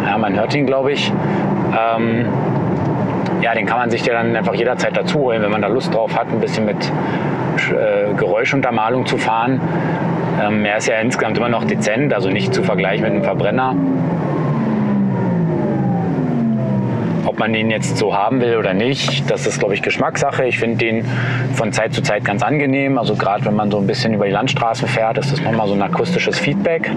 Ja, 0.05 0.17
man 0.17 0.35
hört 0.35 0.53
ihn, 0.53 0.65
glaube 0.65 0.91
ich. 0.91 1.11
Ähm, 1.71 2.25
ja, 3.41 3.53
den 3.53 3.65
kann 3.65 3.79
man 3.79 3.89
sich 3.89 4.05
ja 4.05 4.13
dann 4.13 4.35
einfach 4.35 4.53
jederzeit 4.55 4.95
dazu 4.97 5.19
holen, 5.19 5.41
wenn 5.41 5.51
man 5.51 5.61
da 5.61 5.67
Lust 5.67 5.93
drauf 5.93 6.17
hat, 6.17 6.27
ein 6.29 6.39
bisschen 6.39 6.65
mit 6.65 6.91
äh, 7.71 8.13
Geräuschuntermalung 8.15 9.05
zu 9.05 9.17
fahren. 9.17 9.61
Ähm, 10.41 10.65
er 10.65 10.77
ist 10.77 10.87
ja 10.87 10.99
insgesamt 10.99 11.37
immer 11.37 11.49
noch 11.49 11.63
dezent, 11.63 12.13
also 12.13 12.29
nicht 12.29 12.53
zu 12.53 12.63
vergleichen 12.63 13.03
mit 13.03 13.13
einem 13.13 13.23
Verbrenner. 13.23 13.75
Ob 17.37 17.41
man 17.41 17.53
den 17.53 17.69
jetzt 17.69 17.97
so 17.97 18.17
haben 18.17 18.41
will 18.41 18.57
oder 18.57 18.73
nicht, 18.73 19.29
das 19.29 19.45
ist, 19.45 19.59
glaube 19.59 19.75
ich, 19.75 19.83
Geschmackssache. 19.83 20.47
Ich 20.47 20.57
finde 20.57 20.77
den 20.77 21.05
von 21.53 21.71
Zeit 21.71 21.93
zu 21.93 22.01
Zeit 22.01 22.25
ganz 22.25 22.41
angenehm. 22.41 22.97
Also 22.97 23.15
gerade 23.15 23.45
wenn 23.45 23.53
man 23.53 23.69
so 23.69 23.77
ein 23.77 23.85
bisschen 23.85 24.15
über 24.15 24.25
die 24.25 24.31
Landstraße 24.31 24.87
fährt, 24.87 25.19
ist 25.19 25.31
das 25.31 25.39
nochmal 25.41 25.67
so 25.67 25.75
ein 25.75 25.81
akustisches 25.83 26.39
Feedback. 26.39 26.89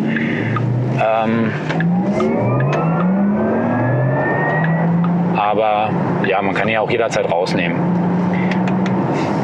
Ähm 0.99 1.53
aber 5.37 5.91
ja, 6.27 6.41
man 6.41 6.55
kann 6.55 6.71
ihn 6.71 6.79
auch 6.79 6.91
jederzeit 6.91 7.31
rausnehmen. 7.31 7.99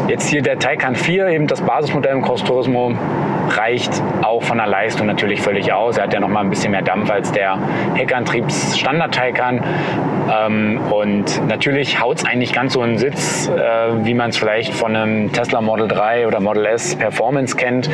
Jetzt 0.08 0.28
hier 0.28 0.40
der 0.40 0.58
Taycan 0.58 0.94
4, 0.94 1.26
eben 1.28 1.46
das 1.48 1.60
Basismodell 1.62 2.12
im 2.12 2.22
Cross 2.22 2.44
Turismo, 2.44 2.92
reicht 3.48 3.90
auch 4.22 4.42
von 4.42 4.58
der 4.58 4.68
Leistung 4.68 5.06
natürlich 5.06 5.40
völlig 5.40 5.72
aus. 5.72 5.96
Er 5.96 6.04
hat 6.04 6.14
ja 6.14 6.20
noch 6.20 6.28
mal 6.28 6.40
ein 6.40 6.50
bisschen 6.50 6.70
mehr 6.70 6.82
Dampf 6.82 7.10
als 7.10 7.32
der 7.32 7.58
Heckantriebs 7.94 8.78
Standard 8.78 9.14
Taycan. 9.14 9.62
Ähm, 10.32 10.80
und 10.90 11.46
natürlich 11.48 12.00
haut 12.00 12.18
es 12.18 12.24
eigentlich 12.24 12.52
ganz 12.52 12.74
so 12.74 12.80
einen 12.80 12.98
Sitz, 12.98 13.48
äh, 13.48 14.04
wie 14.04 14.14
man 14.14 14.30
es 14.30 14.36
vielleicht 14.36 14.74
von 14.74 14.94
einem 14.94 15.32
Tesla 15.32 15.60
Model 15.60 15.88
3 15.88 16.26
oder 16.26 16.40
Model 16.40 16.66
S 16.66 16.96
Performance 16.96 17.56
kennt. 17.56 17.90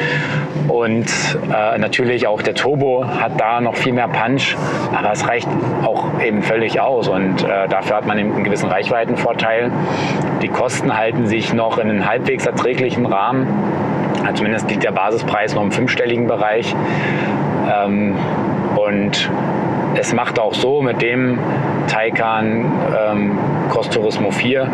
Und 0.68 1.06
äh, 1.52 1.78
natürlich 1.78 2.26
auch 2.26 2.42
der 2.42 2.54
Turbo 2.54 3.04
hat 3.06 3.40
da 3.40 3.60
noch 3.60 3.76
viel 3.76 3.92
mehr 3.92 4.08
Punch, 4.08 4.56
aber 4.94 5.12
es 5.12 5.26
reicht 5.26 5.48
auch 5.82 6.20
eben 6.22 6.42
völlig 6.42 6.80
aus. 6.80 7.08
Und 7.08 7.42
äh, 7.42 7.68
dafür 7.68 7.96
hat 7.96 8.06
man 8.06 8.18
eben 8.18 8.34
einen 8.34 8.44
gewissen 8.44 8.68
Reichweitenvorteil. 8.68 9.70
Die 10.42 10.48
Kosten 10.48 10.96
halten 10.96 11.26
sich 11.26 11.52
noch 11.52 11.78
in 11.78 12.01
halbwegs 12.06 12.46
erträglichen 12.46 13.06
Rahmen. 13.06 13.46
Also 14.22 14.36
zumindest 14.36 14.70
liegt 14.70 14.84
der 14.84 14.92
Basispreis 14.92 15.54
noch 15.54 15.62
im 15.62 15.72
fünfstelligen 15.72 16.26
Bereich. 16.26 16.74
Ähm, 17.70 18.14
und 18.76 19.30
es 19.94 20.12
macht 20.14 20.38
auch 20.38 20.54
so 20.54 20.82
mit 20.82 21.02
dem 21.02 21.38
Taycan 21.86 22.70
ähm, 22.96 23.38
Cross 23.70 23.90
Turismo 23.90 24.30
4 24.30 24.68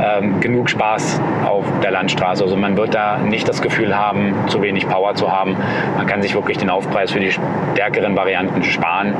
ähm, 0.00 0.40
genug 0.40 0.70
Spaß 0.70 1.20
auf 1.46 1.64
der 1.82 1.90
Landstraße. 1.90 2.44
Also 2.44 2.56
man 2.56 2.76
wird 2.76 2.94
da 2.94 3.18
nicht 3.18 3.48
das 3.48 3.60
Gefühl 3.62 3.96
haben, 3.96 4.34
zu 4.46 4.62
wenig 4.62 4.88
Power 4.88 5.14
zu 5.14 5.30
haben. 5.30 5.56
Man 5.96 6.06
kann 6.06 6.22
sich 6.22 6.34
wirklich 6.34 6.58
den 6.58 6.70
Aufpreis 6.70 7.12
für 7.12 7.20
die 7.20 7.32
stärkeren 7.32 8.16
Varianten 8.16 8.62
sparen 8.62 9.14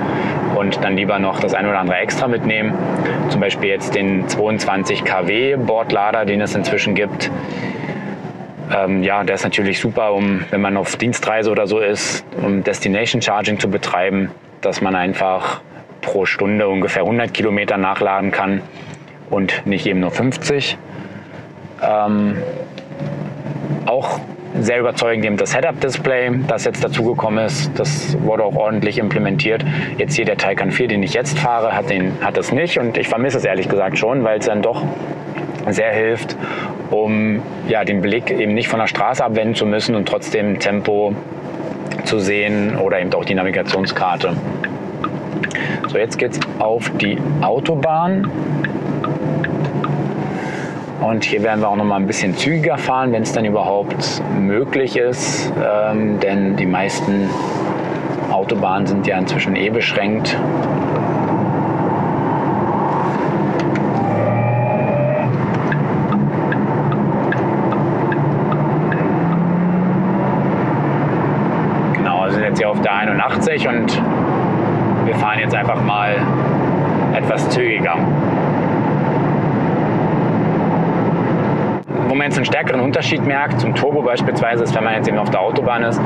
und 0.57 0.82
dann 0.82 0.97
lieber 0.97 1.19
noch 1.19 1.40
das 1.40 1.55
ein 1.55 1.66
oder 1.66 1.78
andere 1.78 1.98
extra 1.98 2.28
mitnehmen. 2.28 2.74
Zum 3.28 3.40
Beispiel 3.40 3.69
jetzt 3.69 3.94
den 3.94 4.28
22 4.28 5.05
kW 5.05 5.57
Bordlader, 5.57 6.24
den 6.24 6.40
es 6.40 6.55
inzwischen 6.55 6.94
gibt 6.94 7.31
ähm, 8.73 9.02
ja, 9.02 9.24
der 9.24 9.35
ist 9.35 9.43
natürlich 9.43 9.81
super, 9.81 10.12
um, 10.12 10.44
wenn 10.51 10.61
man 10.61 10.77
auf 10.77 10.97
Dienstreise 10.97 11.51
oder 11.51 11.66
so 11.66 11.81
ist, 11.81 12.24
um 12.40 12.62
Destination 12.62 13.20
Charging 13.20 13.59
zu 13.59 13.69
betreiben, 13.69 14.31
dass 14.61 14.81
man 14.81 14.94
einfach 14.94 15.61
pro 16.01 16.27
Stunde 16.27 16.69
ungefähr 16.69 17.03
100 17.03 17.33
Kilometer 17.33 17.77
nachladen 17.77 18.31
kann 18.31 18.63
und 19.31 19.67
nicht 19.67 19.87
eben 19.87 20.01
nur 20.01 20.11
50. 20.11 20.77
Ähm, 21.83 22.37
auch 23.87 24.21
sehr 24.59 24.81
überzeugend 24.81 25.25
eben 25.25 25.37
das 25.37 25.55
Head-Up-Display, 25.55 26.41
das 26.49 26.65
jetzt 26.65 26.83
dazugekommen 26.83 27.45
ist. 27.45 27.79
Das 27.79 28.17
wurde 28.23 28.45
auch 28.45 28.57
ordentlich 28.57 28.99
implementiert. 28.99 29.65
Jetzt 29.97 30.15
hier 30.15 30.25
der 30.25 30.37
Taycan 30.37 30.73
4, 30.73 30.89
den 30.89 31.03
ich 31.03 31.15
jetzt 31.15 31.39
fahre, 31.39 31.75
hat, 31.75 31.89
den, 31.91 32.13
hat 32.21 32.37
das 32.37 32.53
nicht 32.53 32.79
und 32.79 32.97
ich 32.99 33.09
vermisse 33.09 33.39
es 33.39 33.45
ehrlich 33.45 33.69
gesagt 33.69 33.99
schon, 33.99 34.25
weil 34.25 34.39
es 34.39 34.47
dann 34.47 34.63
doch 34.63 34.85
sehr 35.69 35.93
hilft, 35.93 36.37
um 36.91 37.43
ja, 37.69 37.85
den 37.85 38.01
Blick 38.01 38.31
eben 38.31 38.55
nicht 38.55 38.69
von 38.69 38.81
der 38.81 38.87
Straße 38.87 39.25
abwenden 39.25 39.55
zu 39.55 39.67
müssen 39.67 39.95
und 39.95 40.09
trotzdem 40.09 40.59
Tempo 40.59 41.15
zu 42.05 42.19
sehen 42.19 42.77
oder 42.77 43.01
eben 43.01 43.13
auch 43.15 43.25
die 43.25 43.35
Navigationskarte. 43.35 44.37
So, 45.89 45.98
jetzt 45.98 46.19
geht 46.19 46.32
es 46.32 46.40
auf 46.59 46.90
die 46.98 47.19
Autobahn. 47.40 48.31
Und 51.01 51.24
hier 51.24 51.43
werden 51.43 51.61
wir 51.61 51.69
auch 51.69 51.77
noch 51.77 51.85
mal 51.85 51.97
ein 51.97 52.07
bisschen 52.07 52.36
zügiger 52.36 52.77
fahren, 52.77 53.11
wenn 53.12 53.23
es 53.23 53.32
dann 53.32 53.44
überhaupt 53.44 54.23
möglich 54.39 54.97
ist. 54.97 55.51
Ähm, 55.61 56.20
denn 56.20 56.57
die 56.57 56.66
meisten 56.66 57.28
Autobahnen 58.31 58.86
sind 58.86 59.07
ja 59.07 59.19
inzwischen 59.19 59.57
eh 59.57 59.70
beschränkt. 59.70 60.36
Genau, 71.94 72.24
wir 72.24 72.32
sind 72.32 72.43
jetzt 72.43 72.59
hier 72.59 72.70
auf 72.70 72.81
der 72.82 72.94
81 72.94 73.66
und 73.66 74.02
fahren 75.31 75.39
jetzt 75.39 75.55
einfach 75.55 75.81
mal 75.82 76.16
etwas 77.15 77.48
zügiger. 77.51 77.97
wo 82.09 82.16
man 82.16 82.27
jetzt 82.27 82.39
einen 82.39 82.44
stärkeren 82.44 82.81
Unterschied 82.81 83.24
merkt, 83.24 83.61
zum 83.61 83.73
Turbo 83.73 84.02
beispielsweise, 84.02 84.65
ist, 84.65 84.74
wenn 84.74 84.82
man 84.82 84.94
jetzt 84.94 85.07
eben 85.07 85.19
auf 85.19 85.31
der 85.31 85.40
Autobahn 85.43 85.85
ist 85.85 86.01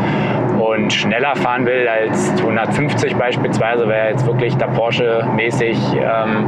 und 0.61 0.93
schneller 0.93 1.35
fahren 1.35 1.65
will 1.65 1.89
als 1.89 2.31
150 2.43 3.17
beispielsweise, 3.17 3.89
wer 3.89 4.11
jetzt 4.11 4.27
wirklich 4.27 4.55
da 4.59 4.67
Porsche-mäßig 4.67 5.79
ähm, 5.95 6.47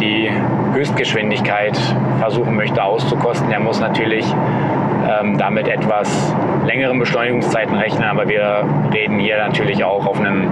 die 0.00 0.30
Höchstgeschwindigkeit 0.72 1.78
versuchen 2.18 2.56
möchte 2.56 2.82
auszukosten, 2.82 3.50
der 3.50 3.60
muss 3.60 3.78
natürlich 3.78 4.24
ähm, 5.06 5.36
damit 5.36 5.68
etwas 5.68 6.34
längeren 6.66 6.98
Beschleunigungszeiten 6.98 7.76
rechnen, 7.76 8.04
aber 8.04 8.26
wir 8.26 8.64
reden 8.94 9.18
hier 9.18 9.36
natürlich 9.36 9.84
auch 9.84 10.06
auf 10.06 10.18
einem 10.18 10.48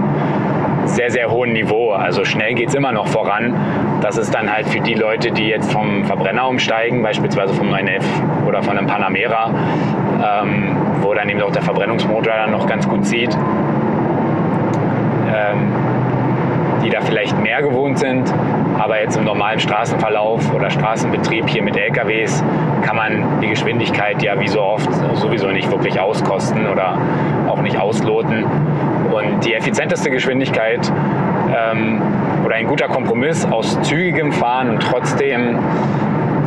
sehr, 0.86 1.10
sehr 1.10 1.30
hohen 1.30 1.52
Niveau. 1.52 1.92
Also 1.92 2.24
schnell 2.24 2.54
geht 2.54 2.68
es 2.68 2.74
immer 2.74 2.92
noch 2.92 3.06
voran. 3.08 3.54
Das 4.00 4.16
ist 4.16 4.34
dann 4.34 4.52
halt 4.52 4.66
für 4.68 4.80
die 4.80 4.94
Leute, 4.94 5.30
die 5.30 5.48
jetzt 5.48 5.72
vom 5.72 6.04
Verbrenner 6.04 6.48
umsteigen, 6.48 7.02
beispielsweise 7.02 7.54
vom 7.54 7.70
911 7.70 8.04
oder 8.46 8.62
von 8.62 8.78
einem 8.78 8.86
Panamera, 8.86 9.50
ähm, 10.42 10.76
wo 11.00 11.14
dann 11.14 11.28
eben 11.28 11.42
auch 11.42 11.52
der 11.52 11.62
Verbrennungsmotor 11.62 12.32
dann 12.32 12.52
noch 12.52 12.66
ganz 12.66 12.88
gut 12.88 13.04
zieht. 13.04 13.36
Ähm, 15.34 15.72
die 16.86 16.90
da 16.90 17.00
vielleicht 17.00 17.36
mehr 17.40 17.62
gewohnt 17.62 17.98
sind. 17.98 18.32
Aber 18.78 19.00
jetzt 19.00 19.16
im 19.16 19.24
normalen 19.24 19.58
Straßenverlauf 19.58 20.54
oder 20.54 20.70
Straßenbetrieb 20.70 21.48
hier 21.48 21.62
mit 21.62 21.76
LKWs 21.76 22.44
kann 22.86 22.96
man 22.96 23.40
die 23.40 23.48
Geschwindigkeit 23.48 24.22
ja 24.22 24.38
wie 24.38 24.46
so 24.46 24.62
oft 24.62 24.88
sowieso 25.14 25.48
nicht 25.48 25.68
wirklich 25.70 25.98
auskosten 25.98 26.68
oder 26.68 26.96
auch 27.48 27.60
nicht 27.60 27.78
ausloten. 27.78 28.44
Und 28.44 29.44
die 29.44 29.54
effizienteste 29.54 30.08
Geschwindigkeit 30.08 30.92
ähm, 31.48 32.00
oder 32.44 32.54
ein 32.54 32.66
guter 32.66 32.86
Kompromiss 32.86 33.44
aus 33.44 33.80
zügigem 33.82 34.30
Fahren 34.30 34.70
und 34.70 34.82
trotzdem 34.82 35.58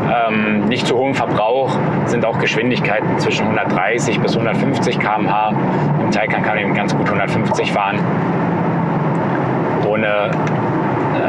ähm, 0.09 0.65
nicht 0.69 0.87
zu 0.87 0.97
hohem 0.97 1.13
Verbrauch 1.13 1.77
sind 2.05 2.25
auch 2.25 2.39
Geschwindigkeiten 2.39 3.19
zwischen 3.19 3.45
130 3.47 4.21
bis 4.21 4.37
150 4.37 4.97
km/h. 4.97 5.53
Im 6.01 6.09
Taycan 6.11 6.41
kann 6.41 6.55
man 6.55 6.63
eben 6.63 6.73
ganz 6.73 6.95
gut 6.95 7.05
150 7.07 7.71
fahren 7.71 7.99
ohne 9.85 10.31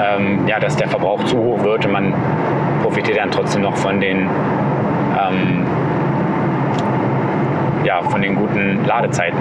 ähm, 0.00 0.46
ja, 0.46 0.60
dass 0.60 0.76
der 0.76 0.88
Verbrauch 0.88 1.24
zu 1.24 1.36
hoch 1.36 1.64
wird 1.64 1.86
und 1.86 1.92
man 1.92 2.14
profitiert 2.82 3.18
dann 3.18 3.30
trotzdem 3.30 3.62
noch 3.62 3.76
von 3.76 4.00
den, 4.00 4.28
ähm, 5.18 5.66
ja, 7.84 8.02
von 8.02 8.20
den 8.20 8.36
guten 8.36 8.84
Ladezeiten. 8.84 9.38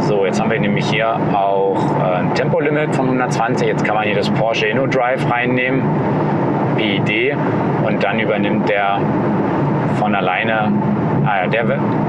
So, 0.00 0.26
jetzt 0.26 0.40
haben 0.40 0.50
wir 0.50 0.60
nämlich 0.60 0.88
hier 0.90 1.18
auch 1.32 1.76
äh, 2.00 2.16
ein 2.18 2.34
Tempolimit 2.34 2.94
von 2.94 3.06
120. 3.06 3.68
Jetzt 3.68 3.84
kann 3.84 3.94
man 3.94 4.04
hier 4.04 4.16
das 4.16 4.30
Porsche 4.30 4.66
InnoDrive 4.66 5.30
reinnehmen, 5.30 5.82
Idee, 6.78 7.36
und 7.86 8.02
dann 8.04 8.20
übernimmt 8.20 8.68
der 8.68 9.00
von 9.98 10.14
alleine 10.14 10.72
Ah 11.26 11.44
ja, 11.44 11.46
der 11.46 11.64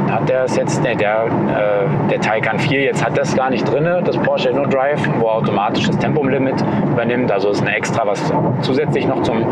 hat 0.09 0.29
der 0.29 0.43
es 0.43 0.55
jetzt, 0.55 0.83
ne, 0.83 0.95
der, 0.95 1.25
äh, 1.25 2.09
der 2.09 2.21
Taycan 2.21 2.59
4 2.59 2.81
jetzt 2.81 3.03
hat 3.05 3.17
das 3.17 3.35
gar 3.35 3.49
nicht 3.49 3.69
drin, 3.71 3.87
das 4.03 4.17
Porsche 4.17 4.49
InnoDrive, 4.49 5.01
wo 5.19 5.27
automatisch 5.27 5.87
das 5.87 5.97
Tempolimit 5.97 6.55
übernimmt. 6.91 7.31
Also 7.31 7.49
ist 7.49 7.61
ein 7.61 7.67
extra, 7.67 8.05
was 8.05 8.33
zusätzlich 8.61 9.07
noch 9.07 9.21
zum 9.23 9.45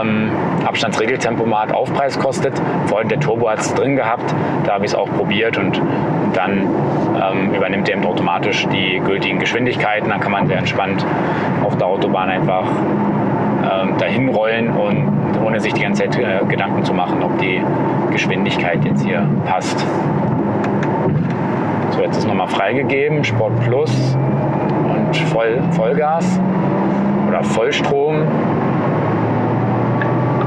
ähm, 0.00 0.30
Abstandsregeltempomat 0.66 1.72
Aufpreis 1.72 2.18
kostet. 2.18 2.60
Vorhin 2.86 3.08
der 3.08 3.20
Turbo 3.20 3.50
hat 3.50 3.60
es 3.60 3.74
drin 3.74 3.96
gehabt, 3.96 4.34
da 4.64 4.74
habe 4.74 4.84
ich 4.84 4.92
es 4.92 4.94
auch 4.94 5.08
probiert 5.16 5.58
und 5.58 5.80
dann 6.34 6.68
ähm, 7.20 7.54
übernimmt 7.54 7.88
er 7.88 7.96
eben 7.96 8.06
automatisch 8.06 8.66
die 8.68 9.00
gültigen 9.04 9.38
Geschwindigkeiten. 9.38 10.10
Dann 10.10 10.20
kann 10.20 10.32
man 10.32 10.46
sehr 10.46 10.58
entspannt 10.58 11.04
auf 11.64 11.76
der 11.76 11.86
Autobahn 11.86 12.28
einfach 12.28 12.66
ähm, 12.66 13.96
dahin 13.98 14.28
rollen 14.28 14.70
und 14.70 15.17
ohne 15.36 15.60
sich 15.60 15.74
die 15.74 15.82
ganze 15.82 16.04
Zeit 16.04 16.18
äh, 16.18 16.44
Gedanken 16.46 16.84
zu 16.84 16.94
machen, 16.94 17.22
ob 17.22 17.38
die 17.38 17.62
Geschwindigkeit 18.10 18.84
jetzt 18.84 19.04
hier 19.04 19.26
passt. 19.46 19.84
So, 21.90 22.02
jetzt 22.02 22.18
ist 22.18 22.26
nochmal 22.26 22.48
freigegeben, 22.48 23.24
Sport 23.24 23.58
Plus 23.60 24.16
und 24.84 25.16
Voll, 25.16 25.60
Vollgas 25.72 26.40
oder 27.26 27.42
Vollstrom. 27.42 28.22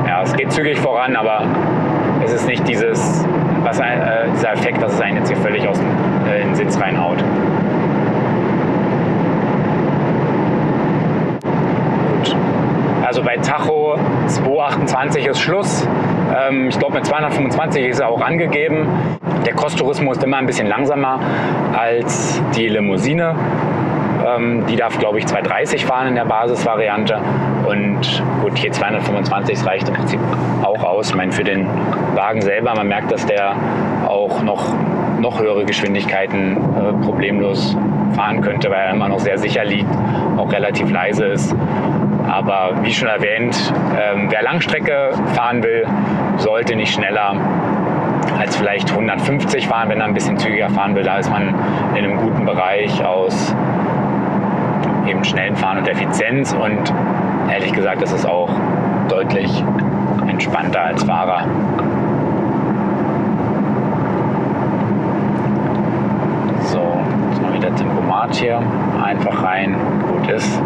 Ja, 0.08 0.22
es 0.24 0.34
geht 0.34 0.52
zügig 0.52 0.80
voran, 0.80 1.16
aber 1.16 1.44
es 2.24 2.34
ist 2.34 2.48
nicht 2.48 2.68
dieses, 2.68 3.26
was 3.64 3.80
äh, 3.80 3.84
dieser 4.36 4.54
Effekt, 4.54 4.82
dass 4.82 4.94
es 4.94 5.02
einen 5.02 5.18
jetzt 5.18 5.30
hier 5.30 5.38
völlig 5.38 5.68
aus 5.68 5.78
dem, 5.80 5.88
äh, 6.32 6.42
in 6.42 6.48
den 6.48 6.56
Sitz 6.56 6.80
reinhaut. 6.80 7.24
Also 13.06 13.24
bei 13.24 13.36
Tacho 13.38 13.81
228 14.28 15.26
ist 15.28 15.40
Schluss. 15.40 15.88
Ähm, 16.36 16.70
ich 16.70 16.80
glaube 16.80 16.96
mit 16.96 17.06
225 17.06 17.86
ist 17.86 18.00
er 18.00 18.10
auch 18.10 18.22
angegeben. 18.22 18.88
Der 19.46 19.54
Cross-Tourismo 19.54 20.12
ist 20.12 20.24
immer 20.24 20.38
ein 20.38 20.46
bisschen 20.46 20.68
langsamer 20.68 21.20
als 21.78 22.42
die 22.56 22.68
Limousine. 22.68 23.36
Ähm, 24.26 24.66
die 24.68 24.76
darf, 24.76 24.98
glaube 25.00 25.18
ich, 25.18 25.26
230 25.26 25.86
fahren 25.86 26.08
in 26.10 26.16
der 26.16 26.26
Basisvariante. 26.26 27.20
Und 27.68 28.24
gut, 28.42 28.58
hier 28.58 28.72
225 28.72 29.66
reicht 29.66 29.88
im 29.88 29.96
Prinzip 29.96 30.20
auch 30.64 30.84
aus. 30.84 31.10
Ich 31.10 31.16
meine, 31.16 31.32
für 31.32 31.44
den 31.44 31.68
Wagen 32.16 32.42
selber, 32.42 32.74
man 32.76 32.88
merkt, 32.88 33.12
dass 33.12 33.26
der 33.26 33.56
auch 34.08 34.42
noch, 34.44 34.74
noch 35.20 35.40
höhere 35.40 35.66
Geschwindigkeiten 35.66 36.58
äh, 36.58 37.06
problemlos 37.06 37.76
fahren 38.14 38.42
könnte, 38.42 38.70
weil 38.70 38.80
er 38.80 38.92
immer 38.92 39.08
noch 39.08 39.20
sehr 39.20 39.38
sicher 39.38 39.64
liegt, 39.64 39.90
auch 40.38 40.52
relativ 40.52 40.92
leise 40.92 41.26
ist. 41.26 41.56
Aber 42.32 42.82
wie 42.82 42.94
schon 42.94 43.10
erwähnt, 43.10 43.74
ähm, 44.02 44.28
wer 44.30 44.42
Langstrecke 44.42 45.12
fahren 45.34 45.62
will, 45.64 45.86
sollte 46.38 46.78
nicht 46.78 46.94
schneller 46.94 47.36
als 48.40 48.56
vielleicht 48.56 48.90
150 48.90 49.68
fahren, 49.68 49.90
wenn 49.90 50.00
er 50.00 50.06
ein 50.06 50.14
bisschen 50.14 50.38
zügiger 50.38 50.70
fahren 50.70 50.96
will. 50.96 51.04
Da 51.04 51.18
ist 51.18 51.30
man 51.30 51.50
in 51.94 52.06
einem 52.06 52.16
guten 52.16 52.46
Bereich 52.46 53.04
aus 53.04 53.54
eben 55.06 55.26
schnellen 55.26 55.58
Fahren 55.58 55.80
und 55.80 55.90
Effizienz. 55.90 56.54
Und 56.54 56.94
ehrlich 57.52 57.74
gesagt, 57.74 58.02
das 58.02 58.14
ist 58.14 58.26
auch 58.26 58.50
deutlich 59.10 59.62
entspannter 60.30 60.84
als 60.84 61.04
Fahrer. 61.04 61.44
So, 66.62 66.98
jetzt 67.30 67.42
mal 67.42 67.54
wieder 67.54 67.76
Tempomat 67.76 68.36
hier. 68.36 68.62
Einfach 69.04 69.44
rein, 69.44 69.76
gut 70.08 70.32
ist. 70.32 70.62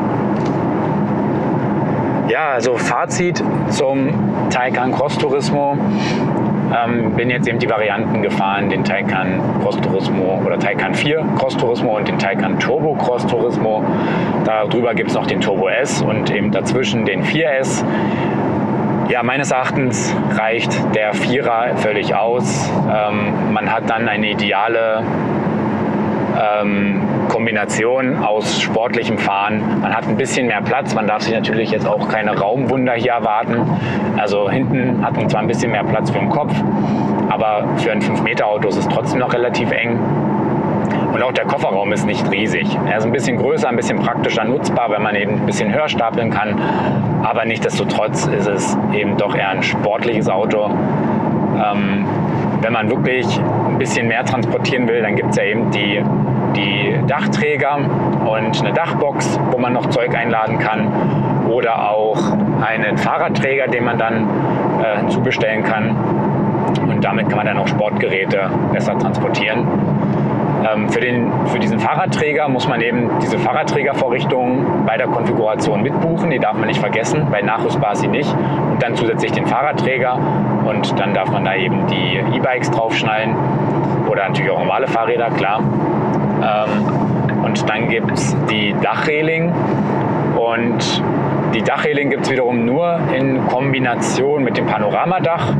Ja, 2.35 2.49
also 2.49 2.75
Fazit 2.75 3.41
zum 3.69 4.09
Taycan 4.49 4.91
Cross 4.91 5.17
Turismo. 5.19 5.77
Ähm, 6.75 7.13
bin 7.13 7.29
jetzt 7.29 7.47
eben 7.47 7.59
die 7.59 7.69
Varianten 7.69 8.21
gefahren, 8.21 8.69
den 8.69 8.83
Taycan 8.83 9.39
Cross 9.61 9.79
Turismo 9.79 10.41
oder 10.45 10.59
Taycan 10.59 10.93
4 10.93 11.23
Cross 11.39 11.55
Turismo 11.55 11.95
und 11.95 12.09
den 12.09 12.19
Taycan 12.19 12.59
Turbo 12.59 12.93
Cross 12.95 13.25
Turismo. 13.27 13.85
Darüber 14.43 14.93
gibt 14.93 15.11
es 15.11 15.15
noch 15.15 15.25
den 15.27 15.39
Turbo 15.39 15.69
S 15.69 16.01
und 16.01 16.29
eben 16.29 16.51
dazwischen 16.51 17.05
den 17.05 17.23
4S. 17.23 17.85
Ja, 19.07 19.23
meines 19.23 19.51
Erachtens 19.51 20.13
reicht 20.37 20.77
der 20.93 21.13
Vierer 21.13 21.77
völlig 21.77 22.15
aus. 22.15 22.69
Ähm, 22.93 23.53
man 23.53 23.71
hat 23.71 23.89
dann 23.89 24.09
eine 24.09 24.29
ideale 24.29 25.03
ähm, 26.35 27.01
Kombination 27.45 28.23
aus 28.23 28.59
sportlichem 28.59 29.19
Fahren. 29.19 29.61
Man 29.80 29.95
hat 29.95 30.07
ein 30.07 30.17
bisschen 30.17 30.47
mehr 30.47 30.63
Platz. 30.63 30.95
Man 30.95 31.05
darf 31.05 31.22
sich 31.22 31.31
natürlich 31.31 31.69
jetzt 31.69 31.88
auch 31.88 32.09
keine 32.09 32.35
Raumwunder 32.35 32.93
hier 32.93 33.11
erwarten. 33.11 33.61
Also 34.17 34.49
hinten 34.49 35.05
hat 35.05 35.15
man 35.15 35.30
zwar 35.30 35.41
ein 35.41 35.47
bisschen 35.47 35.72
mehr 35.72 35.84
Platz 35.84 36.09
für 36.09 36.17
den 36.17 36.30
Kopf, 36.30 36.55
aber 37.30 37.67
für 37.77 37.91
ein 37.91 38.01
5-Meter-Auto 38.01 38.69
ist 38.69 38.77
es 38.77 38.88
trotzdem 38.88 39.19
noch 39.19 39.31
relativ 39.31 39.69
eng. 39.69 39.99
Und 41.13 41.22
auch 41.22 41.34
der 41.34 41.45
Kofferraum 41.45 41.93
ist 41.93 42.07
nicht 42.07 42.31
riesig. 42.31 42.67
Er 42.89 42.97
ist 42.97 43.05
ein 43.05 43.11
bisschen 43.11 43.38
größer, 43.38 43.69
ein 43.69 43.76
bisschen 43.76 43.99
praktischer 43.99 44.43
nutzbar, 44.43 44.89
wenn 44.89 45.03
man 45.03 45.13
eben 45.13 45.35
ein 45.35 45.45
bisschen 45.45 45.72
höher 45.72 45.88
stapeln 45.88 46.31
kann. 46.31 46.59
Aber 47.22 47.45
nichtsdestotrotz 47.45 48.26
ist 48.26 48.47
es 48.47 48.76
eben 48.91 49.17
doch 49.17 49.35
eher 49.35 49.49
ein 49.49 49.61
sportliches 49.61 50.27
Auto. 50.30 50.65
Ähm, 50.65 52.07
wenn 52.61 52.73
man 52.73 52.89
wirklich 52.89 53.39
ein 53.69 53.77
bisschen 53.77 54.07
mehr 54.07 54.26
transportieren 54.26 54.88
will, 54.88 55.03
dann 55.03 55.15
gibt 55.15 55.30
es 55.30 55.35
ja 55.35 55.43
eben 55.43 55.69
die, 55.69 56.01
die 56.56 56.95
Dachträger 57.07 57.77
und 57.77 58.61
eine 58.61 58.73
Dachbox, 58.73 59.40
wo 59.52 59.57
man 59.57 59.73
noch 59.73 59.88
Zeug 59.88 60.15
einladen 60.15 60.60
kann. 60.60 60.91
Oder 61.49 61.91
auch 61.91 62.18
einen 62.65 62.98
Fahrradträger, 62.98 63.68
den 63.68 63.84
man 63.84 63.98
dann 63.98 64.27
äh, 64.82 64.99
hinzubestellen 64.99 65.64
kann. 65.64 65.95
Und 66.88 67.03
damit 67.03 67.30
kann 67.30 67.38
man 67.38 67.45
dann 67.45 67.57
auch 67.57 67.68
Sportgeräte 67.68 68.49
besser 68.73 68.98
transportieren. 68.98 69.68
Ähm, 70.65 70.90
für, 70.90 70.99
den, 70.99 71.32
für 71.48 71.60
diesen 71.60 71.80
Fahrradträger 71.80 72.48
muss 72.48 72.68
man 72.68 72.82
eben 72.82 73.10
diese 73.22 73.38
Fahrradträgervorrichtung 73.38 74.86
bei 74.86 74.98
der 74.98 75.07
Konfiguration 75.07 75.84
mitbuchen. 75.84 76.32
Die 76.32 76.40
darf 76.40 76.53
man 76.53 76.68
nicht 76.68 76.80
vergessen, 76.80 77.27
bei 77.32 77.41
nachrüstbar 77.41 77.95
sie 77.95 78.07
nicht. 78.07 78.34
Und 78.72 78.82
dann 78.82 78.95
zusätzlich 78.95 79.32
den 79.32 79.45
Fahrradträger 79.45 80.18
und 80.65 80.99
dann 80.99 81.14
darf 81.14 81.30
man 81.30 81.45
da 81.45 81.56
eben 81.56 81.86
die 81.88 82.18
E-Bikes 82.36 82.72
draufschnallen 82.72 83.36
oder 84.10 84.27
natürlich 84.27 84.52
auch 84.52 84.60
normale 84.60 84.88
Fahrräder, 84.88 85.30
klar. 85.32 85.61
Ähm, 86.41 87.43
und 87.43 87.69
dann 87.69 87.89
gibt 87.89 88.11
es 88.11 88.35
die 88.49 88.75
Dachreling 88.81 89.53
und 90.35 91.03
die 91.53 91.61
Dachreling 91.61 92.09
gibt 92.09 92.23
es 92.23 92.31
wiederum 92.31 92.65
nur 92.65 92.99
in 93.15 93.47
Kombination 93.47 94.43
mit 94.43 94.57
dem 94.57 94.65
Panoramadach 94.65 95.53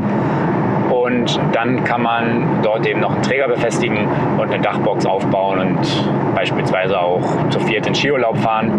und 0.90 1.40
dann 1.52 1.84
kann 1.84 2.02
man 2.02 2.60
dort 2.62 2.86
eben 2.86 3.00
noch 3.00 3.12
einen 3.12 3.22
Träger 3.22 3.48
befestigen 3.48 4.08
und 4.38 4.52
eine 4.52 4.62
Dachbox 4.62 5.06
aufbauen 5.06 5.58
und 5.58 6.34
beispielsweise 6.34 7.00
auch 7.00 7.48
zu 7.50 7.60
viert 7.60 7.86
in 7.86 7.94
Skiurlaub 7.94 8.36
fahren. 8.38 8.72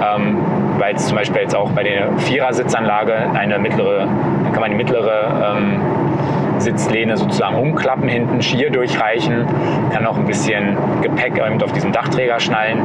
Ähm, 0.00 0.38
weil 0.78 0.94
es 0.94 1.06
zum 1.06 1.16
Beispiel 1.16 1.42
jetzt 1.42 1.56
auch 1.56 1.70
bei 1.70 1.82
der 1.82 2.16
Vierer-Sitzanlage 2.18 3.14
eine 3.34 3.58
mittlere, 3.58 4.06
dann 4.06 4.52
kann 4.52 4.60
man 4.60 4.70
die 4.70 4.76
mittlere 4.76 5.56
ähm, 5.56 5.80
Sitzlehne 6.58 7.16
sozusagen 7.16 7.56
umklappen, 7.56 8.08
hinten 8.08 8.42
Skier 8.42 8.70
durchreichen, 8.70 9.46
kann 9.92 10.06
auch 10.06 10.16
ein 10.16 10.26
bisschen 10.26 10.76
Gepäck 11.02 11.40
auf 11.62 11.72
diesen 11.72 11.92
Dachträger 11.92 12.40
schnallen 12.40 12.80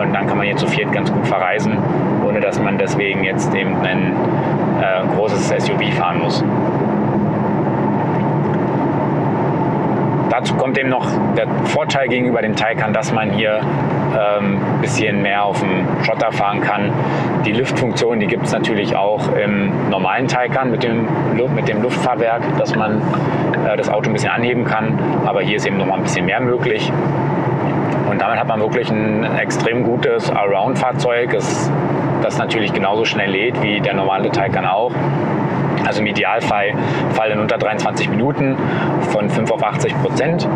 und 0.00 0.12
dann 0.12 0.26
kann 0.26 0.36
man 0.36 0.46
hier 0.46 0.56
zu 0.56 0.66
viert 0.66 0.92
ganz 0.92 1.12
gut 1.12 1.26
verreisen, 1.26 1.76
ohne 2.26 2.40
dass 2.40 2.60
man 2.60 2.78
deswegen 2.78 3.24
jetzt 3.24 3.54
eben 3.54 3.76
ein 3.82 4.12
äh, 4.80 5.16
großes 5.16 5.48
SUV 5.64 5.92
fahren 5.96 6.18
muss. 6.20 6.44
Dazu 10.30 10.54
kommt 10.54 10.78
eben 10.78 10.88
noch 10.88 11.06
der 11.36 11.46
Vorteil 11.64 12.08
gegenüber 12.08 12.42
dem 12.42 12.56
Taycan, 12.56 12.92
dass 12.92 13.12
man 13.12 13.30
hier 13.30 13.60
ein 13.60 14.42
ähm, 14.42 14.60
bisschen 14.80 15.22
mehr 15.22 15.44
auf 15.44 15.60
dem 15.60 15.86
Schotter 16.04 16.32
fahren 16.32 16.60
kann. 16.60 16.92
Die 17.44 17.52
Liftfunktion, 17.52 18.20
die 18.20 18.26
gibt 18.26 18.46
es 18.46 18.52
natürlich 18.52 18.96
auch 18.96 19.28
im 19.34 19.90
normalen 19.90 20.28
Taycan 20.28 20.70
mit 20.70 20.82
dem, 20.82 21.08
mit 21.54 21.68
dem 21.68 21.82
Luftfahrwerk, 21.82 22.42
dass 22.58 22.74
man 22.74 23.02
äh, 23.66 23.76
das 23.76 23.88
Auto 23.88 24.10
ein 24.10 24.12
bisschen 24.12 24.30
anheben 24.30 24.64
kann. 24.64 24.98
Aber 25.26 25.42
hier 25.42 25.56
ist 25.56 25.66
eben 25.66 25.76
noch 25.76 25.86
mal 25.86 25.96
ein 25.96 26.02
bisschen 26.02 26.26
mehr 26.26 26.40
möglich. 26.40 26.90
Und 28.10 28.20
damit 28.20 28.38
hat 28.38 28.46
man 28.46 28.60
wirklich 28.60 28.90
ein 28.90 29.24
extrem 29.38 29.82
gutes 29.82 30.30
Allround-Fahrzeug, 30.30 31.30
das 31.30 32.38
natürlich 32.38 32.72
genauso 32.72 33.04
schnell 33.04 33.30
lädt 33.30 33.62
wie 33.62 33.80
der 33.80 33.94
normale 33.94 34.30
Taycan 34.30 34.64
auch. 34.64 34.92
Also 35.86 36.00
im 36.00 36.06
Idealfall 36.06 36.72
Fall 37.12 37.30
in 37.30 37.40
unter 37.40 37.58
23 37.58 38.08
Minuten 38.08 38.56
von 39.10 39.28
5 39.28 39.50
auf 39.50 39.62
80 39.62 40.02
Prozent. 40.02 40.48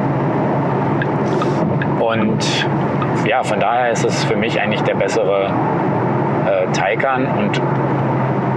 Und 2.01 2.67
ja, 3.27 3.43
von 3.43 3.61
daher 3.61 3.91
ist 3.91 4.05
es 4.05 4.25
für 4.25 4.37
mich 4.37 4.61
eigentlich 4.61 4.83
der 4.83 4.95
bessere 4.95 5.51
äh, 6.47 6.73
Taycan. 6.73 7.27
Und 7.27 7.61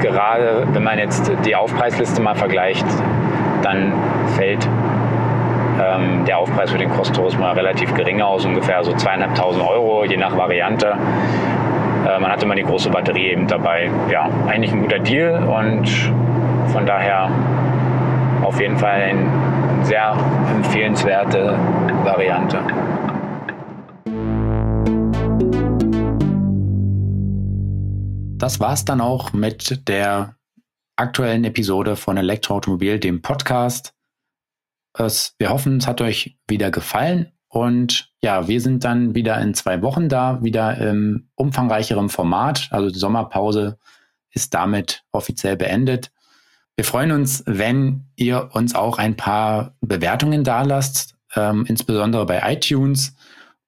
gerade 0.01 0.67
wenn 0.71 0.83
man 0.83 0.97
jetzt 0.97 1.31
die 1.45 1.55
Aufpreisliste 1.55 2.21
mal 2.21 2.35
vergleicht, 2.35 2.85
dann 3.61 3.93
fällt 4.35 4.67
ähm, 5.81 6.25
der 6.25 6.37
Aufpreis 6.37 6.71
für 6.71 6.77
den 6.77 6.91
Cross 6.91 7.11
Turismo 7.11 7.49
relativ 7.51 7.93
gering 7.93 8.21
aus, 8.21 8.45
ungefähr 8.45 8.83
so 8.83 8.93
zweieinhalbtausend 8.93 9.63
Euro, 9.65 10.05
je 10.05 10.17
nach 10.17 10.35
Variante. 10.37 10.95
Äh, 12.07 12.19
man 12.19 12.31
hat 12.31 12.41
immer 12.43 12.55
die 12.55 12.63
große 12.63 12.89
Batterie 12.89 13.29
eben 13.29 13.47
dabei. 13.47 13.89
Ja, 14.09 14.29
eigentlich 14.47 14.71
ein 14.71 14.81
guter 14.81 14.99
Deal 14.99 15.43
und 15.43 16.11
von 16.67 16.85
daher 16.85 17.29
auf 18.43 18.59
jeden 18.59 18.77
Fall 18.77 19.01
eine 19.01 19.85
sehr 19.85 20.15
empfehlenswerte 20.55 21.57
Variante. 22.03 22.59
Das 28.37 28.59
war 28.59 28.73
es 28.73 28.85
dann 28.85 29.01
auch 29.01 29.33
mit 29.33 29.87
der 29.87 30.35
aktuellen 30.95 31.43
Episode 31.43 31.95
von 31.95 32.17
Elektroautomobil, 32.17 32.99
dem 32.99 33.21
Podcast. 33.21 33.93
Es, 34.97 35.35
wir 35.37 35.49
hoffen, 35.49 35.77
es 35.77 35.87
hat 35.87 36.01
euch 36.01 36.37
wieder 36.47 36.71
gefallen. 36.71 37.31
Und 37.47 38.11
ja, 38.21 38.47
wir 38.47 38.61
sind 38.61 38.83
dann 38.83 39.13
wieder 39.13 39.39
in 39.41 39.53
zwei 39.53 39.81
Wochen 39.81 40.09
da, 40.09 40.41
wieder 40.43 40.77
im 40.77 41.29
umfangreicheren 41.35 42.09
Format. 42.09 42.69
Also 42.71 42.89
die 42.89 42.99
Sommerpause 42.99 43.77
ist 44.31 44.53
damit 44.53 45.03
offiziell 45.11 45.57
beendet. 45.57 46.11
Wir 46.75 46.85
freuen 46.85 47.11
uns, 47.11 47.43
wenn 47.45 48.05
ihr 48.15 48.49
uns 48.53 48.73
auch 48.75 48.97
ein 48.97 49.15
paar 49.15 49.75
Bewertungen 49.81 50.43
dalasst, 50.43 51.15
ähm, 51.35 51.65
insbesondere 51.67 52.25
bei 52.25 52.41
iTunes. 52.53 53.15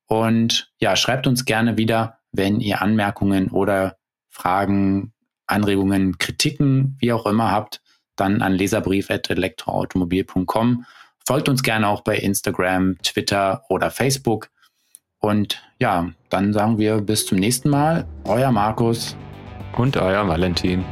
Und 0.07 0.71
ja, 0.79 0.95
schreibt 0.95 1.27
uns 1.27 1.45
gerne 1.45 1.77
wieder, 1.77 2.17
wenn 2.31 2.59
ihr 2.59 2.81
Anmerkungen 2.81 3.49
oder 3.49 3.97
Fragen, 4.29 5.13
Anregungen, 5.47 6.17
Kritiken, 6.17 6.97
wie 6.99 7.13
auch 7.13 7.25
immer 7.25 7.51
habt, 7.51 7.81
dann 8.15 8.41
an 8.41 8.53
leserbrief.elektroautomobil.com. 8.53 10.85
Folgt 11.25 11.49
uns 11.49 11.63
gerne 11.63 11.87
auch 11.87 12.01
bei 12.01 12.17
Instagram, 12.17 12.97
Twitter 13.01 13.63
oder 13.69 13.89
Facebook. 13.91 14.49
Und 15.19 15.63
ja, 15.79 16.09
dann 16.29 16.51
sagen 16.53 16.77
wir 16.77 17.01
bis 17.01 17.25
zum 17.25 17.37
nächsten 17.37 17.69
Mal. 17.69 18.05
Euer 18.25 18.51
Markus. 18.51 19.15
Und 19.77 19.97
euer 19.97 20.27
Valentin. 20.27 20.83